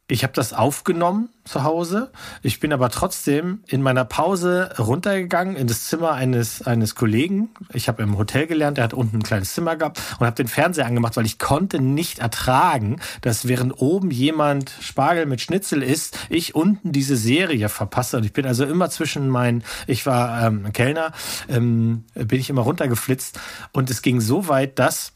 ich 0.09 0.23
habe 0.23 0.33
das 0.33 0.51
aufgenommen 0.51 1.29
zu 1.45 1.63
Hause. 1.63 2.11
Ich 2.41 2.59
bin 2.59 2.73
aber 2.73 2.89
trotzdem 2.89 3.63
in 3.67 3.81
meiner 3.81 4.03
Pause 4.03 4.73
runtergegangen 4.77 5.55
in 5.55 5.65
das 5.65 5.85
Zimmer 5.87 6.11
eines, 6.11 6.61
eines 6.61 6.95
Kollegen. 6.95 7.49
Ich 7.71 7.87
habe 7.87 8.03
im 8.03 8.17
Hotel 8.17 8.45
gelernt, 8.45 8.77
er 8.77 8.83
hat 8.83 8.93
unten 8.93 9.17
ein 9.17 9.23
kleines 9.23 9.53
Zimmer 9.53 9.77
gehabt 9.77 10.01
und 10.19 10.25
habe 10.25 10.35
den 10.35 10.49
Fernseher 10.49 10.87
angemacht, 10.87 11.15
weil 11.15 11.25
ich 11.25 11.39
konnte 11.39 11.79
nicht 11.79 12.19
ertragen, 12.19 12.99
dass 13.21 13.47
während 13.47 13.81
oben 13.81 14.11
jemand 14.11 14.73
Spargel 14.81 15.25
mit 15.25 15.39
Schnitzel 15.39 15.81
isst, 15.81 16.19
ich 16.29 16.53
unten 16.53 16.91
diese 16.91 17.15
Serie 17.15 17.69
verpasse. 17.69 18.17
Und 18.17 18.25
ich 18.25 18.33
bin 18.33 18.45
also 18.45 18.65
immer 18.65 18.89
zwischen 18.89 19.29
meinen, 19.29 19.63
ich 19.87 20.05
war 20.05 20.45
ähm, 20.45 20.73
Kellner, 20.73 21.13
ähm, 21.47 22.03
bin 22.13 22.41
ich 22.41 22.49
immer 22.49 22.63
runtergeflitzt. 22.63 23.39
Und 23.71 23.89
es 23.89 24.01
ging 24.01 24.19
so 24.19 24.49
weit, 24.49 24.79
dass 24.79 25.13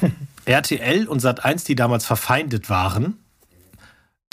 RTL 0.44 1.08
und 1.08 1.20
Sat1, 1.20 1.66
die 1.66 1.74
damals 1.74 2.06
verfeindet 2.06 2.70
waren, 2.70 3.18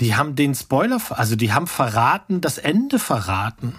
die 0.02 0.16
haben 0.16 0.36
den 0.36 0.56
Spoiler, 0.56 1.00
also 1.12 1.36
die 1.36 1.54
haben 1.54 1.68
verraten, 1.68 2.42
das 2.42 2.58
Ende 2.58 2.98
verraten. 2.98 3.76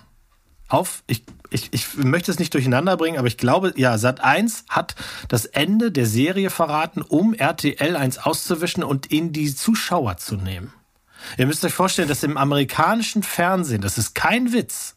Auf, 0.68 1.02
ich, 1.06 1.24
ich, 1.50 1.68
ich 1.72 1.96
möchte 1.96 2.30
es 2.30 2.38
nicht 2.38 2.54
durcheinander 2.54 2.96
bringen, 2.96 3.18
aber 3.18 3.26
ich 3.26 3.36
glaube, 3.36 3.74
ja, 3.76 3.98
Sat 3.98 4.20
1 4.20 4.64
hat 4.70 4.94
das 5.28 5.44
Ende 5.44 5.90
der 5.90 6.06
Serie 6.06 6.48
verraten, 6.48 7.02
um 7.02 7.34
RTL 7.34 7.96
1 7.96 8.18
auszuwischen 8.18 8.84
und 8.84 9.06
in 9.06 9.32
die 9.32 9.54
Zuschauer 9.54 10.16
zu 10.16 10.36
nehmen. 10.36 10.72
Ihr 11.36 11.46
müsst 11.46 11.64
euch 11.64 11.74
vorstellen, 11.74 12.08
dass 12.08 12.22
im 12.22 12.36
amerikanischen 12.36 13.22
Fernsehen, 13.22 13.82
das 13.82 13.98
ist 13.98 14.14
kein 14.14 14.52
Witz, 14.52 14.94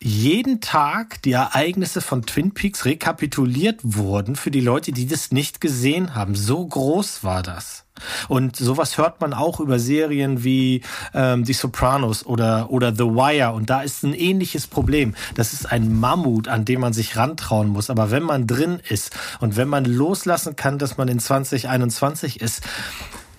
jeden 0.00 0.60
Tag 0.60 1.22
die 1.22 1.32
Ereignisse 1.32 2.00
von 2.00 2.24
Twin 2.24 2.52
Peaks 2.52 2.84
rekapituliert 2.84 3.80
wurden 3.82 4.36
für 4.36 4.50
die 4.50 4.60
Leute, 4.60 4.92
die 4.92 5.06
das 5.06 5.32
nicht 5.32 5.60
gesehen 5.60 6.14
haben. 6.14 6.36
So 6.36 6.64
groß 6.64 7.24
war 7.24 7.42
das. 7.42 7.87
Und 8.28 8.56
sowas 8.56 8.98
hört 8.98 9.20
man 9.20 9.32
auch 9.32 9.60
über 9.60 9.78
Serien 9.78 10.44
wie 10.44 10.82
ähm, 11.14 11.44
Die 11.44 11.52
Sopranos 11.52 12.24
oder, 12.24 12.70
oder 12.70 12.92
The 12.94 13.04
Wire. 13.04 13.52
Und 13.52 13.70
da 13.70 13.82
ist 13.82 14.02
ein 14.02 14.14
ähnliches 14.14 14.66
Problem. 14.66 15.14
Das 15.34 15.52
ist 15.52 15.70
ein 15.70 15.98
Mammut, 15.98 16.48
an 16.48 16.64
dem 16.64 16.80
man 16.80 16.92
sich 16.92 17.16
rantrauen 17.16 17.68
muss. 17.68 17.90
Aber 17.90 18.10
wenn 18.10 18.22
man 18.22 18.46
drin 18.46 18.80
ist 18.88 19.16
und 19.40 19.56
wenn 19.56 19.68
man 19.68 19.84
loslassen 19.84 20.56
kann, 20.56 20.78
dass 20.78 20.96
man 20.96 21.08
in 21.08 21.20
2021 21.20 22.40
ist, 22.40 22.62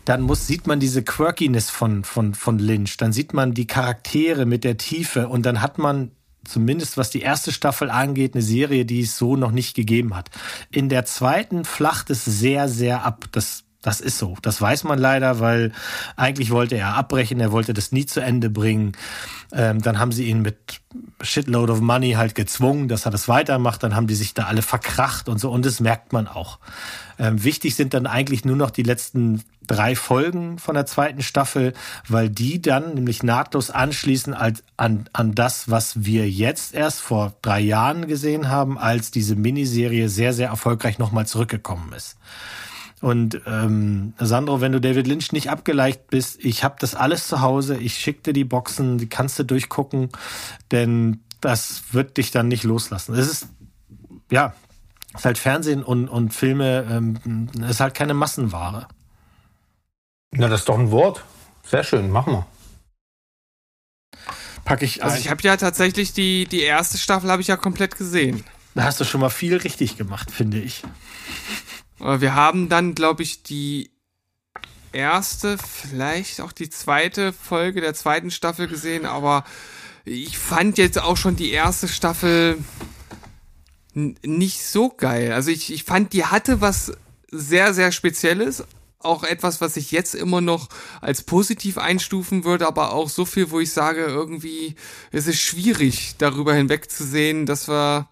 dann 0.05 0.21
muss, 0.21 0.47
sieht 0.47 0.65
man 0.65 0.79
diese 0.79 1.03
Quirkiness 1.03 1.69
von, 1.69 2.03
von, 2.03 2.33
von 2.33 2.57
Lynch. 2.57 2.97
Dann 2.97 3.13
sieht 3.13 3.33
man 3.33 3.53
die 3.53 3.67
Charaktere 3.67 4.45
mit 4.45 4.63
der 4.63 4.77
Tiefe 4.77 5.27
und 5.27 5.45
dann 5.45 5.61
hat 5.61 5.77
man 5.77 6.11
zumindest 6.43 6.97
was 6.97 7.09
die 7.09 7.21
erste 7.21 7.51
Staffel 7.51 7.89
angeht, 7.89 8.33
eine 8.33 8.41
Serie, 8.41 8.85
die 8.85 9.01
es 9.01 9.17
so 9.17 9.35
noch 9.35 9.51
nicht 9.51 9.75
gegeben 9.75 10.15
hat. 10.15 10.29
In 10.71 10.89
der 10.89 11.05
zweiten 11.05 11.63
flacht 11.63 12.09
es 12.09 12.25
sehr, 12.25 12.67
sehr 12.67 13.05
ab. 13.05 13.25
Das 13.31 13.65
das 13.81 14.01
ist 14.01 14.17
so. 14.17 14.35
Das 14.41 14.61
weiß 14.61 14.83
man 14.83 14.99
leider, 14.99 15.39
weil 15.39 15.71
eigentlich 16.17 16.51
wollte 16.51 16.75
er 16.75 16.95
abbrechen, 16.95 17.39
er 17.39 17.51
wollte 17.51 17.73
das 17.73 17.91
nie 17.91 18.05
zu 18.05 18.19
Ende 18.19 18.49
bringen. 18.49 18.91
Ähm, 19.53 19.81
dann 19.81 19.99
haben 19.99 20.11
sie 20.11 20.25
ihn 20.25 20.41
mit 20.41 20.81
Shitload 21.21 21.71
of 21.71 21.79
Money 21.79 22.13
halt 22.13 22.35
gezwungen, 22.35 22.89
dass 22.89 23.05
er 23.05 23.11
das 23.11 23.27
weitermacht. 23.29 23.81
Dann 23.81 23.95
haben 23.95 24.07
die 24.07 24.15
sich 24.15 24.33
da 24.33 24.45
alle 24.45 24.61
verkracht 24.61 25.29
und 25.29 25.39
so. 25.39 25.49
Und 25.49 25.65
das 25.65 25.79
merkt 25.79 26.11
man 26.11 26.27
auch. 26.27 26.59
Ähm, 27.17 27.43
wichtig 27.43 27.75
sind 27.75 27.93
dann 27.93 28.05
eigentlich 28.05 28.43
nur 28.43 28.57
noch 28.57 28.69
die 28.69 28.83
letzten 28.83 29.43
drei 29.65 29.95
Folgen 29.95 30.59
von 30.59 30.75
der 30.75 30.85
zweiten 30.85 31.21
Staffel, 31.21 31.73
weil 32.07 32.29
die 32.29 32.61
dann 32.61 32.95
nämlich 32.95 33.23
nahtlos 33.23 33.69
anschließen 33.69 34.33
als, 34.33 34.63
an, 34.77 35.07
an 35.13 35.35
das, 35.35 35.69
was 35.69 36.03
wir 36.03 36.29
jetzt 36.29 36.73
erst 36.73 36.99
vor 37.01 37.33
drei 37.41 37.59
Jahren 37.59 38.07
gesehen 38.07 38.49
haben, 38.49 38.77
als 38.77 39.11
diese 39.11 39.35
Miniserie 39.35 40.09
sehr, 40.09 40.33
sehr 40.33 40.49
erfolgreich 40.49 40.97
nochmal 40.97 41.27
zurückgekommen 41.27 41.93
ist. 41.93 42.17
Und 43.01 43.41
ähm, 43.45 44.13
Sandro, 44.19 44.59
wenn 44.59 44.73
du 44.73 44.81
David 44.81 45.07
Lynch 45.07 45.31
nicht 45.31 45.49
abgeleicht 45.49 46.07
bist, 46.07 46.43
ich 46.43 46.63
habe 46.63 46.75
das 46.79 46.95
alles 46.95 47.27
zu 47.27 47.41
Hause, 47.41 47.77
ich 47.77 47.97
schick 47.97 48.23
dir 48.23 48.33
die 48.33 48.43
Boxen, 48.43 48.97
die 48.97 49.07
kannst 49.07 49.39
du 49.39 49.43
durchgucken, 49.43 50.09
denn 50.71 51.21
das 51.39 51.93
wird 51.93 52.17
dich 52.17 52.31
dann 52.31 52.49
nicht 52.49 52.63
loslassen. 52.63 53.15
Es 53.15 53.29
ist, 53.29 53.47
ja, 54.29 54.53
es 55.13 55.21
ist 55.21 55.25
halt 55.25 55.37
Fernsehen 55.37 55.83
und, 55.83 56.09
und 56.09 56.33
Filme, 56.33 56.85
ähm, 56.89 57.49
ist 57.67 57.79
halt 57.79 57.93
keine 57.93 58.13
Massenware. 58.13 58.87
Na, 60.31 60.49
das 60.49 60.61
ist 60.61 60.69
doch 60.69 60.77
ein 60.77 60.91
Wort. 60.91 61.23
Sehr 61.65 61.83
schön, 61.83 62.11
machen 62.11 62.33
wir. 62.33 62.45
Pack 64.65 64.81
ich 64.81 65.03
Also 65.03 65.17
ich 65.17 65.29
habe 65.29 65.41
ja 65.41 65.57
tatsächlich 65.57 66.13
die, 66.13 66.45
die 66.45 66.61
erste 66.61 66.97
Staffel 66.97 67.31
habe 67.31 67.41
ich 67.41 67.47
ja 67.47 67.57
komplett 67.57 67.97
gesehen. 67.97 68.43
Da 68.75 68.83
hast 68.83 68.99
du 68.99 69.05
schon 69.05 69.21
mal 69.21 69.29
viel 69.29 69.55
richtig 69.57 69.97
gemacht, 69.97 70.29
finde 70.31 70.59
ich. 70.59 70.83
Wir 71.99 72.33
haben 72.33 72.69
dann, 72.69 72.95
glaube 72.95 73.23
ich, 73.23 73.43
die 73.43 73.91
erste, 74.91 75.57
vielleicht 75.57 76.41
auch 76.41 76.51
die 76.51 76.69
zweite 76.69 77.33
Folge 77.33 77.81
der 77.81 77.93
zweiten 77.93 78.31
Staffel 78.31 78.67
gesehen, 78.67 79.05
aber 79.05 79.43
ich 80.05 80.37
fand 80.37 80.77
jetzt 80.77 80.99
auch 80.99 81.17
schon 81.17 81.35
die 81.35 81.51
erste 81.51 81.87
Staffel 81.87 82.57
nicht 83.93 84.65
so 84.65 84.89
geil. 84.89 85.33
Also 85.33 85.51
ich, 85.51 85.73
ich 85.73 85.83
fand, 85.83 86.13
die 86.13 86.25
hatte 86.25 86.61
was 86.61 86.93
sehr, 87.31 87.73
sehr 87.73 87.91
Spezielles. 87.91 88.63
Auch 89.01 89.23
etwas, 89.23 89.61
was 89.61 89.77
ich 89.77 89.91
jetzt 89.91 90.13
immer 90.13 90.41
noch 90.41 90.67
als 90.99 91.23
positiv 91.23 91.77
einstufen 91.77 92.43
würde, 92.43 92.67
aber 92.67 92.91
auch 92.93 93.07
so 93.07 93.23
viel, 93.23 93.49
wo 93.49 93.59
ich 93.59 93.71
sage, 93.71 94.03
irgendwie, 94.05 94.75
es 95.11 95.27
ist 95.27 95.39
schwierig, 95.39 96.15
darüber 96.17 96.53
hinwegzusehen, 96.53 97.45
dass 97.45 97.69
wir 97.69 98.09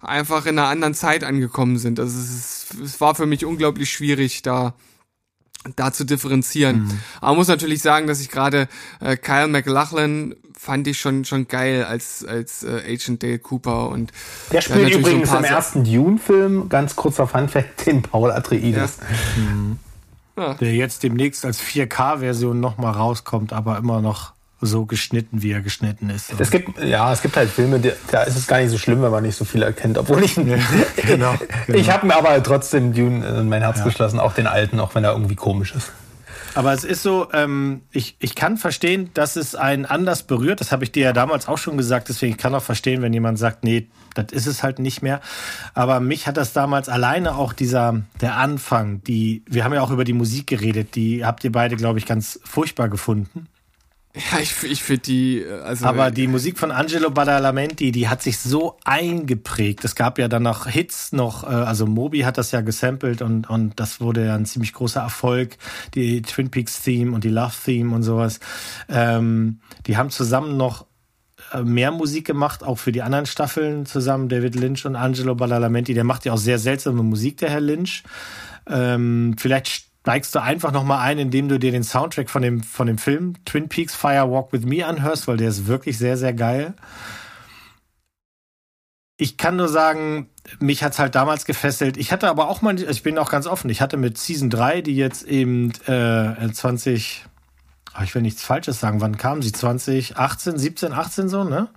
einfach 0.00 0.46
in 0.46 0.58
einer 0.58 0.68
anderen 0.68 0.94
Zeit 0.94 1.24
angekommen 1.24 1.78
sind. 1.78 2.00
Also 2.00 2.18
es, 2.18 2.30
ist, 2.30 2.80
es 2.82 3.00
war 3.00 3.14
für 3.14 3.26
mich 3.26 3.44
unglaublich 3.44 3.90
schwierig, 3.90 4.42
da 4.42 4.74
da 5.76 5.92
zu 5.92 6.04
differenzieren. 6.04 6.84
Mhm. 6.84 7.00
Aber 7.20 7.36
muss 7.36 7.48
natürlich 7.48 7.82
sagen, 7.82 8.06
dass 8.06 8.20
ich 8.20 8.30
gerade 8.30 8.66
äh, 9.00 9.16
Kyle 9.16 9.46
McLachlan 9.46 10.34
fand 10.56 10.86
ich 10.86 10.98
schon 10.98 11.24
schon 11.24 11.48
geil 11.48 11.84
als 11.84 12.24
als 12.24 12.62
äh, 12.62 12.82
Agent 12.86 13.22
Dale 13.22 13.38
Cooper 13.38 13.88
und 13.88 14.12
der 14.52 14.60
spielt 14.60 14.94
übrigens 14.94 15.30
so 15.30 15.36
im 15.36 15.44
ersten 15.44 15.84
Dune-Film 15.84 16.68
ganz 16.68 16.96
kurzer 16.96 17.26
Funfact 17.26 17.86
den 17.86 18.02
Paul 18.02 18.30
Atreides. 18.30 18.98
Ja. 19.36 19.42
Mhm. 19.42 19.78
Ja. 20.36 20.54
Der 20.54 20.74
jetzt 20.74 21.02
demnächst 21.02 21.44
als 21.44 21.60
4K-Version 21.60 22.60
nochmal 22.60 22.92
rauskommt, 22.92 23.52
aber 23.52 23.76
immer 23.76 24.00
noch 24.00 24.32
so 24.60 24.84
geschnitten, 24.84 25.42
wie 25.42 25.52
er 25.52 25.60
geschnitten 25.60 26.10
ist. 26.10 26.32
Es 26.38 26.50
gibt, 26.50 26.82
ja, 26.82 27.12
es 27.12 27.22
gibt 27.22 27.36
halt 27.36 27.50
Filme, 27.50 27.80
da 28.10 28.22
ist 28.22 28.36
es 28.36 28.46
gar 28.46 28.60
nicht 28.60 28.70
so 28.70 28.78
schlimm, 28.78 29.02
wenn 29.02 29.10
man 29.10 29.22
nicht 29.22 29.36
so 29.36 29.44
viel 29.44 29.62
erkennt, 29.62 29.96
obwohl 29.96 30.22
ich, 30.22 30.34
genau, 30.34 30.56
genau. 30.96 31.34
ich 31.68 31.90
habe 31.90 32.06
mir 32.06 32.16
aber 32.16 32.42
trotzdem 32.42 32.92
Dune 32.92 33.26
in 33.26 33.48
mein 33.48 33.62
Herz 33.62 33.78
ja. 33.78 33.84
geschlossen, 33.84 34.20
auch 34.20 34.34
den 34.34 34.46
alten, 34.46 34.80
auch 34.80 34.94
wenn 34.94 35.04
er 35.04 35.12
irgendwie 35.12 35.36
komisch 35.36 35.74
ist. 35.74 35.92
Aber 36.54 36.72
es 36.72 36.84
ist 36.84 37.02
so, 37.02 37.28
ähm, 37.32 37.82
ich, 37.92 38.16
ich 38.18 38.34
kann 38.34 38.56
verstehen, 38.56 39.10
dass 39.14 39.36
es 39.36 39.54
einen 39.54 39.86
anders 39.86 40.24
berührt. 40.24 40.60
Das 40.60 40.72
habe 40.72 40.84
ich 40.84 40.92
dir 40.92 41.04
ja 41.04 41.12
damals 41.12 41.46
auch 41.46 41.58
schon 41.58 41.76
gesagt. 41.76 42.08
Deswegen 42.08 42.36
kann 42.36 42.52
ich 42.52 42.58
auch 42.58 42.62
verstehen, 42.62 43.02
wenn 43.02 43.12
jemand 43.12 43.38
sagt, 43.38 43.62
nee, 43.62 43.86
das 44.14 44.32
ist 44.32 44.46
es 44.46 44.62
halt 44.62 44.78
nicht 44.78 45.02
mehr. 45.02 45.20
Aber 45.74 46.00
mich 46.00 46.26
hat 46.26 46.36
das 46.36 46.52
damals 46.52 46.88
alleine 46.88 47.36
auch 47.36 47.52
dieser, 47.52 48.02
der 48.20 48.36
Anfang, 48.36 49.02
die, 49.04 49.44
wir 49.46 49.64
haben 49.64 49.72
ja 49.72 49.80
auch 49.80 49.90
über 49.90 50.04
die 50.04 50.12
Musik 50.12 50.48
geredet, 50.48 50.96
die 50.96 51.24
habt 51.24 51.44
ihr 51.44 51.52
beide, 51.52 51.76
glaube 51.76 51.98
ich, 52.00 52.06
ganz 52.06 52.40
furchtbar 52.44 52.88
gefunden. 52.88 53.46
Ja, 54.12 54.40
ich, 54.40 54.64
ich 54.64 54.82
finde 54.82 55.02
die, 55.02 55.38
äh, 55.38 55.60
also. 55.60 55.86
Aber 55.86 56.10
die 56.10 56.26
Musik 56.26 56.58
von 56.58 56.72
Angelo 56.72 57.10
Badalamenti, 57.10 57.92
die 57.92 58.08
hat 58.08 58.22
sich 58.22 58.38
so 58.38 58.76
eingeprägt. 58.84 59.84
Es 59.84 59.94
gab 59.94 60.18
ja 60.18 60.26
dann 60.26 60.42
noch 60.42 60.66
Hits 60.66 61.12
noch, 61.12 61.44
äh, 61.44 61.46
also 61.46 61.86
Moby 61.86 62.20
hat 62.20 62.36
das 62.36 62.50
ja 62.50 62.60
gesampelt 62.60 63.22
und, 63.22 63.48
und 63.48 63.78
das 63.78 64.00
wurde 64.00 64.26
ja 64.26 64.34
ein 64.34 64.46
ziemlich 64.46 64.72
großer 64.72 65.00
Erfolg. 65.00 65.56
Die 65.94 66.22
Twin 66.22 66.50
Peaks 66.50 66.82
Theme 66.82 67.12
und 67.12 67.22
die 67.22 67.28
Love 67.28 67.54
Theme 67.64 67.94
und 67.94 68.02
sowas. 68.02 68.40
Ähm, 68.88 69.60
die 69.86 69.96
haben 69.96 70.10
zusammen 70.10 70.56
noch 70.56 70.86
äh, 71.52 71.62
mehr 71.62 71.92
Musik 71.92 72.26
gemacht, 72.26 72.64
auch 72.64 72.78
für 72.78 72.90
die 72.90 73.02
anderen 73.02 73.26
Staffeln 73.26 73.86
zusammen, 73.86 74.28
David 74.28 74.56
Lynch 74.56 74.86
und 74.86 74.96
Angelo 74.96 75.36
Badalamenti. 75.36 75.94
Der 75.94 76.04
macht 76.04 76.24
ja 76.24 76.32
auch 76.32 76.38
sehr 76.38 76.58
seltsame 76.58 77.04
Musik, 77.04 77.36
der 77.36 77.50
Herr 77.50 77.60
Lynch. 77.60 78.02
Ähm, 78.66 79.36
vielleicht 79.38 79.89
steigst 80.02 80.34
du 80.34 80.42
einfach 80.42 80.72
nochmal 80.72 81.00
ein, 81.00 81.18
indem 81.18 81.48
du 81.48 81.58
dir 81.58 81.72
den 81.72 81.84
Soundtrack 81.84 82.30
von 82.30 82.42
dem, 82.42 82.62
von 82.62 82.86
dem 82.86 82.98
Film 82.98 83.34
Twin 83.44 83.68
Peaks 83.68 83.94
Fire 83.94 84.30
Walk 84.30 84.52
with 84.52 84.64
Me 84.64 84.86
anhörst, 84.86 85.28
weil 85.28 85.36
der 85.36 85.48
ist 85.48 85.66
wirklich 85.66 85.98
sehr, 85.98 86.16
sehr 86.16 86.32
geil. 86.32 86.74
Ich 89.18 89.36
kann 89.36 89.56
nur 89.56 89.68
sagen, 89.68 90.30
mich 90.60 90.82
hat's 90.82 90.98
halt 90.98 91.14
damals 91.14 91.44
gefesselt. 91.44 91.98
Ich 91.98 92.10
hatte 92.10 92.30
aber 92.30 92.48
auch 92.48 92.62
mal, 92.62 92.80
ich 92.80 93.02
bin 93.02 93.18
auch 93.18 93.30
ganz 93.30 93.46
offen, 93.46 93.68
ich 93.68 93.82
hatte 93.82 93.98
mit 93.98 94.16
Season 94.16 94.48
3, 94.48 94.80
die 94.80 94.96
jetzt 94.96 95.24
eben 95.24 95.72
äh, 95.86 96.50
20, 96.50 97.26
ich 98.02 98.14
will 98.14 98.22
nichts 98.22 98.42
Falsches 98.42 98.80
sagen, 98.80 99.02
wann 99.02 99.18
kam 99.18 99.42
sie? 99.42 99.52
2018, 99.52 100.56
17, 100.56 100.92
18 100.94 101.28
so, 101.28 101.44
ne? 101.44 101.68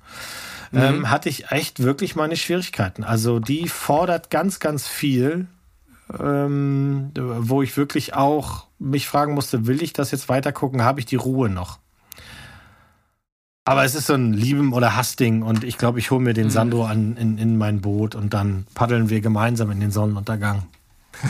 Mhm. 0.71 0.79
Ähm, 0.81 1.09
hatte 1.09 1.27
ich 1.27 1.51
echt 1.51 1.83
wirklich 1.83 2.15
meine 2.15 2.37
Schwierigkeiten. 2.37 3.03
Also 3.03 3.39
die 3.39 3.67
fordert 3.67 4.29
ganz, 4.29 4.61
ganz 4.61 4.87
viel 4.87 5.47
ähm, 6.19 7.11
wo 7.15 7.61
ich 7.61 7.77
wirklich 7.77 8.13
auch 8.13 8.67
mich 8.79 9.07
fragen 9.07 9.33
musste, 9.33 9.67
will 9.67 9.81
ich 9.81 9.93
das 9.93 10.11
jetzt 10.11 10.29
weiter 10.29 10.51
gucken? 10.51 10.83
Habe 10.83 10.99
ich 10.99 11.05
die 11.05 11.15
Ruhe 11.15 11.49
noch? 11.49 11.79
Aber 13.65 13.85
es 13.85 13.95
ist 13.95 14.07
so 14.07 14.13
ein 14.13 14.33
Lieben- 14.33 14.73
oder 14.73 14.95
Hassding 14.95 15.41
und 15.41 15.63
ich 15.63 15.77
glaube, 15.77 15.99
ich 15.99 16.11
hole 16.11 16.21
mir 16.21 16.33
den 16.33 16.47
mhm. 16.47 16.51
Sandro 16.51 16.85
an, 16.85 17.15
in, 17.15 17.37
in 17.37 17.57
mein 17.57 17.79
Boot 17.79 18.13
und 18.13 18.33
dann 18.33 18.67
paddeln 18.75 19.09
wir 19.09 19.21
gemeinsam 19.21 19.71
in 19.71 19.79
den 19.79 19.91
Sonnenuntergang. 19.91 20.63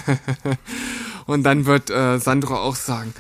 und 1.26 1.44
dann 1.44 1.66
wird 1.66 1.92
äh, 1.92 2.18
Sandro 2.18 2.56
auch 2.56 2.76
sagen, 2.76 3.14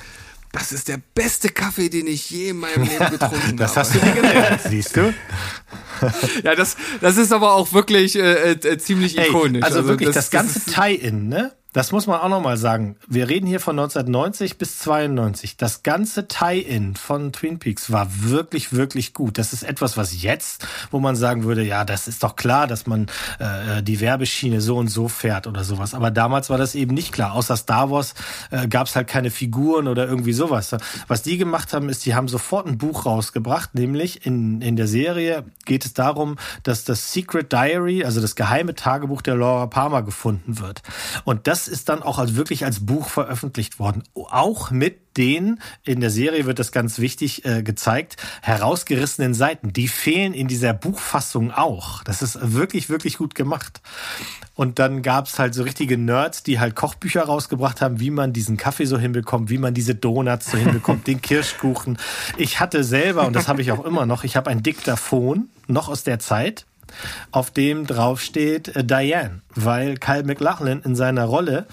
das 0.53 0.71
ist 0.71 0.87
der 0.87 0.99
beste 1.15 1.49
Kaffee, 1.49 1.89
den 1.89 2.05
ich 2.05 2.29
je 2.29 2.49
in 2.49 2.59
meinem 2.59 2.83
Leben 2.83 3.09
getrunken 3.09 3.57
das 3.57 3.75
habe. 3.75 3.75
Das 3.75 3.77
hast 3.77 3.95
du 3.95 3.99
dir 3.99 4.11
gelernt, 4.13 4.61
siehst 4.69 4.95
du? 4.95 5.13
ja, 6.43 6.55
das, 6.55 6.77
das 7.01 7.17
ist 7.17 7.33
aber 7.33 7.53
auch 7.53 7.73
wirklich 7.73 8.15
äh, 8.15 8.51
äh, 8.51 8.77
ziemlich 8.77 9.17
ikonisch. 9.17 9.63
also, 9.63 9.79
also, 9.79 9.89
wirklich 9.89 10.09
das, 10.09 10.29
das 10.29 10.31
ganze 10.31 10.61
Tie-In, 10.61 11.27
ne? 11.27 11.53
Das 11.73 11.91
muss 11.91 12.05
man 12.05 12.19
auch 12.19 12.29
nochmal 12.29 12.57
sagen. 12.57 12.95
Wir 13.07 13.27
reden 13.29 13.47
hier 13.47 13.59
von 13.59 13.77
1990 13.77 14.59
bis 14.59 14.77
92. 14.79 15.57
Das 15.57 15.81
ganze 15.81 16.27
Tie-In 16.27 16.95
von 16.95 17.33
Twin 17.33 17.57
Peaks 17.57 17.91
war 17.91 18.07
wirklich, 18.09 18.73
wirklich 18.73 19.13
gut. 19.13 19.39
Das 19.39 19.53
ist 19.53 19.63
etwas, 19.63 19.97
was 19.97 20.21
jetzt, 20.21 20.67
wo 20.91 20.99
man 20.99 21.15
sagen 21.15 21.43
würde, 21.43 21.63
ja, 21.63 21.83
das 21.83 22.07
ist 22.07 22.23
doch 22.23 22.35
klar, 22.35 22.67
dass 22.67 22.85
man 22.85 23.07
äh, 23.39 23.81
die 23.81 23.99
Werbeschiene 23.99 24.61
so 24.61 24.77
und 24.77 24.89
so 24.89 25.07
fährt 25.07 25.47
oder 25.47 25.63
sowas. 25.63 25.95
Aber 25.95 26.11
damals 26.11 26.51
war 26.51 26.59
das 26.59 26.75
eben 26.75 26.93
nicht 26.93 27.11
klar. 27.11 27.33
Außer 27.33 27.57
Star 27.57 27.89
Wars 27.89 28.13
äh, 28.51 28.67
gab 28.67 28.85
es 28.85 28.95
halt 28.95 29.07
keine 29.07 29.31
Figuren 29.31 29.87
oder 29.87 30.07
irgendwie 30.07 30.33
sowas. 30.33 30.75
Was 31.07 31.23
die 31.23 31.37
gemacht 31.37 31.73
haben, 31.73 31.89
ist, 31.89 32.05
die 32.05 32.13
haben 32.13 32.27
sofort 32.27 32.67
ein 32.67 32.77
Buch 32.77 33.07
rausgebracht, 33.07 33.73
nämlich 33.73 34.27
in, 34.27 34.61
in 34.61 34.75
der 34.75 34.87
Serie 34.87 35.43
geht 35.65 35.85
es 35.85 35.93
darum, 35.93 36.37
dass 36.61 36.83
das 36.83 37.11
Secret 37.13 37.51
Diary, 37.51 38.03
also 38.03 38.21
das 38.21 38.35
geheime 38.35 38.75
Tagebuch 38.75 39.23
der 39.23 39.35
Laura 39.35 39.65
Palmer 39.65 40.03
gefunden 40.03 40.59
wird. 40.59 40.83
Und 41.23 41.47
das 41.47 41.62
ist 41.67 41.89
dann 41.89 42.03
auch 42.03 42.19
als 42.19 42.35
wirklich 42.35 42.65
als 42.65 42.85
Buch 42.85 43.07
veröffentlicht 43.09 43.79
worden. 43.79 44.03
Auch 44.13 44.71
mit 44.71 45.17
den, 45.17 45.59
in 45.83 45.99
der 45.99 46.09
Serie 46.09 46.45
wird 46.45 46.59
das 46.59 46.71
ganz 46.71 46.99
wichtig 46.99 47.45
äh, 47.45 47.63
gezeigt, 47.63 48.17
herausgerissenen 48.41 49.33
Seiten. 49.33 49.73
Die 49.73 49.87
fehlen 49.87 50.33
in 50.33 50.47
dieser 50.47 50.73
Buchfassung 50.73 51.51
auch. 51.51 52.03
Das 52.03 52.21
ist 52.21 52.37
wirklich, 52.41 52.89
wirklich 52.89 53.17
gut 53.17 53.35
gemacht. 53.35 53.81
Und 54.55 54.79
dann 54.79 55.01
gab's 55.01 55.39
halt 55.39 55.53
so 55.53 55.63
richtige 55.63 55.97
Nerds, 55.97 56.43
die 56.43 56.59
halt 56.59 56.75
Kochbücher 56.75 57.23
rausgebracht 57.23 57.81
haben, 57.81 57.99
wie 57.99 58.11
man 58.11 58.33
diesen 58.33 58.57
Kaffee 58.57 58.85
so 58.85 58.97
hinbekommt, 58.97 59.49
wie 59.49 59.57
man 59.57 59.73
diese 59.73 59.95
Donuts 59.95 60.51
so 60.51 60.57
hinbekommt, 60.57 61.07
den 61.07 61.21
Kirschkuchen. 61.21 61.97
Ich 62.37 62.59
hatte 62.59 62.83
selber, 62.83 63.25
und 63.27 63.33
das 63.33 63.47
habe 63.47 63.61
ich 63.61 63.71
auch 63.71 63.85
immer 63.85 64.05
noch, 64.05 64.23
ich 64.23 64.35
habe 64.35 64.49
ein 64.49 64.63
Diktaphon, 64.63 65.49
noch 65.67 65.89
aus 65.89 66.03
der 66.03 66.19
Zeit, 66.19 66.65
auf 67.31 67.51
dem 67.51 67.85
draufsteht 67.85 68.75
äh, 68.75 68.83
Diane, 68.83 69.41
weil 69.55 69.97
Kyle 69.97 70.23
McLachlan 70.23 70.81
in 70.81 70.95
seiner 70.95 71.25
Rolle 71.25 71.67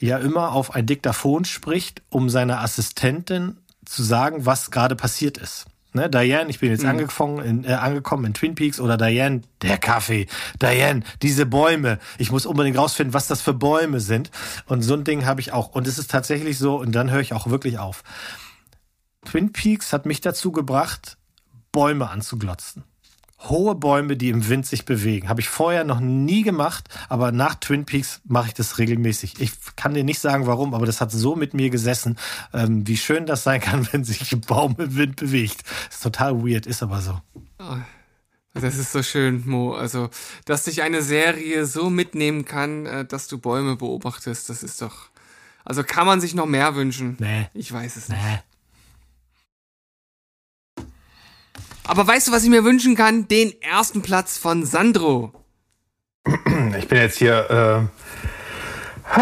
ja 0.00 0.18
immer 0.18 0.52
auf 0.52 0.74
ein 0.74 0.86
Diktaphon 0.86 1.44
spricht, 1.44 2.02
um 2.08 2.30
seiner 2.30 2.60
Assistentin 2.60 3.58
zu 3.84 4.02
sagen, 4.02 4.46
was 4.46 4.70
gerade 4.70 4.96
passiert 4.96 5.38
ist. 5.38 5.66
Ne, 5.94 6.10
Diane, 6.10 6.50
ich 6.50 6.60
bin 6.60 6.70
jetzt 6.70 6.82
mhm. 6.82 6.90
angekommen, 6.90 7.44
in, 7.44 7.64
äh, 7.64 7.72
angekommen 7.72 8.26
in 8.26 8.34
Twin 8.34 8.54
Peaks 8.54 8.78
oder 8.78 8.98
Diane, 8.98 9.40
der 9.62 9.78
Kaffee. 9.78 10.26
Diane, 10.60 11.02
diese 11.22 11.46
Bäume. 11.46 11.98
Ich 12.18 12.30
muss 12.30 12.44
unbedingt 12.44 12.76
rausfinden, 12.76 13.14
was 13.14 13.26
das 13.26 13.40
für 13.40 13.54
Bäume 13.54 14.00
sind. 14.00 14.30
Und 14.66 14.82
so 14.82 14.92
ein 14.94 15.04
Ding 15.04 15.24
habe 15.24 15.40
ich 15.40 15.52
auch. 15.52 15.70
Und 15.70 15.86
es 15.86 15.98
ist 15.98 16.10
tatsächlich 16.10 16.58
so, 16.58 16.76
und 16.76 16.92
dann 16.92 17.10
höre 17.10 17.20
ich 17.20 17.32
auch 17.32 17.48
wirklich 17.48 17.78
auf. 17.78 18.04
Twin 19.24 19.52
Peaks 19.52 19.92
hat 19.94 20.04
mich 20.04 20.20
dazu 20.20 20.52
gebracht, 20.52 21.16
Bäume 21.72 22.10
anzuglotzen 22.10 22.84
hohe 23.40 23.74
Bäume, 23.74 24.16
die 24.16 24.30
im 24.30 24.48
Wind 24.48 24.66
sich 24.66 24.84
bewegen. 24.84 25.28
Habe 25.28 25.40
ich 25.40 25.48
vorher 25.48 25.84
noch 25.84 26.00
nie 26.00 26.42
gemacht, 26.42 26.88
aber 27.08 27.32
nach 27.32 27.54
Twin 27.54 27.84
Peaks 27.84 28.20
mache 28.24 28.48
ich 28.48 28.54
das 28.54 28.78
regelmäßig. 28.78 29.40
Ich 29.40 29.52
kann 29.76 29.94
dir 29.94 30.04
nicht 30.04 30.18
sagen, 30.18 30.46
warum, 30.46 30.74
aber 30.74 30.86
das 30.86 31.00
hat 31.00 31.12
so 31.12 31.36
mit 31.36 31.54
mir 31.54 31.70
gesessen, 31.70 32.18
ähm, 32.52 32.86
wie 32.86 32.96
schön 32.96 33.26
das 33.26 33.44
sein 33.44 33.60
kann, 33.60 33.86
wenn 33.92 34.04
sich 34.04 34.32
ein 34.32 34.40
Baum 34.40 34.74
im 34.78 34.96
Wind 34.96 35.16
bewegt. 35.16 35.62
ist 35.88 36.02
total 36.02 36.42
weird, 36.42 36.66
ist 36.66 36.82
aber 36.82 37.00
so. 37.00 37.20
Oh, 37.60 37.76
das 38.54 38.76
ist 38.76 38.92
so 38.92 39.02
schön, 39.02 39.42
Mo. 39.46 39.74
Also, 39.74 40.10
dass 40.44 40.64
dich 40.64 40.82
eine 40.82 41.02
Serie 41.02 41.64
so 41.66 41.90
mitnehmen 41.90 42.44
kann, 42.44 42.86
äh, 42.86 43.04
dass 43.04 43.28
du 43.28 43.38
Bäume 43.38 43.76
beobachtest, 43.76 44.48
das 44.48 44.62
ist 44.62 44.82
doch. 44.82 45.08
Also 45.64 45.84
kann 45.84 46.06
man 46.06 46.20
sich 46.20 46.34
noch 46.34 46.46
mehr 46.46 46.74
wünschen? 46.74 47.16
Nee. 47.18 47.48
Ich 47.52 47.70
weiß 47.70 47.96
es 47.96 48.08
nicht. 48.08 48.20
Nee. 48.20 48.38
Aber 51.88 52.06
weißt 52.06 52.28
du, 52.28 52.32
was 52.32 52.44
ich 52.44 52.50
mir 52.50 52.64
wünschen 52.64 52.94
kann? 52.94 53.26
Den 53.28 53.54
ersten 53.62 54.02
Platz 54.02 54.36
von 54.36 54.64
Sandro. 54.64 55.32
Ich 56.78 56.86
bin 56.86 56.98
jetzt 56.98 57.16
hier. 57.16 57.88
Äh, 59.10 59.20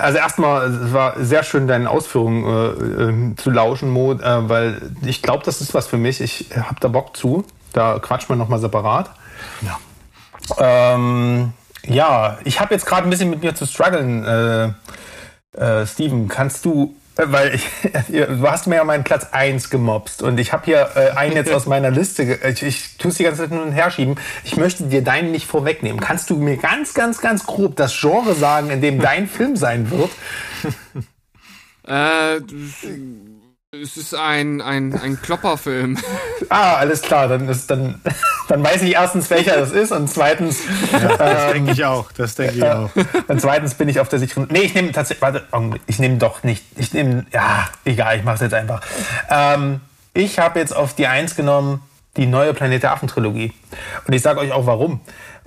also 0.00 0.18
erstmal, 0.18 0.72
es 0.72 0.92
war 0.92 1.14
sehr 1.18 1.42
schön, 1.42 1.66
deinen 1.66 1.88
Ausführungen 1.88 2.44
äh, 2.44 3.32
äh, 3.32 3.34
zu 3.34 3.50
lauschen, 3.50 3.90
Mo, 3.90 4.12
äh, 4.12 4.48
weil 4.48 4.92
ich 5.04 5.22
glaube, 5.22 5.42
das 5.44 5.60
ist 5.60 5.74
was 5.74 5.88
für 5.88 5.96
mich. 5.96 6.20
Ich 6.20 6.50
habe 6.56 6.76
da 6.78 6.86
Bock 6.86 7.16
zu. 7.16 7.44
Da 7.72 7.98
quatscht 7.98 8.28
man 8.28 8.38
nochmal 8.38 8.60
separat. 8.60 9.10
Ja. 9.62 9.76
Ähm, 10.58 11.52
ja, 11.84 12.38
ich 12.44 12.60
habe 12.60 12.74
jetzt 12.74 12.86
gerade 12.86 13.08
ein 13.08 13.10
bisschen 13.10 13.28
mit 13.28 13.42
mir 13.42 13.56
zu 13.56 13.66
strugglen. 13.66 14.24
Äh, 14.24 14.72
äh, 15.60 15.84
Steven, 15.84 16.28
kannst 16.28 16.64
du 16.64 16.94
weil 17.18 17.54
ich, 17.54 17.66
du 18.08 18.48
hast 18.48 18.66
mir 18.66 18.76
ja 18.76 18.84
meinen 18.84 19.04
Platz 19.04 19.28
1 19.32 19.70
gemobst 19.70 20.22
und 20.22 20.38
ich 20.38 20.52
habe 20.52 20.64
hier 20.64 20.90
äh, 20.94 21.10
einen 21.10 21.34
jetzt 21.34 21.52
aus 21.52 21.66
meiner 21.66 21.90
Liste, 21.90 22.22
ich, 22.22 22.62
ich 22.62 22.96
tue 22.96 23.10
es 23.10 23.16
die 23.16 23.24
ganze 23.24 23.42
Zeit 23.42 23.50
hin 23.50 23.60
und 23.60 23.72
her 23.72 23.90
schieben. 23.90 24.16
Ich 24.44 24.56
möchte 24.56 24.84
dir 24.84 25.02
deinen 25.02 25.32
nicht 25.32 25.46
vorwegnehmen. 25.46 26.00
Kannst 26.00 26.30
du 26.30 26.36
mir 26.36 26.56
ganz, 26.56 26.94
ganz, 26.94 27.20
ganz 27.20 27.44
grob 27.44 27.76
das 27.76 27.98
Genre 27.98 28.34
sagen, 28.34 28.70
in 28.70 28.80
dem 28.80 29.00
dein 29.00 29.26
Film 29.28 29.56
sein 29.56 29.90
wird? 29.90 30.10
Äh, 31.86 32.40
es 33.82 33.96
ist 33.96 34.14
ein, 34.14 34.60
ein, 34.60 34.94
ein 34.94 35.20
Klopperfilm. 35.20 35.98
Ah, 36.50 36.76
alles 36.76 37.02
klar. 37.02 37.28
Dann, 37.28 37.46
ist, 37.48 37.70
dann, 37.70 38.00
dann 38.48 38.64
weiß 38.64 38.82
ich 38.82 38.94
erstens, 38.94 39.28
welcher 39.28 39.58
das 39.58 39.70
ist 39.70 39.92
und 39.92 40.08
zweitens. 40.08 40.62
Ja, 40.92 41.16
das 41.16 41.44
ähm, 41.44 41.52
denke 41.52 41.72
ich 41.72 41.84
auch. 41.84 42.10
Das 42.12 42.36
denke 42.36 42.54
ich 42.54 42.64
auch. 42.64 42.90
Und 43.28 43.40
zweitens 43.40 43.74
bin 43.74 43.88
ich 43.90 44.00
auf 44.00 44.08
der 44.08 44.18
sicheren. 44.18 44.48
Nee, 44.50 44.60
ich 44.60 44.74
nehme 44.74 44.92
tatsächlich. 44.92 45.20
Warte, 45.20 45.44
ich 45.86 45.98
nehme 45.98 46.16
doch 46.16 46.44
nicht. 46.44 46.64
Ich 46.76 46.94
nehme. 46.94 47.26
Ja, 47.34 47.68
egal, 47.84 48.16
ich 48.16 48.24
mache 48.24 48.36
es 48.36 48.40
jetzt 48.40 48.54
einfach. 48.54 48.80
Ähm, 49.28 49.80
ich 50.14 50.38
habe 50.38 50.58
jetzt 50.58 50.74
auf 50.74 50.94
die 50.94 51.06
Eins 51.06 51.36
genommen 51.36 51.82
die 52.16 52.26
neue 52.26 52.54
Planet 52.54 52.82
der 52.82 52.92
Affen 52.92 53.08
Trilogie. 53.08 53.52
Und 54.06 54.14
ich 54.14 54.22
sage 54.22 54.40
euch 54.40 54.52
auch 54.52 54.64
warum. 54.64 55.00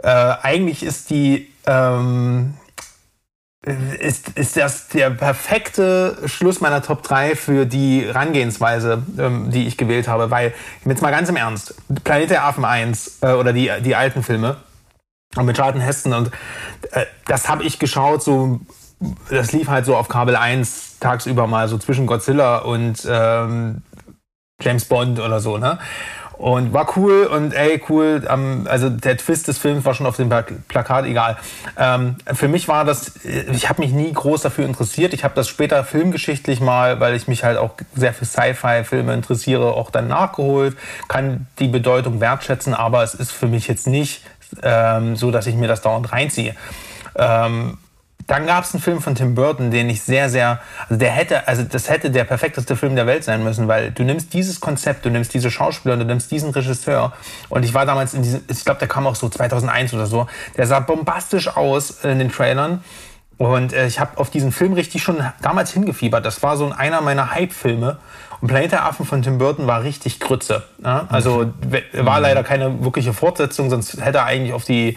Äh, 0.03 0.07
eigentlich 0.09 0.83
ist 0.83 1.09
die. 1.09 1.51
Ähm, 1.65 2.53
ist, 3.63 4.29
ist 4.29 4.57
das 4.57 4.87
der 4.87 5.11
perfekte 5.11 6.17
Schluss 6.25 6.61
meiner 6.61 6.81
Top 6.81 7.03
3 7.03 7.35
für 7.35 7.65
die 7.65 8.05
Rangehensweise, 8.05 9.03
ähm, 9.19 9.51
die 9.51 9.67
ich 9.67 9.77
gewählt 9.77 10.07
habe. 10.07 10.31
Weil, 10.31 10.53
jetzt 10.85 11.01
mal 11.01 11.11
ganz 11.11 11.29
im 11.29 11.35
Ernst, 11.35 11.75
Planet 12.03 12.31
der 12.31 12.45
Affen 12.45 12.65
1 12.65 13.19
äh, 13.21 13.33
oder 13.33 13.53
die, 13.53 13.71
die 13.83 13.95
alten 13.95 14.23
Filme 14.23 14.57
mit 15.39 15.55
Charlton 15.55 15.81
Heston 15.81 16.13
und 16.13 16.31
äh, 16.91 17.05
das 17.25 17.47
habe 17.47 17.63
ich 17.63 17.79
geschaut, 17.79 18.21
so 18.21 18.59
das 19.29 19.51
lief 19.51 19.67
halt 19.67 19.85
so 19.85 19.95
auf 19.95 20.09
Kabel 20.09 20.35
1 20.35 20.99
tagsüber 20.99 21.47
mal 21.47 21.67
so 21.67 21.77
zwischen 21.77 22.05
Godzilla 22.05 22.59
und 22.59 23.07
ähm, 23.09 23.81
James 24.61 24.85
Bond 24.85 25.19
oder 25.19 25.39
so, 25.39 25.57
ne? 25.57 25.79
Und 26.41 26.73
war 26.73 26.97
cool 26.97 27.25
und 27.25 27.53
ey, 27.53 27.79
cool. 27.87 28.27
Ähm, 28.27 28.65
also 28.67 28.89
der 28.89 29.15
Twist 29.15 29.47
des 29.47 29.59
Films 29.59 29.85
war 29.85 29.93
schon 29.93 30.07
auf 30.07 30.15
dem 30.15 30.27
Plakat, 30.67 31.05
egal. 31.05 31.37
Ähm, 31.77 32.15
für 32.33 32.47
mich 32.47 32.67
war 32.67 32.83
das, 32.83 33.13
ich 33.23 33.69
habe 33.69 33.79
mich 33.79 33.91
nie 33.91 34.11
groß 34.11 34.41
dafür 34.41 34.65
interessiert. 34.65 35.13
Ich 35.13 35.23
habe 35.23 35.35
das 35.35 35.47
später 35.47 35.83
filmgeschichtlich 35.83 36.59
mal, 36.59 36.99
weil 36.99 37.13
ich 37.13 37.27
mich 37.27 37.43
halt 37.43 37.59
auch 37.59 37.75
sehr 37.93 38.11
für 38.11 38.25
Sci-Fi-Filme 38.25 39.13
interessiere, 39.13 39.73
auch 39.73 39.91
dann 39.91 40.07
nachgeholt, 40.07 40.75
kann 41.07 41.45
die 41.59 41.67
Bedeutung 41.67 42.19
wertschätzen, 42.21 42.73
aber 42.73 43.03
es 43.03 43.13
ist 43.13 43.31
für 43.31 43.47
mich 43.47 43.67
jetzt 43.67 43.85
nicht 43.85 44.23
ähm, 44.63 45.15
so, 45.15 45.29
dass 45.29 45.45
ich 45.45 45.53
mir 45.53 45.67
das 45.67 45.81
dauernd 45.81 46.11
reinziehe. 46.11 46.55
Ähm, 47.15 47.77
dann 48.27 48.45
gab 48.45 48.63
es 48.63 48.73
einen 48.73 48.81
Film 48.81 49.01
von 49.01 49.15
Tim 49.15 49.35
Burton, 49.35 49.71
den 49.71 49.89
ich 49.89 50.01
sehr, 50.01 50.29
sehr, 50.29 50.59
also 50.87 50.97
der 50.97 51.11
hätte, 51.11 51.47
also 51.47 51.63
das 51.63 51.89
hätte 51.89 52.11
der 52.11 52.23
perfekteste 52.23 52.75
Film 52.75 52.95
der 52.95 53.07
Welt 53.07 53.23
sein 53.23 53.43
müssen, 53.43 53.67
weil 53.67 53.91
du 53.91 54.03
nimmst 54.03 54.33
dieses 54.33 54.59
Konzept, 54.59 55.05
du 55.05 55.09
nimmst 55.09 55.33
diese 55.33 55.51
Schauspieler, 55.51 55.97
du 55.97 56.05
nimmst 56.05 56.31
diesen 56.31 56.51
Regisseur 56.51 57.13
und 57.49 57.63
ich 57.63 57.73
war 57.73 57.85
damals 57.85 58.13
in 58.13 58.23
diesem, 58.23 58.41
ich 58.47 58.63
glaube, 58.65 58.79
der 58.79 58.87
kam 58.87 59.07
auch 59.07 59.15
so 59.15 59.29
2001 59.29 59.93
oder 59.93 60.05
so, 60.05 60.27
der 60.57 60.67
sah 60.67 60.79
bombastisch 60.79 61.47
aus 61.55 62.03
in 62.03 62.19
den 62.19 62.31
Trailern 62.31 62.83
und 63.41 63.73
äh, 63.73 63.87
ich 63.87 63.99
habe 63.99 64.19
auf 64.19 64.29
diesen 64.29 64.51
Film 64.51 64.73
richtig 64.73 65.01
schon 65.01 65.17
damals 65.41 65.71
hingefiebert. 65.71 66.23
Das 66.23 66.43
war 66.43 66.57
so 66.57 66.71
einer 66.71 67.01
meiner 67.01 67.31
Hype-Filme. 67.31 67.97
Und 68.39 68.47
Planet 68.47 68.71
der 68.71 68.85
Affen 68.85 69.03
von 69.03 69.23
Tim 69.23 69.39
Burton 69.39 69.65
war 69.65 69.81
richtig 69.81 70.19
Grütze. 70.19 70.63
Ja? 70.83 71.07
Also 71.09 71.51
war 71.93 72.19
leider 72.19 72.43
keine 72.43 72.83
wirkliche 72.83 73.13
Fortsetzung, 73.13 73.71
sonst 73.71 73.99
hätte 73.99 74.19
er 74.19 74.25
eigentlich 74.25 74.53
auf 74.53 74.65
die 74.65 74.95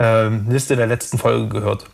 äh, 0.00 0.28
Liste 0.28 0.74
der 0.74 0.88
letzten 0.88 1.18
Folge 1.18 1.46
gehört. 1.46 1.84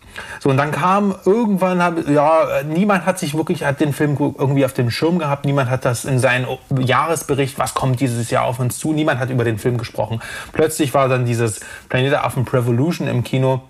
So, 0.41 0.51
und 0.51 0.57
dann 0.57 0.71
kam 0.71 1.15
irgendwann, 1.25 1.83
hab, 1.83 2.09
ja, 2.09 2.63
niemand 2.65 3.07
hat 3.07 3.19
sich 3.19 3.35
wirklich, 3.35 3.65
hat 3.65 3.81
den 3.81 3.93
Film 3.93 4.17
irgendwie 4.19 4.65
auf 4.65 4.73
dem 4.73 4.91
Schirm 4.91 5.19
gehabt, 5.19 5.45
niemand 5.45 5.71
hat 5.71 5.85
das 5.85 6.05
in 6.05 6.19
seinen 6.19 6.47
Jahresbericht, 6.79 7.59
was 7.59 7.75
kommt 7.75 8.01
dieses 8.01 8.31
Jahr 8.31 8.45
auf 8.45 8.59
uns 8.59 8.79
zu, 8.79 8.93
niemand 8.93 9.21
hat 9.21 9.31
über 9.31 9.45
den 9.45 9.59
Film 9.59 9.79
gesprochen. 9.79 10.21
Plötzlich 10.53 10.95
war 10.95 11.09
dann 11.09 11.25
dieses 11.25 11.61
Planet 11.89 12.15
Affen 12.15 12.47
Revolution 12.47 13.09
im 13.09 13.25
Kino 13.25 13.63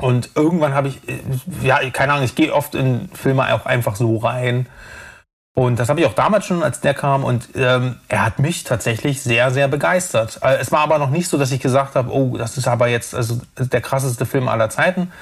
Und 0.00 0.30
irgendwann 0.34 0.74
habe 0.74 0.88
ich, 0.88 1.06
äh, 1.08 1.18
ja, 1.62 1.78
keine 1.90 2.12
Ahnung, 2.12 2.24
ich 2.24 2.34
gehe 2.34 2.52
oft 2.52 2.74
in 2.74 3.08
Filme 3.12 3.52
auch 3.54 3.66
einfach 3.66 3.96
so 3.96 4.16
rein. 4.16 4.66
Und 5.54 5.78
das 5.78 5.90
habe 5.90 6.00
ich 6.00 6.06
auch 6.06 6.14
damals 6.14 6.46
schon, 6.46 6.62
als 6.62 6.80
der 6.80 6.94
kam. 6.94 7.24
Und 7.24 7.50
ähm, 7.56 7.96
er 8.08 8.24
hat 8.24 8.38
mich 8.38 8.64
tatsächlich 8.64 9.22
sehr, 9.22 9.50
sehr 9.50 9.68
begeistert. 9.68 10.40
Äh, 10.42 10.56
es 10.56 10.72
war 10.72 10.80
aber 10.80 10.98
noch 10.98 11.10
nicht 11.10 11.28
so, 11.28 11.36
dass 11.36 11.52
ich 11.52 11.60
gesagt 11.60 11.94
habe, 11.94 12.10
oh, 12.10 12.38
das 12.38 12.56
ist 12.56 12.68
aber 12.68 12.88
jetzt 12.88 13.14
also 13.14 13.40
der 13.58 13.82
krasseste 13.82 14.24
Film 14.24 14.48
aller 14.48 14.70
Zeiten. 14.70 15.12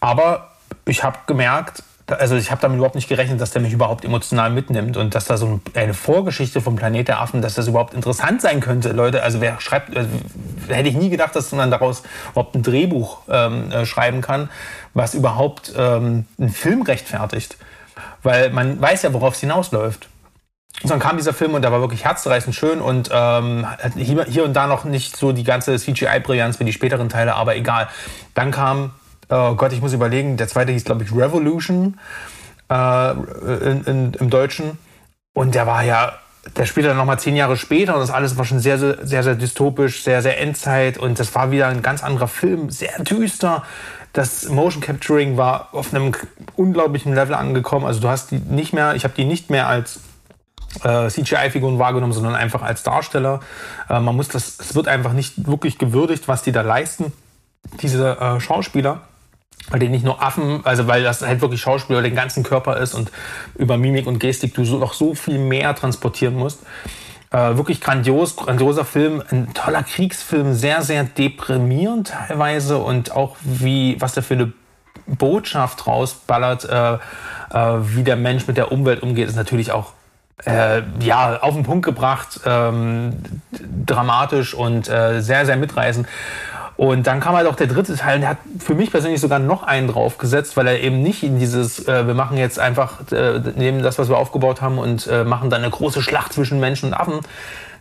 Aber 0.00 0.52
ich 0.84 1.02
habe 1.02 1.18
gemerkt, 1.26 1.82
also 2.08 2.36
ich 2.36 2.50
habe 2.50 2.60
damit 2.60 2.76
überhaupt 2.76 2.94
nicht 2.94 3.08
gerechnet, 3.08 3.40
dass 3.40 3.50
der 3.50 3.60
mich 3.62 3.72
überhaupt 3.72 4.04
emotional 4.04 4.50
mitnimmt 4.50 4.96
und 4.96 5.14
dass 5.14 5.24
da 5.24 5.36
so 5.36 5.60
eine 5.74 5.94
Vorgeschichte 5.94 6.60
vom 6.60 6.76
Planet 6.76 7.08
der 7.08 7.20
Affen, 7.20 7.42
dass 7.42 7.54
das 7.54 7.66
überhaupt 7.66 7.94
interessant 7.94 8.40
sein 8.40 8.60
könnte, 8.60 8.92
Leute. 8.92 9.22
Also 9.22 9.40
wer 9.40 9.60
schreibt, 9.60 9.96
also 9.96 10.08
hätte 10.68 10.88
ich 10.88 10.94
nie 10.94 11.10
gedacht, 11.10 11.34
dass 11.34 11.50
man 11.52 11.70
daraus 11.70 12.02
überhaupt 12.30 12.54
ein 12.54 12.62
Drehbuch 12.62 13.22
ähm, 13.28 13.72
äh, 13.72 13.86
schreiben 13.86 14.20
kann, 14.20 14.50
was 14.94 15.14
überhaupt 15.14 15.72
ähm, 15.76 16.26
einen 16.38 16.50
Film 16.50 16.82
rechtfertigt, 16.82 17.56
weil 18.22 18.50
man 18.50 18.80
weiß 18.80 19.02
ja, 19.02 19.12
worauf 19.12 19.34
es 19.34 19.40
hinausläuft. 19.40 20.08
Und 20.82 20.90
dann 20.90 20.98
kam 20.98 21.16
dieser 21.16 21.32
Film 21.32 21.54
und 21.54 21.62
der 21.62 21.72
war 21.72 21.80
wirklich 21.80 22.04
herzzerreißend 22.04 22.54
schön 22.54 22.80
und 22.80 23.08
ähm, 23.10 23.66
hier 23.96 24.44
und 24.44 24.52
da 24.52 24.66
noch 24.66 24.84
nicht 24.84 25.16
so 25.16 25.32
die 25.32 25.42
ganze 25.42 25.76
CGI-Brillanz 25.78 26.60
wie 26.60 26.64
die 26.64 26.72
späteren 26.72 27.08
Teile, 27.08 27.34
aber 27.34 27.56
egal. 27.56 27.88
Dann 28.34 28.50
kam 28.50 28.92
oh 29.28 29.54
Gott, 29.54 29.72
ich 29.72 29.80
muss 29.80 29.92
überlegen, 29.92 30.36
der 30.36 30.48
zweite 30.48 30.72
hieß, 30.72 30.84
glaube 30.84 31.04
ich, 31.04 31.12
Revolution 31.14 31.98
äh, 32.70 33.10
in, 33.12 33.84
in, 33.84 34.14
im 34.14 34.30
Deutschen. 34.30 34.78
Und 35.32 35.54
der 35.54 35.66
war 35.66 35.82
ja, 35.84 36.14
der 36.56 36.66
spielte 36.66 36.88
dann 36.88 36.96
nochmal 36.96 37.18
zehn 37.18 37.36
Jahre 37.36 37.56
später 37.56 37.94
und 37.94 38.00
das 38.00 38.10
alles 38.10 38.36
war 38.38 38.44
schon 38.44 38.60
sehr, 38.60 38.78
sehr, 38.78 39.22
sehr, 39.22 39.34
dystopisch, 39.34 40.02
sehr, 40.02 40.22
sehr 40.22 40.40
Endzeit 40.40 40.98
und 40.98 41.18
das 41.18 41.34
war 41.34 41.50
wieder 41.50 41.66
ein 41.68 41.82
ganz 41.82 42.02
anderer 42.02 42.28
Film, 42.28 42.70
sehr 42.70 42.98
düster. 43.02 43.62
Das 44.12 44.48
Motion 44.48 44.82
Capturing 44.82 45.36
war 45.36 45.68
auf 45.72 45.92
einem 45.92 46.14
unglaublichen 46.54 47.14
Level 47.14 47.34
angekommen. 47.34 47.84
Also 47.84 48.00
du 48.00 48.08
hast 48.08 48.30
die 48.30 48.38
nicht 48.38 48.72
mehr, 48.72 48.94
ich 48.94 49.04
habe 49.04 49.12
die 49.14 49.26
nicht 49.26 49.50
mehr 49.50 49.68
als 49.68 50.00
äh, 50.84 51.08
CGI-Figuren 51.08 51.78
wahrgenommen, 51.78 52.14
sondern 52.14 52.34
einfach 52.34 52.62
als 52.62 52.82
Darsteller. 52.82 53.40
Äh, 53.90 54.00
man 54.00 54.16
muss 54.16 54.28
das, 54.28 54.58
es 54.58 54.74
wird 54.74 54.88
einfach 54.88 55.12
nicht 55.12 55.46
wirklich 55.46 55.76
gewürdigt, 55.76 56.28
was 56.28 56.42
die 56.42 56.52
da 56.52 56.62
leisten, 56.62 57.12
diese 57.82 58.18
äh, 58.18 58.40
Schauspieler 58.40 59.02
bei 59.70 59.78
denen 59.78 59.92
nicht 59.92 60.04
nur 60.04 60.22
Affen, 60.22 60.60
also 60.64 60.86
weil 60.86 61.02
das 61.02 61.22
halt 61.22 61.40
wirklich 61.40 61.60
Schauspieler 61.60 62.02
den 62.02 62.14
ganzen 62.14 62.42
Körper 62.42 62.76
ist 62.78 62.94
und 62.94 63.10
über 63.56 63.76
Mimik 63.76 64.06
und 64.06 64.18
Gestik 64.18 64.54
du 64.54 64.64
so, 64.64 64.78
noch 64.78 64.92
so 64.92 65.14
viel 65.14 65.38
mehr 65.38 65.74
transportieren 65.74 66.34
musst. 66.34 66.60
Äh, 67.30 67.56
wirklich 67.56 67.80
grandios, 67.80 68.36
grandioser 68.36 68.84
Film, 68.84 69.22
ein 69.30 69.52
toller 69.52 69.82
Kriegsfilm, 69.82 70.54
sehr, 70.54 70.82
sehr 70.82 71.04
deprimierend 71.04 72.08
teilweise 72.08 72.78
und 72.78 73.12
auch 73.12 73.36
wie, 73.42 74.00
was 74.00 74.14
der 74.14 74.22
für 74.22 74.34
eine 74.34 74.52
Botschaft 75.06 75.86
rausballert, 75.86 76.64
äh, 76.64 76.94
äh, 76.94 76.98
wie 77.80 78.04
der 78.04 78.16
Mensch 78.16 78.46
mit 78.46 78.56
der 78.56 78.70
Umwelt 78.70 79.02
umgeht, 79.02 79.28
ist 79.28 79.36
natürlich 79.36 79.72
auch 79.72 79.92
äh, 80.44 80.82
ja, 81.00 81.38
auf 81.40 81.54
den 81.54 81.62
Punkt 81.62 81.84
gebracht, 81.84 82.40
ähm, 82.44 83.14
dramatisch 83.86 84.54
und 84.54 84.88
äh, 84.88 85.20
sehr, 85.20 85.46
sehr 85.46 85.56
mitreißend. 85.56 86.06
Und 86.76 87.06
dann 87.06 87.20
kam 87.20 87.34
halt 87.34 87.46
auch 87.46 87.56
der 87.56 87.68
dritte 87.68 87.96
Teil 87.96 88.16
und 88.16 88.20
der 88.20 88.30
hat 88.30 88.38
für 88.58 88.74
mich 88.74 88.90
persönlich 88.90 89.20
sogar 89.20 89.38
noch 89.38 89.62
einen 89.62 89.88
draufgesetzt, 89.88 90.58
weil 90.58 90.66
er 90.66 90.80
eben 90.80 91.02
nicht 91.02 91.22
in 91.22 91.38
dieses, 91.38 91.88
äh, 91.88 92.06
wir 92.06 92.12
machen 92.12 92.36
jetzt 92.36 92.58
einfach, 92.58 93.10
äh, 93.12 93.38
nehmen 93.56 93.82
das, 93.82 93.98
was 93.98 94.10
wir 94.10 94.18
aufgebaut 94.18 94.60
haben 94.60 94.78
und 94.78 95.06
äh, 95.06 95.24
machen 95.24 95.48
dann 95.48 95.62
eine 95.62 95.70
große 95.70 96.02
Schlacht 96.02 96.34
zwischen 96.34 96.60
Menschen 96.60 96.90
und 96.90 96.94
Affen. 96.94 97.20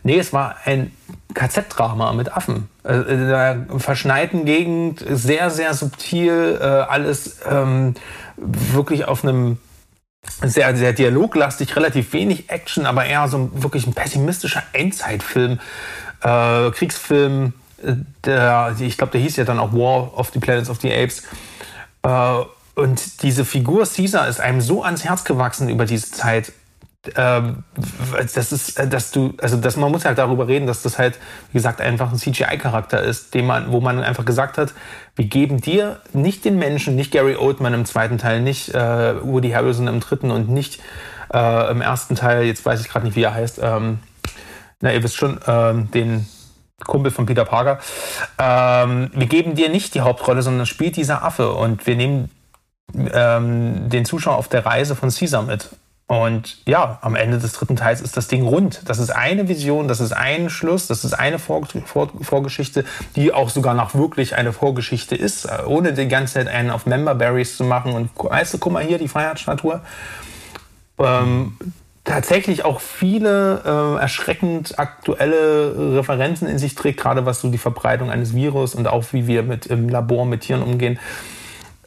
Nee, 0.04 0.18
es 0.18 0.32
war 0.32 0.56
ein 0.64 0.94
KZ-Drama 1.34 2.14
mit 2.14 2.32
Affen. 2.32 2.70
Äh, 2.84 2.94
in 2.94 3.24
einer 3.24 3.80
verschneiten 3.80 4.46
Gegend, 4.46 5.04
sehr, 5.10 5.50
sehr 5.50 5.74
subtil, 5.74 6.58
äh, 6.62 6.64
alles 6.64 7.40
ähm, 7.50 7.96
wirklich 8.38 9.06
auf 9.10 9.26
einem 9.26 9.58
sehr, 10.42 10.76
sehr 10.76 10.94
dialoglastig, 10.94 11.76
relativ 11.76 12.14
wenig 12.14 12.50
Action, 12.50 12.86
aber 12.86 13.06
eher 13.06 13.28
so 13.28 13.50
wirklich 13.54 13.88
ein 13.88 13.94
pessimistischer 13.94 14.64
Endzeitfilm, 14.74 15.60
äh, 16.22 16.72
Kriegsfilm, 16.72 17.54
der, 18.26 18.76
ich 18.80 18.98
glaube, 18.98 19.12
der 19.12 19.22
hieß 19.22 19.36
ja 19.38 19.44
dann 19.44 19.60
auch 19.60 19.74
War 19.74 20.18
of 20.18 20.32
the 20.34 20.40
Planets 20.40 20.70
of 20.70 20.80
the 20.82 20.92
Apes. 20.94 21.24
Äh, 22.04 22.46
und 22.76 23.24
diese 23.24 23.46
Figur 23.46 23.86
Caesar 23.86 24.28
ist 24.28 24.40
einem 24.40 24.62
so 24.62 24.84
ans 24.84 25.04
Herz 25.04 25.24
gewachsen 25.24 25.70
über 25.70 25.86
diese 25.86 26.12
Zeit. 26.12 26.52
Ähm, 27.16 27.64
das 28.14 28.52
ist, 28.52 28.80
dass 28.80 29.12
du, 29.12 29.34
also 29.42 29.58
dass 29.58 29.78
man 29.78 29.92
muss 29.92 30.06
halt 30.06 30.18
darüber 30.18 30.48
reden, 30.48 30.68
dass 30.68 30.82
das 30.82 30.98
halt, 30.98 31.20
wie 31.52 31.54
gesagt, 31.54 31.82
einfach 31.82 32.12
ein 32.12 32.18
CGI-Charakter 32.18 33.02
ist, 33.02 33.34
den 33.34 33.46
man, 33.46 33.72
wo 33.72 33.82
man 33.82 34.04
einfach 34.04 34.26
gesagt 34.26 34.58
hat, 34.58 34.74
wir 35.16 35.26
geben 35.26 35.62
dir 35.62 36.00
nicht 36.14 36.46
den 36.46 36.58
Menschen, 36.58 36.96
nicht 36.96 37.12
Gary 37.12 37.36
Oldman 37.36 37.74
im 37.74 37.86
zweiten 37.86 38.18
Teil, 38.18 38.42
nicht 38.42 38.74
äh, 38.74 39.24
Woody 39.24 39.52
Harrelson 39.52 39.88
im 39.88 40.00
dritten 40.00 40.32
und 40.32 40.50
nicht 40.50 40.82
äh, 41.34 41.72
im 41.72 41.82
ersten 41.82 42.16
Teil, 42.16 42.44
jetzt 42.44 42.66
weiß 42.66 42.82
ich 42.82 42.90
gerade 42.90 43.06
nicht, 43.06 43.16
wie 43.16 43.24
er 43.24 43.34
heißt, 43.34 43.60
ähm, 43.62 44.00
na, 44.82 44.94
ihr 44.94 45.04
wisst 45.04 45.16
schon, 45.16 45.40
ähm, 45.48 45.90
den 45.92 46.28
Kumpel 46.84 47.12
von 47.12 47.26
Peter 47.26 47.46
Parker. 47.46 47.80
Ähm, 48.38 49.10
wir 49.14 49.28
geben 49.28 49.56
dir 49.56 49.70
nicht 49.70 49.96
die 49.96 50.02
Hauptrolle, 50.02 50.42
sondern 50.42 50.66
spielt 50.66 50.98
dieser 50.98 51.24
Affe 51.24 51.52
und 51.54 51.88
wir 51.88 51.96
nehmen 51.96 52.30
ähm, 52.94 53.90
den 53.90 54.06
Zuschauer 54.06 54.38
auf 54.38 54.48
der 54.48 54.66
Reise 54.66 54.96
von 54.96 55.10
Caesar 55.10 55.44
mit. 55.44 55.70
Und 56.08 56.60
ja, 56.68 57.00
am 57.02 57.16
Ende 57.16 57.40
des 57.40 57.54
dritten 57.54 57.76
Teils 57.76 58.00
ist 58.00 58.16
das 58.16 58.28
Ding 58.28 58.46
rund. 58.46 58.82
Das 58.86 59.00
ist 59.00 59.10
eine 59.10 59.48
Vision, 59.48 59.88
das 59.88 60.00
ist 60.00 60.12
ein 60.12 60.52
Schluss, 60.52 60.86
das 60.86 61.04
ist 61.04 61.14
eine 61.14 61.40
Vor 61.40 61.66
Vor 61.86 62.12
Vorgeschichte, 62.22 62.86
die 63.16 63.34
auch 63.34 63.50
sogar 63.50 63.74
noch 63.74 63.96
wirklich 63.96 64.36
eine 64.36 64.54
Vorgeschichte 64.54 65.16
ist, 65.16 65.48
ohne 65.66 65.94
die 65.94 66.08
ganze 66.08 66.36
Zeit 66.36 66.48
einen 66.48 66.70
auf 66.70 66.86
Member 66.86 67.16
Berries 67.16 67.58
zu 67.58 67.64
machen. 67.64 67.94
Und 67.94 68.12
weißt 68.16 68.54
du, 68.54 68.60
guck 68.60 68.74
mal 68.74 68.84
hier, 68.84 69.00
die 69.00 69.08
Freiheitsstatue. 69.08 69.82
Ähm, 71.00 71.58
tatsächlich 72.04 72.64
auch 72.64 72.82
viele 72.82 73.64
äh, 73.66 74.00
erschreckend 74.00 74.78
aktuelle 74.78 75.96
Referenzen 75.98 76.48
in 76.48 76.60
sich 76.60 76.76
trägt, 76.76 77.00
gerade 77.00 77.26
was 77.26 77.42
so 77.42 77.50
die 77.50 77.58
Verbreitung 77.58 78.12
eines 78.12 78.36
Virus 78.36 78.76
und 78.76 78.88
auch 78.88 79.06
wie 79.12 79.26
wir 79.26 79.42
mit 79.42 79.66
im 79.66 79.90
Labor 79.90 80.26
mit 80.26 80.42
Tieren 80.42 80.62
umgehen. 80.62 81.00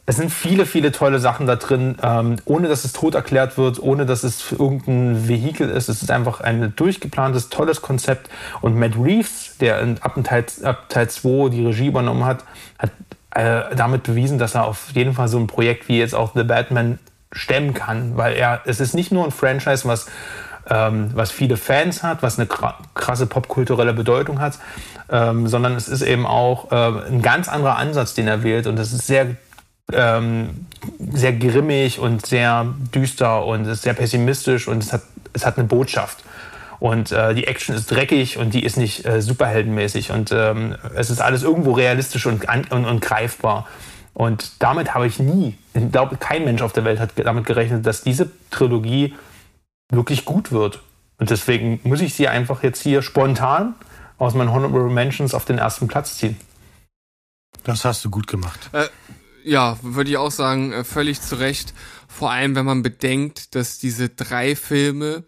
Es 0.09 0.15
sind 0.15 0.31
viele, 0.31 0.65
viele 0.65 0.91
tolle 0.91 1.19
Sachen 1.19 1.45
da 1.45 1.55
drin, 1.55 1.95
ähm, 2.01 2.37
ohne 2.45 2.67
dass 2.67 2.83
es 2.83 2.93
tot 2.93 3.13
erklärt 3.13 3.59
wird, 3.59 3.79
ohne 3.79 4.07
dass 4.07 4.23
es 4.23 4.51
irgendein 4.51 5.27
Vehikel 5.27 5.69
ist. 5.69 5.87
Es 5.87 6.01
ist 6.01 6.09
einfach 6.09 6.41
ein 6.41 6.73
durchgeplantes, 6.75 7.49
tolles 7.49 7.83
Konzept. 7.83 8.27
Und 8.61 8.75
Matt 8.75 8.93
Reeves, 8.95 9.57
der 9.59 9.79
in, 9.81 10.01
ab, 10.01 10.15
Teil, 10.23 10.45
ab 10.63 10.89
Teil 10.89 11.11
2 11.11 11.49
die 11.49 11.63
Regie 11.63 11.85
übernommen 11.85 12.25
hat, 12.25 12.43
hat 12.79 12.89
äh, 13.35 13.75
damit 13.75 14.01
bewiesen, 14.01 14.39
dass 14.39 14.55
er 14.55 14.65
auf 14.65 14.89
jeden 14.95 15.13
Fall 15.13 15.27
so 15.27 15.37
ein 15.37 15.45
Projekt 15.45 15.87
wie 15.87 15.99
jetzt 15.99 16.15
auch 16.15 16.31
The 16.33 16.43
Batman 16.43 16.97
stemmen 17.31 17.75
kann, 17.75 18.17
weil 18.17 18.33
er, 18.33 18.61
es 18.65 18.79
ist 18.79 18.95
nicht 18.95 19.11
nur 19.11 19.25
ein 19.25 19.31
Franchise, 19.31 19.87
was, 19.87 20.07
ähm, 20.67 21.11
was 21.13 21.29
viele 21.29 21.55
Fans 21.55 22.01
hat, 22.01 22.23
was 22.23 22.39
eine 22.39 22.47
krasse 22.47 23.27
popkulturelle 23.27 23.93
Bedeutung 23.93 24.39
hat, 24.39 24.57
ähm, 25.11 25.47
sondern 25.47 25.75
es 25.75 25.87
ist 25.87 26.01
eben 26.01 26.25
auch 26.25 26.71
äh, 26.71 27.09
ein 27.09 27.21
ganz 27.21 27.47
anderer 27.47 27.77
Ansatz, 27.77 28.15
den 28.15 28.27
er 28.27 28.41
wählt 28.41 28.65
und 28.65 28.79
es 28.79 28.91
ist 28.91 29.05
sehr 29.05 29.35
ähm, 29.93 30.65
sehr 31.11 31.33
grimmig 31.33 31.99
und 31.99 32.25
sehr 32.25 32.73
düster 32.93 33.45
und 33.45 33.65
ist 33.65 33.83
sehr 33.83 33.93
pessimistisch 33.93 34.67
und 34.67 34.83
es 34.83 34.93
hat, 34.93 35.03
es 35.33 35.45
hat 35.45 35.57
eine 35.57 35.67
Botschaft. 35.67 36.23
Und 36.79 37.11
äh, 37.11 37.35
die 37.35 37.45
Action 37.45 37.75
ist 37.75 37.91
dreckig 37.91 38.37
und 38.37 38.53
die 38.53 38.63
ist 38.63 38.77
nicht 38.77 39.05
äh, 39.05 39.21
superheldenmäßig. 39.21 40.11
Und 40.11 40.31
ähm, 40.31 40.75
es 40.95 41.09
ist 41.09 41.19
alles 41.21 41.43
irgendwo 41.43 41.73
realistisch 41.73 42.25
und, 42.25 42.45
und, 42.71 42.85
und 42.85 43.01
greifbar. 43.01 43.67
Und 44.13 44.61
damit 44.61 44.93
habe 44.93 45.05
ich 45.05 45.19
nie, 45.19 45.57
ich 45.73 45.91
glaube, 45.91 46.17
kein 46.17 46.45
Mensch 46.45 46.61
auf 46.61 46.73
der 46.73 46.85
Welt 46.85 46.99
hat 46.99 47.11
damit 47.15 47.45
gerechnet, 47.45 47.85
dass 47.85 48.01
diese 48.01 48.31
Trilogie 48.49 49.13
wirklich 49.91 50.25
gut 50.25 50.51
wird. 50.51 50.81
Und 51.17 51.29
deswegen 51.29 51.81
muss 51.83 52.01
ich 52.01 52.13
sie 52.13 52.27
einfach 52.29 52.63
jetzt 52.63 52.81
hier 52.81 53.01
spontan 53.01 53.75
aus 54.17 54.33
meinen 54.33 54.51
Honorable 54.51 54.89
Mentions 54.89 55.33
auf 55.33 55.45
den 55.45 55.57
ersten 55.57 55.87
Platz 55.87 56.17
ziehen. 56.17 56.37
Das 57.63 57.83
hast 57.83 58.05
du 58.05 58.09
gut 58.09 58.27
gemacht. 58.27 58.69
Äh, 58.71 58.87
ja, 59.49 59.77
würde 59.81 60.11
ich 60.11 60.17
auch 60.17 60.31
sagen, 60.31 60.71
äh, 60.71 60.83
völlig 60.83 61.21
zu 61.21 61.39
Recht. 61.39 61.73
Vor 62.07 62.31
allem, 62.31 62.55
wenn 62.55 62.65
man 62.65 62.81
bedenkt, 62.81 63.55
dass 63.55 63.79
diese 63.79 64.09
drei 64.09 64.55
Filme 64.55 65.23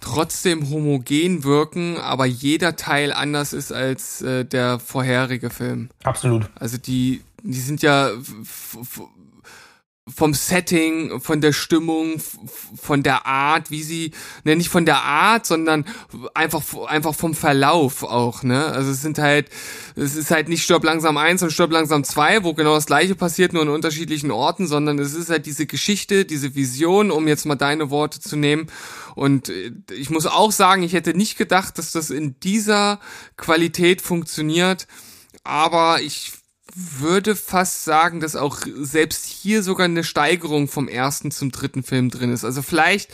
trotzdem 0.00 0.70
homogen 0.70 1.42
wirken, 1.42 1.98
aber 1.98 2.24
jeder 2.24 2.76
Teil 2.76 3.12
anders 3.12 3.52
ist 3.52 3.72
als 3.72 4.22
äh, 4.22 4.44
der 4.44 4.78
vorherige 4.78 5.50
Film. 5.50 5.90
Absolut. 6.04 6.48
Also 6.54 6.78
die 6.78 7.22
die 7.42 7.60
sind 7.60 7.82
ja 7.82 8.10
vom 10.14 10.34
Setting, 10.34 11.20
von 11.20 11.40
der 11.40 11.52
Stimmung, 11.52 12.20
von 12.80 13.02
der 13.02 13.26
Art, 13.26 13.70
wie 13.70 13.82
sie, 13.82 14.12
ne, 14.44 14.56
nicht 14.56 14.68
von 14.68 14.84
der 14.84 15.02
Art, 15.02 15.46
sondern 15.46 15.84
einfach, 16.34 16.62
einfach 16.86 17.14
vom 17.14 17.34
Verlauf 17.34 18.02
auch, 18.02 18.42
ne. 18.42 18.66
Also 18.66 18.90
es 18.90 19.02
sind 19.02 19.18
halt, 19.18 19.48
es 19.96 20.16
ist 20.16 20.30
halt 20.30 20.48
nicht 20.48 20.62
Stirb 20.62 20.84
langsam 20.84 21.16
eins 21.16 21.42
und 21.42 21.52
Stirb 21.52 21.72
langsam 21.72 22.04
zwei, 22.04 22.44
wo 22.44 22.54
genau 22.54 22.74
das 22.74 22.86
gleiche 22.86 23.14
passiert, 23.14 23.52
nur 23.52 23.62
in 23.62 23.68
unterschiedlichen 23.68 24.30
Orten, 24.30 24.66
sondern 24.66 24.98
es 24.98 25.14
ist 25.14 25.30
halt 25.30 25.46
diese 25.46 25.66
Geschichte, 25.66 26.24
diese 26.24 26.54
Vision, 26.54 27.10
um 27.10 27.28
jetzt 27.28 27.46
mal 27.46 27.56
deine 27.56 27.90
Worte 27.90 28.20
zu 28.20 28.36
nehmen. 28.36 28.66
Und 29.14 29.48
äh, 29.48 29.72
ich 29.92 30.10
muss 30.10 30.26
auch 30.26 30.52
sagen, 30.52 30.82
ich 30.82 30.92
hätte 30.92 31.14
nicht 31.14 31.36
gedacht, 31.38 31.78
dass 31.78 31.92
das 31.92 32.10
in 32.10 32.38
dieser 32.40 33.00
Qualität 33.36 34.02
funktioniert, 34.02 34.86
aber 35.44 36.00
ich 36.00 36.32
würde 36.74 37.36
fast 37.36 37.84
sagen, 37.84 38.20
dass 38.20 38.36
auch 38.36 38.58
selbst 38.80 39.26
hier 39.26 39.62
sogar 39.62 39.84
eine 39.84 40.04
Steigerung 40.04 40.68
vom 40.68 40.88
ersten 40.88 41.30
zum 41.30 41.52
dritten 41.52 41.82
Film 41.82 42.10
drin 42.10 42.32
ist. 42.32 42.44
Also 42.44 42.62
vielleicht 42.62 43.10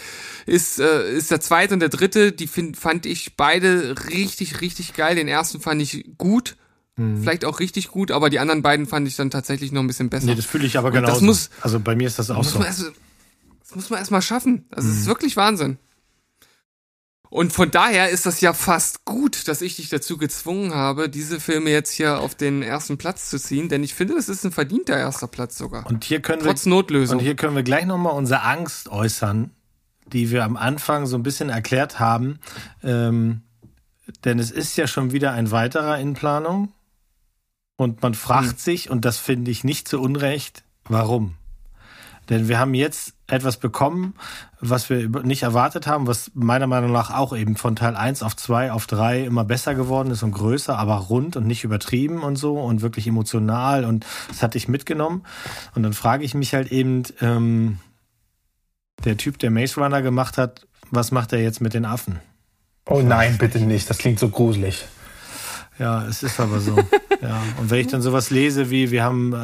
ist, 0.47 0.79
äh, 0.79 1.13
ist 1.13 1.31
der 1.31 1.41
zweite 1.41 1.75
und 1.75 1.81
der 1.81 1.89
dritte, 1.89 2.33
die 2.33 2.47
find, 2.47 2.77
fand 2.77 3.07
ich 3.07 3.37
beide 3.37 3.95
richtig, 4.11 4.61
richtig 4.61 4.95
geil. 4.95 5.17
Den 5.17 5.29
ersten 5.29 5.61
fand 5.61 5.83
ich 5.83 6.05
gut. 6.19 6.57
Mhm. 6.97 7.23
Vielleicht 7.23 7.45
auch 7.45 7.61
richtig 7.61 7.89
gut, 7.89 8.11
aber 8.11 8.31
die 8.31 8.39
anderen 8.39 8.63
beiden 8.63 8.87
fand 8.87 9.07
ich 9.09 9.17
dann 9.17 9.31
tatsächlich 9.31 9.73
noch 9.73 9.83
ein 9.83 9.87
bisschen 9.87 10.11
besser. 10.11 10.27
Nee, 10.27 10.35
das 10.35 10.47
fühle 10.47 10.67
ich 10.67 10.79
aber 10.79 10.91
genau. 10.91 11.09
Das 11.09 11.21
muss, 11.21 11.51
also 11.61 11.81
bei 11.81 11.95
mir 11.95 12.07
ist 12.07 12.19
das 12.19 12.31
auch 12.31 12.45
so. 12.45 12.61
Erst, 12.61 12.93
das 13.61 13.75
muss 13.75 13.91
man 13.91 13.99
erstmal 13.99 14.23
schaffen. 14.23 14.67
Also 14.71 14.89
es 14.89 14.95
mhm. 14.95 15.01
ist 15.01 15.07
wirklich 15.07 15.37
Wahnsinn. 15.37 15.79
Und 17.31 17.53
von 17.53 17.71
daher 17.71 18.09
ist 18.09 18.25
das 18.25 18.41
ja 18.41 18.55
fast 18.55 19.05
gut, 19.05 19.49
dass 19.49 19.61
ich 19.61 19.77
dich 19.77 19.91
dazu 19.91 20.17
gezwungen 20.17 20.75
habe, 20.75 21.11
diese 21.11 21.41
Filme 21.41 21.71
jetzt 21.71 21.93
hier 21.93 22.21
auf 22.21 22.35
den 22.35 22.63
ersten 22.63 22.97
Platz 22.97 23.29
zu 23.29 23.39
ziehen, 23.39 23.69
denn 23.69 23.85
ich 23.85 23.95
finde, 23.95 24.15
das 24.15 24.29
ist 24.29 24.45
ein 24.45 24.53
verdienter 24.53 24.97
erster 24.97 25.27
Platz 25.27 25.59
sogar. 25.59 25.87
Und 25.87 26.05
hier 26.05 26.21
können 26.21 26.43
Trotz 26.43 26.65
wir, 26.65 26.71
Notlösung. 26.71 27.19
Und 27.19 27.25
hier 27.25 27.37
können 27.37 27.55
wir 27.55 27.63
gleich 27.63 27.85
nochmal 27.85 28.15
unsere 28.15 28.43
Angst 28.43 28.89
äußern, 28.89 29.51
die 30.07 30.31
wir 30.31 30.45
am 30.45 30.57
Anfang 30.57 31.07
so 31.07 31.17
ein 31.17 31.23
bisschen 31.23 31.51
erklärt 31.51 32.01
haben. 32.01 32.39
Ähm, 32.83 33.43
denn 34.25 34.39
es 34.39 34.51
ist 34.51 34.77
ja 34.77 34.87
schon 34.87 35.13
wieder 35.13 35.33
ein 35.33 35.51
weiterer 35.51 35.99
in 35.99 36.15
Planung. 36.15 36.73
Und 37.77 38.03
man 38.03 38.15
fragt 38.15 38.53
hm. 38.53 38.57
sich, 38.59 38.91
und 38.91 39.05
das 39.05 39.19
finde 39.19 39.51
ich 39.51 39.65
nicht 39.65 39.87
zu 39.87 40.01
Unrecht, 40.01 40.65
warum? 40.85 41.35
Denn 42.29 42.49
wir 42.49 42.59
haben 42.59 42.75
jetzt 42.75 43.15
etwas 43.29 43.59
bekommen, 43.59 44.15
was 44.61 44.89
wir 44.89 45.09
nicht 45.23 45.43
erwartet 45.43 45.87
haben, 45.87 46.07
was 46.07 46.31
meiner 46.35 46.67
Meinung 46.67 46.93
nach 46.93 47.15
auch 47.15 47.37
eben 47.37 47.57
von 47.57 47.77
Teil 47.77 47.95
1 47.95 48.23
auf 48.23 48.35
2 48.35 48.73
auf 48.73 48.87
3 48.87 49.25
immer 49.25 49.45
besser 49.45 49.75
geworden 49.75 50.11
ist 50.11 50.23
und 50.23 50.33
größer, 50.33 50.79
aber 50.79 50.97
rund 50.97 51.37
und 51.37 51.47
nicht 51.47 51.63
übertrieben 51.63 52.23
und 52.23 52.37
so 52.37 52.59
und 52.59 52.81
wirklich 52.81 53.07
emotional 53.07 53.85
und 53.85 54.07
das 54.29 54.43
hatte 54.43 54.57
ich 54.57 54.67
mitgenommen. 54.67 55.25
Und 55.75 55.83
dann 55.83 55.93
frage 55.93 56.25
ich 56.25 56.35
mich 56.35 56.55
halt 56.55 56.73
eben, 56.73 57.03
ähm, 57.21 57.79
der 59.05 59.17
Typ, 59.19 59.39
der 59.39 59.51
Maze 59.51 59.81
Runner 59.81 60.03
gemacht 60.03 60.39
hat, 60.39 60.67
was 60.91 61.13
macht 61.13 61.33
er 61.33 61.41
jetzt 61.41 61.61
mit 61.61 61.75
den 61.75 61.85
Affen? 61.85 62.21
Oh 62.87 63.03
nein, 63.03 63.37
bitte 63.37 63.61
nicht, 63.61 63.91
das 63.91 63.99
klingt 63.99 64.19
so 64.19 64.31
gruselig. 64.31 64.87
Ja, 65.79 66.05
es 66.07 66.23
ist 66.23 66.41
aber 66.41 66.61
so. 66.61 66.77
ja. 67.23 67.43
Und 67.61 67.71
wenn 67.71 67.81
ich 67.81 67.87
dann 67.87 68.03
sowas 68.03 68.31
lese 68.31 68.71
wie, 68.71 68.91
wir 68.91 69.05
haben, 69.05 69.33
uh, 69.33 69.37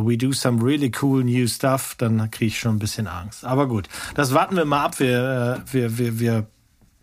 uh, 0.00 0.06
we 0.06 0.16
do 0.16 0.32
some 0.32 0.62
really 0.64 0.90
cool 1.02 1.22
new 1.22 1.46
stuff, 1.46 1.94
dann 1.98 2.30
kriege 2.30 2.48
ich 2.48 2.58
schon 2.58 2.76
ein 2.76 2.78
bisschen 2.78 3.06
Angst. 3.06 3.44
Aber 3.44 3.68
gut, 3.68 3.88
das 4.14 4.32
warten 4.32 4.56
wir 4.56 4.64
mal 4.64 4.84
ab. 4.84 4.98
Wir, 4.98 5.58
uh, 5.60 5.72
wir, 5.72 5.98
wir, 5.98 6.20
wir, 6.20 6.46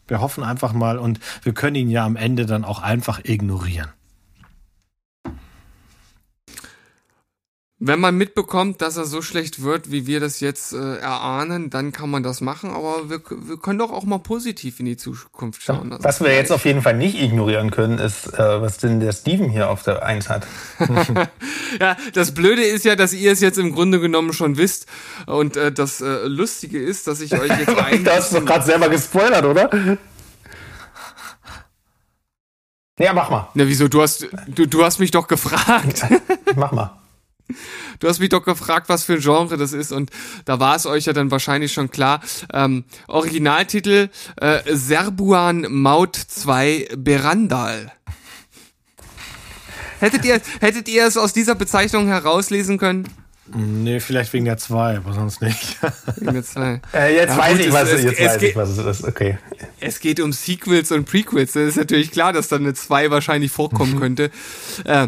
wir 0.07 0.21
hoffen 0.21 0.43
einfach 0.43 0.73
mal 0.73 0.97
und 0.97 1.19
wir 1.43 1.53
können 1.53 1.75
ihn 1.75 1.89
ja 1.89 2.05
am 2.05 2.15
Ende 2.15 2.45
dann 2.45 2.65
auch 2.65 2.81
einfach 2.81 3.21
ignorieren. 3.23 3.89
Wenn 7.81 8.01
man 8.01 8.17
mitbekommt, 8.17 8.81
dass 8.81 8.97
er 8.97 9.05
so 9.05 9.21
schlecht 9.21 9.63
wird, 9.63 9.89
wie 9.89 10.05
wir 10.05 10.19
das 10.19 10.41
jetzt 10.41 10.73
äh, 10.73 10.97
erahnen, 10.97 11.69
dann 11.69 11.93
kann 11.93 12.09
man 12.09 12.23
das 12.23 12.41
machen. 12.41 12.71
Aber 12.71 13.09
wir, 13.09 13.21
wir 13.29 13.55
können 13.55 13.79
doch 13.79 13.91
auch 13.91 14.03
mal 14.03 14.19
positiv 14.19 14.81
in 14.81 14.85
die 14.85 14.97
Zukunft 14.97 15.63
schauen. 15.63 15.93
Also 15.93 16.03
was 16.03 16.19
wir 16.19 16.35
jetzt 16.35 16.51
auf 16.51 16.65
jeden 16.65 16.81
Fall 16.81 16.97
nicht 16.97 17.21
ignorieren 17.21 17.71
können, 17.71 17.97
ist, 17.97 18.33
äh, 18.33 18.61
was 18.61 18.79
denn 18.79 18.99
der 18.99 19.13
Steven 19.13 19.49
hier 19.49 19.69
auf 19.69 19.83
der 19.83 20.03
Eins 20.03 20.27
hat. 20.27 20.45
ja, 21.79 21.95
das 22.13 22.33
Blöde 22.33 22.63
ist 22.63 22.83
ja, 22.83 22.97
dass 22.97 23.13
ihr 23.13 23.31
es 23.31 23.39
jetzt 23.39 23.57
im 23.57 23.71
Grunde 23.73 24.01
genommen 24.01 24.33
schon 24.33 24.57
wisst. 24.57 24.85
Und 25.25 25.55
äh, 25.55 25.71
das 25.71 26.01
äh, 26.01 26.25
Lustige 26.27 26.83
ist, 26.83 27.07
dass 27.07 27.21
ich 27.21 27.33
euch 27.33 27.57
jetzt 27.59 27.77
ein. 27.77 28.03
du 28.03 28.11
hast 28.11 28.35
doch 28.35 28.43
gerade 28.43 28.65
selber 28.65 28.89
gespoilert, 28.89 29.45
oder? 29.45 29.97
Ja, 32.99 33.13
mach 33.13 33.29
mal. 33.29 33.47
Na, 33.53 33.65
wieso? 33.65 33.87
Du 33.87 34.01
hast, 34.01 34.27
du, 34.47 34.67
du 34.67 34.83
hast 34.83 34.99
mich 34.99 35.11
doch 35.11 35.29
gefragt. 35.29 36.05
mach 36.57 36.73
mal. 36.73 36.99
Du 37.99 38.07
hast 38.07 38.19
mich 38.19 38.29
doch 38.29 38.43
gefragt, 38.43 38.89
was 38.89 39.03
für 39.03 39.13
ein 39.13 39.19
Genre 39.19 39.57
das 39.57 39.73
ist 39.73 39.91
und 39.91 40.11
da 40.45 40.59
war 40.59 40.75
es 40.75 40.85
euch 40.85 41.05
ja 41.05 41.13
dann 41.13 41.31
wahrscheinlich 41.31 41.73
schon 41.73 41.91
klar. 41.91 42.21
Ähm, 42.53 42.85
Originaltitel 43.07 44.09
äh, 44.37 44.59
Serbuan 44.67 45.65
Maut 45.69 46.15
2 46.15 46.89
Berandal. 46.97 47.91
Hättet 49.99 50.23
ihr, 50.23 50.39
hättet 50.61 50.87
ihr 50.87 51.05
es 51.05 51.17
aus 51.17 51.33
dieser 51.33 51.55
Bezeichnung 51.55 52.07
herauslesen 52.07 52.77
können? 52.77 53.07
Nee, 53.53 53.99
vielleicht 53.99 54.31
wegen 54.33 54.45
der 54.45 54.57
2, 54.57 54.97
aber 54.97 55.13
sonst 55.13 55.41
nicht. 55.41 55.77
Wegen 56.17 56.33
der 56.33 56.43
2. 56.43 56.81
Äh, 56.93 57.15
jetzt 57.15 57.31
ja, 57.31 57.37
weiß 57.37 57.57
gut, 57.57 57.65
ich, 57.65 57.73
was 57.73 57.89
es, 57.89 58.03
jetzt 58.03 58.19
es 58.19 58.27
weiß 58.27 58.41
ich, 58.43 58.55
was 58.55 58.69
es 58.69 58.77
ist. 58.77 59.03
Okay. 59.03 59.37
Es 59.79 59.99
geht 59.99 60.19
um 60.19 60.31
Sequels 60.31 60.91
und 60.91 61.05
Prequels. 61.05 61.53
Das 61.53 61.63
ist 61.63 61.77
natürlich 61.77 62.11
klar, 62.11 62.31
dass 62.31 62.47
dann 62.47 62.61
eine 62.61 62.73
2 62.73 63.11
wahrscheinlich 63.11 63.51
vorkommen 63.51 63.99
könnte. 63.99 64.29
Äh, 64.85 65.07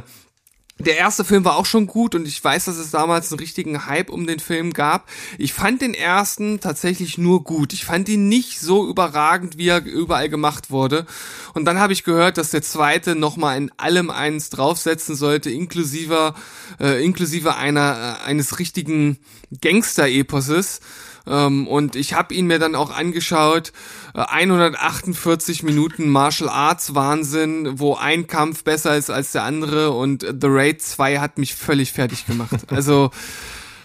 der 0.81 0.97
erste 0.97 1.23
Film 1.23 1.45
war 1.45 1.55
auch 1.55 1.65
schon 1.65 1.87
gut 1.87 2.15
und 2.15 2.27
ich 2.27 2.43
weiß, 2.43 2.65
dass 2.65 2.77
es 2.77 2.91
damals 2.91 3.31
einen 3.31 3.39
richtigen 3.39 3.85
Hype 3.85 4.09
um 4.09 4.27
den 4.27 4.39
Film 4.39 4.73
gab. 4.73 5.07
Ich 5.37 5.53
fand 5.53 5.81
den 5.81 5.93
ersten 5.93 6.59
tatsächlich 6.59 7.17
nur 7.17 7.43
gut. 7.43 7.73
Ich 7.73 7.85
fand 7.85 8.09
ihn 8.09 8.27
nicht 8.27 8.59
so 8.59 8.87
überragend, 8.87 9.57
wie 9.57 9.69
er 9.69 9.83
überall 9.83 10.29
gemacht 10.29 10.71
wurde. 10.71 11.05
Und 11.53 11.65
dann 11.65 11.79
habe 11.79 11.93
ich 11.93 12.03
gehört, 12.03 12.37
dass 12.37 12.51
der 12.51 12.61
zweite 12.61 13.15
nochmal 13.15 13.57
in 13.57 13.71
allem 13.77 14.09
eins 14.09 14.49
draufsetzen 14.49 15.15
sollte, 15.15 15.49
inklusive, 15.49 16.33
äh, 16.79 17.03
inklusive 17.03 17.55
einer, 17.55 18.19
äh, 18.23 18.27
eines 18.27 18.59
richtigen 18.59 19.17
Gangster-Eposes. 19.61 20.79
Ähm, 21.27 21.68
und 21.68 21.95
ich 21.95 22.14
habe 22.14 22.34
ihn 22.34 22.48
mir 22.48 22.60
dann 22.60 22.76
auch 22.76 22.91
angeschaut. 22.95 23.73
Äh, 24.14 24.22
148 24.22 25.64
Minuten 25.64 26.10
Martial 26.10 26.49
Arts 26.49 26.95
Wahnsinn, 26.95 27.80
wo 27.80 27.95
ein 27.95 28.27
Kampf 28.27 28.64
besser 28.64 28.98
ist 28.98 29.10
als 29.10 29.31
der 29.31 29.43
andere 29.43 29.91
und 29.91 30.22
The 30.23 30.48
Raid 30.48 30.81
2 30.81 31.19
hat 31.19 31.38
mich 31.38 31.56
völlig 31.56 31.91
fertig 31.91 32.26
gemacht. 32.26 32.52
Also 32.72 33.11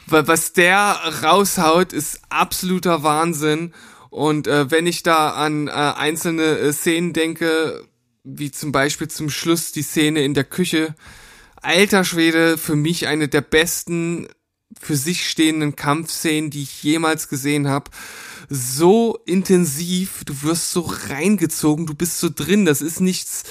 was 0.07 0.53
der 0.53 0.97
raushaut, 1.23 1.93
ist 1.93 2.21
absoluter 2.29 3.03
Wahnsinn. 3.03 3.73
Und 4.11 4.47
äh, 4.47 4.71
wenn 4.71 4.87
ich 4.87 5.03
da 5.03 5.31
an 5.31 5.69
äh, 5.69 5.73
einzelne 5.73 6.59
äh, 6.59 6.73
Szenen 6.73 7.13
denke, 7.13 7.85
wie 8.23 8.51
zum 8.51 8.73
Beispiel 8.73 9.09
zum 9.09 9.31
Schluss 9.31 9.73
die 9.73 9.83
Szene 9.83 10.25
in 10.25 10.35
der 10.35 10.45
Küche, 10.45 10.95
alter 11.61 12.05
Schwede, 12.05 12.57
für 12.57 12.77
mich 12.77 13.09
eine 13.09 13.29
der 13.29 13.41
besten 13.41 14.29
für 14.81 14.97
sich 14.97 15.29
stehenden 15.29 15.77
Kampfszenen, 15.77 16.51
die 16.51 16.63
ich 16.63 16.83
jemals 16.83 17.29
gesehen 17.29 17.69
habe. 17.69 17.91
So 18.49 19.19
intensiv, 19.25 20.25
du 20.25 20.43
wirst 20.43 20.71
so 20.71 20.81
reingezogen, 21.09 21.87
du 21.87 21.95
bist 21.95 22.21
so 22.21 22.29
drin. 22.33 22.65
Das 22.65 22.81
ist 22.81 23.01
nichts, 23.01 23.45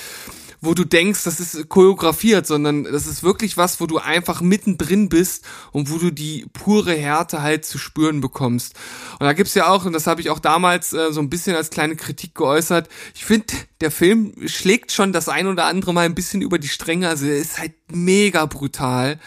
wo 0.66 0.74
du 0.74 0.84
denkst, 0.84 1.24
das 1.24 1.40
ist 1.40 1.70
choreografiert, 1.70 2.48
sondern 2.48 2.84
das 2.84 3.08
ist 3.08 3.24
wirklich 3.24 3.58
was, 3.58 3.80
wo 3.80 3.86
du 3.86 4.00
einfach 4.00 4.42
mittendrin 4.42 5.10
bist 5.10 5.46
und 5.72 5.92
wo 5.92 5.98
du 5.98 6.12
die 6.12 6.46
pure 6.54 6.94
Härte 6.94 7.42
halt 7.42 7.66
zu 7.66 7.78
spüren 7.78 8.22
bekommst. 8.22 8.74
Und 9.20 9.26
da 9.26 9.34
gibt's 9.34 9.54
ja 9.54 9.68
auch, 9.68 9.86
und 9.86 9.94
das 9.94 10.08
habe 10.08 10.22
ich 10.22 10.30
auch 10.30 10.40
damals 10.40 10.94
äh, 10.94 11.12
so 11.12 11.22
ein 11.22 11.30
bisschen 11.30 11.56
als 11.56 11.70
kleine 11.70 11.96
Kritik 11.96 12.36
geäußert, 12.36 12.90
ich 13.14 13.26
finde, 13.26 13.54
der 13.82 13.92
Film 13.92 14.34
schlägt 14.46 14.92
schon 14.92 15.14
das 15.14 15.30
ein 15.30 15.48
oder 15.48 15.66
andere 15.66 15.94
Mal 15.94 16.06
ein 16.06 16.16
bisschen 16.16 16.42
über 16.42 16.58
die 16.58 16.68
Stränge, 16.68 17.08
also 17.08 17.26
er 17.26 17.38
ist 17.38 17.60
halt 17.60 17.74
mega 17.92 18.46
brutal. 18.46 19.20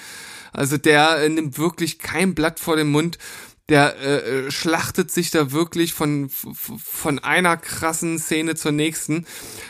Also 0.53 0.77
der 0.77 1.19
äh, 1.19 1.29
nimmt 1.29 1.59
wirklich 1.59 1.99
kein 1.99 2.35
Blatt 2.35 2.61
vor 2.61 2.77
den 2.77 2.91
Mund. 2.91 3.19
Der 3.69 3.97
äh, 4.01 4.47
äh 4.47 4.51
schlachtet 4.51 5.11
sich 5.11 5.31
da 5.31 5.53
wirklich 5.53 5.93
von, 5.93 6.31
von 6.31 7.19
einer 7.19 7.57
krassen 7.59 8.19
Szene 8.19 8.55
zur 8.55 8.73
nächsten. 8.73 9.27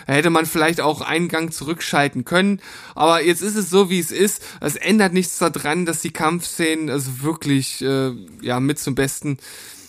Da 0.07 0.13
hätte 0.13 0.31
man 0.31 0.47
vielleicht 0.47 0.81
auch 0.81 1.01
einen 1.01 1.29
Gang 1.29 1.53
zurückschalten 1.53 2.25
können. 2.25 2.61
Aber 2.95 3.23
jetzt 3.23 3.43
ist 3.43 3.57
es 3.57 3.71
so, 3.71 3.91
wie 3.91 3.99
es 3.99 4.13
ist. 4.13 4.43
Es 4.61 4.77
ändert 4.77 5.13
nichts 5.13 5.39
daran, 5.39 5.85
dass 5.85 6.01
die 6.01 6.13
Kampfszenen 6.13 6.91
also 6.91 7.23
wirklich 7.23 7.83
äh, 7.83 8.13
ja 8.41 8.61
mit 8.61 8.79
zum 8.79 8.95
Besten 8.95 9.39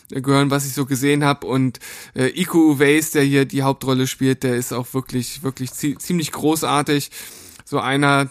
gehören, 0.10 0.52
was 0.52 0.66
ich 0.66 0.74
so 0.74 0.86
gesehen 0.86 1.24
habe. 1.24 1.48
Und 1.48 1.80
äh, 2.16 2.28
Iko 2.30 2.72
Uweis, 2.72 3.12
der 3.12 3.24
hier 3.24 3.46
die 3.46 3.64
Hauptrolle 3.64 4.08
spielt, 4.08 4.44
der 4.44 4.56
ist 4.56 4.74
auch 4.74 4.94
wirklich, 4.94 5.44
wirklich 5.44 5.72
ziemlich 5.72 6.32
großartig. 6.32 7.12
So 7.66 7.80
einer, 7.80 8.30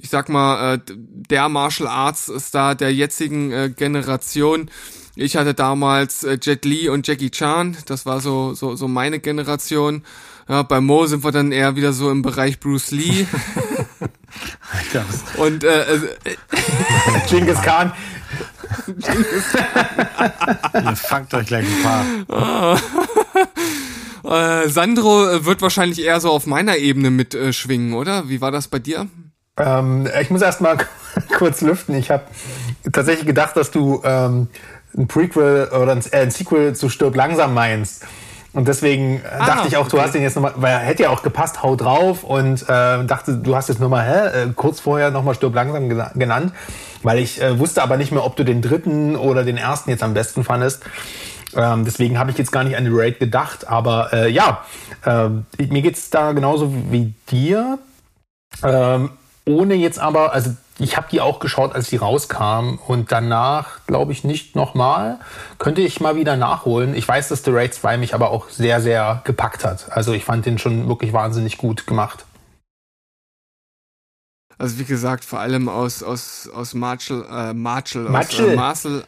ich 0.00 0.10
sag 0.10 0.28
mal, 0.28 0.74
äh, 0.74 0.78
der 0.86 1.48
Martial 1.48 1.88
Arts 1.88 2.32
Star 2.38 2.74
der 2.74 2.92
jetzigen 2.94 3.50
äh, 3.52 3.70
Generation. 3.74 4.70
Ich 5.16 5.36
hatte 5.36 5.54
damals 5.54 6.22
äh, 6.22 6.38
Jet 6.40 6.64
Li 6.64 6.88
und 6.88 7.06
Jackie 7.06 7.30
Chan, 7.30 7.76
das 7.86 8.06
war 8.06 8.20
so, 8.20 8.54
so, 8.54 8.76
so 8.76 8.86
meine 8.86 9.18
Generation. 9.18 10.04
Ja, 10.48 10.62
bei 10.62 10.80
Mo 10.80 11.06
sind 11.06 11.24
wir 11.24 11.32
dann 11.32 11.52
eher 11.52 11.76
wieder 11.76 11.92
so 11.92 12.10
im 12.10 12.22
Bereich 12.22 12.60
Bruce 12.60 12.92
Lee. 12.92 13.26
und 15.36 15.64
äh, 15.64 15.94
äh, 15.96 16.00
Genghis 17.28 17.60
Khan. 17.60 17.92
Ihr 20.84 20.96
fangt 20.96 21.34
euch 21.34 21.46
gleich 21.46 21.66
ein 21.66 21.82
paar. 21.82 22.80
äh, 24.24 24.68
Sandro 24.68 25.44
wird 25.44 25.60
wahrscheinlich 25.60 26.02
eher 26.02 26.20
so 26.20 26.30
auf 26.30 26.46
meiner 26.46 26.76
Ebene 26.76 27.10
mitschwingen, 27.10 27.92
äh, 27.92 27.96
oder? 27.96 28.28
Wie 28.28 28.40
war 28.40 28.50
das 28.50 28.68
bei 28.68 28.78
dir? 28.78 29.08
Ähm, 29.58 30.08
ich 30.20 30.30
muss 30.30 30.42
erst 30.42 30.60
mal 30.60 30.78
kurz 31.38 31.60
lüften. 31.60 31.94
Ich 31.94 32.10
habe 32.10 32.24
tatsächlich 32.92 33.26
gedacht, 33.26 33.56
dass 33.56 33.70
du 33.70 34.00
ähm, 34.04 34.48
ein 34.96 35.08
Prequel 35.08 35.68
oder 35.68 35.92
ein, 35.92 36.02
äh, 36.10 36.20
ein, 36.20 36.30
Sequel 36.30 36.74
zu 36.74 36.88
Stirb 36.88 37.16
langsam 37.16 37.54
meinst. 37.54 38.06
Und 38.54 38.66
deswegen 38.66 39.20
ah, 39.38 39.46
dachte 39.46 39.68
ich 39.68 39.76
auch, 39.76 39.86
okay. 39.86 39.96
du 39.96 40.02
hast 40.02 40.14
den 40.14 40.22
jetzt 40.22 40.34
nochmal, 40.34 40.54
weil 40.56 40.72
er 40.72 40.78
hätte 40.78 41.04
ja 41.04 41.10
auch 41.10 41.22
gepasst, 41.22 41.62
hau 41.62 41.76
drauf 41.76 42.24
und 42.24 42.62
äh, 42.62 43.04
dachte, 43.04 43.36
du 43.36 43.54
hast 43.54 43.68
jetzt 43.68 43.78
nochmal, 43.78 44.06
hä, 44.06 44.44
äh, 44.44 44.52
kurz 44.54 44.80
vorher 44.80 45.10
nochmal 45.10 45.34
Stirb 45.34 45.54
langsam 45.54 45.88
genannt, 45.88 46.52
weil 47.02 47.18
ich 47.18 47.40
äh, 47.42 47.58
wusste 47.58 47.82
aber 47.82 47.98
nicht 47.98 48.10
mehr, 48.10 48.24
ob 48.24 48.36
du 48.36 48.44
den 48.44 48.62
dritten 48.62 49.16
oder 49.16 49.44
den 49.44 49.58
ersten 49.58 49.90
jetzt 49.90 50.02
am 50.02 50.14
besten 50.14 50.44
fandest. 50.44 50.82
Ähm, 51.54 51.84
deswegen 51.84 52.18
habe 52.18 52.30
ich 52.30 52.38
jetzt 52.38 52.50
gar 52.50 52.64
nicht 52.64 52.76
an 52.76 52.84
die 52.84 52.90
Raid 52.92 53.18
gedacht, 53.20 53.68
aber 53.68 54.12
äh, 54.12 54.30
ja, 54.30 54.64
äh, 55.04 55.28
mir 55.58 55.82
geht's 55.82 56.10
da 56.10 56.32
genauso 56.32 56.72
wie 56.90 57.14
dir. 57.30 57.78
Ähm, 58.62 59.10
ohne 59.48 59.74
jetzt 59.74 59.98
aber, 59.98 60.32
also 60.32 60.54
ich 60.78 60.96
habe 60.96 61.08
die 61.10 61.20
auch 61.20 61.40
geschaut, 61.40 61.74
als 61.74 61.88
die 61.88 61.96
rauskam 61.96 62.78
und 62.86 63.10
danach 63.10 63.80
glaube 63.86 64.12
ich 64.12 64.22
nicht 64.22 64.54
nochmal. 64.54 65.18
Könnte 65.58 65.80
ich 65.80 66.00
mal 66.00 66.14
wieder 66.14 66.36
nachholen. 66.36 66.94
Ich 66.94 67.08
weiß, 67.08 67.28
dass 67.28 67.42
The 67.42 67.50
Raid 67.50 67.74
2 67.74 67.96
mich 67.96 68.14
aber 68.14 68.30
auch 68.30 68.48
sehr, 68.50 68.80
sehr 68.80 69.22
gepackt 69.24 69.64
hat. 69.64 69.90
Also 69.90 70.12
ich 70.12 70.24
fand 70.24 70.46
den 70.46 70.58
schon 70.58 70.86
wirklich 70.86 71.12
wahnsinnig 71.12 71.58
gut 71.58 71.86
gemacht. 71.86 72.26
Also 74.58 74.78
wie 74.78 74.84
gesagt, 74.84 75.24
vor 75.24 75.38
allem 75.38 75.68
aus 75.68 76.02
aus 76.02 76.48
aus 76.52 76.74
Marshall 76.74 77.24
äh, 77.30 77.54
Marshall 77.54 78.08
aus 78.08 78.34
äh, 78.34 78.56
Marshall 78.56 79.04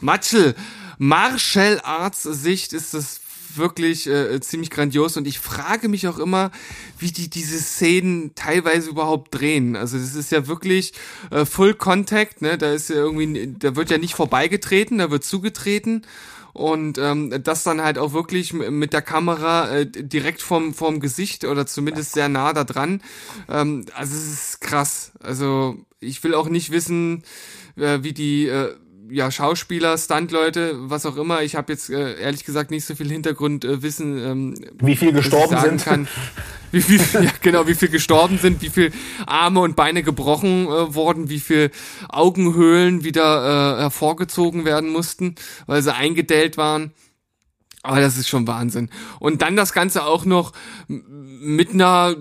Marshall 0.00 0.54
Martial 0.98 1.80
Arts 1.84 2.22
Sicht 2.22 2.72
ist 2.72 2.94
das 2.94 3.20
wirklich 3.56 4.06
äh, 4.06 4.40
ziemlich 4.40 4.70
grandios 4.70 5.16
und 5.16 5.26
ich 5.26 5.38
frage 5.38 5.88
mich 5.88 6.08
auch 6.08 6.18
immer, 6.18 6.50
wie 6.98 7.12
die 7.12 7.28
diese 7.30 7.58
Szenen 7.58 8.34
teilweise 8.34 8.90
überhaupt 8.90 9.34
drehen. 9.34 9.76
Also 9.76 9.98
das 9.98 10.14
ist 10.14 10.32
ja 10.32 10.46
wirklich 10.46 10.92
äh, 11.30 11.44
Full 11.44 11.74
Contact, 11.74 12.42
ne? 12.42 12.58
Da 12.58 12.72
ist 12.72 12.90
ja 12.90 12.96
irgendwie, 12.96 13.54
da 13.58 13.76
wird 13.76 13.90
ja 13.90 13.98
nicht 13.98 14.14
vorbeigetreten, 14.14 14.98
da 14.98 15.10
wird 15.10 15.24
zugetreten 15.24 16.02
und 16.56 16.96
ähm, 16.96 17.34
das 17.42 17.64
dann 17.64 17.82
halt 17.82 17.98
auch 17.98 18.14
wirklich 18.14 18.54
mit 18.54 18.94
der 18.94 19.02
Kamera 19.02 19.70
äh, 19.70 19.86
direkt 19.86 20.40
vom 20.40 20.72
vom 20.72 21.00
Gesicht 21.00 21.44
oder 21.44 21.66
zumindest 21.66 22.12
sehr 22.12 22.30
nah 22.30 22.54
da 22.54 22.64
dran. 22.64 23.02
Ähm, 23.48 23.84
also 23.94 24.14
es 24.14 24.32
ist 24.32 24.60
krass. 24.62 25.12
Also 25.20 25.76
ich 26.00 26.24
will 26.24 26.34
auch 26.34 26.48
nicht 26.48 26.70
wissen, 26.70 27.24
äh, 27.76 27.98
wie 28.02 28.12
die 28.12 28.46
äh, 28.46 28.74
ja, 29.10 29.30
Schauspieler, 29.30 29.96
Stuntleute, 29.98 30.74
was 30.90 31.06
auch 31.06 31.16
immer. 31.16 31.42
Ich 31.42 31.54
habe 31.56 31.72
jetzt 31.72 31.90
äh, 31.90 32.20
ehrlich 32.20 32.44
gesagt 32.44 32.70
nicht 32.70 32.84
so 32.84 32.94
viel 32.94 33.10
Hintergrundwissen. 33.10 34.18
Äh, 34.18 34.30
ähm, 34.30 34.54
wie 34.80 34.96
viel 34.96 35.12
gestorben 35.12 35.58
sind. 35.58 35.84
Kann. 35.84 36.08
Wie 36.72 36.80
viel, 36.80 37.00
ja, 37.24 37.30
genau, 37.40 37.66
wie 37.66 37.74
viel 37.74 37.88
gestorben 37.88 38.38
sind, 38.38 38.62
wie 38.62 38.70
viel 38.70 38.92
Arme 39.26 39.60
und 39.60 39.76
Beine 39.76 40.02
gebrochen 40.02 40.66
äh, 40.66 40.94
wurden, 40.94 41.28
wie 41.28 41.40
viel 41.40 41.70
Augenhöhlen 42.08 43.04
wieder 43.04 43.78
äh, 43.78 43.80
hervorgezogen 43.82 44.64
werden 44.64 44.90
mussten, 44.90 45.34
weil 45.66 45.82
sie 45.82 45.94
eingedellt 45.94 46.56
waren. 46.56 46.92
Aber 47.82 48.00
das 48.00 48.16
ist 48.16 48.28
schon 48.28 48.48
Wahnsinn. 48.48 48.90
Und 49.20 49.42
dann 49.42 49.54
das 49.54 49.72
Ganze 49.72 50.04
auch 50.04 50.24
noch 50.24 50.52
mit 50.88 51.72
einer 51.72 52.16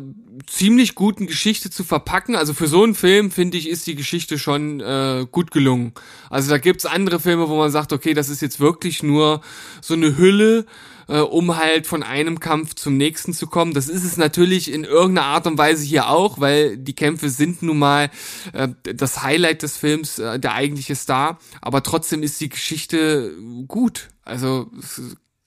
ziemlich 0.47 0.95
guten 0.95 1.27
Geschichte 1.27 1.69
zu 1.69 1.83
verpacken. 1.83 2.35
Also 2.35 2.53
für 2.53 2.67
so 2.67 2.83
einen 2.83 2.95
Film, 2.95 3.31
finde 3.31 3.57
ich, 3.57 3.69
ist 3.69 3.87
die 3.87 3.95
Geschichte 3.95 4.37
schon 4.37 4.79
äh, 4.79 5.25
gut 5.31 5.51
gelungen. 5.51 5.93
Also 6.29 6.49
da 6.49 6.57
gibt's 6.57 6.85
andere 6.85 7.19
Filme, 7.19 7.49
wo 7.49 7.57
man 7.57 7.71
sagt, 7.71 7.93
okay, 7.93 8.13
das 8.13 8.29
ist 8.29 8.41
jetzt 8.41 8.59
wirklich 8.59 9.03
nur 9.03 9.41
so 9.81 9.93
eine 9.93 10.17
Hülle, 10.17 10.65
äh, 11.07 11.19
um 11.19 11.57
halt 11.57 11.87
von 11.87 12.03
einem 12.03 12.39
Kampf 12.39 12.75
zum 12.75 12.97
nächsten 12.97 13.33
zu 13.33 13.47
kommen. 13.47 13.73
Das 13.73 13.87
ist 13.87 14.03
es 14.03 14.17
natürlich 14.17 14.71
in 14.71 14.83
irgendeiner 14.83 15.27
Art 15.27 15.47
und 15.47 15.57
Weise 15.57 15.83
hier 15.83 16.09
auch, 16.09 16.39
weil 16.39 16.77
die 16.77 16.95
Kämpfe 16.95 17.29
sind 17.29 17.61
nun 17.61 17.79
mal 17.79 18.09
äh, 18.53 18.69
das 18.83 19.23
Highlight 19.23 19.63
des 19.63 19.77
Films, 19.77 20.19
äh, 20.19 20.39
der 20.39 20.53
eigentliche 20.53 20.95
Star. 20.95 21.39
Aber 21.61 21.83
trotzdem 21.83 22.23
ist 22.23 22.41
die 22.41 22.49
Geschichte 22.49 23.33
gut. 23.67 24.09
Also 24.23 24.71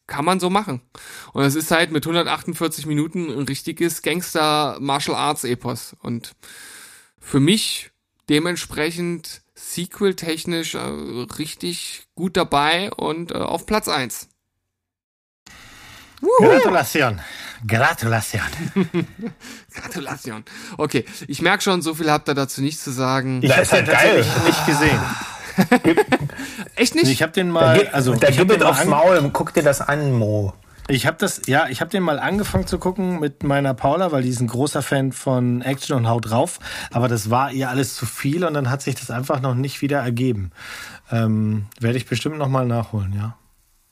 kann 0.09 0.25
man 0.25 0.41
so 0.41 0.51
machen. 0.51 0.81
Und 1.33 1.45
es 1.45 1.55
ist 1.55 1.71
halt 1.71 1.93
mit 1.93 2.05
148 2.05 2.87
Minuten 2.87 3.31
ein 3.31 3.45
richtiges 3.45 4.03
Gangster-Martial-Arts-Epos. 4.03 5.95
Und 6.03 6.33
für 7.21 7.39
mich 7.39 7.93
dementsprechend 8.29 9.43
Sequel-technisch 9.55 10.75
äh, 10.75 10.79
richtig 11.39 12.09
gut 12.15 12.37
dabei 12.37 12.91
und 12.93 13.33
äh, 13.33 13.35
auf 13.35 13.67
Platz 13.67 13.89
1. 13.89 14.29
Gratulation. 16.39 17.21
Gratulation. 17.67 18.43
Gratulation. 19.75 20.45
Okay, 20.77 21.05
ich 21.27 21.43
merke 21.43 21.63
schon, 21.63 21.83
so 21.83 21.95
viel 21.95 22.11
habt 22.11 22.29
ihr 22.29 22.35
dazu 22.35 22.61
nicht 22.61 22.81
zu 22.81 22.91
sagen. 22.91 23.41
Ich 23.43 23.51
habe 23.51 23.63
den 23.63 23.71
halt 23.71 23.87
tatsächlich 23.87 24.45
nicht 24.45 24.67
gesehen. 24.67 25.01
Echt 26.77 26.95
nicht? 26.95 27.09
Ich 27.09 27.23
habe 27.23 27.33
den 27.33 27.51
mal, 27.51 27.89
also 27.93 28.15
der 28.15 28.33
gibt 28.33 28.63
aufs 28.63 28.85
Maul. 28.85 29.31
Guck 29.33 29.55
dir 29.55 29.63
das 29.63 29.81
an, 29.81 30.13
Mo. 30.13 30.53
Ich 30.91 31.07
habe 31.07 31.19
das, 31.19 31.43
ja, 31.47 31.69
ich 31.69 31.83
habe 31.83 31.91
den 31.91 32.03
mal 32.03 32.19
angefangen 32.19 32.67
zu 32.67 32.79
gucken 32.79 33.21
mit 33.21 33.43
meiner 33.43 33.75
Paula, 33.75 34.11
weil 34.11 34.23
die 34.23 34.31
ist 34.31 34.41
ein 34.41 34.47
großer 34.47 34.81
Fan 34.81 35.13
von 35.13 35.61
Action 35.61 35.95
und 35.95 36.09
Haut 36.09 36.31
drauf. 36.31 36.61
Aber 36.93 37.09
das 37.09 37.29
war 37.29 37.53
ihr 37.53 37.69
alles 37.69 37.95
zu 37.95 38.07
viel 38.07 38.43
und 38.43 38.55
dann 38.55 38.71
hat 38.71 38.81
sich 38.81 38.95
das 38.95 39.11
einfach 39.11 39.41
noch 39.43 39.55
nicht 39.55 39.83
wieder 39.83 39.99
ergeben. 39.99 40.51
Ähm, 41.11 41.67
Werde 41.79 41.99
ich 41.99 42.07
bestimmt 42.07 42.39
noch 42.39 42.49
mal 42.49 42.67
nachholen, 42.67 43.13
ja. 43.15 43.37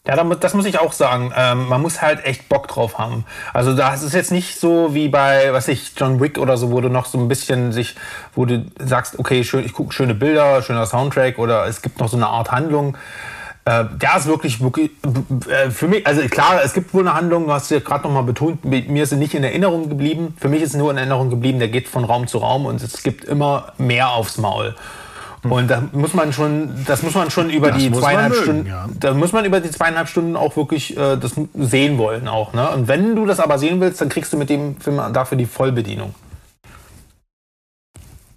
Ja, 0.07 0.23
das 0.23 0.55
muss 0.55 0.67
ich 0.67 0.79
auch 0.79 0.93
sagen. 0.93 1.33
Ähm, 1.37 1.69
man 1.69 1.83
muss 1.83 2.01
halt 2.01 2.25
echt 2.25 2.49
Bock 2.49 2.69
drauf 2.69 2.99
haben. 2.99 3.25
Also 3.53 3.75
das 3.75 4.03
ist 4.03 4.15
jetzt 4.15 4.31
nicht 4.31 4.59
so 4.61 4.95
wie 4.95 5.09
bei, 5.09 5.53
was 5.53 5.67
ich, 5.67 5.93
John 5.97 6.21
Wick 6.21 6.39
oder 6.39 6.57
so, 6.57 6.71
wo 6.71 6.81
du 6.81 6.89
noch 6.89 7.07
so 7.07 7.19
ein 7.19 7.27
bisschen 7.27 7.73
sich, 7.73 7.97
wo 8.35 8.45
du 8.45 8.65
sagst, 8.79 9.19
okay, 9.19 9.43
schön, 9.43 9.65
ich 9.65 9.73
gucke 9.73 9.93
schöne 9.93 10.15
Bilder, 10.15 10.63
schöner 10.63 10.87
Soundtrack 10.87 11.39
oder 11.39 11.67
es 11.67 11.83
gibt 11.83 11.99
noch 11.99 12.09
so 12.09 12.17
eine 12.17 12.29
Art 12.29 12.53
Handlung. 12.53 12.97
Äh, 13.65 13.87
der 14.01 14.17
ist 14.17 14.27
wirklich, 14.27 14.63
wirklich 14.63 14.93
äh, 15.49 15.71
für 15.71 15.89
mich, 15.89 16.07
also 16.07 16.23
klar, 16.29 16.61
es 16.65 16.73
gibt 16.73 16.95
wohl 16.95 17.01
eine 17.01 17.15
Handlung, 17.15 17.47
du 17.47 17.53
hast 17.53 17.69
ja 17.73 17.81
gerade 17.81 18.05
nochmal 18.05 18.23
betont, 18.23 18.65
mir 18.65 19.03
ist 19.03 19.11
sie 19.11 19.17
nicht 19.17 19.35
in 19.35 19.43
Erinnerung 19.43 19.89
geblieben. 19.89 20.37
Für 20.39 20.49
mich 20.49 20.63
ist 20.63 20.77
nur 20.77 20.93
in 20.93 20.99
Erinnerung 20.99 21.31
geblieben, 21.31 21.59
der 21.59 21.67
geht 21.67 21.89
von 21.89 22.05
Raum 22.05 22.29
zu 22.29 22.39
Raum 22.39 22.65
und 22.65 22.81
es 22.81 23.03
gibt 23.03 23.25
immer 23.25 23.73
mehr 23.77 24.11
aufs 24.11 24.39
Maul. 24.39 24.77
Und 25.43 25.71
da 25.71 25.83
muss 25.93 26.15
man 26.15 26.33
schon, 26.33 26.85
das 26.87 27.03
muss 27.03 27.15
man 27.15 27.31
schon 27.31 27.51
über 27.51 27.71
das 27.71 27.79
die 27.79 27.93
zweieinhalb 27.93 28.31
mögen, 28.31 28.43
Stunden, 28.43 28.67
ja. 28.67 28.89
da 28.99 29.15
muss 29.15 29.33
man 29.33 29.45
über 29.45 29.61
die 29.61 29.71
zweieinhalb 29.71 30.09
Stunden 30.09 30.37
auch 30.37 30.57
wirklich 30.57 30.97
äh, 30.97 31.17
das 31.17 31.35
sehen 31.55 31.99
wollen 31.99 32.27
auch. 32.27 32.53
Ne? 32.53 32.69
Und 32.71 32.89
wenn 32.89 33.15
du 33.15 33.27
das 33.27 33.39
aber 33.39 33.59
sehen 33.59 33.81
willst, 33.81 34.01
dann 34.01 34.09
kriegst 34.09 34.33
du 34.33 34.37
mit 34.37 34.51
dem 34.51 34.81
Film 34.81 35.01
dafür 35.13 35.39
die 35.39 35.47
Vollbedienung. 35.47 36.15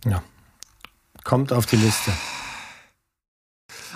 Ja. 0.06 0.22
Kommt 1.24 1.52
auf 1.52 1.66
die 1.66 1.78
Liste. 1.78 2.12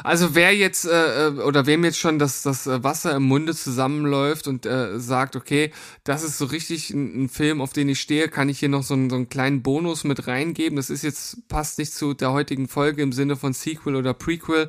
Also 0.03 0.35
wer 0.35 0.53
jetzt 0.55 0.85
äh, 0.85 1.27
äh, 1.27 1.31
oder 1.39 1.65
wem 1.65 1.84
jetzt 1.85 1.97
schon 1.97 2.19
das, 2.19 2.41
das 2.41 2.67
äh, 2.67 2.84
Wasser 2.84 3.15
im 3.15 3.23
Munde 3.23 3.55
zusammenläuft 3.55 4.47
und 4.47 4.65
äh, 4.65 4.99
sagt, 4.99 5.35
okay, 5.35 5.71
das 6.03 6.23
ist 6.23 6.38
so 6.38 6.45
richtig 6.45 6.89
ein, 6.89 7.23
ein, 7.23 7.30
Film, 7.30 7.61
auf 7.61 7.71
den 7.71 7.88
ich 7.89 8.01
stehe, 8.01 8.27
kann 8.27 8.49
ich 8.49 8.59
hier 8.59 8.69
noch 8.69 8.84
so 8.84 8.93
einen, 8.93 9.09
so 9.09 9.15
einen 9.15 9.30
kleinen 9.30 9.63
Bonus 9.63 10.03
mit 10.03 10.27
reingeben. 10.27 10.75
Das 10.75 10.89
ist 10.89 11.03
jetzt, 11.03 11.47
passt 11.47 11.80
nicht 11.80 11.93
zu 11.93 12.13
der 12.13 12.34
heutigen 12.34 12.67
Folge 12.67 13.01
im 13.01 13.13
Sinne 13.13 13.38
von 13.38 13.53
Sequel 13.53 13.95
oder 13.95 14.13
Prequel, 14.13 14.67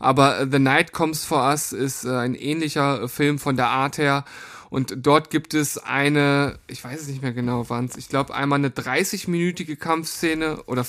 aber 0.00 0.40
äh, 0.40 0.48
The 0.50 0.58
Night 0.58 0.92
Comes 0.92 1.24
For 1.24 1.48
Us 1.48 1.72
ist 1.72 2.04
äh, 2.04 2.10
ein 2.10 2.34
ähnlicher 2.34 3.08
Film 3.08 3.38
von 3.38 3.56
der 3.56 3.68
Art 3.68 3.98
her. 3.98 4.24
Und 4.68 4.94
dort 4.96 5.28
gibt 5.28 5.52
es 5.52 5.76
eine, 5.76 6.58
ich 6.66 6.82
weiß 6.82 7.02
es 7.02 7.06
nicht 7.06 7.20
mehr 7.20 7.34
genau 7.34 7.68
wann 7.68 7.90
ich 7.94 8.08
glaube 8.08 8.34
einmal 8.34 8.58
eine 8.58 8.70
30-minütige 8.70 9.76
Kampfszene 9.76 10.62
oder 10.64 10.86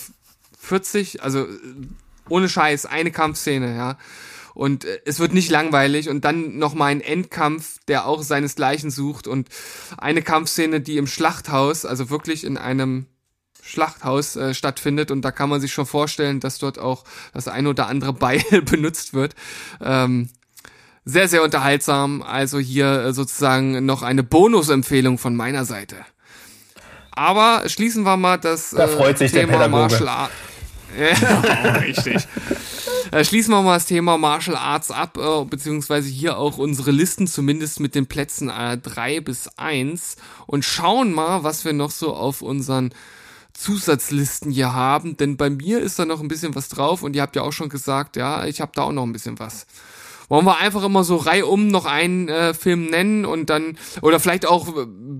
40, 0.57 1.21
also 1.21 1.45
ohne 2.29 2.49
Scheiß, 2.49 2.85
eine 2.85 3.11
Kampfszene, 3.11 3.75
ja. 3.75 3.97
Und 4.53 4.85
äh, 4.85 4.99
es 5.05 5.19
wird 5.19 5.33
nicht 5.33 5.49
langweilig 5.49 6.09
und 6.09 6.25
dann 6.25 6.57
nochmal 6.57 6.91
ein 6.91 7.01
Endkampf, 7.01 7.79
der 7.87 8.05
auch 8.05 8.21
seinesgleichen 8.21 8.91
sucht 8.91 9.27
und 9.27 9.49
eine 9.97 10.21
Kampfszene, 10.21 10.81
die 10.81 10.97
im 10.97 11.07
Schlachthaus, 11.07 11.85
also 11.85 12.09
wirklich 12.09 12.43
in 12.43 12.57
einem 12.57 13.07
Schlachthaus 13.63 14.35
äh, 14.35 14.53
stattfindet 14.53 15.09
und 15.09 15.23
da 15.23 15.31
kann 15.31 15.49
man 15.49 15.61
sich 15.61 15.73
schon 15.73 15.85
vorstellen, 15.85 16.39
dass 16.39 16.59
dort 16.59 16.77
auch 16.77 17.03
das 17.33 17.47
ein 17.47 17.65
oder 17.65 17.87
andere 17.87 18.13
Beil 18.13 18.43
benutzt 18.65 19.13
wird. 19.13 19.35
Ähm, 19.81 20.29
sehr, 21.05 21.27
sehr 21.27 21.43
unterhaltsam. 21.43 22.21
Also 22.21 22.59
hier 22.59 23.05
äh, 23.05 23.13
sozusagen 23.13 23.85
noch 23.85 24.03
eine 24.03 24.23
Bonusempfehlung 24.23 25.17
von 25.17 25.35
meiner 25.35 25.65
Seite. 25.65 25.97
Aber 27.11 27.63
schließen 27.67 28.03
wir 28.03 28.17
mal 28.17 28.37
das 28.37 28.71
da 28.71 28.87
freut 28.87 29.17
sich 29.17 29.31
Thema 29.31 29.57
der 29.57 29.69
Martial 29.69 30.07
Art. 30.07 30.31
Richtig. 31.81 32.27
Äh, 33.11 33.23
schließen 33.23 33.53
wir 33.53 33.61
mal 33.61 33.75
das 33.75 33.85
Thema 33.85 34.17
Martial 34.17 34.55
Arts 34.55 34.91
ab, 34.91 35.17
äh, 35.17 35.45
beziehungsweise 35.45 36.09
hier 36.09 36.37
auch 36.37 36.57
unsere 36.57 36.91
Listen 36.91 37.27
zumindest 37.27 37.79
mit 37.79 37.95
den 37.95 38.07
Plätzen 38.07 38.49
äh, 38.49 38.77
3 38.77 39.21
bis 39.21 39.49
1 39.57 40.15
und 40.47 40.65
schauen 40.65 41.13
mal, 41.13 41.43
was 41.43 41.65
wir 41.65 41.73
noch 41.73 41.91
so 41.91 42.15
auf 42.15 42.41
unseren 42.41 42.93
Zusatzlisten 43.53 44.51
hier 44.51 44.73
haben, 44.73 45.15
denn 45.15 45.37
bei 45.37 45.49
mir 45.49 45.79
ist 45.79 45.99
da 45.99 46.05
noch 46.05 46.21
ein 46.21 46.27
bisschen 46.27 46.55
was 46.55 46.69
drauf 46.69 47.03
und 47.03 47.15
ihr 47.15 47.21
habt 47.21 47.35
ja 47.35 47.43
auch 47.43 47.53
schon 47.53 47.69
gesagt, 47.69 48.15
ja, 48.15 48.45
ich 48.45 48.61
habe 48.61 48.71
da 48.73 48.83
auch 48.83 48.91
noch 48.91 49.03
ein 49.03 49.13
bisschen 49.13 49.37
was. 49.37 49.67
Wollen 50.34 50.47
wir 50.47 50.57
einfach 50.57 50.84
immer 50.84 51.03
so 51.03 51.18
reihum 51.18 51.68
noch 51.68 51.85
einen 51.85 52.27
äh, 52.27 52.55
Film 52.55 52.88
nennen 52.88 53.23
und 53.23 53.51
dann, 53.51 53.77
oder 54.01 54.19
vielleicht 54.19 54.47
auch, 54.47 54.68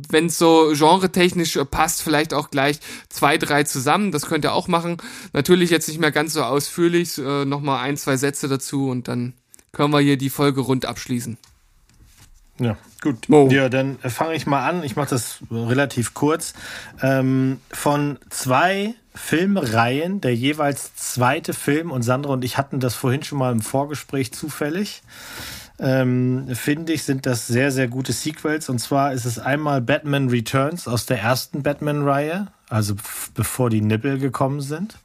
wenn 0.10 0.26
es 0.26 0.40
so 0.40 0.74
genretechnisch 0.74 1.60
passt, 1.70 2.02
vielleicht 2.02 2.34
auch 2.34 2.50
gleich 2.50 2.80
zwei, 3.10 3.38
drei 3.38 3.64
zusammen. 3.64 4.12
Das 4.12 4.26
könnt 4.26 4.44
ihr 4.44 4.54
auch 4.54 4.68
machen. 4.68 4.98
Natürlich 5.32 5.70
jetzt 5.70 5.88
nicht 5.88 6.00
mehr 6.00 6.12
ganz 6.12 6.34
so 6.34 6.42
ausführlich, 6.42 7.20
äh, 7.20 7.46
nochmal 7.46 7.84
ein, 7.84 7.96
zwei 7.96 8.18
Sätze 8.18 8.48
dazu 8.48 8.90
und 8.90 9.08
dann 9.08 9.34
können 9.72 9.94
wir 9.94 10.00
hier 10.00 10.18
die 10.18 10.32
Folge 10.32 10.62
rund 10.62 10.88
abschließen. 10.88 11.38
Ja, 12.58 12.76
gut. 13.00 13.30
Mo. 13.30 13.50
Ja, 13.52 13.70
dann 13.70 14.00
fange 14.00 14.34
ich 14.34 14.48
mal 14.48 14.68
an. 14.68 14.84
Ich 14.84 14.96
mache 14.96 15.12
das 15.12 15.42
relativ 15.52 16.16
kurz. 16.16 16.56
Ähm, 17.04 17.60
von 17.72 18.18
zwei 18.32 18.96
Filmreihen, 19.16 20.22
der 20.22 20.36
jeweils 20.36 20.96
zweite 20.96 21.54
Film, 21.54 21.92
und 21.92 22.02
Sandra 22.02 22.34
und 22.34 22.44
ich 22.44 22.58
hatten 22.58 22.80
das 22.80 22.96
vorhin 22.96 23.24
schon 23.24 23.38
mal 23.38 23.52
im 23.52 23.62
Vorgespräch 23.62 24.34
zufällig, 24.34 25.04
ähm, 25.80 26.48
finde 26.54 26.94
ich, 26.94 27.04
sind 27.04 27.26
das 27.26 27.48
sehr, 27.48 27.72
sehr 27.72 27.88
gute 27.88 28.14
Sequels. 28.14 28.70
Und 28.70 28.80
zwar 28.80 29.14
ist 29.14 29.26
es 29.26 29.40
einmal 29.40 29.82
Batman 29.82 30.30
Returns 30.30 30.88
aus 30.88 31.06
der 31.06 31.20
ersten 31.20 31.64
Batman-Reihe, 31.64 32.48
also 32.70 32.96
bevor 33.34 33.70
die 33.70 33.82
Nippel 33.82 34.20
gekommen 34.20 34.62
sind. 34.62 34.98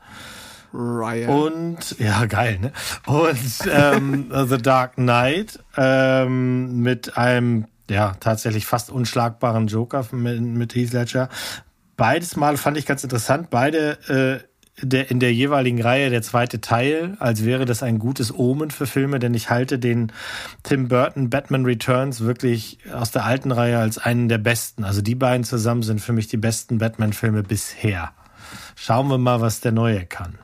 Ryan. 0.72 1.28
Und, 1.30 1.98
ja, 1.98 2.26
geil, 2.26 2.58
ne? 2.60 2.72
Und 3.06 3.38
ähm, 3.72 4.30
The 4.48 4.58
Dark 4.58 4.94
Knight 4.94 5.58
ähm, 5.76 6.82
mit 6.82 7.16
einem, 7.16 7.66
ja, 7.88 8.14
tatsächlich 8.20 8.66
fast 8.66 8.90
unschlagbaren 8.90 9.66
Joker 9.66 10.06
mit, 10.12 10.40
mit 10.40 10.74
Heath 10.74 10.92
Ledger. 10.92 11.30
Beides 11.98 12.36
Mal 12.36 12.56
fand 12.56 12.78
ich 12.78 12.86
ganz 12.86 13.02
interessant. 13.02 13.50
Beide 13.50 13.98
äh, 14.80 14.86
der, 14.86 15.10
in 15.10 15.18
der 15.18 15.34
jeweiligen 15.34 15.82
Reihe 15.82 16.10
der 16.10 16.22
zweite 16.22 16.60
Teil, 16.60 17.16
als 17.18 17.44
wäre 17.44 17.64
das 17.64 17.82
ein 17.82 17.98
gutes 17.98 18.32
Omen 18.32 18.70
für 18.70 18.86
Filme, 18.86 19.18
denn 19.18 19.34
ich 19.34 19.50
halte 19.50 19.80
den 19.80 20.12
Tim 20.62 20.86
Burton 20.86 21.28
Batman 21.28 21.64
Returns 21.64 22.20
wirklich 22.20 22.78
aus 22.92 23.10
der 23.10 23.24
alten 23.24 23.50
Reihe 23.50 23.80
als 23.80 23.98
einen 23.98 24.28
der 24.28 24.38
besten. 24.38 24.84
Also 24.84 25.02
die 25.02 25.16
beiden 25.16 25.42
zusammen 25.42 25.82
sind 25.82 26.00
für 26.00 26.12
mich 26.12 26.28
die 26.28 26.36
besten 26.36 26.78
Batman-Filme 26.78 27.42
bisher. 27.42 28.12
Schauen 28.76 29.08
wir 29.08 29.18
mal, 29.18 29.40
was 29.40 29.60
der 29.60 29.72
neue 29.72 30.06
kann. 30.06 30.38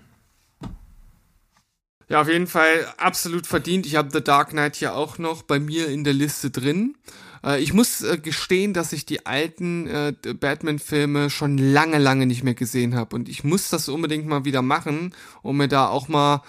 Ja, 2.08 2.20
auf 2.20 2.28
jeden 2.28 2.48
Fall 2.48 2.84
absolut 2.98 3.46
verdient. 3.46 3.86
Ich 3.86 3.94
habe 3.94 4.10
The 4.12 4.24
Dark 4.24 4.50
Knight 4.50 4.74
hier 4.74 4.96
auch 4.96 5.18
noch 5.18 5.42
bei 5.42 5.60
mir 5.60 5.88
in 5.88 6.02
der 6.02 6.14
Liste 6.14 6.50
drin. 6.50 6.96
Äh, 7.44 7.60
ich 7.60 7.72
muss 7.72 8.02
äh, 8.02 8.18
gestehen, 8.18 8.72
dass 8.72 8.92
ich 8.92 9.06
die 9.06 9.26
alten 9.26 9.86
äh, 9.86 10.12
Batman-Filme 10.34 11.30
schon 11.30 11.58
lange, 11.58 11.98
lange 11.98 12.26
nicht 12.26 12.42
mehr 12.42 12.54
gesehen 12.54 12.94
habe. 12.94 13.14
Und 13.14 13.28
ich 13.28 13.44
muss 13.44 13.68
das 13.70 13.88
unbedingt 13.88 14.26
mal 14.26 14.44
wieder 14.44 14.62
machen, 14.62 15.14
um 15.42 15.56
mir 15.56 15.68
da 15.68 15.88
auch 15.88 16.08
mal 16.08 16.42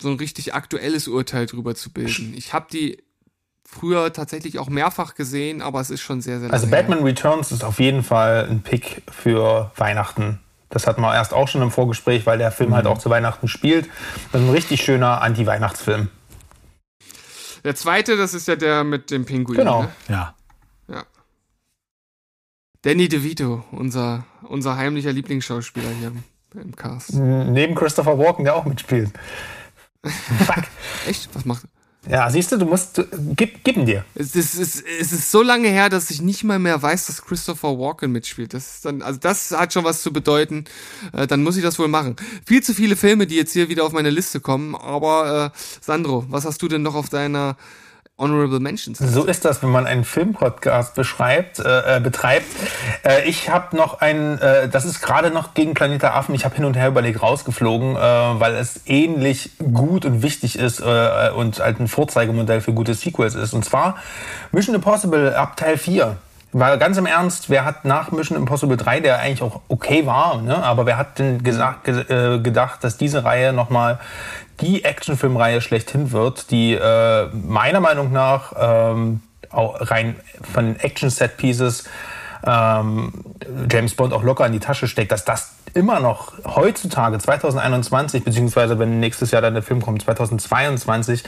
so 0.00 0.08
ein 0.08 0.16
richtig 0.16 0.54
aktuelles 0.54 1.08
Urteil 1.08 1.46
drüber 1.46 1.74
zu 1.74 1.90
bilden. 1.90 2.34
Ich 2.36 2.52
habe 2.52 2.66
die 2.70 3.02
früher 3.68 4.12
tatsächlich 4.12 4.58
auch 4.58 4.68
mehrfach 4.68 5.14
gesehen, 5.14 5.60
aber 5.60 5.80
es 5.80 5.90
ist 5.90 6.00
schon 6.00 6.20
sehr, 6.20 6.40
sehr 6.40 6.52
Also 6.52 6.68
Batman 6.68 6.98
her. 6.98 7.08
Returns 7.08 7.52
ist 7.52 7.64
auf 7.64 7.80
jeden 7.80 8.02
Fall 8.02 8.46
ein 8.48 8.62
Pick 8.62 9.02
für 9.10 9.72
Weihnachten. 9.76 10.40
Das 10.68 10.86
hatten 10.86 11.00
wir 11.00 11.14
erst 11.14 11.32
auch 11.32 11.48
schon 11.48 11.62
im 11.62 11.70
Vorgespräch, 11.70 12.26
weil 12.26 12.38
der 12.38 12.50
Film 12.50 12.74
halt 12.74 12.84
mhm. 12.84 12.88
halt 12.88 12.98
auch 12.98 13.02
zu 13.02 13.10
Weihnachten 13.10 13.48
spielt. 13.48 13.88
Das 14.32 14.40
ist 14.40 14.48
ein 14.48 14.52
richtig 14.52 14.82
schöner 14.82 15.22
Anti-Weihnachtsfilm. 15.22 16.08
Der 17.66 17.74
zweite, 17.74 18.16
das 18.16 18.32
ist 18.32 18.46
ja 18.46 18.54
der 18.54 18.84
mit 18.84 19.10
dem 19.10 19.24
Pinguin. 19.24 19.58
Genau. 19.58 19.82
Ne? 19.82 19.88
Ja. 20.08 20.36
Ja. 20.86 21.02
Danny 22.82 23.08
DeVito, 23.08 23.64
unser, 23.72 24.24
unser 24.42 24.76
heimlicher 24.76 25.12
Lieblingsschauspieler 25.12 25.88
hier 25.90 26.12
im 26.54 26.76
Cast. 26.76 27.14
Neben 27.14 27.74
Christopher 27.74 28.16
Walken, 28.20 28.44
der 28.44 28.54
auch 28.54 28.66
mitspielt. 28.66 29.10
Fuck. 30.04 30.62
Echt? 31.08 31.28
Was 31.34 31.44
macht 31.44 31.64
er? 31.64 31.75
Ja, 32.08 32.30
siehst 32.30 32.52
du, 32.52 32.58
du 32.58 32.66
musst, 32.66 32.98
du, 32.98 33.04
gib, 33.34 33.64
gib 33.64 33.76
ihn 33.76 33.86
dir. 33.86 34.04
Es 34.14 34.36
ist, 34.36 34.58
es, 34.58 34.80
es 34.80 35.12
ist 35.12 35.30
so 35.30 35.42
lange 35.42 35.68
her, 35.68 35.88
dass 35.88 36.10
ich 36.10 36.22
nicht 36.22 36.44
mal 36.44 36.58
mehr 36.58 36.80
weiß, 36.80 37.06
dass 37.06 37.22
Christopher 37.22 37.78
Walken 37.78 38.12
mitspielt. 38.12 38.54
Das 38.54 38.76
ist 38.76 38.84
dann, 38.84 39.02
also 39.02 39.18
das 39.20 39.50
hat 39.50 39.72
schon 39.72 39.84
was 39.84 40.02
zu 40.02 40.12
bedeuten. 40.12 40.64
Äh, 41.12 41.26
dann 41.26 41.42
muss 41.42 41.56
ich 41.56 41.62
das 41.62 41.78
wohl 41.78 41.88
machen. 41.88 42.16
Viel 42.46 42.62
zu 42.62 42.74
viele 42.74 42.96
Filme, 42.96 43.26
die 43.26 43.36
jetzt 43.36 43.52
hier 43.52 43.68
wieder 43.68 43.84
auf 43.84 43.92
meine 43.92 44.10
Liste 44.10 44.40
kommen. 44.40 44.74
Aber 44.74 45.52
äh, 45.54 45.58
Sandro, 45.80 46.24
was 46.28 46.44
hast 46.44 46.62
du 46.62 46.68
denn 46.68 46.82
noch 46.82 46.94
auf 46.94 47.08
deiner 47.08 47.56
Honorable 48.18 48.60
Mentions. 48.60 48.98
So 48.98 49.24
ist 49.24 49.44
das, 49.44 49.62
wenn 49.62 49.68
man 49.68 49.86
einen 49.86 50.04
Filmpodcast 50.04 50.94
beschreibt, 50.94 51.58
äh, 51.58 51.96
äh, 51.96 52.00
betreibt. 52.00 52.46
Äh, 53.04 53.28
ich 53.28 53.50
habe 53.50 53.76
noch 53.76 54.00
einen, 54.00 54.38
äh, 54.38 54.70
das 54.70 54.86
ist 54.86 55.02
gerade 55.02 55.30
noch 55.30 55.52
gegen 55.52 55.74
Planet 55.74 56.00
der 56.00 56.14
Affen. 56.14 56.34
Ich 56.34 56.46
habe 56.46 56.54
hin 56.54 56.64
und 56.64 56.78
her 56.78 56.88
überlegt 56.88 57.22
rausgeflogen, 57.22 57.94
äh, 57.94 57.98
weil 57.98 58.54
es 58.54 58.80
ähnlich 58.86 59.50
gut 59.58 60.06
und 60.06 60.22
wichtig 60.22 60.58
ist 60.58 60.80
äh, 60.80 61.30
und 61.36 61.60
halt 61.60 61.78
ein 61.78 61.88
Vorzeigemodell 61.88 62.62
für 62.62 62.72
gute 62.72 62.94
Sequels 62.94 63.34
ist. 63.34 63.52
Und 63.52 63.66
zwar 63.66 63.96
Mission 64.50 64.74
Impossible 64.74 65.36
ab 65.36 65.58
Teil 65.58 65.76
4. 65.76 66.16
Weil 66.52 66.78
ganz 66.78 66.96
im 66.96 67.04
Ernst, 67.04 67.50
wer 67.50 67.66
hat 67.66 67.84
nach 67.84 68.12
Mission 68.12 68.38
Impossible 68.38 68.78
3, 68.78 69.00
der 69.00 69.18
eigentlich 69.18 69.42
auch 69.42 69.60
okay 69.68 70.06
war, 70.06 70.40
ne? 70.40 70.56
aber 70.56 70.86
wer 70.86 70.96
hat 70.96 71.18
denn 71.18 71.42
gesagt, 71.42 71.84
ge 71.84 72.40
gedacht, 72.40 72.82
dass 72.82 72.96
diese 72.96 73.24
Reihe 73.24 73.52
nochmal 73.52 73.98
die 74.60 74.84
Actionfilmreihe 74.84 75.60
schlechthin 75.60 76.12
wird, 76.12 76.50
die 76.50 76.74
äh, 76.74 77.26
meiner 77.32 77.80
Meinung 77.80 78.12
nach 78.12 78.52
ähm, 78.58 79.20
auch 79.50 79.90
rein 79.90 80.16
von 80.52 80.76
Action-Set-Pieces 80.78 81.84
ähm, 82.44 83.12
James 83.70 83.94
Bond 83.94 84.12
auch 84.12 84.22
locker 84.22 84.46
in 84.46 84.52
die 84.52 84.60
Tasche 84.60 84.88
steckt, 84.88 85.12
dass 85.12 85.24
das 85.24 85.52
immer 85.74 86.00
noch 86.00 86.32
heutzutage, 86.44 87.18
2021, 87.18 88.24
beziehungsweise 88.24 88.78
wenn 88.78 89.00
nächstes 89.00 89.30
Jahr 89.30 89.42
dann 89.42 89.54
der 89.54 89.62
Film 89.62 89.82
kommt, 89.82 90.02
2022, 90.02 91.24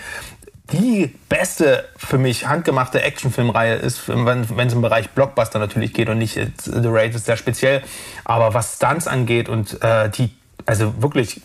die 0.73 1.15
beste 1.29 1.85
für 1.97 2.19
mich 2.19 2.47
handgemachte 2.47 3.03
Actionfilmreihe 3.03 3.77
ist, 3.77 4.07
wenn, 4.09 4.43
es 4.43 4.73
im 4.73 4.83
Bereich 4.83 5.11
Blockbuster 5.11 5.59
natürlich 5.59 5.95
geht 5.95 6.09
und 6.09 6.19
nicht 6.19 6.35
The 6.35 6.89
Raid 6.89 7.15
ist 7.15 7.25
sehr 7.25 7.37
speziell, 7.37 7.83
aber 8.25 8.53
was 8.55 8.77
Stunts 8.77 9.07
angeht 9.07 9.49
und 9.49 9.83
äh, 9.83 10.11
die, 10.11 10.31
also 10.67 11.03
wirklich 11.03 11.41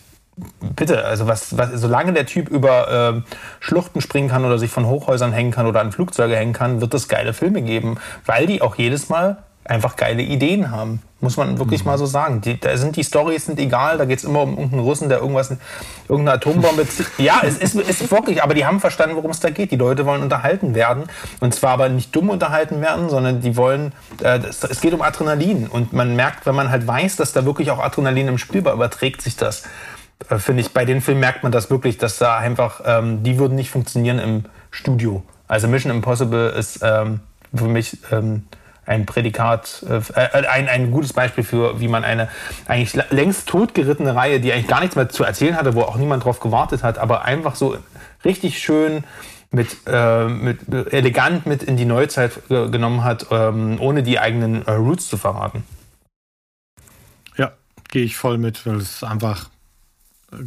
bitte, 0.60 1.04
also 1.04 1.26
was, 1.26 1.56
was, 1.56 1.72
solange 1.72 2.12
der 2.12 2.26
Typ 2.26 2.48
über 2.48 3.14
äh, 3.16 3.32
Schluchten 3.60 4.00
springen 4.00 4.28
kann 4.28 4.44
oder 4.44 4.58
sich 4.58 4.70
von 4.70 4.86
Hochhäusern 4.86 5.32
hängen 5.32 5.50
kann 5.50 5.66
oder 5.66 5.80
an 5.80 5.92
Flugzeuge 5.92 6.36
hängen 6.36 6.52
kann, 6.52 6.80
wird 6.80 6.94
es 6.94 7.08
geile 7.08 7.32
Filme 7.32 7.62
geben, 7.62 7.98
weil 8.26 8.46
die 8.46 8.62
auch 8.62 8.74
jedes 8.76 9.08
Mal 9.08 9.38
einfach 9.64 9.96
geile 9.96 10.22
Ideen 10.22 10.70
haben. 10.70 11.00
Muss 11.20 11.38
man 11.38 11.58
wirklich 11.58 11.84
mhm. 11.84 11.92
mal 11.92 11.98
so 11.98 12.04
sagen. 12.04 12.42
Die, 12.42 12.60
da 12.60 12.76
sind 12.76 12.96
die 12.96 13.04
Stories 13.04 13.46
sind 13.46 13.58
egal, 13.58 13.96
da 13.96 14.04
geht 14.04 14.18
es 14.18 14.24
immer 14.24 14.42
um 14.42 14.50
irgendeinen 14.50 14.82
Russen, 14.82 15.08
der 15.08 15.18
irgendwas, 15.20 15.56
irgendeine 16.06 16.36
Atombombe 16.36 16.86
zieht. 16.86 17.06
Ja, 17.18 17.40
es 17.42 17.56
ist, 17.56 17.74
ist 17.74 18.10
wirklich, 18.10 18.42
aber 18.42 18.52
die 18.52 18.66
haben 18.66 18.80
verstanden, 18.80 19.16
worum 19.16 19.30
es 19.30 19.40
da 19.40 19.48
geht. 19.48 19.70
Die 19.70 19.76
Leute 19.76 20.04
wollen 20.04 20.22
unterhalten 20.22 20.74
werden. 20.74 21.04
Und 21.40 21.54
zwar 21.54 21.70
aber 21.70 21.88
nicht 21.88 22.14
dumm 22.14 22.28
unterhalten 22.28 22.82
werden, 22.82 23.08
sondern 23.08 23.40
die 23.40 23.56
wollen, 23.56 23.92
äh, 24.22 24.38
das, 24.38 24.64
es 24.64 24.82
geht 24.82 24.92
um 24.92 25.00
Adrenalin. 25.00 25.66
Und 25.66 25.94
man 25.94 26.14
merkt, 26.14 26.44
wenn 26.44 26.54
man 26.54 26.70
halt 26.70 26.86
weiß, 26.86 27.16
dass 27.16 27.32
da 27.32 27.46
wirklich 27.46 27.70
auch 27.70 27.78
Adrenalin 27.78 28.28
im 28.28 28.38
Spiel 28.38 28.64
war, 28.64 28.74
überträgt 28.74 29.22
sich 29.22 29.36
das. 29.36 29.62
Äh, 30.28 30.38
finde 30.38 30.62
ich, 30.62 30.72
bei 30.72 30.84
den 30.84 31.00
Filmen 31.00 31.20
merkt 31.20 31.42
man 31.42 31.52
das 31.52 31.70
wirklich, 31.70 31.98
dass 31.98 32.18
da 32.18 32.38
einfach, 32.38 32.80
ähm, 32.84 33.22
die 33.22 33.38
würden 33.38 33.54
nicht 33.54 33.70
funktionieren 33.70 34.18
im 34.18 34.44
Studio. 34.70 35.22
Also 35.48 35.68
Mission 35.68 35.92
Impossible 35.92 36.50
ist 36.50 36.80
ähm, 36.82 37.20
für 37.54 37.68
mich 37.68 37.98
ähm, 38.10 38.44
ein 38.86 39.06
Prädikat, 39.06 39.84
äh, 39.88 40.00
äh, 40.14 40.46
ein, 40.46 40.68
ein 40.68 40.90
gutes 40.90 41.12
Beispiel 41.12 41.44
für, 41.44 41.80
wie 41.80 41.88
man 41.88 42.04
eine 42.04 42.28
eigentlich 42.66 42.94
längst 43.10 43.48
totgerittene 43.48 44.14
Reihe, 44.14 44.40
die 44.40 44.52
eigentlich 44.52 44.68
gar 44.68 44.80
nichts 44.80 44.96
mehr 44.96 45.08
zu 45.08 45.24
erzählen 45.24 45.56
hatte, 45.56 45.74
wo 45.74 45.82
auch 45.82 45.96
niemand 45.96 46.24
drauf 46.24 46.40
gewartet 46.40 46.82
hat, 46.82 46.98
aber 46.98 47.24
einfach 47.24 47.54
so 47.54 47.76
richtig 48.24 48.58
schön 48.58 49.04
mit, 49.50 49.76
äh, 49.86 50.24
mit 50.26 50.60
elegant 50.92 51.46
mit 51.46 51.62
in 51.62 51.76
die 51.76 51.84
Neuzeit 51.84 52.48
genommen 52.48 53.04
hat, 53.04 53.26
ähm, 53.30 53.76
ohne 53.80 54.02
die 54.02 54.18
eigenen 54.18 54.66
äh, 54.66 54.72
Roots 54.72 55.08
zu 55.08 55.16
verraten. 55.16 55.64
Ja, 57.36 57.52
gehe 57.88 58.04
ich 58.04 58.16
voll 58.16 58.38
mit, 58.38 58.66
weil 58.66 58.76
es 58.76 59.04
einfach 59.04 59.48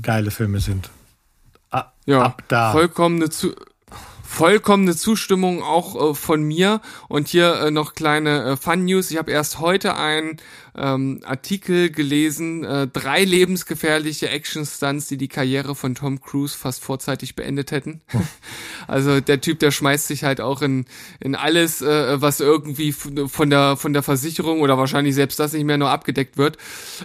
geile 0.02 0.32
Filme 0.32 0.60
sind. 0.60 0.90
Ah, 1.72 1.92
ja, 2.06 2.22
ab 2.22 2.44
da. 2.48 2.72
vollkommene, 2.72 3.30
zu, 3.30 3.54
vollkommene 4.24 4.96
Zustimmung 4.96 5.62
auch 5.62 6.12
äh, 6.12 6.14
von 6.14 6.42
mir. 6.44 6.82
Und 7.08 7.28
hier 7.28 7.56
äh, 7.62 7.72
noch 7.72 7.94
kleine 7.94 8.44
äh, 8.44 8.58
Fun 8.58 8.86
News. 8.86 9.12
Ich 9.12 9.18
habe 9.18 9.32
erst 9.32 9.60
heute 9.60 9.96
ein 9.96 10.38
ähm, 10.78 11.22
Artikel 11.26 11.90
gelesen, 11.90 12.64
äh, 12.64 12.88
drei 12.88 13.24
lebensgefährliche 13.24 14.30
Action-Stunts, 14.30 15.08
die 15.08 15.18
die 15.18 15.28
Karriere 15.28 15.76
von 15.76 15.96
Tom 15.96 16.22
Cruise 16.22 16.58
fast 16.58 16.84
vorzeitig 16.84 17.36
beendet 17.36 17.72
hätten. 17.72 18.02
also 18.88 19.20
der 19.20 19.42
Typ, 19.42 19.60
der 19.60 19.72
schmeißt 19.72 20.08
sich 20.08 20.24
halt 20.24 20.42
auch 20.42 20.62
in, 20.62 20.86
in 21.20 21.36
alles, 21.36 21.82
äh, 21.82 22.22
was 22.22 22.40
irgendwie 22.40 22.92
von 22.92 23.50
der, 23.50 23.78
von 23.78 23.94
der 23.94 24.04
Versicherung 24.04 24.62
oder 24.62 24.78
wahrscheinlich 24.78 25.16
selbst 25.16 25.40
das 25.40 25.54
nicht 25.54 25.66
mehr 25.66 25.78
nur 25.78 25.90
abgedeckt 25.90 26.38
wird. 26.38 26.58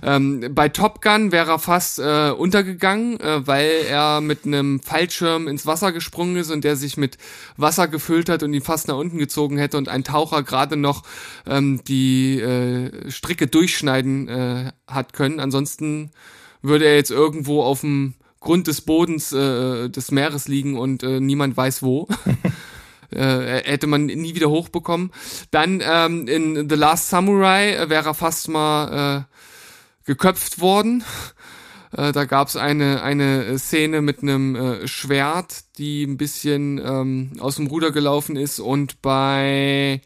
Ähm, 0.03 0.45
bei 0.51 0.69
Top 0.69 1.01
Gun 1.01 1.33
wäre 1.33 1.53
er 1.53 1.59
fast 1.59 1.99
äh, 1.99 2.31
untergegangen, 2.31 3.19
äh, 3.21 3.47
weil 3.47 3.71
er 3.89 4.21
mit 4.21 4.45
einem 4.45 4.81
Fallschirm 4.81 5.49
ins 5.49 5.67
Wasser 5.67 5.93
gesprungen 5.93 6.37
ist 6.37 6.51
und 6.51 6.65
der 6.65 6.77
sich 6.77 6.97
mit 6.97 7.19
Wasser 7.57 7.89
gefüllt 7.89 8.29
hat 8.29 8.43
und 8.43 8.53
ihn 8.53 8.63
fast 8.63 8.89
nach 8.89 8.97
unten 8.97 9.19
gezogen 9.19 9.59
hätte 9.59 9.79
und 9.79 9.89
ein 9.89 10.05
Taucher 10.05 10.43
gerade 10.43 10.77
noch 10.77 11.05
ähm, 11.47 11.81
die 11.87 12.41
äh, 12.41 13.11
Stricke 13.11 13.47
durch 13.47 13.62
durchschneiden 13.63 14.29
äh, 14.29 14.73
hat 14.89 15.13
können. 15.13 15.39
Ansonsten 15.39 16.11
würde 16.63 16.85
er 16.85 16.97
jetzt 16.97 17.13
irgendwo 17.13 17.63
auf 17.63 17.83
dem 17.83 18.15
Grund 18.41 18.67
des 18.67 18.81
Bodens 18.81 19.33
äh, 19.33 19.89
des 19.89 20.11
Meeres 20.11 20.49
liegen 20.49 20.77
und 20.77 21.05
äh, 21.05 21.21
niemand 21.21 21.57
weiß 21.57 21.85
wo. 21.85 22.09
äh, 23.11 23.63
hätte 23.65 23.87
man 23.87 24.07
nie 24.07 24.35
wieder 24.35 24.51
hochbekommen. 24.51 25.13
Dann 25.53 25.81
ähm, 25.81 26.27
in 26.27 26.69
The 26.69 26.75
Last 26.75 27.09
Samurai 27.09 27.89
wäre 27.89 28.09
er 28.09 28.15
fast 28.15 28.49
mal 28.49 29.27
äh, 29.31 30.07
geköpft 30.07 30.61
worden. 30.61 31.05
Äh, 31.97 32.11
da 32.11 32.25
gab's 32.25 32.57
eine, 32.57 33.05
eine 33.05 33.61
Szene 33.61 34.03
mit 34.03 34.23
einem 34.23 34.57
äh, 34.57 34.89
Schwert, 34.89 35.79
die 35.79 36.03
ein 36.03 36.17
bisschen 36.17 36.79
ähm, 36.85 37.33
aus 37.39 37.57
dem 37.57 37.69
Ruder 37.69 37.93
gelaufen 37.93 38.35
ist. 38.35 38.59
Und 38.59 39.03
bei 39.03 40.01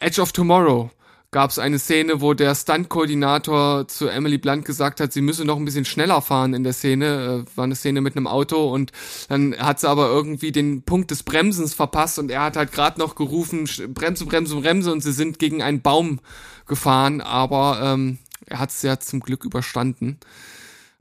Edge 0.00 0.22
of 0.22 0.32
Tomorrow 0.32 0.90
gab 1.34 1.50
es 1.50 1.58
eine 1.58 1.80
Szene, 1.80 2.20
wo 2.20 2.32
der 2.32 2.54
Stunt-Koordinator 2.54 3.88
zu 3.88 4.06
Emily 4.06 4.38
Blunt 4.38 4.64
gesagt 4.64 5.00
hat, 5.00 5.12
sie 5.12 5.20
müsse 5.20 5.44
noch 5.44 5.56
ein 5.56 5.64
bisschen 5.64 5.84
schneller 5.84 6.22
fahren 6.22 6.54
in 6.54 6.62
der 6.62 6.72
Szene. 6.72 7.44
Äh, 7.44 7.56
war 7.56 7.64
eine 7.64 7.74
Szene 7.74 8.00
mit 8.00 8.16
einem 8.16 8.28
Auto 8.28 8.72
und 8.72 8.92
dann 9.28 9.52
hat 9.58 9.80
sie 9.80 9.88
aber 9.88 10.06
irgendwie 10.06 10.52
den 10.52 10.82
Punkt 10.82 11.10
des 11.10 11.24
Bremsens 11.24 11.74
verpasst 11.74 12.20
und 12.20 12.30
er 12.30 12.42
hat 12.42 12.56
halt 12.56 12.70
gerade 12.70 13.00
noch 13.00 13.16
gerufen, 13.16 13.68
Bremse, 13.88 14.26
Bremse, 14.26 14.54
Bremse 14.54 14.92
und 14.92 15.00
sie 15.00 15.12
sind 15.12 15.40
gegen 15.40 15.60
einen 15.60 15.82
Baum 15.82 16.20
gefahren, 16.68 17.20
aber 17.20 17.80
ähm, 17.82 18.18
er 18.46 18.60
hat 18.60 18.70
es 18.70 18.82
ja 18.82 19.00
zum 19.00 19.18
Glück 19.18 19.44
überstanden. 19.44 20.20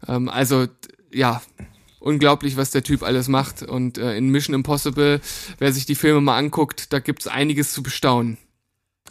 Ähm, 0.07 0.29
also 0.29 0.65
ja, 1.11 1.43
unglaublich, 1.99 2.57
was 2.57 2.71
der 2.71 2.81
Typ 2.81 3.03
alles 3.03 3.27
macht. 3.27 3.61
Und 3.61 3.99
äh, 3.99 4.17
in 4.17 4.29
Mission 4.29 4.55
Impossible, 4.55 5.21
wer 5.59 5.71
sich 5.71 5.85
die 5.85 5.93
Filme 5.93 6.21
mal 6.21 6.39
anguckt, 6.39 6.91
da 6.91 6.97
gibt's 6.97 7.27
einiges 7.27 7.71
zu 7.71 7.83
bestaunen. 7.83 8.39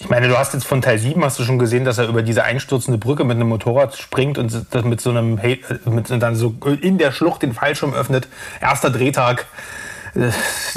Ich 0.02 0.08
meine, 0.08 0.26
du 0.26 0.36
hast 0.36 0.52
jetzt 0.52 0.66
von 0.66 0.82
Teil 0.82 0.98
7 0.98 1.24
hast 1.24 1.38
du 1.38 1.44
schon 1.44 1.60
gesehen, 1.60 1.84
dass 1.84 1.98
er 1.98 2.08
über 2.08 2.22
diese 2.22 2.42
einstürzende 2.42 2.98
Brücke 2.98 3.22
mit 3.22 3.36
einem 3.36 3.48
Motorrad 3.48 3.96
springt 3.96 4.36
und 4.36 4.66
das 4.70 4.84
mit 4.84 5.00
so 5.00 5.10
einem 5.10 5.38
mit 5.84 6.10
dann 6.10 6.34
so 6.34 6.54
in 6.80 6.98
der 6.98 7.12
Schlucht 7.12 7.42
den 7.42 7.52
Fallschirm 7.52 7.94
öffnet. 7.94 8.26
Erster 8.60 8.90
Drehtag. 8.90 9.46
Äh, 10.14 10.30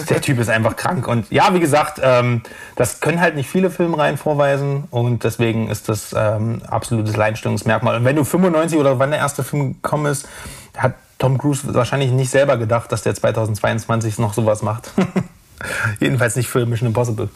der 0.09 0.21
Typ 0.21 0.39
ist 0.39 0.49
einfach 0.49 0.75
krank. 0.75 1.07
Und 1.07 1.31
ja, 1.31 1.53
wie 1.55 1.59
gesagt, 1.59 1.99
ähm, 2.03 2.43
das 2.75 2.99
können 2.99 3.19
halt 3.19 3.35
nicht 3.35 3.49
viele 3.49 3.71
Filmreihen 3.71 4.17
vorweisen 4.17 4.83
und 4.91 5.23
deswegen 5.23 5.69
ist 5.69 5.89
das 5.89 6.13
ähm, 6.15 6.61
absolutes 6.67 7.17
Leinstellungsmerkmal. 7.17 7.95
Und 7.95 8.05
wenn 8.05 8.15
du 8.15 8.23
95 8.23 8.77
oder 8.77 8.99
wann 8.99 9.09
der 9.09 9.19
erste 9.19 9.43
Film 9.43 9.81
gekommen 9.81 10.05
ist, 10.05 10.27
hat 10.77 10.93
Tom 11.17 11.39
Cruise 11.39 11.73
wahrscheinlich 11.73 12.11
nicht 12.11 12.29
selber 12.29 12.57
gedacht, 12.57 12.91
dass 12.91 13.01
der 13.01 13.15
2022 13.15 14.19
noch 14.19 14.33
sowas 14.33 14.61
macht. 14.61 14.91
Jedenfalls 15.99 16.35
nicht 16.35 16.47
für 16.47 16.65
Mission 16.67 16.87
Impossible. 16.87 17.29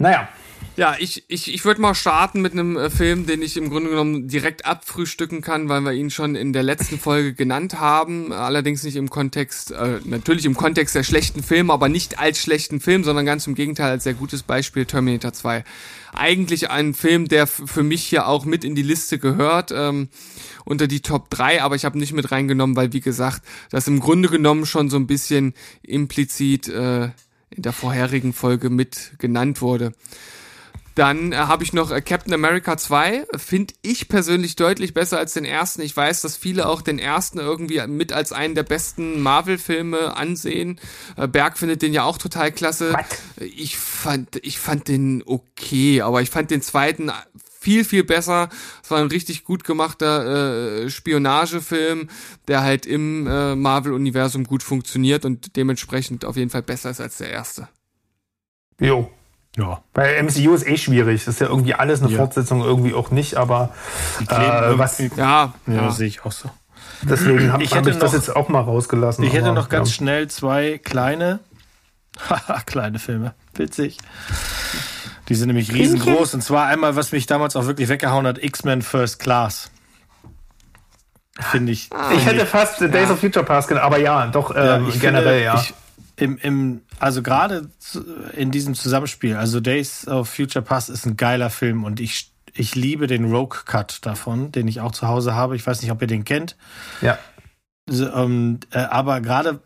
Naja. 0.00 0.28
Ja, 0.76 0.96
ich, 0.98 1.24
ich, 1.28 1.52
ich 1.52 1.64
würde 1.66 1.80
mal 1.80 1.94
starten 1.94 2.40
mit 2.40 2.52
einem 2.52 2.76
äh, 2.76 2.88
Film, 2.88 3.26
den 3.26 3.42
ich 3.42 3.58
im 3.58 3.68
Grunde 3.68 3.90
genommen 3.90 4.28
direkt 4.28 4.64
abfrühstücken 4.64 5.42
kann, 5.42 5.68
weil 5.68 5.82
wir 5.82 5.92
ihn 5.92 6.10
schon 6.10 6.36
in 6.36 6.54
der 6.54 6.62
letzten 6.62 6.98
Folge 6.98 7.34
genannt 7.34 7.78
haben. 7.80 8.32
Allerdings 8.32 8.82
nicht 8.82 8.96
im 8.96 9.10
Kontext, 9.10 9.72
äh, 9.72 10.00
natürlich 10.04 10.46
im 10.46 10.54
Kontext 10.54 10.94
der 10.94 11.02
schlechten 11.02 11.42
Filme, 11.42 11.72
aber 11.74 11.90
nicht 11.90 12.18
als 12.18 12.38
schlechten 12.38 12.80
Film, 12.80 13.04
sondern 13.04 13.26
ganz 13.26 13.46
im 13.46 13.54
Gegenteil 13.54 13.90
als 13.90 14.04
sehr 14.04 14.14
gutes 14.14 14.42
Beispiel 14.42 14.86
Terminator 14.86 15.34
2. 15.34 15.64
Eigentlich 16.14 16.70
ein 16.70 16.94
Film, 16.94 17.28
der 17.28 17.46
für 17.46 17.82
mich 17.82 18.04
hier 18.04 18.26
auch 18.26 18.46
mit 18.46 18.64
in 18.64 18.74
die 18.74 18.82
Liste 18.82 19.18
gehört. 19.18 19.72
Ähm, 19.72 20.08
unter 20.64 20.86
die 20.86 21.00
Top 21.00 21.28
3, 21.30 21.62
aber 21.62 21.74
ich 21.74 21.84
habe 21.84 21.98
nicht 21.98 22.12
mit 22.12 22.30
reingenommen, 22.30 22.76
weil 22.76 22.92
wie 22.92 23.00
gesagt, 23.00 23.42
das 23.70 23.88
im 23.88 24.00
Grunde 24.00 24.28
genommen 24.28 24.66
schon 24.66 24.88
so 24.88 24.96
ein 24.96 25.06
bisschen 25.06 25.52
implizit 25.82 26.68
äh, 26.68 27.10
in 27.50 27.62
der 27.62 27.72
vorherigen 27.72 28.32
Folge 28.32 28.70
mit 28.70 29.12
genannt 29.18 29.60
wurde. 29.60 29.92
Dann 30.94 31.32
äh, 31.32 31.36
habe 31.36 31.62
ich 31.62 31.72
noch 31.72 31.90
äh, 31.90 32.00
Captain 32.00 32.34
America 32.34 32.76
2. 32.76 33.24
Finde 33.36 33.74
ich 33.82 34.08
persönlich 34.08 34.56
deutlich 34.56 34.92
besser 34.92 35.18
als 35.18 35.34
den 35.34 35.44
ersten. 35.44 35.82
Ich 35.82 35.96
weiß, 35.96 36.20
dass 36.22 36.36
viele 36.36 36.68
auch 36.68 36.82
den 36.82 36.98
ersten 36.98 37.38
irgendwie 37.38 37.80
mit 37.86 38.12
als 38.12 38.32
einen 38.32 38.54
der 38.54 38.64
besten 38.64 39.20
Marvel-Filme 39.22 40.16
ansehen. 40.16 40.80
Äh, 41.16 41.28
Berg 41.28 41.58
findet 41.58 41.82
den 41.82 41.92
ja 41.92 42.02
auch 42.02 42.18
total 42.18 42.50
klasse. 42.52 42.92
What? 42.92 43.46
Ich 43.56 43.78
fand, 43.78 44.44
ich 44.44 44.58
fand 44.58 44.88
den 44.88 45.22
okay, 45.24 46.02
aber 46.02 46.22
ich 46.22 46.30
fand 46.30 46.50
den 46.50 46.62
zweiten 46.62 47.10
viel, 47.60 47.84
viel 47.84 48.04
besser. 48.04 48.48
Es 48.82 48.90
war 48.90 48.98
ein 48.98 49.08
richtig 49.08 49.44
gut 49.44 49.64
gemachter 49.64 50.84
äh, 50.84 50.90
Spionagefilm, 50.90 52.08
der 52.48 52.62
halt 52.62 52.86
im 52.86 53.26
äh, 53.26 53.54
Marvel-Universum 53.54 54.44
gut 54.44 54.62
funktioniert 54.62 55.24
und 55.24 55.56
dementsprechend 55.56 56.24
auf 56.24 56.36
jeden 56.36 56.50
Fall 56.50 56.62
besser 56.62 56.90
ist 56.90 57.00
als 57.00 57.18
der 57.18 57.30
erste. 57.30 57.68
Jo. 58.80 59.10
Ja. 59.56 59.82
Weil 59.94 60.22
MCU 60.22 60.54
ist 60.54 60.66
eh 60.66 60.78
schwierig. 60.78 61.24
Das 61.24 61.34
ist 61.34 61.40
ja 61.40 61.48
irgendwie 61.48 61.74
alles 61.74 62.00
eine 62.00 62.10
ja. 62.10 62.18
Fortsetzung, 62.18 62.62
irgendwie 62.62 62.94
auch 62.94 63.10
nicht, 63.10 63.36
aber 63.36 63.74
äh, 64.20 64.78
was. 64.78 64.98
Ja, 64.98 65.08
ja, 65.16 65.52
ja. 65.66 65.90
sehe 65.90 66.06
ich 66.06 66.24
auch 66.24 66.32
so. 66.32 66.50
Deswegen 67.02 67.52
habe 67.52 67.64
hab 67.64 67.86
ich 67.86 67.96
das 67.96 68.12
jetzt 68.12 68.34
auch 68.34 68.48
mal 68.48 68.60
rausgelassen. 68.60 69.24
Ich 69.24 69.32
hätte 69.32 69.52
noch 69.52 69.68
ganz 69.68 69.88
ja. 69.88 69.94
schnell 69.94 70.28
zwei 70.28 70.78
kleine, 70.78 71.40
kleine 72.66 72.98
Filme. 72.98 73.34
Witzig. 73.54 73.98
Die 75.30 75.36
sind 75.36 75.46
nämlich 75.46 75.72
riesengroß. 75.72 76.34
Und 76.34 76.42
zwar 76.42 76.66
einmal, 76.66 76.96
was 76.96 77.12
mich 77.12 77.24
damals 77.24 77.54
auch 77.54 77.66
wirklich 77.66 77.88
weggehauen 77.88 78.26
hat, 78.26 78.42
X-Men 78.42 78.82
First 78.82 79.20
Class. 79.20 79.70
Finde 81.38 81.70
ich. 81.70 81.88
Ah. 81.92 82.10
ich 82.12 82.26
hätte 82.26 82.44
fast 82.44 82.80
Days 82.80 82.92
ja. 82.92 83.12
of 83.12 83.20
Future 83.20 83.44
Past 83.44 83.68
genannt, 83.68 83.86
aber 83.86 83.98
ja, 83.98 84.26
doch 84.26 84.50
ähm, 84.50 84.88
ja, 84.88 84.96
generell, 85.00 85.38
finde, 85.38 85.44
ja. 85.44 85.54
Ich, 85.54 85.74
im, 86.16 86.36
im, 86.38 86.80
also 86.98 87.22
gerade 87.22 87.70
in 88.36 88.50
diesem 88.50 88.74
Zusammenspiel, 88.74 89.36
also 89.36 89.60
Days 89.60 90.08
of 90.08 90.28
Future 90.28 90.64
Past 90.64 90.90
ist 90.90 91.06
ein 91.06 91.16
geiler 91.16 91.48
Film 91.48 91.84
und 91.84 92.00
ich, 92.00 92.32
ich 92.52 92.74
liebe 92.74 93.06
den 93.06 93.32
Rogue 93.32 93.60
Cut 93.64 94.04
davon, 94.04 94.50
den 94.50 94.66
ich 94.66 94.80
auch 94.80 94.90
zu 94.90 95.06
Hause 95.06 95.36
habe. 95.36 95.54
Ich 95.54 95.64
weiß 95.64 95.80
nicht, 95.80 95.92
ob 95.92 96.02
ihr 96.02 96.08
den 96.08 96.24
kennt. 96.24 96.56
Ja. 97.00 97.18
Also, 97.88 98.12
ähm, 98.12 98.58
äh, 98.72 98.80
aber 98.80 99.20
gerade 99.20 99.60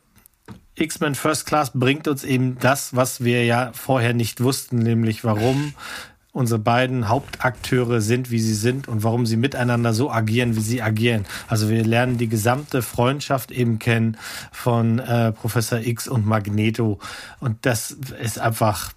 X-Men 0.76 1.14
First 1.14 1.46
Class 1.46 1.72
bringt 1.72 2.09
uns 2.09 2.24
eben 2.24 2.59
das, 2.59 2.96
was 2.96 3.22
wir 3.22 3.44
ja 3.44 3.70
vorher 3.72 4.14
nicht 4.14 4.42
wussten, 4.42 4.78
nämlich 4.78 5.24
warum 5.24 5.74
unsere 6.32 6.59
beiden 6.59 7.09
Hauptakteure 7.09 8.01
sind, 8.01 8.32
wie 8.32 8.40
sie 8.40 8.55
sind 8.55 8.88
und 8.88 9.05
warum 9.05 9.24
sie 9.24 9.36
miteinander 9.36 9.94
so 9.94 10.10
agieren, 10.10 10.56
wie 10.56 10.60
sie 10.60 10.82
agieren. 10.82 11.26
Also 11.46 11.68
wir 11.68 11.84
lernen 11.84 12.18
die 12.18 12.28
gesamte 12.28 12.82
Freundschaft 12.82 13.52
eben 13.52 13.78
kennen 13.78 14.16
von 14.51 14.98
äh, 14.98 15.30
Professor 15.30 15.78
X 15.78 16.09
und 16.09 16.26
Magneto 16.26 16.98
und 17.38 17.64
das 17.64 17.92
ist 18.20 18.40
einfach 18.40 18.92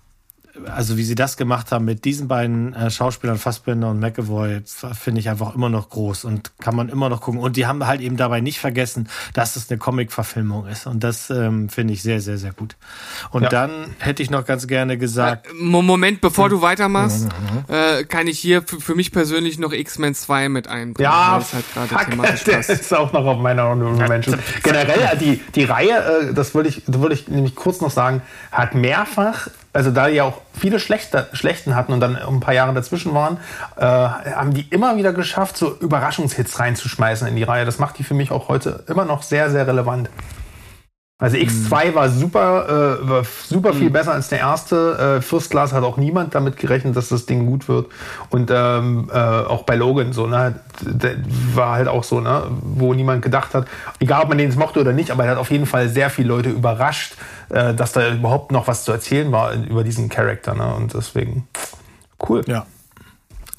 also 0.66 0.98
wie 0.98 1.04
sie 1.04 1.16
das 1.16 1.38
gemacht 1.38 1.72
haben 1.72 1.86
mit 1.86 2.06
diesen 2.06 2.28
beiden 2.28 2.74
äh, 2.74 2.90
Schauspielern, 2.90 3.38
Fassbinder 3.38 3.90
und 3.90 4.00
McAvoy, 4.00 4.62
finde 4.94 5.20
ich 5.20 5.30
einfach 5.30 5.56
immer 5.56 5.70
noch 5.70 5.90
groß 5.90 6.26
und 6.26 6.52
kann 6.60 6.76
man 6.76 6.90
immer 6.90 7.10
noch 7.10 7.22
gucken. 7.22 7.40
Und 7.40 7.58
die 7.58 7.66
haben 7.66 7.86
halt 7.86 8.02
eben 8.02 8.18
dabei 8.18 8.42
nicht 8.42 8.60
vergessen, 8.60 9.10
dass 9.34 9.56
es 9.56 9.70
eine 9.70 9.78
Comic-Verfilmung 9.78 10.68
ist. 10.68 10.88
Und 10.88 11.04
das 11.04 11.30
ähm, 11.30 11.70
finde 11.70 11.94
ich 11.94 12.02
sehr, 12.02 12.22
sehr, 12.22 12.38
sehr 12.38 12.52
gut. 12.52 12.76
Und 13.32 13.44
ja. 13.44 13.50
dann 13.50 13.96
hätte 14.00 14.24
ich 14.24 14.30
noch 14.30 14.46
ganz 14.46 14.68
gerne 14.68 14.98
gesagt. 14.98 15.48
Äh, 15.48 15.54
Moment, 15.64 16.22
bevor 16.22 16.50
du 16.50 16.62
weitermachst, 16.62 17.26
mhm. 17.26 17.74
äh, 17.74 18.04
kann 18.04 18.28
ich 18.28 18.40
hier 18.40 18.64
für 18.64 18.96
mich 18.96 19.12
persönlich 19.12 19.60
noch 19.60 19.74
X-Men 19.74 20.16
2 20.16 20.50
mit 20.50 20.68
einbringen. 20.68 21.04
Ja, 21.04 21.34
halt 21.34 21.46
fuck, 21.46 22.46
das 22.46 22.70
ist 22.70 22.94
auch 22.94 23.14
noch 23.14 23.26
auf 23.26 23.40
meiner 23.40 23.76
Menschen. 23.76 24.40
Generell, 24.64 25.18
die, 25.20 25.42
die 25.56 25.64
Reihe, 25.64 26.30
äh, 26.30 26.34
das 26.34 26.54
würde 26.56 26.70
ich, 26.70 26.84
das 26.88 27.02
würde 27.02 27.16
ich 27.16 27.28
nämlich 27.28 27.56
kurz 27.56 27.82
noch 27.82 27.92
sagen, 27.92 28.22
hat 28.52 28.76
mehrfach 28.76 29.50
also 29.78 29.92
da 29.92 30.08
ja 30.08 30.24
auch 30.24 30.42
viele 30.58 30.80
Schlechte, 30.80 31.28
Schlechten 31.34 31.76
hatten 31.76 31.94
und 31.94 32.00
dann 32.00 32.16
ein 32.16 32.40
paar 32.40 32.54
Jahre 32.54 32.74
dazwischen 32.74 33.14
waren, 33.14 33.38
äh, 33.78 33.82
haben 33.84 34.54
die 34.54 34.68
immer 34.70 34.98
wieder 34.98 35.14
geschafft, 35.14 35.58
so 35.58 35.76
Überraschungshits 35.80 36.60
reinzuschmeißen 36.60 37.28
in 37.28 37.36
die 37.36 37.44
Reihe. 37.44 37.66
Das 37.66 37.80
macht 37.80 37.98
die 37.98 38.04
für 38.04 38.14
mich 38.14 38.32
auch 38.32 38.48
heute 38.48 38.84
immer 38.88 39.06
noch 39.06 39.24
sehr, 39.24 39.50
sehr 39.50 39.68
relevant. 39.68 40.10
Also 41.20 41.38
X2 41.38 41.96
war 41.96 42.10
super, 42.10 43.00
äh, 43.02 43.10
war 43.10 43.24
super 43.24 43.74
viel 43.74 43.90
mhm. 43.90 43.94
besser 43.94 44.14
als 44.14 44.28
der 44.28 44.38
erste. 44.38 45.18
Äh, 45.18 45.22
First 45.24 45.50
Class 45.50 45.74
hat 45.74 45.84
auch 45.84 45.98
niemand 45.98 46.36
damit 46.36 46.58
gerechnet, 46.58 46.96
dass 46.96 47.10
das 47.10 47.26
Ding 47.26 47.48
gut 47.48 47.68
wird. 47.68 47.88
Und 48.30 48.52
ähm, 48.54 49.10
äh, 49.12 49.18
auch 49.18 49.64
bei 49.64 49.76
Logan 49.76 50.14
so, 50.14 50.28
ne, 50.28 50.60
der 50.82 51.16
war 51.56 51.72
halt 51.72 51.88
auch 51.88 52.04
so, 52.04 52.22
ne, 52.22 52.44
wo 52.62 52.94
niemand 52.94 53.24
gedacht 53.24 53.56
hat, 53.56 53.68
egal 54.00 54.22
ob 54.22 54.30
man 54.30 54.38
den 54.38 54.50
jetzt 54.50 54.60
mochte 54.60 54.80
oder 54.80 54.94
nicht, 54.94 55.10
aber 55.10 55.26
er 55.26 55.32
hat 55.32 55.38
auf 55.40 55.50
jeden 55.50 55.66
Fall 55.66 55.90
sehr 55.90 56.12
viele 56.12 56.28
Leute 56.28 56.50
überrascht, 56.50 57.16
äh, 57.50 57.74
dass 57.74 57.94
da 57.94 58.14
überhaupt 58.14 58.52
noch 58.52 58.68
was 58.68 58.84
zu 58.84 58.92
erzählen 58.92 59.32
war 59.32 59.54
über 59.54 59.84
diesen 59.84 60.10
Charakter, 60.10 60.54
ne? 60.54 60.76
Und 60.76 60.94
deswegen 60.94 61.48
cool. 62.30 62.44
Ja. 62.46 62.68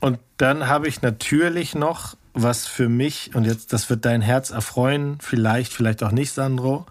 Und 0.01 0.21
dann 0.37 0.69
habe 0.69 0.87
ich 0.87 1.03
natürlich 1.03 1.75
noch 1.75 2.15
was 2.43 2.67
für 2.67 2.89
mich, 2.89 3.35
und 3.35 3.45
jetzt, 3.45 3.73
das 3.73 3.91
wird 3.91 4.05
dein 4.05 4.23
Herz 4.23 4.51
erfreuen, 4.51 5.19
vielleicht, 5.21 5.73
vielleicht 5.73 6.03
auch 6.03 6.13
nicht, 6.13 6.33
Sandro. 6.33 6.87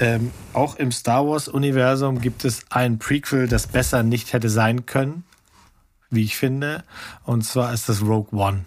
Ähm, 0.00 0.30
auch 0.52 0.76
im 0.76 0.92
Star 0.92 1.26
Wars-Universum 1.26 2.20
gibt 2.20 2.44
es 2.44 2.60
ein 2.70 2.98
Prequel, 2.98 3.48
das 3.48 3.66
besser 3.66 4.02
nicht 4.02 4.32
hätte 4.32 4.48
sein 4.48 4.86
können, 4.86 5.24
wie 6.10 6.24
ich 6.24 6.36
finde. 6.36 6.84
Und 7.24 7.42
zwar 7.42 7.72
ist 7.72 7.88
das 7.88 8.02
Rogue 8.02 8.38
One. 8.38 8.64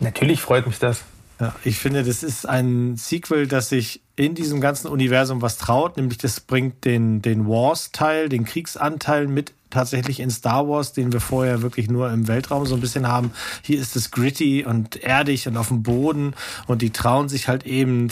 Natürlich 0.00 0.40
freut 0.40 0.66
mich 0.66 0.78
das. 0.78 1.02
Ja, 1.40 1.54
ich 1.62 1.78
finde, 1.78 2.02
das 2.02 2.22
ist 2.22 2.48
ein 2.48 2.96
Sequel, 2.96 3.46
das 3.46 3.68
sich 3.68 4.02
in 4.16 4.34
diesem 4.34 4.60
ganzen 4.60 4.88
Universum 4.88 5.40
was 5.40 5.56
traut, 5.56 5.96
nämlich 5.96 6.18
das 6.18 6.40
bringt 6.40 6.84
den, 6.84 7.22
den 7.22 7.46
Wars-Teil, 7.46 8.28
den 8.28 8.44
Kriegsanteil 8.44 9.28
mit 9.28 9.52
tatsächlich 9.70 10.20
in 10.20 10.30
Star 10.30 10.68
Wars, 10.68 10.92
den 10.92 11.12
wir 11.12 11.20
vorher 11.20 11.62
wirklich 11.62 11.90
nur 11.90 12.10
im 12.10 12.28
Weltraum 12.28 12.66
so 12.66 12.74
ein 12.74 12.80
bisschen 12.80 13.08
haben. 13.08 13.32
Hier 13.62 13.80
ist 13.80 13.96
es 13.96 14.10
gritty 14.10 14.64
und 14.64 14.96
erdig 14.96 15.46
und 15.46 15.56
auf 15.56 15.68
dem 15.68 15.82
Boden 15.82 16.34
und 16.66 16.82
die 16.82 16.90
trauen 16.90 17.28
sich 17.28 17.48
halt 17.48 17.66
eben 17.66 18.08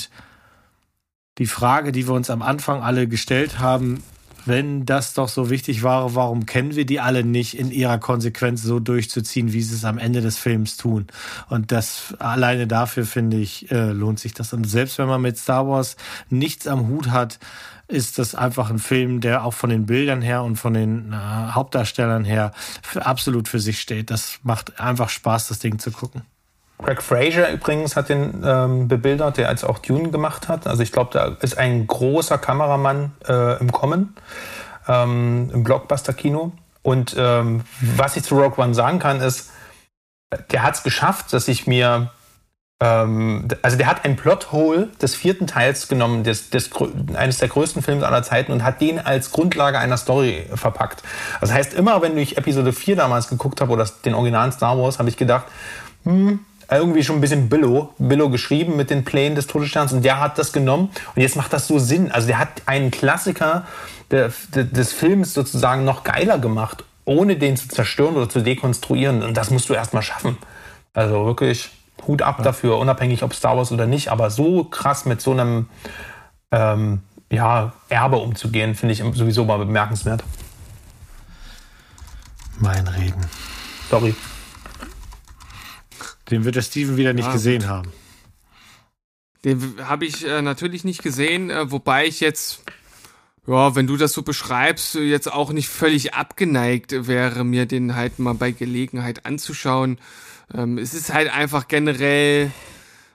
die 1.38 1.46
Frage, 1.46 1.92
die 1.92 2.06
wir 2.06 2.14
uns 2.14 2.30
am 2.30 2.42
Anfang 2.42 2.82
alle 2.82 3.08
gestellt 3.08 3.58
haben, 3.58 4.02
wenn 4.46 4.86
das 4.86 5.12
doch 5.12 5.28
so 5.28 5.50
wichtig 5.50 5.82
war, 5.82 6.14
warum 6.14 6.46
kennen 6.46 6.76
wir 6.76 6.86
die 6.86 7.00
alle 7.00 7.24
nicht 7.24 7.58
in 7.58 7.72
ihrer 7.72 7.98
Konsequenz 7.98 8.62
so 8.62 8.78
durchzuziehen, 8.78 9.52
wie 9.52 9.60
sie 9.60 9.74
es 9.74 9.84
am 9.84 9.98
Ende 9.98 10.20
des 10.20 10.38
Films 10.38 10.76
tun? 10.76 11.08
Und 11.48 11.72
das 11.72 12.14
alleine 12.20 12.68
dafür, 12.68 13.04
finde 13.04 13.38
ich, 13.38 13.70
äh, 13.72 13.90
lohnt 13.90 14.20
sich 14.20 14.34
das. 14.34 14.52
Und 14.52 14.64
selbst 14.64 14.98
wenn 14.98 15.08
man 15.08 15.20
mit 15.20 15.36
Star 15.36 15.66
Wars 15.66 15.96
nichts 16.30 16.68
am 16.68 16.86
Hut 16.86 17.10
hat, 17.10 17.40
ist 17.88 18.18
das 18.18 18.34
einfach 18.34 18.70
ein 18.70 18.78
Film, 18.78 19.20
der 19.20 19.44
auch 19.44 19.54
von 19.54 19.70
den 19.70 19.86
Bildern 19.86 20.22
her 20.22 20.42
und 20.42 20.56
von 20.56 20.74
den 20.74 21.12
äh, 21.12 21.16
Hauptdarstellern 21.16 22.24
her 22.24 22.52
absolut 22.96 23.48
für 23.48 23.60
sich 23.60 23.80
steht. 23.80 24.10
Das 24.10 24.38
macht 24.42 24.80
einfach 24.80 25.08
Spaß, 25.08 25.48
das 25.48 25.58
Ding 25.60 25.78
zu 25.78 25.90
gucken. 25.92 26.22
Greg 26.78 27.02
Fraser 27.02 27.50
übrigens 27.50 27.96
hat 27.96 28.08
den 28.08 28.42
ähm, 28.44 28.88
bebildert, 28.88 29.38
der 29.38 29.48
als 29.48 29.64
auch 29.64 29.78
Dune 29.78 30.10
gemacht 30.10 30.48
hat. 30.48 30.66
Also 30.66 30.82
ich 30.82 30.92
glaube, 30.92 31.10
da 31.12 31.36
ist 31.40 31.56
ein 31.56 31.86
großer 31.86 32.38
Kameramann 32.38 33.12
äh, 33.26 33.58
im 33.60 33.72
Kommen, 33.72 34.14
ähm, 34.86 35.50
im 35.54 35.64
Blockbuster-Kino. 35.64 36.52
Und 36.82 37.16
ähm, 37.18 37.62
was 37.80 38.16
ich 38.16 38.24
zu 38.24 38.38
Rogue 38.38 38.62
One 38.62 38.74
sagen 38.74 38.98
kann, 38.98 39.20
ist, 39.20 39.50
der 40.50 40.62
hat 40.62 40.74
es 40.74 40.82
geschafft, 40.82 41.32
dass 41.32 41.48
ich 41.48 41.66
mir 41.66 42.10
ähm, 42.80 43.48
also 43.62 43.76
der 43.78 43.86
hat 43.86 44.04
ein 44.04 44.16
Plothole 44.16 44.88
des 45.00 45.14
vierten 45.14 45.46
Teils 45.46 45.88
genommen, 45.88 46.24
des, 46.24 46.50
des, 46.50 46.70
eines 47.14 47.38
der 47.38 47.48
größten 47.48 47.82
Filme 47.82 48.06
aller 48.06 48.22
Zeiten 48.22 48.52
und 48.52 48.62
hat 48.62 48.80
den 48.80 48.98
als 48.98 49.30
Grundlage 49.32 49.78
einer 49.78 49.96
Story 49.96 50.46
verpackt. 50.54 51.02
Das 51.40 51.52
heißt, 51.52 51.74
immer 51.74 52.02
wenn 52.02 52.18
ich 52.18 52.36
Episode 52.36 52.72
4 52.72 52.96
damals 52.96 53.28
geguckt 53.28 53.60
habe 53.60 53.72
oder 53.72 53.88
den 54.04 54.14
originalen 54.14 54.52
Star 54.52 54.78
Wars, 54.78 54.98
habe 54.98 55.08
ich 55.08 55.16
gedacht, 55.16 55.46
hm, 56.04 56.40
irgendwie 56.70 57.04
schon 57.04 57.16
ein 57.16 57.20
bisschen 57.20 57.48
Billo, 57.48 57.94
Billo 57.98 58.28
geschrieben 58.28 58.76
mit 58.76 58.90
den 58.90 59.04
Plänen 59.04 59.36
des 59.36 59.46
Todessterns 59.46 59.92
und 59.92 60.04
der 60.04 60.20
hat 60.20 60.36
das 60.38 60.52
genommen 60.52 60.90
und 61.14 61.22
jetzt 61.22 61.36
macht 61.36 61.52
das 61.52 61.66
so 61.68 61.78
Sinn. 61.78 62.10
Also 62.10 62.26
der 62.26 62.38
hat 62.38 62.62
einen 62.66 62.90
Klassiker 62.90 63.66
der, 64.10 64.32
der, 64.54 64.64
des 64.64 64.92
Films 64.92 65.32
sozusagen 65.32 65.84
noch 65.84 66.04
geiler 66.04 66.38
gemacht, 66.38 66.84
ohne 67.04 67.36
den 67.36 67.56
zu 67.56 67.68
zerstören 67.68 68.16
oder 68.16 68.28
zu 68.28 68.40
dekonstruieren 68.40 69.22
und 69.22 69.36
das 69.36 69.50
musst 69.50 69.68
du 69.68 69.74
erstmal 69.74 70.02
schaffen. 70.02 70.36
Also 70.92 71.24
wirklich 71.24 71.70
Hut 72.06 72.22
ab 72.22 72.38
ja. 72.38 72.44
dafür, 72.44 72.78
unabhängig 72.78 73.22
ob 73.22 73.34
Star 73.34 73.56
Wars 73.56 73.72
oder 73.72 73.86
nicht, 73.86 74.08
aber 74.08 74.30
so 74.30 74.64
krass 74.64 75.04
mit 75.04 75.20
so 75.20 75.32
einem 75.32 75.68
ähm, 76.50 77.00
ja, 77.30 77.72
Erbe 77.88 78.16
umzugehen, 78.16 78.74
finde 78.74 78.92
ich 78.92 79.02
sowieso 79.14 79.44
mal 79.44 79.58
bemerkenswert. 79.58 80.22
Mein 82.58 82.86
Reden. 82.88 83.26
Sorry. 83.90 84.14
Den 86.30 86.44
wird 86.44 86.56
der 86.56 86.62
Steven 86.62 86.96
wieder 86.96 87.12
nicht 87.12 87.28
ah, 87.28 87.32
gesehen 87.32 87.62
gut. 87.62 87.68
haben. 87.68 87.92
Den 89.44 89.76
habe 89.86 90.06
ich 90.06 90.26
äh, 90.26 90.42
natürlich 90.42 90.84
nicht 90.84 91.02
gesehen, 91.02 91.50
äh, 91.50 91.70
wobei 91.70 92.06
ich 92.06 92.20
jetzt, 92.20 92.62
ja, 93.46 93.76
wenn 93.76 93.86
du 93.86 93.96
das 93.96 94.12
so 94.12 94.22
beschreibst, 94.22 94.94
jetzt 94.96 95.32
auch 95.32 95.52
nicht 95.52 95.68
völlig 95.68 96.14
abgeneigt 96.14 97.06
wäre, 97.06 97.44
mir 97.44 97.66
den 97.66 97.94
halt 97.94 98.18
mal 98.18 98.34
bei 98.34 98.50
Gelegenheit 98.50 99.24
anzuschauen. 99.24 99.98
Ähm, 100.54 100.78
es 100.78 100.94
ist 100.94 101.12
halt 101.12 101.32
einfach 101.32 101.68
generell, 101.68 102.50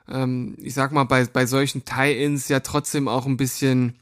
ähm, 0.09 0.55
ich 0.57 0.73
sag 0.73 0.91
mal, 0.91 1.05
bei, 1.05 1.25
bei 1.25 1.45
solchen 1.45 1.85
Tie-Ins 1.85 2.49
ja 2.49 2.59
trotzdem 2.59 3.07
auch 3.07 3.25
ein 3.25 3.37
bisschen, 3.37 3.95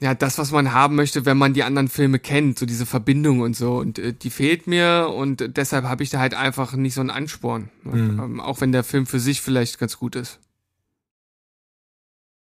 ja, 0.00 0.14
das, 0.14 0.38
was 0.38 0.52
man 0.52 0.72
haben 0.72 0.94
möchte, 0.96 1.26
wenn 1.26 1.38
man 1.38 1.54
die 1.54 1.64
anderen 1.64 1.88
Filme 1.88 2.18
kennt, 2.18 2.58
so 2.58 2.66
diese 2.66 2.86
Verbindung 2.86 3.40
und 3.40 3.56
so. 3.56 3.76
Und 3.76 3.98
äh, 3.98 4.12
die 4.12 4.30
fehlt 4.30 4.66
mir 4.66 5.12
und 5.14 5.56
deshalb 5.56 5.84
habe 5.84 6.02
ich 6.02 6.10
da 6.10 6.18
halt 6.18 6.34
einfach 6.34 6.74
nicht 6.74 6.94
so 6.94 7.00
einen 7.00 7.10
Ansporn. 7.10 7.70
Mhm. 7.84 8.20
Ähm, 8.20 8.40
auch 8.40 8.60
wenn 8.60 8.72
der 8.72 8.84
Film 8.84 9.06
für 9.06 9.20
sich 9.20 9.40
vielleicht 9.40 9.78
ganz 9.78 9.98
gut 9.98 10.16
ist. 10.16 10.38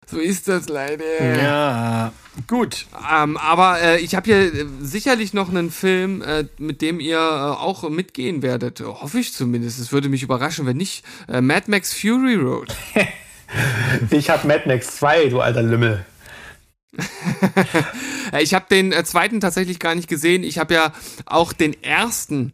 So 0.05 0.19
ist 0.19 0.47
das 0.47 0.69
leider. 0.69 1.37
Ja, 1.37 2.13
gut. 2.47 2.85
Ähm, 3.11 3.37
aber 3.37 3.81
äh, 3.81 3.99
ich 3.99 4.15
habe 4.15 4.25
hier 4.25 4.53
äh, 4.53 4.65
sicherlich 4.81 5.33
noch 5.33 5.49
einen 5.49 5.71
Film, 5.71 6.21
äh, 6.21 6.45
mit 6.57 6.81
dem 6.81 6.99
ihr 6.99 7.17
äh, 7.17 7.19
auch 7.19 7.89
mitgehen 7.89 8.41
werdet. 8.41 8.81
Hoffe 8.81 9.19
ich 9.19 9.33
zumindest. 9.33 9.79
Es 9.79 9.91
würde 9.91 10.09
mich 10.09 10.23
überraschen, 10.23 10.65
wenn 10.65 10.77
nicht. 10.77 11.03
Äh, 11.27 11.41
Mad 11.41 11.69
Max 11.69 11.93
Fury 11.93 12.35
Road. 12.35 12.75
ich 14.11 14.29
habe 14.29 14.47
Mad 14.47 14.63
Max 14.65 14.97
2, 14.97 15.29
du 15.29 15.41
alter 15.41 15.63
Lümmel. 15.63 16.05
ich 18.39 18.53
habe 18.53 18.65
den 18.69 18.91
äh, 18.91 19.03
zweiten 19.03 19.39
tatsächlich 19.39 19.79
gar 19.79 19.95
nicht 19.95 20.07
gesehen. 20.07 20.43
Ich 20.43 20.59
habe 20.59 20.73
ja 20.73 20.93
auch 21.25 21.53
den 21.53 21.81
ersten 21.83 22.53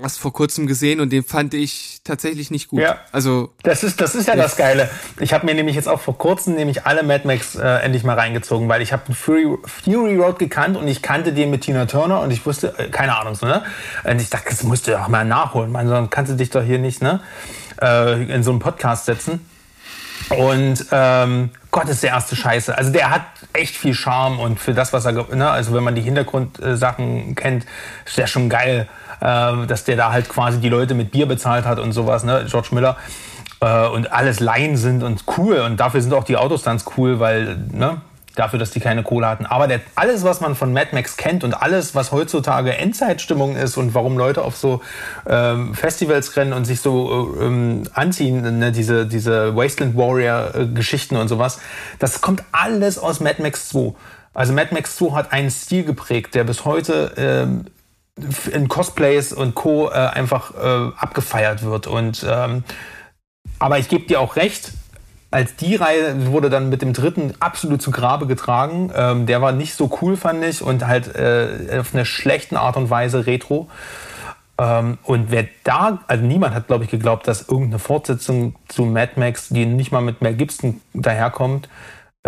erst 0.00 0.18
vor 0.18 0.32
kurzem 0.32 0.66
gesehen 0.66 1.00
und 1.00 1.10
den 1.10 1.24
fand 1.24 1.54
ich 1.54 2.00
tatsächlich 2.04 2.50
nicht 2.50 2.68
gut. 2.68 2.80
Ja. 2.80 2.98
Also 3.12 3.52
das 3.62 3.82
ist 3.82 4.00
das 4.00 4.14
ist 4.14 4.28
ja 4.28 4.36
das 4.36 4.56
Geile. 4.56 4.88
Ich 5.20 5.32
habe 5.32 5.46
mir 5.46 5.54
nämlich 5.54 5.76
jetzt 5.76 5.88
auch 5.88 6.00
vor 6.00 6.16
kurzem 6.16 6.54
nämlich 6.54 6.86
alle 6.86 7.02
Mad 7.02 7.26
Max 7.26 7.54
äh, 7.54 7.66
endlich 7.66 8.04
mal 8.04 8.14
reingezogen, 8.18 8.68
weil 8.68 8.82
ich 8.82 8.92
habe 8.92 9.12
Fury, 9.12 9.56
Fury 9.64 10.16
Road 10.16 10.38
gekannt 10.38 10.76
und 10.76 10.88
ich 10.88 11.02
kannte 11.02 11.32
den 11.32 11.50
mit 11.50 11.62
Tina 11.62 11.86
Turner 11.86 12.20
und 12.20 12.30
ich 12.30 12.44
wusste 12.46 12.74
äh, 12.78 12.88
keine 12.88 13.16
Ahnung 13.16 13.34
so 13.34 13.46
ne. 13.46 13.62
Und 14.04 14.20
ich 14.20 14.30
dachte, 14.30 14.50
das 14.50 14.62
musst 14.62 14.86
du 14.86 14.98
auch 14.98 15.08
mal 15.08 15.24
nachholen, 15.24 15.72
man, 15.72 15.88
sonst 15.88 16.10
kannst 16.10 16.32
du 16.32 16.36
dich 16.36 16.50
doch 16.50 16.62
hier 16.62 16.78
nicht 16.78 17.02
ne 17.02 17.20
äh, 17.80 18.22
in 18.32 18.42
so 18.42 18.50
einen 18.50 18.60
Podcast 18.60 19.06
setzen. 19.06 19.46
Und 20.30 20.84
ähm, 20.90 21.50
Gott 21.70 21.88
ist 21.88 22.02
der 22.02 22.10
erste 22.10 22.36
Scheiße. 22.36 22.76
Also 22.76 22.90
der 22.92 23.10
hat 23.10 23.22
echt 23.52 23.76
viel 23.76 23.94
Charme 23.94 24.40
und 24.40 24.60
für 24.60 24.74
das, 24.74 24.92
was 24.92 25.04
er, 25.04 25.12
ne, 25.12 25.48
also 25.48 25.74
wenn 25.74 25.84
man 25.84 25.94
die 25.94 26.02
Hintergrundsachen 26.02 27.34
kennt, 27.34 27.64
ist 28.04 28.18
der 28.18 28.26
schon 28.26 28.48
geil 28.48 28.88
äh, 29.20 29.66
dass 29.66 29.84
der 29.84 29.96
da 29.96 30.12
halt 30.12 30.28
quasi 30.28 30.60
die 30.60 30.68
Leute 30.68 30.94
mit 30.94 31.10
Bier 31.10 31.26
bezahlt 31.26 31.64
hat 31.64 31.78
und 31.78 31.92
sowas, 31.92 32.24
ne, 32.24 32.46
George 32.48 32.68
Miller. 32.72 32.96
Äh, 33.60 33.88
und 33.88 34.12
alles 34.12 34.40
Laien 34.40 34.76
sind 34.76 35.02
und 35.02 35.24
cool. 35.36 35.58
Und 35.60 35.78
dafür 35.80 36.00
sind 36.00 36.14
auch 36.14 36.24
die 36.24 36.36
Autostunts 36.36 36.84
cool, 36.96 37.18
weil, 37.18 37.58
ne, 37.72 38.00
dafür, 38.38 38.58
dass 38.58 38.70
die 38.70 38.80
keine 38.80 39.02
Kohle 39.02 39.26
hatten. 39.26 39.46
Aber 39.46 39.66
der, 39.66 39.80
alles, 39.96 40.22
was 40.22 40.40
man 40.40 40.54
von 40.54 40.72
Mad 40.72 40.90
Max 40.92 41.16
kennt 41.16 41.44
und 41.44 41.54
alles, 41.54 41.94
was 41.94 42.12
heutzutage 42.12 42.76
Endzeitstimmung 42.76 43.56
ist 43.56 43.76
und 43.76 43.94
warum 43.94 44.16
Leute 44.16 44.42
auf 44.42 44.56
so 44.56 44.80
ähm, 45.26 45.74
Festivals 45.74 46.36
rennen 46.36 46.52
und 46.52 46.64
sich 46.64 46.80
so 46.80 47.36
ähm, 47.40 47.84
anziehen, 47.94 48.58
ne, 48.58 48.72
diese, 48.72 49.06
diese 49.06 49.56
Wasteland 49.56 49.96
Warrior-Geschichten 49.96 51.16
und 51.16 51.28
sowas, 51.28 51.58
das 51.98 52.20
kommt 52.20 52.44
alles 52.52 52.98
aus 52.98 53.20
Mad 53.20 53.42
Max 53.42 53.68
2. 53.70 53.94
Also 54.34 54.52
Mad 54.52 54.72
Max 54.72 54.96
2 54.96 55.12
hat 55.14 55.32
einen 55.32 55.50
Stil 55.50 55.84
geprägt, 55.84 56.34
der 56.34 56.44
bis 56.44 56.64
heute 56.64 57.12
ähm, 57.16 57.64
in 58.52 58.68
Cosplays 58.68 59.32
und 59.32 59.54
Co. 59.54 59.90
Äh, 59.90 59.94
einfach 59.94 60.54
äh, 60.54 60.92
abgefeiert 60.96 61.62
wird. 61.62 61.86
Und 61.86 62.24
ähm, 62.28 62.64
aber 63.58 63.78
ich 63.78 63.88
gebe 63.88 64.06
dir 64.06 64.20
auch 64.20 64.36
recht, 64.36 64.72
als 65.30 65.56
die 65.56 65.76
Reihe 65.76 66.26
wurde 66.32 66.48
dann 66.48 66.68
mit 66.68 66.80
dem 66.80 66.92
dritten 66.92 67.34
absolut 67.40 67.82
zu 67.82 67.90
Grabe 67.90 68.26
getragen. 68.26 68.90
Ähm, 68.94 69.26
der 69.26 69.42
war 69.42 69.52
nicht 69.52 69.74
so 69.74 69.90
cool, 70.00 70.16
fand 70.16 70.42
ich, 70.44 70.62
und 70.62 70.86
halt 70.86 71.14
äh, 71.14 71.78
auf 71.78 71.94
eine 71.94 72.06
schlechte 72.06 72.58
Art 72.58 72.76
und 72.76 72.88
Weise 72.88 73.26
retro. 73.26 73.68
Ähm, 74.58 74.98
und 75.02 75.30
wer 75.30 75.46
da, 75.64 76.00
also 76.06 76.24
niemand 76.24 76.54
hat, 76.54 76.66
glaube 76.66 76.84
ich, 76.84 76.90
geglaubt, 76.90 77.28
dass 77.28 77.48
irgendeine 77.48 77.78
Fortsetzung 77.78 78.56
zu 78.68 78.84
Mad 78.84 79.12
Max, 79.16 79.48
die 79.50 79.66
nicht 79.66 79.92
mal 79.92 80.00
mit 80.00 80.22
Mel 80.22 80.34
Gibson 80.34 80.80
daherkommt, 80.94 81.68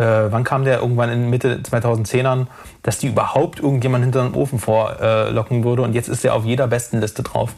äh, 0.00 0.32
wann 0.32 0.44
kam 0.44 0.64
der 0.64 0.80
irgendwann 0.80 1.10
in 1.10 1.30
Mitte 1.30 1.60
2010ern, 1.62 2.46
dass 2.82 2.98
die 2.98 3.08
überhaupt 3.08 3.60
irgendjemand 3.60 4.04
hinter 4.04 4.22
den 4.22 4.34
Ofen 4.34 4.58
vorlocken 4.58 5.60
äh, 5.60 5.64
würde 5.64 5.82
und 5.82 5.92
jetzt 5.94 6.08
ist 6.08 6.24
er 6.24 6.34
auf 6.34 6.44
jeder 6.44 6.68
besten 6.68 7.00
Liste 7.00 7.22
drauf. 7.22 7.54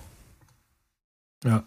Ja. 1.44 1.62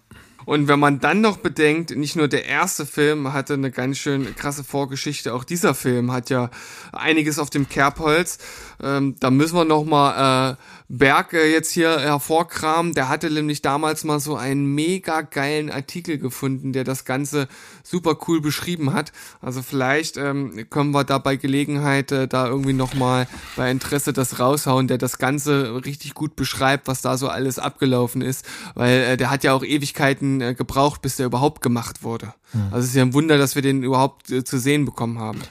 Und 0.46 0.68
wenn 0.68 0.80
man 0.80 1.00
dann 1.00 1.22
noch 1.22 1.38
bedenkt, 1.38 1.96
nicht 1.96 2.16
nur 2.16 2.28
der 2.28 2.46
erste 2.46 2.86
Film 2.86 3.34
hatte 3.34 3.56
eine 3.56 3.72
ganz 3.72 3.98
schön 3.98 4.36
krasse 4.36 4.64
Vorgeschichte, 4.64 5.34
auch 5.34 5.44
dieser 5.44 5.74
Film 5.74 6.12
hat 6.12 6.30
ja 6.30 6.52
einiges 6.92 7.40
auf 7.40 7.50
dem 7.50 7.68
Kerbholz. 7.68 8.38
Ähm, 8.82 9.16
da 9.20 9.32
müssen 9.32 9.56
wir 9.56 9.66
noch 9.66 9.86
mal 9.86 10.52
äh, 10.52 10.56
Berg 10.88 11.34
äh, 11.34 11.52
jetzt 11.52 11.72
hier 11.72 12.00
hervorkramen. 12.00 12.94
Der 12.94 13.10
hatte 13.10 13.30
nämlich 13.30 13.62
damals 13.62 14.04
mal 14.04 14.20
so 14.20 14.36
einen 14.36 14.66
mega 14.76 15.22
geilen 15.22 15.72
Artikel 15.72 16.18
gefunden, 16.18 16.74
der 16.74 16.84
das 16.84 17.06
Ganze 17.06 17.48
super 17.84 18.18
cool 18.28 18.42
beschrieben 18.42 18.94
hat. 18.94 19.12
Also 19.42 19.62
vielleicht 19.62 20.18
ähm, 20.18 20.68
können 20.70 20.92
wir 20.92 21.04
da 21.04 21.18
bei 21.18 21.36
Gelegenheit 21.36 22.12
äh, 22.12 22.28
da 22.28 22.48
irgendwie 22.48 22.74
nochmal 22.74 23.28
bei 23.56 23.72
Interesse 23.72 24.14
das 24.14 24.40
raushauen, 24.40 24.88
der 24.88 24.98
das 24.98 25.18
Ganze 25.18 25.84
richtig 25.86 26.14
gut 26.14 26.36
beschreibt, 26.36 26.88
was 26.88 27.02
da 27.02 27.18
so 27.18 27.30
alles 27.30 27.58
abgelaufen 27.58 28.22
ist. 28.22 28.46
Weil 28.76 29.00
äh, 29.00 29.18
der 29.18 29.30
hat 29.30 29.44
ja 29.44 29.54
auch 29.54 29.64
Ewigkeiten 29.64 30.42
äh, 30.42 30.54
gebraucht, 30.54 31.02
bis 31.02 31.16
der 31.16 31.26
überhaupt 31.26 31.62
gemacht 31.62 32.04
wurde. 32.04 32.34
Mhm. 32.54 32.66
Also 32.72 32.80
es 32.80 32.86
ist 32.88 32.96
ja 32.96 33.04
ein 33.04 33.14
Wunder, 33.14 33.38
dass 33.38 33.56
wir 33.56 33.62
den 33.62 33.84
überhaupt 33.84 34.30
äh, 34.32 34.44
zu 34.44 34.60
sehen 34.60 34.86
bekommen 34.86 35.20
haben. 35.20 35.42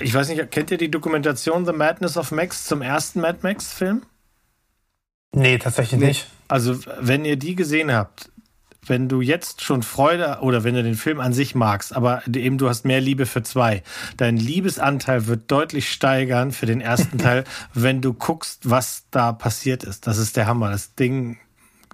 Ich 0.00 0.12
weiß 0.12 0.28
nicht, 0.28 0.50
kennt 0.50 0.72
ihr 0.72 0.78
die 0.78 0.90
Dokumentation 0.90 1.64
The 1.64 1.72
Madness 1.72 2.16
of 2.16 2.32
Max 2.32 2.64
zum 2.64 2.82
ersten 2.82 3.20
Mad 3.20 3.38
Max-Film? 3.42 4.02
Nee, 5.34 5.58
tatsächlich 5.58 6.00
nee. 6.00 6.06
nicht. 6.08 6.26
Also, 6.48 6.78
wenn 7.00 7.24
ihr 7.24 7.36
die 7.36 7.54
gesehen 7.54 7.92
habt, 7.92 8.30
wenn 8.86 9.08
du 9.08 9.20
jetzt 9.20 9.62
schon 9.62 9.82
Freude 9.82 10.38
oder 10.40 10.64
wenn 10.64 10.74
du 10.74 10.82
den 10.82 10.94
Film 10.94 11.20
an 11.20 11.32
sich 11.32 11.54
magst, 11.54 11.94
aber 11.94 12.22
eben 12.32 12.58
du 12.58 12.68
hast 12.68 12.84
mehr 12.84 13.00
Liebe 13.00 13.26
für 13.26 13.42
zwei, 13.42 13.82
dein 14.16 14.36
Liebesanteil 14.36 15.26
wird 15.26 15.50
deutlich 15.50 15.90
steigern 15.90 16.52
für 16.52 16.66
den 16.66 16.80
ersten 16.80 17.18
Teil, 17.18 17.44
wenn 17.72 18.00
du 18.00 18.12
guckst, 18.12 18.68
was 18.68 19.04
da 19.10 19.32
passiert 19.32 19.84
ist. 19.84 20.06
Das 20.06 20.18
ist 20.18 20.36
der 20.36 20.46
Hammer. 20.46 20.70
Das 20.70 20.94
Ding 20.94 21.38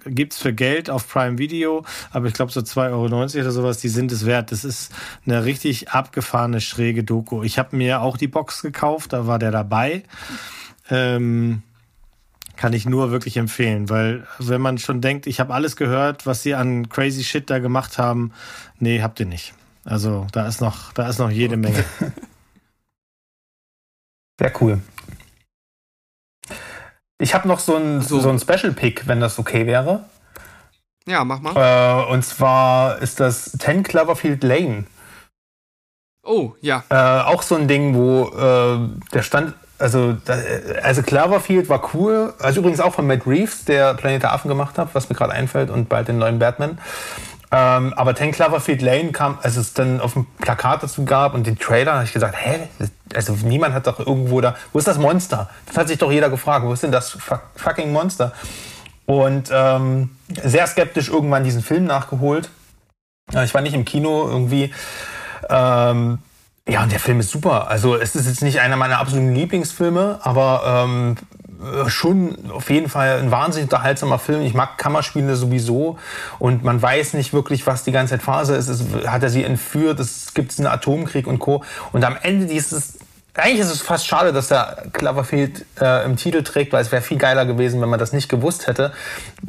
gibt's 0.05 0.37
für 0.37 0.53
Geld 0.53 0.89
auf 0.89 1.07
Prime 1.07 1.37
Video, 1.37 1.85
aber 2.11 2.27
ich 2.27 2.33
glaube 2.33 2.51
so 2.51 2.61
2,90 2.61 2.91
Euro 2.91 3.05
oder 3.05 3.51
sowas, 3.51 3.77
die 3.77 3.89
sind 3.89 4.11
es 4.11 4.25
wert. 4.25 4.51
Das 4.51 4.63
ist 4.63 4.91
eine 5.25 5.45
richtig 5.45 5.89
abgefahrene, 5.89 6.59
schräge 6.59 7.03
Doku. 7.03 7.43
Ich 7.43 7.59
habe 7.59 7.75
mir 7.75 8.01
auch 8.01 8.17
die 8.17 8.27
Box 8.27 8.61
gekauft, 8.61 9.13
da 9.13 9.27
war 9.27 9.39
der 9.39 9.51
dabei. 9.51 10.03
Ähm, 10.89 11.61
kann 12.61 12.73
ich 12.73 12.85
nur 12.85 13.09
wirklich 13.09 13.37
empfehlen, 13.37 13.89
weil 13.89 14.27
wenn 14.37 14.61
man 14.61 14.77
schon 14.77 15.01
denkt, 15.01 15.25
ich 15.25 15.39
habe 15.39 15.51
alles 15.51 15.75
gehört, 15.75 16.27
was 16.27 16.43
sie 16.43 16.53
an 16.53 16.89
crazy 16.89 17.23
Shit 17.23 17.49
da 17.49 17.57
gemacht 17.57 17.97
haben, 17.97 18.33
nee, 18.77 19.01
habt 19.01 19.19
ihr 19.19 19.25
nicht. 19.25 19.55
Also 19.83 20.27
da 20.31 20.45
ist 20.45 20.61
noch, 20.61 20.93
da 20.93 21.09
ist 21.09 21.17
noch 21.17 21.31
jede 21.31 21.57
Menge. 21.57 21.83
Sehr 24.39 24.53
cool. 24.61 24.79
Ich 27.17 27.33
habe 27.33 27.47
noch 27.47 27.57
so 27.57 27.77
ein, 27.77 28.01
so. 28.01 28.19
so 28.19 28.29
ein 28.29 28.37
Special 28.37 28.73
Pick, 28.73 29.07
wenn 29.07 29.19
das 29.19 29.39
okay 29.39 29.65
wäre. 29.65 30.05
Ja, 31.07 31.23
mach 31.23 31.41
mal. 31.41 31.55
Äh, 31.55 32.11
und 32.11 32.23
zwar 32.23 32.99
ist 32.99 33.19
das 33.19 33.53
10 33.53 33.81
Cloverfield 33.81 34.43
Lane. 34.43 34.83
Oh, 36.21 36.53
ja. 36.61 36.83
Äh, 36.89 37.23
auch 37.23 37.41
so 37.41 37.55
ein 37.55 37.67
Ding, 37.67 37.95
wo 37.95 38.27
äh, 38.27 38.87
der 39.13 39.23
stand, 39.23 39.55
also, 39.81 40.17
also 40.83 41.01
Cloverfield 41.01 41.67
war 41.69 41.93
cool. 41.93 42.33
Also 42.39 42.59
übrigens 42.59 42.79
auch 42.79 42.93
von 42.93 43.07
Matt 43.07 43.25
Reeves, 43.25 43.65
der 43.65 43.93
Planet 43.95 44.23
der 44.23 44.33
Affen 44.33 44.47
gemacht 44.47 44.77
hat, 44.77 44.89
was 44.93 45.09
mir 45.09 45.15
gerade 45.15 45.33
einfällt, 45.33 45.69
und 45.69 45.89
bald 45.89 46.07
den 46.07 46.17
neuen 46.17 46.39
Batman. 46.39 46.77
Ähm, 47.53 47.93
aber 47.95 48.15
10 48.15 48.31
Cloverfield 48.31 48.81
Lane 48.81 49.11
kam, 49.11 49.37
als 49.41 49.57
es 49.57 49.73
dann 49.73 49.99
auf 49.99 50.13
dem 50.13 50.25
Plakat 50.39 50.83
dazu 50.83 51.03
gab 51.03 51.33
und 51.33 51.45
den 51.45 51.59
Trailer, 51.59 51.95
habe 51.95 52.05
ich 52.05 52.13
gesagt, 52.13 52.35
hä? 52.37 52.69
Also 53.13 53.33
niemand 53.43 53.73
hat 53.73 53.87
doch 53.87 53.99
irgendwo 53.99 54.39
da, 54.39 54.55
wo 54.71 54.79
ist 54.79 54.87
das 54.87 54.97
Monster? 54.97 55.49
Das 55.65 55.77
hat 55.77 55.89
sich 55.89 55.97
doch 55.97 56.11
jeder 56.11 56.29
gefragt, 56.29 56.65
wo 56.65 56.71
ist 56.71 56.83
denn 56.83 56.93
das 56.93 57.17
fucking 57.55 57.91
Monster? 57.91 58.31
Und 59.05 59.49
ähm, 59.51 60.11
sehr 60.43 60.65
skeptisch 60.67 61.09
irgendwann 61.09 61.43
diesen 61.43 61.61
Film 61.61 61.83
nachgeholt. 61.85 62.49
Ich 63.43 63.53
war 63.53 63.61
nicht 63.61 63.73
im 63.73 63.83
Kino 63.83 64.29
irgendwie. 64.29 64.73
Ähm, 65.49 66.19
ja, 66.67 66.83
und 66.83 66.91
der 66.91 66.99
Film 66.99 67.19
ist 67.19 67.31
super. 67.31 67.67
Also 67.69 67.95
es 67.95 68.15
ist 68.15 68.27
jetzt 68.27 68.43
nicht 68.43 68.59
einer 68.59 68.77
meiner 68.77 68.99
absoluten 68.99 69.33
Lieblingsfilme, 69.33 70.19
aber 70.21 70.85
ähm, 70.85 71.15
schon 71.87 72.51
auf 72.51 72.69
jeden 72.69 72.89
Fall 72.89 73.19
ein 73.19 73.31
wahnsinnig 73.31 73.65
unterhaltsamer 73.65 74.19
Film. 74.19 74.41
Ich 74.41 74.53
mag 74.53 74.77
Kammerspiele 74.77 75.35
sowieso 75.35 75.97
und 76.39 76.63
man 76.63 76.81
weiß 76.81 77.13
nicht 77.13 77.33
wirklich, 77.33 77.67
was 77.67 77.83
die 77.83 77.91
ganze 77.91 78.11
Zeit 78.11 78.23
Phase 78.23 78.55
ist. 78.55 78.67
Es, 78.67 78.83
hat 79.07 79.23
er 79.23 79.29
sie 79.29 79.43
entführt? 79.43 79.99
Es 79.99 80.33
gibt 80.33 80.57
einen 80.57 80.67
Atomkrieg 80.67 81.27
und 81.27 81.39
Co. 81.39 81.63
Und 81.91 82.03
am 82.03 82.17
Ende 82.21 82.45
dieses 82.45 82.97
eigentlich 83.33 83.59
ist 83.59 83.71
es 83.71 83.81
fast 83.81 84.07
schade, 84.07 84.33
dass 84.33 84.49
der 84.49 84.83
Cloverfield 84.91 85.65
äh, 85.79 86.03
im 86.05 86.17
Titel 86.17 86.43
trägt, 86.43 86.73
weil 86.73 86.81
es 86.81 86.91
wäre 86.91 87.01
viel 87.01 87.17
geiler 87.17 87.45
gewesen, 87.45 87.81
wenn 87.81 87.87
man 87.87 87.99
das 87.99 88.11
nicht 88.11 88.27
gewusst 88.27 88.67
hätte. 88.67 88.91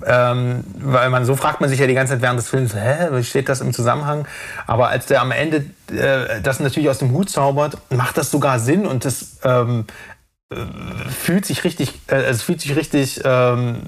Ähm, 0.06 0.62
weil 0.76 1.10
man 1.10 1.24
so 1.24 1.34
fragt 1.34 1.60
man 1.60 1.68
sich 1.68 1.80
ja 1.80 1.88
die 1.88 1.94
ganze 1.94 2.12
Zeit 2.12 2.22
während 2.22 2.38
des 2.38 2.48
Films, 2.48 2.74
hä, 2.74 3.08
wie 3.10 3.24
steht 3.24 3.48
das 3.48 3.60
im 3.60 3.72
Zusammenhang? 3.72 4.26
Aber 4.68 4.88
als 4.88 5.06
der 5.06 5.20
am 5.20 5.32
Ende 5.32 5.64
äh, 5.90 6.40
das 6.42 6.60
natürlich 6.60 6.90
aus 6.90 6.98
dem 6.98 7.10
Hut 7.10 7.28
zaubert, 7.28 7.78
macht 7.90 8.16
das 8.18 8.30
sogar 8.30 8.60
Sinn 8.60 8.86
und 8.86 9.04
das 9.04 9.38
ähm, 9.42 9.86
fühlt 11.10 11.44
sich 11.46 11.64
richtig, 11.64 12.00
äh, 12.06 12.22
es 12.22 12.42
fühlt 12.42 12.60
sich 12.60 12.76
richtig 12.76 13.20
ähm, 13.24 13.80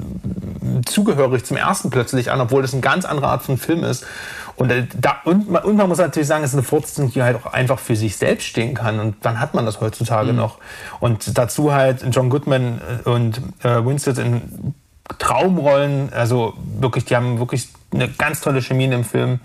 zugehörig 0.86 1.44
zum 1.44 1.56
ersten 1.56 1.90
plötzlich 1.90 2.30
an, 2.30 2.40
obwohl 2.40 2.62
das 2.62 2.72
eine 2.72 2.82
ganz 2.82 3.04
andere 3.04 3.28
Art 3.28 3.42
von 3.42 3.58
Film 3.58 3.84
ist. 3.84 4.06
Und, 4.56 4.72
da, 5.00 5.16
und, 5.24 5.48
und 5.48 5.76
man 5.76 5.88
muss 5.88 5.98
natürlich 5.98 6.28
sagen, 6.28 6.44
es 6.44 6.50
ist 6.50 6.56
eine 6.56 6.62
Fortsetzung, 6.62 7.10
die 7.12 7.22
halt 7.22 7.36
auch 7.36 7.52
einfach 7.52 7.78
für 7.78 7.96
sich 7.96 8.16
selbst 8.16 8.46
stehen 8.46 8.74
kann. 8.74 9.00
Und 9.00 9.16
dann 9.22 9.40
hat 9.40 9.54
man 9.54 9.66
das 9.66 9.80
heutzutage 9.80 10.32
mhm. 10.32 10.38
noch. 10.38 10.58
Und 11.00 11.36
dazu 11.36 11.72
halt 11.72 12.04
John 12.10 12.30
Goodman 12.30 12.80
äh, 13.04 13.08
und 13.08 13.40
äh, 13.62 13.84
Winston 13.84 14.16
in 14.16 14.74
Traumrollen. 15.18 16.12
Also 16.12 16.54
wirklich, 16.78 17.04
die 17.04 17.16
haben 17.16 17.38
wirklich 17.38 17.68
eine 17.92 18.08
ganz 18.08 18.40
tolle 18.40 18.62
Chemie 18.62 18.84
im 18.84 19.04
Film. 19.04 19.40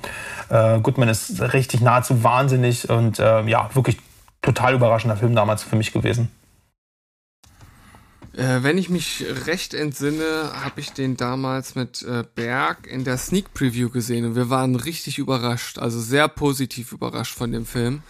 Äh, 0.50 0.80
Goodman 0.80 1.10
ist 1.10 1.42
richtig 1.54 1.82
nahezu 1.82 2.24
wahnsinnig 2.24 2.90
und 2.90 3.20
äh, 3.20 3.44
ja, 3.44 3.70
wirklich 3.74 3.98
total 4.42 4.74
überraschender 4.74 5.18
Film 5.18 5.36
damals 5.36 5.64
für 5.64 5.76
mich 5.76 5.92
gewesen. 5.92 6.32
Äh, 8.34 8.64
wenn 8.64 8.78
ich 8.78 8.90
mich 8.90 9.26
recht 9.46 9.74
entsinne, 9.74 10.52
habe 10.54 10.80
ich 10.80 10.92
den 10.92 11.18
damals 11.18 11.76
mit 11.76 12.04
äh, 12.04 12.24
Berg 12.36 12.88
in 12.88 13.04
der 13.04 13.18
Sneak 13.18 13.54
Preview 13.54 13.90
gesehen 13.90 14.26
und 14.26 14.36
wir 14.36 14.50
waren 14.50 14.76
richtig 14.76 15.18
überrascht, 15.18 15.80
also 15.80 16.00
sehr 16.00 16.28
positiv 16.28 16.92
überrascht 16.92 17.36
von 17.36 17.52
dem 17.52 17.66
Film. 17.66 18.04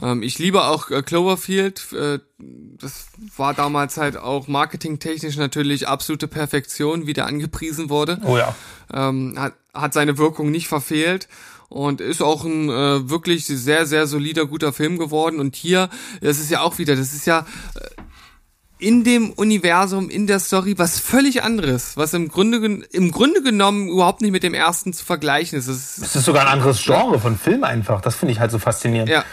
Ähm, 0.00 0.22
ich 0.22 0.38
liebe 0.38 0.64
auch 0.64 0.90
äh, 0.90 1.02
Cloverfield. 1.02 1.92
Äh, 1.92 2.20
das 2.38 3.08
war 3.36 3.54
damals 3.54 3.96
halt 3.96 4.16
auch 4.16 4.46
marketingtechnisch 4.48 5.36
natürlich 5.36 5.88
absolute 5.88 6.28
Perfektion, 6.28 7.06
wie 7.06 7.12
der 7.12 7.26
angepriesen 7.26 7.90
wurde. 7.90 8.20
Oh 8.24 8.36
ja. 8.36 8.54
Ähm, 8.92 9.34
hat, 9.36 9.54
hat 9.74 9.92
seine 9.92 10.18
Wirkung 10.18 10.50
nicht 10.50 10.68
verfehlt 10.68 11.28
und 11.68 12.00
ist 12.00 12.22
auch 12.22 12.44
ein 12.44 12.70
äh, 12.70 13.10
wirklich 13.10 13.46
sehr, 13.46 13.86
sehr 13.86 14.06
solider, 14.06 14.46
guter 14.46 14.72
Film 14.72 14.98
geworden. 14.98 15.40
Und 15.40 15.56
hier, 15.56 15.90
das 16.20 16.38
ist 16.38 16.50
ja 16.50 16.60
auch 16.60 16.78
wieder, 16.78 16.96
das 16.96 17.12
ist 17.12 17.26
ja 17.26 17.46
äh, 17.74 17.97
in 18.78 19.02
dem 19.04 19.30
Universum, 19.30 20.08
in 20.08 20.26
der 20.26 20.38
Story 20.38 20.78
was 20.78 21.00
völlig 21.00 21.42
anderes, 21.42 21.96
was 21.96 22.14
im 22.14 22.28
Grunde, 22.28 22.84
im 22.90 23.10
Grunde 23.10 23.42
genommen 23.42 23.88
überhaupt 23.88 24.20
nicht 24.20 24.30
mit 24.30 24.42
dem 24.42 24.54
ersten 24.54 24.92
zu 24.92 25.04
vergleichen 25.04 25.58
ist. 25.58 25.66
Es 25.66 25.98
ist, 25.98 26.12
sogar 26.24 26.42
ein 26.42 26.52
anderes 26.52 26.82
Genre 26.82 27.18
von 27.18 27.36
Film 27.36 27.64
einfach. 27.64 28.00
Das 28.00 28.14
finde 28.14 28.32
ich 28.32 28.40
halt 28.40 28.50
so 28.50 28.58
faszinierend. 28.58 29.10
Ja. 29.10 29.24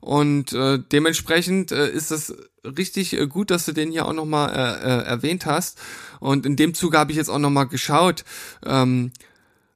Und 0.00 0.52
äh, 0.52 0.78
dementsprechend 0.92 1.72
äh, 1.72 1.90
ist 1.90 2.10
es 2.10 2.34
richtig 2.64 3.18
äh, 3.18 3.26
gut, 3.26 3.50
dass 3.50 3.64
du 3.64 3.72
den 3.72 3.90
hier 3.90 4.06
auch 4.06 4.12
nochmal 4.12 4.50
äh, 4.50 4.86
äh, 4.86 5.04
erwähnt 5.04 5.46
hast. 5.46 5.78
Und 6.20 6.46
in 6.46 6.56
dem 6.56 6.74
Zuge 6.74 6.98
habe 6.98 7.10
ich 7.10 7.16
jetzt 7.16 7.30
auch 7.30 7.38
nochmal 7.38 7.68
geschaut, 7.68 8.24
ähm, 8.64 9.12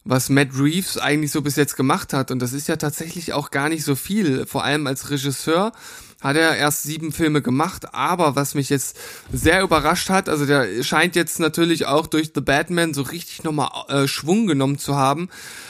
was 0.04 0.30
Matt 0.30 0.48
Reeves 0.58 0.98
eigentlich 0.98 1.30
so 1.30 1.42
bis 1.42 1.56
jetzt 1.56 1.76
gemacht 1.76 2.12
hat. 2.12 2.30
Und 2.30 2.40
das 2.40 2.52
ist 2.52 2.68
ja 2.68 2.76
tatsächlich 2.76 3.32
auch 3.32 3.50
gar 3.50 3.68
nicht 3.68 3.84
so 3.84 3.94
viel, 3.94 4.46
vor 4.46 4.64
allem 4.64 4.86
als 4.86 5.10
Regisseur 5.10 5.72
hat 6.20 6.36
er 6.36 6.56
erst 6.56 6.82
sieben 6.82 7.12
Filme 7.12 7.42
gemacht, 7.42 7.94
aber 7.94 8.34
was 8.34 8.54
mich 8.54 8.70
jetzt 8.70 8.98
sehr 9.32 9.62
überrascht 9.62 10.10
hat, 10.10 10.28
also 10.28 10.46
der 10.46 10.82
scheint 10.82 11.14
jetzt 11.14 11.38
natürlich 11.38 11.86
auch 11.86 12.06
durch 12.06 12.32
The 12.34 12.40
Batman 12.40 12.92
so 12.92 13.02
richtig 13.02 13.44
nochmal 13.44 13.70
äh, 13.88 14.08
Schwung 14.08 14.46
genommen 14.46 14.78
zu 14.78 14.96
haben. 14.96 15.28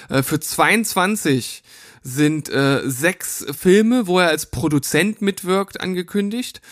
Äh, 0.08 0.22
für 0.22 0.40
22 0.40 1.62
sind 2.02 2.48
äh, 2.48 2.80
sechs 2.88 3.44
Filme, 3.58 4.06
wo 4.06 4.20
er 4.20 4.28
als 4.28 4.46
Produzent 4.46 5.20
mitwirkt, 5.20 5.80
angekündigt 5.80 6.62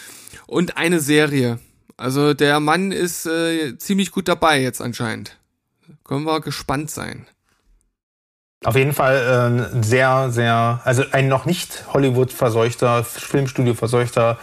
und 0.47 0.79
eine 0.79 1.01
Serie. 1.01 1.59
Also 1.99 2.35
der 2.35 2.61
Mann 2.61 2.93
ist 2.93 3.27
äh, 3.27 3.77
ziemlich 3.79 4.11
gut 4.11 4.29
dabei 4.29 4.61
jetzt 4.61 4.81
anscheinend. 4.81 5.39
Können 6.05 6.25
wir 6.25 6.41
gespannt 6.41 6.91
sein. 6.91 7.27
Auf 8.65 8.75
jeden 8.75 8.95
Fall 8.95 9.71
äh, 9.75 9.85
sehr, 9.85 10.31
sehr, 10.31 10.81
also 10.85 11.05
ein 11.13 11.29
noch 11.29 11.45
nicht 11.45 11.85
Hollywood-verseuchter, 11.93 13.05
Filmstudio-verseuchter 13.05 14.39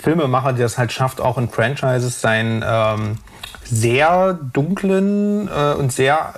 Filmemacher, 0.00 0.52
der 0.54 0.66
es 0.66 0.78
halt 0.78 0.90
schafft, 0.90 1.20
auch 1.20 1.38
in 1.38 1.48
Franchises 1.48 2.20
seinen 2.20 2.64
ähm, 2.66 3.18
sehr 3.64 4.34
dunklen 4.34 5.48
äh, 5.48 5.74
und 5.74 5.92
sehr 5.92 6.34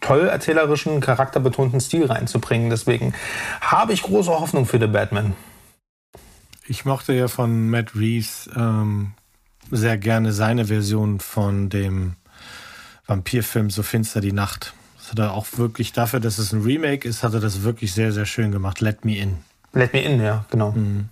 toll 0.00 0.28
erzählerischen, 0.28 1.00
charakterbetonten 1.00 1.80
Stil 1.80 2.06
reinzubringen. 2.06 2.70
Deswegen 2.70 3.14
habe 3.60 3.92
ich 3.92 4.02
große 4.02 4.30
Hoffnung 4.30 4.66
für 4.66 4.78
The 4.78 4.86
Batman. 4.86 5.34
Ich 6.68 6.84
mochte 6.84 7.12
ja 7.12 7.28
von 7.28 7.70
Matt 7.70 7.94
Reeves 7.94 8.50
ähm, 8.54 9.12
sehr 9.70 9.98
gerne 9.98 10.32
seine 10.32 10.66
Version 10.66 11.20
von 11.20 11.68
dem 11.68 12.16
Vampirfilm 13.06 13.70
So 13.70 13.82
finster 13.82 14.20
die 14.20 14.32
Nacht. 14.32 14.74
Das 15.06 15.12
hat 15.12 15.20
er 15.20 15.34
auch 15.34 15.46
wirklich, 15.56 15.92
dafür, 15.92 16.18
dass 16.18 16.38
es 16.38 16.52
ein 16.52 16.62
Remake 16.62 17.06
ist, 17.06 17.22
hat 17.22 17.32
er 17.32 17.38
das 17.38 17.62
wirklich 17.62 17.92
sehr, 17.92 18.10
sehr 18.10 18.26
schön 18.26 18.50
gemacht. 18.50 18.80
Let 18.80 19.04
Me 19.04 19.16
In. 19.16 19.36
Let 19.72 19.92
Me 19.92 20.00
In, 20.02 20.20
ja, 20.20 20.44
genau. 20.50 20.72
Mhm. 20.72 21.10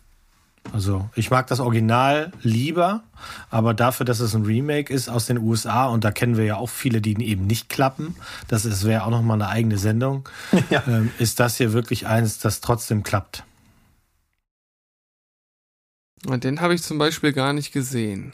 Also 0.72 1.08
ich 1.14 1.30
mag 1.30 1.46
das 1.46 1.60
Original 1.60 2.32
lieber, 2.42 3.04
aber 3.50 3.72
dafür, 3.72 4.04
dass 4.04 4.18
es 4.18 4.34
ein 4.34 4.44
Remake 4.46 4.92
ist 4.92 5.08
aus 5.08 5.26
den 5.26 5.38
USA 5.38 5.86
und 5.86 6.02
da 6.02 6.10
kennen 6.10 6.36
wir 6.36 6.44
ja 6.44 6.56
auch 6.56 6.70
viele, 6.70 7.00
die 7.00 7.24
eben 7.24 7.46
nicht 7.46 7.68
klappen, 7.68 8.16
das 8.48 8.84
wäre 8.84 9.04
auch 9.04 9.10
nochmal 9.10 9.40
eine 9.40 9.48
eigene 9.48 9.78
Sendung, 9.78 10.28
ja. 10.70 10.82
ähm, 10.88 11.12
ist 11.20 11.38
das 11.38 11.56
hier 11.58 11.72
wirklich 11.72 12.08
eins, 12.08 12.40
das 12.40 12.60
trotzdem 12.60 13.04
klappt. 13.04 13.44
Und 16.26 16.42
den 16.42 16.60
habe 16.60 16.74
ich 16.74 16.82
zum 16.82 16.98
Beispiel 16.98 17.32
gar 17.32 17.52
nicht 17.52 17.70
gesehen. 17.70 18.32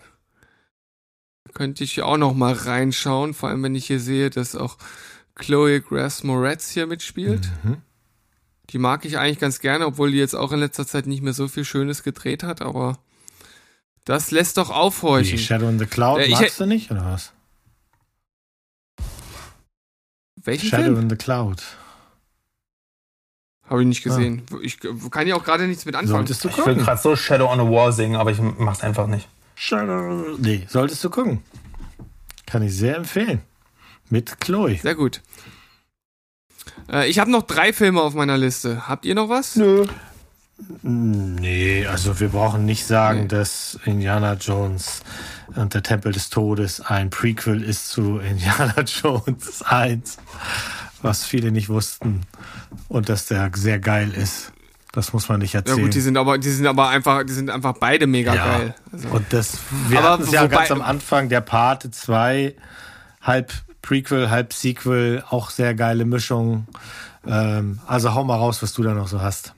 Könnte 1.52 1.84
ich 1.84 2.00
auch 2.00 2.16
noch 2.16 2.32
mal 2.32 2.54
reinschauen, 2.54 3.34
vor 3.34 3.50
allem 3.50 3.62
wenn 3.62 3.74
ich 3.74 3.88
hier 3.88 4.00
sehe, 4.00 4.30
dass 4.30 4.56
auch 4.56 4.78
Chloe 5.34 5.80
Grace 5.80 6.22
Moretz 6.24 6.70
hier 6.70 6.86
mitspielt. 6.86 7.50
Mhm. 7.62 7.78
Die 8.70 8.78
mag 8.78 9.04
ich 9.04 9.18
eigentlich 9.18 9.40
ganz 9.40 9.60
gerne, 9.60 9.86
obwohl 9.86 10.12
die 10.12 10.18
jetzt 10.18 10.34
auch 10.34 10.52
in 10.52 10.60
letzter 10.60 10.86
Zeit 10.86 11.06
nicht 11.06 11.22
mehr 11.22 11.32
so 11.32 11.48
viel 11.48 11.64
Schönes 11.64 12.02
gedreht 12.02 12.42
hat, 12.42 12.62
aber 12.62 12.98
das 14.04 14.30
lässt 14.30 14.58
doch 14.58 14.70
aufhorchen. 14.70 15.36
Die 15.36 15.42
Shadow 15.42 15.68
in 15.68 15.78
the 15.78 15.86
Cloud 15.86 16.20
äh, 16.20 16.28
magst 16.28 16.60
du 16.60 16.66
nicht, 16.66 16.90
oder 16.90 17.04
was? 17.04 17.32
Welchen 20.36 20.68
Shadow 20.68 20.84
Film? 20.84 21.00
in 21.00 21.10
the 21.10 21.16
Cloud. 21.16 21.62
Habe 23.68 23.82
ich 23.82 23.88
nicht 23.88 24.02
gesehen. 24.02 24.42
Ah. 24.52 24.56
Ich 24.62 24.78
kann 25.10 25.26
ja 25.26 25.36
auch 25.36 25.44
gerade 25.44 25.66
nichts 25.66 25.84
mit 25.84 25.94
anfangen. 25.94 26.26
Solltest 26.26 26.44
du 26.44 26.48
gucken. 26.48 26.72
Ich 26.72 26.78
will 26.78 26.84
gerade 26.84 27.00
so 27.00 27.14
Shadow 27.16 27.50
on 27.50 27.60
a 27.60 27.64
War 27.64 27.92
singen, 27.92 28.16
aber 28.16 28.30
ich 28.30 28.38
mach's 28.40 28.82
einfach 28.82 29.06
nicht. 29.06 29.28
Shadow. 29.54 30.36
Nee, 30.38 30.66
solltest 30.68 31.04
du 31.04 31.10
gucken. 31.10 31.42
Kann 32.46 32.62
ich 32.62 32.74
sehr 32.74 32.96
empfehlen 32.96 33.42
Mit 34.10 34.40
Chloe. 34.40 34.76
Sehr 34.82 34.94
gut. 34.94 35.22
Äh, 36.90 37.08
ich 37.08 37.18
habe 37.18 37.30
noch 37.30 37.42
drei 37.42 37.72
Filme 37.72 38.00
auf 38.02 38.14
meiner 38.14 38.36
Liste. 38.36 38.88
Habt 38.88 39.04
ihr 39.06 39.14
noch 39.14 39.28
was? 39.28 39.56
Nö. 39.56 39.86
Nee, 40.82 41.86
also 41.86 42.20
wir 42.20 42.28
brauchen 42.28 42.66
nicht 42.66 42.86
sagen, 42.86 43.22
Nee. 43.22 43.28
dass 43.28 43.78
Indiana 43.86 44.34
Jones 44.34 45.00
und 45.56 45.72
der 45.72 45.82
Tempel 45.82 46.12
des 46.12 46.28
Todes 46.28 46.80
ein 46.82 47.08
Prequel 47.08 47.62
ist 47.62 47.88
zu 47.88 48.18
Indiana 48.18 48.74
Jones 48.84 49.62
1, 49.62 50.18
was 51.00 51.24
viele 51.24 51.50
nicht 51.50 51.70
wussten 51.70 52.22
und 52.88 53.08
dass 53.08 53.26
der 53.26 53.50
sehr 53.54 53.78
geil 53.78 54.12
ist. 54.12 54.52
Das 54.92 55.12
muss 55.14 55.28
man 55.30 55.40
nicht 55.40 55.54
Ja 55.54 55.60
erzählen. 55.60 55.80
gut, 55.82 55.94
die 55.94 56.00
sind 56.00 56.16
aber, 56.18 56.36
die 56.36 56.50
sind 56.50 56.66
aber 56.66 56.88
einfach, 56.88 57.24
die 57.24 57.32
sind 57.32 57.48
einfach 57.48 57.74
beide 57.80 58.06
mega 58.06 58.34
Ja. 58.34 58.58
geil. 58.58 58.74
Also, 58.92 59.08
Und 59.08 59.32
das, 59.32 59.56
wir 59.88 59.98
Aber 60.00 60.10
hatten 60.10 60.22
es 60.24 60.32
ja 60.32 60.46
ganz 60.46 60.70
am 60.72 60.82
Anfang, 60.82 61.28
der 61.30 61.40
Pate 61.40 61.90
2, 61.90 62.54
halb 63.22 63.52
Prequel, 63.82 64.30
halb 64.30 64.52
Sequel, 64.52 65.24
auch 65.30 65.50
sehr 65.50 65.74
geile 65.74 66.04
Mischung. 66.04 66.66
Ähm, 67.26 67.80
also 67.86 68.14
hau 68.14 68.24
mal 68.24 68.36
raus, 68.36 68.62
was 68.62 68.72
du 68.72 68.82
da 68.82 68.94
noch 68.94 69.08
so 69.08 69.20
hast. 69.20 69.54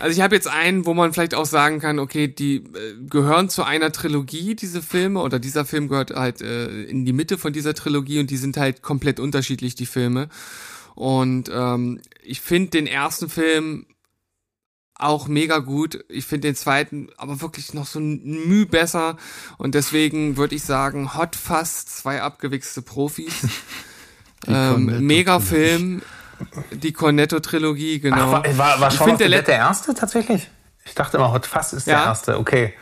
also 0.00 0.16
ich 0.16 0.22
habe 0.22 0.34
jetzt 0.34 0.48
einen, 0.48 0.86
wo 0.86 0.94
man 0.94 1.12
vielleicht 1.12 1.34
auch 1.34 1.46
sagen 1.46 1.80
kann, 1.80 1.98
okay, 1.98 2.28
die 2.28 2.56
äh, 2.56 2.94
gehören 3.08 3.48
zu 3.48 3.64
einer 3.64 3.92
Trilogie, 3.92 4.54
diese 4.54 4.82
Filme, 4.82 5.20
oder 5.20 5.38
dieser 5.38 5.64
Film 5.64 5.88
gehört 5.88 6.10
halt 6.10 6.42
äh, 6.42 6.82
in 6.84 7.04
die 7.04 7.12
Mitte 7.12 7.38
von 7.38 7.52
dieser 7.52 7.74
Trilogie 7.74 8.20
und 8.20 8.30
die 8.30 8.36
sind 8.36 8.56
halt 8.56 8.82
komplett 8.82 9.20
unterschiedlich, 9.20 9.74
die 9.74 9.86
Filme. 9.86 10.28
Und 10.94 11.50
ähm, 11.52 12.00
ich 12.22 12.40
finde 12.40 12.70
den 12.70 12.86
ersten 12.86 13.28
Film 13.28 13.86
auch 14.96 15.26
mega 15.26 15.58
gut. 15.58 16.04
Ich 16.08 16.24
finde 16.24 16.48
den 16.48 16.54
zweiten 16.54 17.08
aber 17.16 17.40
wirklich 17.40 17.74
noch 17.74 17.86
so 17.86 17.98
ein 17.98 18.22
Müh 18.48 18.66
besser. 18.66 19.16
Und 19.58 19.74
deswegen 19.74 20.36
würde 20.36 20.54
ich 20.54 20.62
sagen, 20.62 21.14
Hot 21.14 21.36
Fuzz, 21.36 21.86
zwei 21.86 22.22
abgewichste 22.22 22.82
Profis. 22.82 23.46
ähm, 24.46 25.06
mega 25.06 25.40
Film. 25.40 26.02
Die 26.72 26.92
Cornetto-Trilogie, 26.92 28.00
genau. 28.00 28.16
Ach, 28.16 28.32
war, 28.32 28.58
war, 28.58 28.80
war 28.80 28.88
Ich 28.88 28.98
Shaun 28.98 29.08
find, 29.08 29.20
of 29.20 29.26
the 29.26 29.30
der 29.30 29.38
Dead 29.38 29.48
der 29.48 29.56
erste 29.56 29.94
tatsächlich? 29.94 30.50
Ich 30.84 30.94
dachte 30.94 31.16
immer, 31.16 31.32
Hot 31.32 31.46
Fuzz 31.46 31.72
ist 31.72 31.86
der 31.86 31.94
Ja. 31.94 32.04
erste. 32.06 32.38
Okay. 32.38 32.74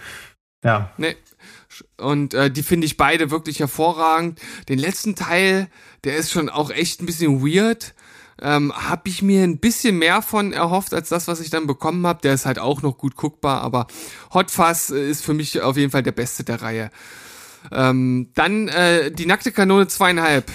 Ja. 0.64 0.90
Nee. 0.96 1.16
Und 1.96 2.34
äh, 2.34 2.50
die 2.50 2.62
finde 2.62 2.86
ich 2.86 2.96
beide 2.96 3.30
wirklich 3.30 3.60
hervorragend. 3.60 4.40
Den 4.68 4.78
letzten 4.78 5.14
Teil, 5.14 5.68
der 6.04 6.16
ist 6.16 6.30
schon 6.30 6.48
auch 6.48 6.70
echt 6.70 7.00
ein 7.00 7.06
bisschen 7.06 7.42
weird. 7.42 7.94
Ähm, 8.40 8.72
habe 8.72 9.08
ich 9.08 9.22
mir 9.22 9.42
ein 9.44 9.58
bisschen 9.58 9.98
mehr 9.98 10.22
von 10.22 10.52
erhofft 10.52 10.94
als 10.94 11.08
das, 11.08 11.28
was 11.28 11.40
ich 11.40 11.50
dann 11.50 11.66
bekommen 11.66 12.06
habe. 12.06 12.20
Der 12.22 12.34
ist 12.34 12.46
halt 12.46 12.58
auch 12.58 12.82
noch 12.82 12.98
gut 12.98 13.16
guckbar, 13.16 13.60
aber 13.60 13.86
Hot 14.32 14.50
Fuzz 14.50 14.90
äh, 14.90 15.10
ist 15.10 15.24
für 15.24 15.34
mich 15.34 15.60
auf 15.60 15.76
jeden 15.76 15.90
Fall 15.90 16.02
der 16.02 16.12
beste 16.12 16.44
der 16.44 16.62
Reihe. 16.62 16.90
Ähm, 17.70 18.30
dann 18.34 18.68
äh, 18.68 19.12
die 19.12 19.26
nackte 19.26 19.52
Kanone 19.52 19.86
zweieinhalb 19.86 20.50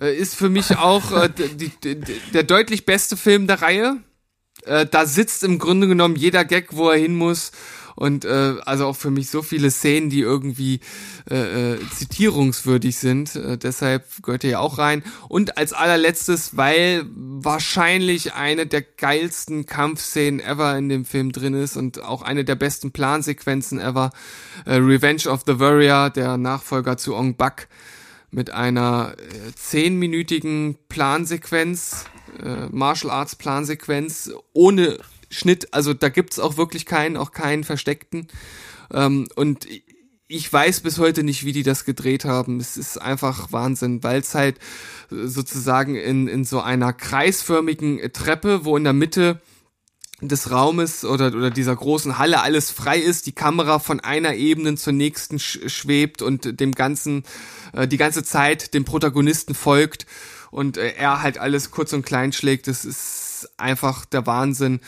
äh, 0.00 0.16
ist 0.16 0.34
für 0.34 0.48
mich 0.48 0.76
auch 0.76 1.12
äh, 1.12 1.28
die, 1.28 1.68
die, 1.68 2.00
der 2.32 2.42
deutlich 2.42 2.86
beste 2.86 3.16
Film 3.16 3.46
der 3.46 3.62
Reihe. 3.62 3.98
Äh, 4.64 4.86
da 4.86 5.06
sitzt 5.06 5.44
im 5.44 5.58
Grunde 5.58 5.86
genommen 5.86 6.16
jeder 6.16 6.44
Gag, 6.44 6.76
wo 6.76 6.90
er 6.90 6.98
hin 6.98 7.14
muss. 7.14 7.52
Und 7.96 8.24
äh, 8.24 8.56
also 8.64 8.86
auch 8.86 8.96
für 8.96 9.10
mich 9.10 9.30
so 9.30 9.42
viele 9.42 9.70
Szenen, 9.70 10.10
die 10.10 10.20
irgendwie 10.20 10.80
äh, 11.30 11.74
äh, 11.74 11.78
zitierungswürdig 11.90 12.96
sind. 12.96 13.36
Äh, 13.36 13.58
deshalb 13.58 14.04
gehört 14.22 14.44
er 14.44 14.50
ja 14.50 14.58
auch 14.60 14.78
rein. 14.78 15.02
Und 15.28 15.58
als 15.58 15.72
allerletztes, 15.72 16.56
weil 16.56 17.04
wahrscheinlich 17.14 18.34
eine 18.34 18.66
der 18.66 18.82
geilsten 18.82 19.66
Kampfszenen 19.66 20.40
ever 20.40 20.76
in 20.76 20.88
dem 20.88 21.04
Film 21.04 21.32
drin 21.32 21.54
ist 21.54 21.76
und 21.76 22.02
auch 22.02 22.22
eine 22.22 22.44
der 22.44 22.56
besten 22.56 22.92
Plansequenzen 22.92 23.80
ever. 23.80 24.10
Äh, 24.64 24.74
Revenge 24.74 25.28
of 25.28 25.42
the 25.46 25.58
Warrior, 25.58 26.10
der 26.10 26.36
Nachfolger 26.36 26.96
zu 26.96 27.14
Ong 27.14 27.36
Bak 27.36 27.68
mit 28.30 28.50
einer 28.50 29.14
äh, 29.18 29.52
zehnminütigen 29.54 30.76
Plansequenz, 30.88 32.04
äh, 32.42 32.66
Martial 32.70 33.10
Arts 33.10 33.36
Plansequenz, 33.36 34.30
ohne 34.52 34.98
Schnitt. 35.30 35.72
Also 35.72 35.94
da 35.94 36.08
gibt's 36.08 36.38
auch 36.38 36.56
wirklich 36.56 36.84
keinen, 36.86 37.16
auch 37.16 37.32
keinen 37.32 37.64
versteckten. 37.64 38.28
Ähm, 38.92 39.28
und 39.36 39.66
ich 40.32 40.52
weiß 40.52 40.80
bis 40.80 40.98
heute 40.98 41.24
nicht, 41.24 41.44
wie 41.44 41.52
die 41.52 41.64
das 41.64 41.84
gedreht 41.84 42.24
haben. 42.24 42.60
Es 42.60 42.76
ist 42.76 42.98
einfach 42.98 43.50
Wahnsinn, 43.52 44.04
weil 44.04 44.20
es 44.20 44.34
halt 44.34 44.58
sozusagen 45.10 45.96
in, 45.96 46.28
in 46.28 46.44
so 46.44 46.60
einer 46.60 46.92
kreisförmigen 46.92 48.00
Treppe, 48.12 48.64
wo 48.64 48.76
in 48.76 48.84
der 48.84 48.92
Mitte 48.92 49.40
des 50.20 50.50
Raumes 50.50 51.04
oder, 51.04 51.28
oder 51.28 51.50
dieser 51.50 51.74
großen 51.74 52.18
Halle 52.18 52.42
alles 52.42 52.70
frei 52.70 52.98
ist, 52.98 53.26
die 53.26 53.32
Kamera 53.32 53.78
von 53.78 54.00
einer 54.00 54.34
Ebene 54.34 54.74
zur 54.76 54.92
nächsten 54.92 55.38
sch 55.38 55.60
schwebt 55.66 56.22
und 56.22 56.60
dem 56.60 56.72
ganzen, 56.72 57.24
äh, 57.72 57.88
die 57.88 57.96
ganze 57.96 58.22
Zeit 58.22 58.74
dem 58.74 58.84
Protagonisten 58.84 59.54
folgt 59.54 60.06
und 60.50 60.76
äh, 60.76 60.92
er 60.96 61.22
halt 61.22 61.38
alles 61.38 61.70
kurz 61.70 61.92
und 61.92 62.04
klein 62.04 62.32
schlägt. 62.32 62.68
Das 62.68 62.84
ist 62.84 63.48
einfach 63.56 64.04
der 64.04 64.26
Wahnsinn 64.26 64.80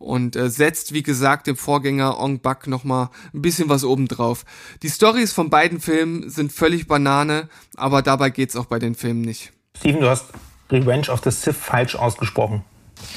und 0.00 0.34
äh, 0.34 0.48
setzt, 0.48 0.92
wie 0.92 1.02
gesagt, 1.02 1.46
dem 1.46 1.56
Vorgänger 1.56 2.18
Ong 2.18 2.40
Bak 2.40 2.66
nochmal 2.66 3.10
ein 3.32 3.42
bisschen 3.42 3.68
was 3.68 3.84
obendrauf. 3.84 4.44
Die 4.82 4.88
Stories 4.88 5.32
von 5.32 5.50
beiden 5.50 5.80
Filmen 5.80 6.28
sind 6.28 6.52
völlig 6.52 6.88
Banane, 6.88 7.48
aber 7.76 8.02
dabei 8.02 8.30
geht's 8.30 8.56
auch 8.56 8.64
bei 8.64 8.78
den 8.78 8.94
Filmen 8.94 9.20
nicht. 9.20 9.52
Steven, 9.76 10.00
du 10.00 10.08
hast 10.08 10.26
Revenge 10.70 11.08
of 11.10 11.20
the 11.22 11.30
Sith 11.30 11.56
falsch 11.56 11.94
ausgesprochen. 11.94 12.64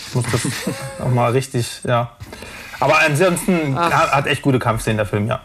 Ich 0.09 0.15
muss 0.15 0.25
das 0.31 0.47
nochmal 0.99 1.31
richtig, 1.31 1.81
ja. 1.83 2.15
Aber 2.79 2.99
ansonsten 2.99 3.75
Ach. 3.77 3.91
hat 3.91 4.11
hat 4.11 4.27
echt 4.27 4.41
gute 4.41 4.59
Kampfszenen 4.59 4.97
der 4.97 5.05
Film, 5.05 5.27
ja. 5.27 5.41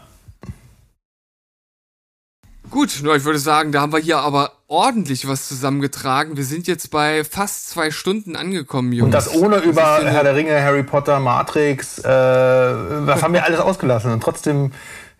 Gut, 2.69 2.99
nur 3.03 3.15
ich 3.15 3.23
würde 3.25 3.39
sagen, 3.39 3.71
da 3.71 3.81
haben 3.81 3.91
wir 3.91 3.99
hier 3.99 4.19
aber 4.19 4.51
ordentlich 4.67 5.27
was 5.27 5.47
zusammengetragen. 5.47 6.37
Wir 6.37 6.43
sind 6.43 6.67
jetzt 6.67 6.91
bei 6.91 7.23
fast 7.23 7.69
zwei 7.69 7.89
Stunden 7.91 8.35
angekommen, 8.35 8.91
Jungs. 8.93 9.05
Und 9.05 9.11
das 9.11 9.33
ohne 9.33 9.57
über 9.57 9.95
eine- 9.95 10.11
Herr 10.11 10.23
der 10.23 10.35
Ringe, 10.35 10.61
Harry 10.61 10.83
Potter, 10.83 11.19
Matrix, 11.19 11.99
äh, 11.99 12.03
was 12.07 13.23
haben 13.23 13.33
wir 13.33 13.43
alles 13.43 13.59
ausgelassen? 13.59 14.11
Und 14.11 14.21
trotzdem, 14.21 14.71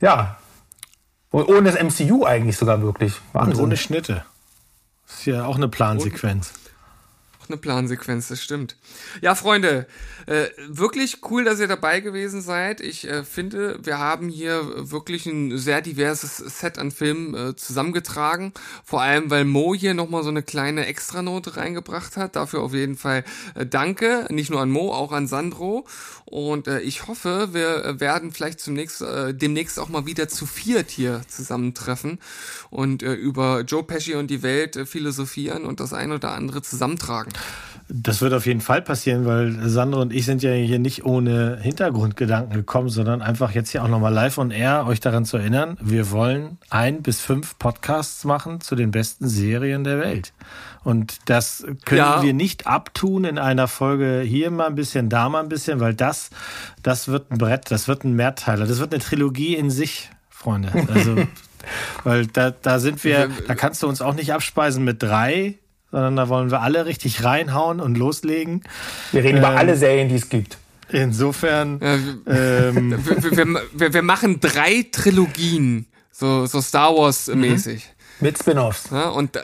ja. 0.01 0.37
Und 1.31 1.47
ohne 1.47 1.71
das 1.71 1.75
MCU 1.75 2.25
eigentlich 2.25 2.57
sogar 2.57 2.81
wirklich. 2.81 3.13
Und 3.33 3.41
Wahnsinn. 3.41 3.63
ohne 3.63 3.77
Schnitte. 3.77 4.23
Ist 5.07 5.25
ja 5.25 5.45
auch 5.45 5.55
eine 5.55 5.67
Plansequenz. 5.67 6.51
Eine 7.49 7.57
Plansequenz, 7.57 8.27
das 8.29 8.41
stimmt. 8.41 8.77
Ja, 9.21 9.35
Freunde, 9.35 9.87
äh, 10.25 10.47
wirklich 10.67 11.17
cool, 11.29 11.43
dass 11.43 11.59
ihr 11.59 11.67
dabei 11.67 11.99
gewesen 11.99 12.41
seid. 12.41 12.81
Ich 12.81 13.07
äh, 13.07 13.23
finde, 13.23 13.79
wir 13.83 13.97
haben 13.97 14.29
hier 14.29 14.89
wirklich 14.91 15.25
ein 15.25 15.57
sehr 15.57 15.81
diverses 15.81 16.37
Set 16.37 16.77
an 16.77 16.91
Filmen 16.91 17.33
äh, 17.33 17.55
zusammengetragen. 17.55 18.53
Vor 18.83 19.01
allem, 19.01 19.29
weil 19.29 19.45
Mo 19.45 19.73
hier 19.73 19.93
nochmal 19.93 20.23
so 20.23 20.29
eine 20.29 20.43
kleine 20.43 20.85
Extranote 20.85 21.57
reingebracht 21.57 22.17
hat. 22.17 22.35
Dafür 22.35 22.61
auf 22.61 22.73
jeden 22.73 22.95
Fall 22.95 23.23
äh, 23.55 23.65
danke. 23.65 24.27
Nicht 24.29 24.51
nur 24.51 24.61
an 24.61 24.69
Mo, 24.69 24.93
auch 24.93 25.11
an 25.11 25.27
Sandro. 25.27 25.85
Und 26.25 26.67
äh, 26.67 26.79
ich 26.81 27.07
hoffe, 27.07 27.49
wir 27.53 27.83
äh, 27.83 27.99
werden 27.99 28.31
vielleicht 28.31 28.59
zum 28.59 28.75
nächsten, 28.75 29.05
äh, 29.05 29.33
demnächst 29.33 29.79
auch 29.79 29.89
mal 29.89 30.05
wieder 30.05 30.27
zu 30.29 30.45
viert 30.45 30.91
hier 30.91 31.21
zusammentreffen 31.27 32.19
und 32.69 33.01
äh, 33.01 33.13
über 33.13 33.61
Joe 33.61 33.83
Pesci 33.83 34.13
und 34.13 34.27
die 34.27 34.43
Welt 34.43 34.75
äh, 34.75 34.85
philosophieren 34.85 35.65
und 35.65 35.79
das 35.79 35.91
ein 35.91 36.11
oder 36.11 36.33
andere 36.33 36.61
zusammentragen. 36.61 37.33
Das 37.91 38.21
wird 38.21 38.33
auf 38.33 38.45
jeden 38.45 38.61
Fall 38.61 38.83
passieren, 38.83 39.25
weil 39.25 39.67
Sandro 39.67 39.99
und 40.01 40.13
ich 40.13 40.23
sind 40.23 40.43
ja 40.43 40.51
hier 40.51 40.77
nicht 40.77 41.05
ohne 41.05 41.57
Hintergrundgedanken 41.59 42.53
gekommen, 42.53 42.89
sondern 42.89 43.23
einfach 43.23 43.49
jetzt 43.51 43.71
hier 43.71 43.83
auch 43.83 43.87
nochmal 43.87 44.13
live 44.13 44.37
on 44.37 44.51
air 44.51 44.85
euch 44.85 44.99
daran 44.99 45.25
zu 45.25 45.37
erinnern, 45.37 45.75
wir 45.81 46.11
wollen 46.11 46.59
ein 46.69 47.01
bis 47.01 47.19
fünf 47.19 47.57
Podcasts 47.57 48.25
machen 48.25 48.61
zu 48.61 48.75
den 48.75 48.91
besten 48.91 49.27
Serien 49.27 49.83
der 49.83 49.97
Welt. 49.99 50.33
Und 50.83 51.17
das 51.25 51.65
können 51.85 51.97
Ja. 51.97 52.21
wir 52.21 52.33
nicht 52.35 52.67
abtun 52.67 53.25
in 53.25 53.39
einer 53.39 53.67
Folge 53.67 54.21
hier 54.23 54.51
mal 54.51 54.67
ein 54.67 54.75
bisschen, 54.75 55.09
da 55.09 55.27
mal 55.27 55.41
ein 55.41 55.49
bisschen, 55.49 55.79
weil 55.79 55.95
das, 55.95 56.29
das 56.83 57.07
wird 57.07 57.31
ein 57.31 57.39
Brett, 57.39 57.71
das 57.71 57.87
wird 57.87 58.03
ein 58.03 58.13
Mehrteiler, 58.13 58.67
das 58.67 58.77
wird 58.79 58.93
eine 58.93 59.01
Trilogie 59.03 59.55
in 59.55 59.71
sich, 59.71 60.11
Freunde. 60.29 60.71
Also, 60.93 61.15
weil 62.03 62.27
da, 62.27 62.51
da 62.51 62.77
sind 62.79 63.03
wir, 63.03 63.31
da 63.47 63.55
kannst 63.55 63.81
du 63.81 63.87
uns 63.87 63.99
auch 64.03 64.13
nicht 64.13 64.31
abspeisen 64.31 64.83
mit 64.83 65.01
drei, 65.01 65.55
sondern 65.91 66.15
da 66.15 66.29
wollen 66.29 66.51
wir 66.51 66.61
alle 66.61 66.85
richtig 66.85 67.23
reinhauen 67.23 67.79
und 67.79 67.97
loslegen. 67.97 68.63
Wir 69.11 69.23
reden 69.23 69.39
über 69.39 69.51
Ähm, 69.51 69.57
alle 69.57 69.75
Serien, 69.77 70.09
die 70.09 70.15
es 70.15 70.29
gibt. 70.29 70.57
Insofern, 70.89 71.79
Ja, 71.81 71.95
ähm, 72.33 72.91
wir, 73.05 73.37
wir, 73.37 73.61
wir, 73.73 73.93
wir, 73.93 74.01
machen 74.01 74.39
drei 74.39 74.85
Trilogien, 74.91 75.85
so, 76.11 76.45
so 76.45 76.61
Star 76.61 76.95
Wars-mäßig. 76.95 77.87
Mit 78.19 78.37
Spin-offs. 78.39 78.89
Ja, 78.91 79.09
und 79.09 79.37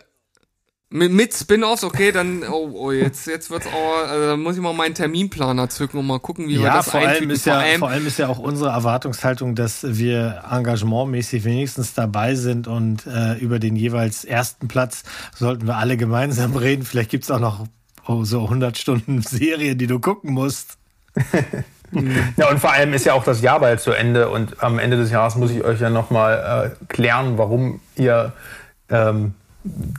mit, 0.89 1.11
mit 1.11 1.33
Spin-offs, 1.33 1.83
okay, 1.83 2.11
dann, 2.11 2.43
oh, 2.43 2.69
oh, 2.73 2.91
jetzt, 2.91 3.25
jetzt 3.27 3.49
wird's 3.49 3.65
auch, 3.67 4.07
also 4.07 4.27
da 4.27 4.37
muss 4.37 4.55
ich 4.55 4.61
mal 4.61 4.73
meinen 4.73 4.93
Terminplaner 4.93 5.69
zücken 5.69 5.97
und 5.97 6.05
mal 6.05 6.19
gucken, 6.19 6.47
wie 6.47 6.57
wir 6.57 6.65
ja, 6.65 6.75
das 6.75 6.91
vor 6.91 6.99
allem, 6.99 7.29
ist 7.31 7.45
ja, 7.45 7.63
vor 7.79 7.89
allem 7.89 8.05
ist 8.05 8.19
ja 8.19 8.27
auch 8.27 8.37
unsere 8.37 8.69
Erwartungshaltung, 8.69 9.55
dass 9.55 9.97
wir 9.97 10.43
engagementmäßig 10.49 11.43
wenigstens 11.43 11.95
dabei 11.95 12.35
sind 12.35 12.67
und 12.67 13.07
äh, 13.07 13.33
über 13.39 13.59
den 13.59 13.75
jeweils 13.75 14.25
ersten 14.25 14.67
Platz 14.67 15.03
sollten 15.35 15.67
wir 15.67 15.77
alle 15.77 15.97
gemeinsam 15.97 16.55
reden. 16.55 16.85
Vielleicht 16.85 17.09
gibt's 17.09 17.31
auch 17.31 17.39
noch 17.39 17.65
oh, 18.07 18.23
so 18.23 18.43
100 18.43 18.77
Stunden 18.77 19.21
Serie, 19.23 19.75
die 19.75 19.87
du 19.87 19.99
gucken 19.99 20.33
musst. 20.33 20.77
Ja, 22.35 22.49
und 22.49 22.59
vor 22.59 22.73
allem 22.73 22.93
ist 22.93 23.05
ja 23.05 23.13
auch 23.13 23.23
das 23.23 23.41
Jahr 23.41 23.59
bald 23.61 23.79
zu 23.79 23.91
Ende 23.91 24.29
und 24.29 24.61
am 24.61 24.79
Ende 24.79 24.97
des 24.97 25.11
Jahres 25.11 25.35
muss 25.35 25.51
ich 25.51 25.63
euch 25.63 25.79
ja 25.79 25.89
nochmal 25.89 26.73
äh, 26.81 26.85
klären, 26.87 27.37
warum 27.37 27.79
ihr 27.95 28.33
ähm, 28.89 29.33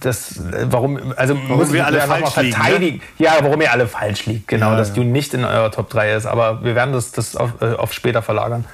das, 0.01 0.41
warum, 0.71 1.13
also 1.17 1.37
warum 1.49 1.73
wir 1.73 1.87
alle 1.87 2.01
falsch 2.01 2.37
liegen, 2.37 2.97
ne? 2.97 3.01
Ja, 3.19 3.37
warum 3.41 3.61
ihr 3.61 3.73
alle 3.73 3.89
falsch 3.89 4.27
liegt, 4.27 4.47
genau, 4.47 4.71
ja, 4.71 4.77
dass 4.77 4.89
ja. 4.91 4.95
Dune 4.95 5.11
nicht 5.11 5.35
in 5.35 5.45
eurer 5.45 5.73
Top 5.73 5.91
3 5.91 6.15
ist. 6.15 6.27
Aber 6.27 6.63
wir 6.63 6.75
werden 6.75 6.93
das, 6.93 7.11
das 7.11 7.35
auf, 7.35 7.61
äh, 7.61 7.73
auf 7.73 7.93
später 7.93 8.23
verlagern. 8.23 8.65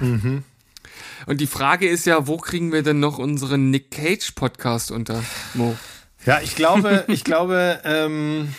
Mhm. 0.00 0.42
Und 1.26 1.40
die 1.40 1.46
Frage 1.46 1.88
ist 1.88 2.06
ja, 2.06 2.26
wo 2.26 2.36
kriegen 2.36 2.72
wir 2.72 2.82
denn 2.82 2.98
noch 2.98 3.18
unseren 3.18 3.70
Nick 3.70 3.92
Cage 3.92 4.32
Podcast 4.32 4.90
unter, 4.90 5.22
Mo? 5.54 5.76
Ja, 6.26 6.40
ich 6.42 6.56
glaube, 6.56 7.04
ich 7.08 7.22
glaube, 7.22 7.78
ähm, 7.84 8.52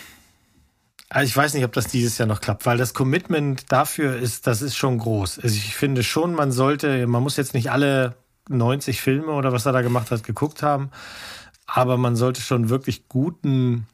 also 1.10 1.26
ich 1.28 1.36
weiß 1.36 1.52
nicht, 1.52 1.64
ob 1.64 1.72
das 1.72 1.88
dieses 1.88 2.16
Jahr 2.16 2.26
noch 2.26 2.40
klappt, 2.40 2.64
weil 2.64 2.78
das 2.78 2.94
Commitment 2.94 3.70
dafür 3.70 4.16
ist, 4.16 4.46
das 4.46 4.62
ist 4.62 4.76
schon 4.76 4.96
groß. 4.96 5.40
Also 5.40 5.56
ich 5.56 5.76
finde 5.76 6.02
schon, 6.02 6.34
man 6.34 6.52
sollte, 6.52 7.06
man 7.06 7.22
muss 7.22 7.36
jetzt 7.36 7.52
nicht 7.52 7.70
alle 7.70 8.14
90 8.48 9.00
Filme 9.00 9.32
oder 9.32 9.52
was 9.52 9.66
er 9.66 9.72
da 9.72 9.82
gemacht 9.82 10.10
hat, 10.10 10.24
geguckt 10.24 10.62
haben, 10.62 10.90
aber 11.74 11.96
man 11.96 12.16
sollte 12.16 12.40
schon 12.40 12.68
wirklich 12.68 13.08
guten 13.08 13.86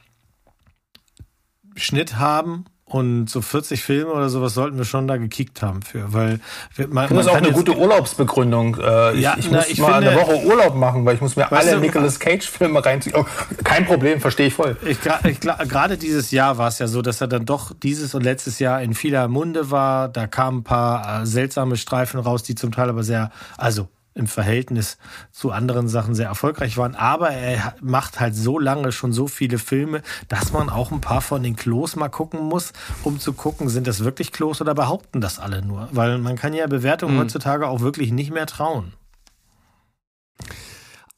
Schnitt 1.76 2.18
haben 2.18 2.64
und 2.84 3.28
so 3.28 3.40
40 3.40 3.84
Filme 3.84 4.10
oder 4.10 4.30
sowas 4.30 4.54
sollten 4.54 4.78
wir 4.78 4.84
schon 4.84 5.06
da 5.06 5.16
gekickt 5.16 5.62
haben 5.62 5.82
für, 5.82 6.12
weil 6.12 6.40
man, 6.88 7.08
das 7.08 7.26
ist 7.26 7.28
auch 7.30 7.36
eine 7.36 7.52
gute 7.52 7.76
Urlaubsbegründung. 7.76 8.78
Äh, 8.80 9.14
ich, 9.14 9.20
ja, 9.20 9.36
ich 9.38 9.50
na, 9.50 9.58
muss 9.58 9.68
ich 9.68 9.78
mal 9.78 9.94
finde, 9.94 10.10
eine 10.10 10.20
Woche 10.20 10.44
Urlaub 10.44 10.74
machen, 10.74 11.04
weil 11.04 11.14
ich 11.14 11.20
muss 11.20 11.36
mir 11.36 11.52
alle 11.52 11.72
du, 11.72 11.80
Nicolas 11.80 12.18
Cage 12.18 12.48
Filme 12.48 12.84
reinziehen. 12.84 13.14
Oh, 13.16 13.26
kein 13.62 13.84
Problem, 13.84 14.20
verstehe 14.20 14.46
ich 14.46 14.54
voll. 14.54 14.76
Ich, 14.84 14.98
ich, 15.24 15.40
gerade 15.40 15.98
dieses 15.98 16.30
Jahr 16.30 16.58
war 16.58 16.68
es 16.68 16.78
ja 16.78 16.88
so, 16.88 17.02
dass 17.02 17.20
er 17.20 17.28
dann 17.28 17.44
doch 17.44 17.72
dieses 17.80 18.14
und 18.14 18.22
letztes 18.22 18.58
Jahr 18.58 18.82
in 18.82 18.94
vieler 18.94 19.28
Munde 19.28 19.70
war. 19.70 20.08
Da 20.08 20.26
kamen 20.26 20.60
ein 20.60 20.64
paar 20.64 21.22
äh, 21.22 21.26
seltsame 21.26 21.76
Streifen 21.76 22.18
raus, 22.18 22.42
die 22.42 22.54
zum 22.54 22.72
Teil 22.72 22.88
aber 22.88 23.04
sehr, 23.04 23.30
also 23.56 23.88
im 24.18 24.26
Verhältnis 24.26 24.98
zu 25.32 25.52
anderen 25.52 25.88
Sachen 25.88 26.14
sehr 26.14 26.26
erfolgreich 26.26 26.76
waren. 26.76 26.94
Aber 26.94 27.30
er 27.30 27.74
macht 27.80 28.20
halt 28.20 28.34
so 28.34 28.58
lange 28.58 28.92
schon 28.92 29.12
so 29.12 29.26
viele 29.26 29.58
Filme, 29.58 30.02
dass 30.28 30.52
man 30.52 30.68
auch 30.68 30.90
ein 30.90 31.00
paar 31.00 31.20
von 31.20 31.42
den 31.42 31.56
Klos 31.56 31.96
mal 31.96 32.08
gucken 32.08 32.40
muss, 32.40 32.72
um 33.04 33.18
zu 33.18 33.32
gucken, 33.32 33.68
sind 33.68 33.86
das 33.86 34.04
wirklich 34.04 34.32
Klos 34.32 34.60
oder 34.60 34.74
behaupten 34.74 35.20
das 35.20 35.38
alle 35.38 35.62
nur? 35.62 35.88
Weil 35.92 36.18
man 36.18 36.36
kann 36.36 36.52
ja 36.52 36.66
Bewertungen 36.66 37.14
mhm. 37.14 37.20
heutzutage 37.20 37.68
auch 37.68 37.80
wirklich 37.80 38.12
nicht 38.12 38.32
mehr 38.32 38.46
trauen. 38.46 38.92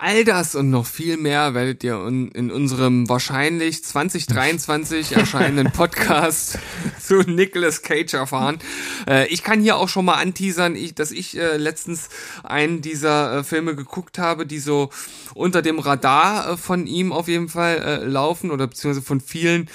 All 0.02 0.24
das 0.24 0.54
und 0.54 0.70
noch 0.70 0.86
viel 0.86 1.18
mehr 1.18 1.52
werdet 1.52 1.84
ihr 1.84 2.02
in 2.06 2.50
unserem 2.50 3.06
wahrscheinlich 3.10 3.84
2023 3.84 5.12
erscheinenden 5.16 5.74
Podcast 5.74 6.58
zu 6.98 7.16
Nicolas 7.16 7.82
Cage 7.82 8.14
erfahren. 8.14 8.60
Äh, 9.06 9.28
ich 9.28 9.42
kann 9.42 9.60
hier 9.60 9.76
auch 9.76 9.90
schon 9.90 10.06
mal 10.06 10.14
anteasern, 10.14 10.74
dass 10.94 11.10
ich 11.10 11.36
äh, 11.36 11.58
letztens 11.58 12.08
einen 12.42 12.80
dieser 12.80 13.40
äh, 13.40 13.44
Filme 13.44 13.76
geguckt 13.76 14.16
habe, 14.16 14.46
die 14.46 14.58
so 14.58 14.88
unter 15.34 15.60
dem 15.60 15.78
Radar 15.78 16.56
von 16.56 16.86
ihm 16.86 17.12
auf 17.12 17.28
jeden 17.28 17.50
Fall 17.50 18.04
laufen 18.06 18.50
oder 18.50 18.68
beziehungsweise 18.68 19.04
von 19.04 19.20
vielen 19.20 19.68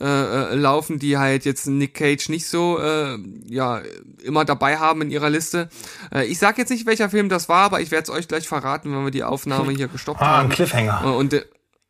äh, 0.00 0.04
äh, 0.04 0.54
laufen, 0.54 0.98
die 0.98 1.18
halt 1.18 1.44
jetzt 1.44 1.66
Nick 1.66 1.94
Cage 1.94 2.28
nicht 2.28 2.46
so 2.46 2.78
äh, 2.78 3.18
ja 3.46 3.82
immer 4.22 4.44
dabei 4.44 4.78
haben 4.78 5.02
in 5.02 5.10
ihrer 5.10 5.30
Liste. 5.30 5.68
Äh, 6.14 6.26
ich 6.26 6.38
sag 6.38 6.58
jetzt 6.58 6.70
nicht, 6.70 6.86
welcher 6.86 7.10
Film 7.10 7.28
das 7.28 7.48
war, 7.48 7.64
aber 7.64 7.80
ich 7.80 7.90
werde 7.90 8.04
es 8.04 8.10
euch 8.10 8.28
gleich 8.28 8.48
verraten, 8.48 8.94
wenn 8.94 9.04
wir 9.04 9.10
die 9.10 9.24
Aufnahme 9.24 9.72
hier 9.72 9.88
gestoppt 9.88 10.20
ah, 10.20 10.38
haben. 10.38 10.50
Ein 10.50 10.54
Cliffhanger. 10.54 11.02
Äh, 11.04 11.08
und 11.08 11.32
äh, 11.32 11.44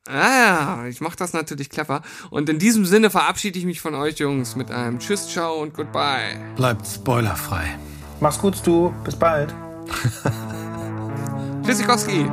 Ah, 0.09 0.87
ich 0.89 1.01
mach 1.01 1.15
das 1.15 1.33
natürlich 1.33 1.71
clever. 1.71 2.03
Und 2.31 2.49
in 2.49 2.59
diesem 2.59 2.85
Sinne 2.85 3.09
verabschiede 3.09 3.57
ich 3.59 3.65
mich 3.65 3.81
von 3.81 3.95
euch, 3.95 4.19
Jungs, 4.19 4.57
mit 4.57 4.71
einem 4.73 4.99
Tschüss, 4.99 5.29
Ciao 5.29 5.63
und 5.63 5.75
Goodbye. 5.75 6.41
Bleibt 6.57 6.87
spoilerfrei. 6.87 7.79
Mach's 8.19 8.39
gut, 8.39 8.61
du. 8.65 8.93
Bis 9.05 9.15
bald. 9.15 9.55
Tschüssikowski. 11.65 12.27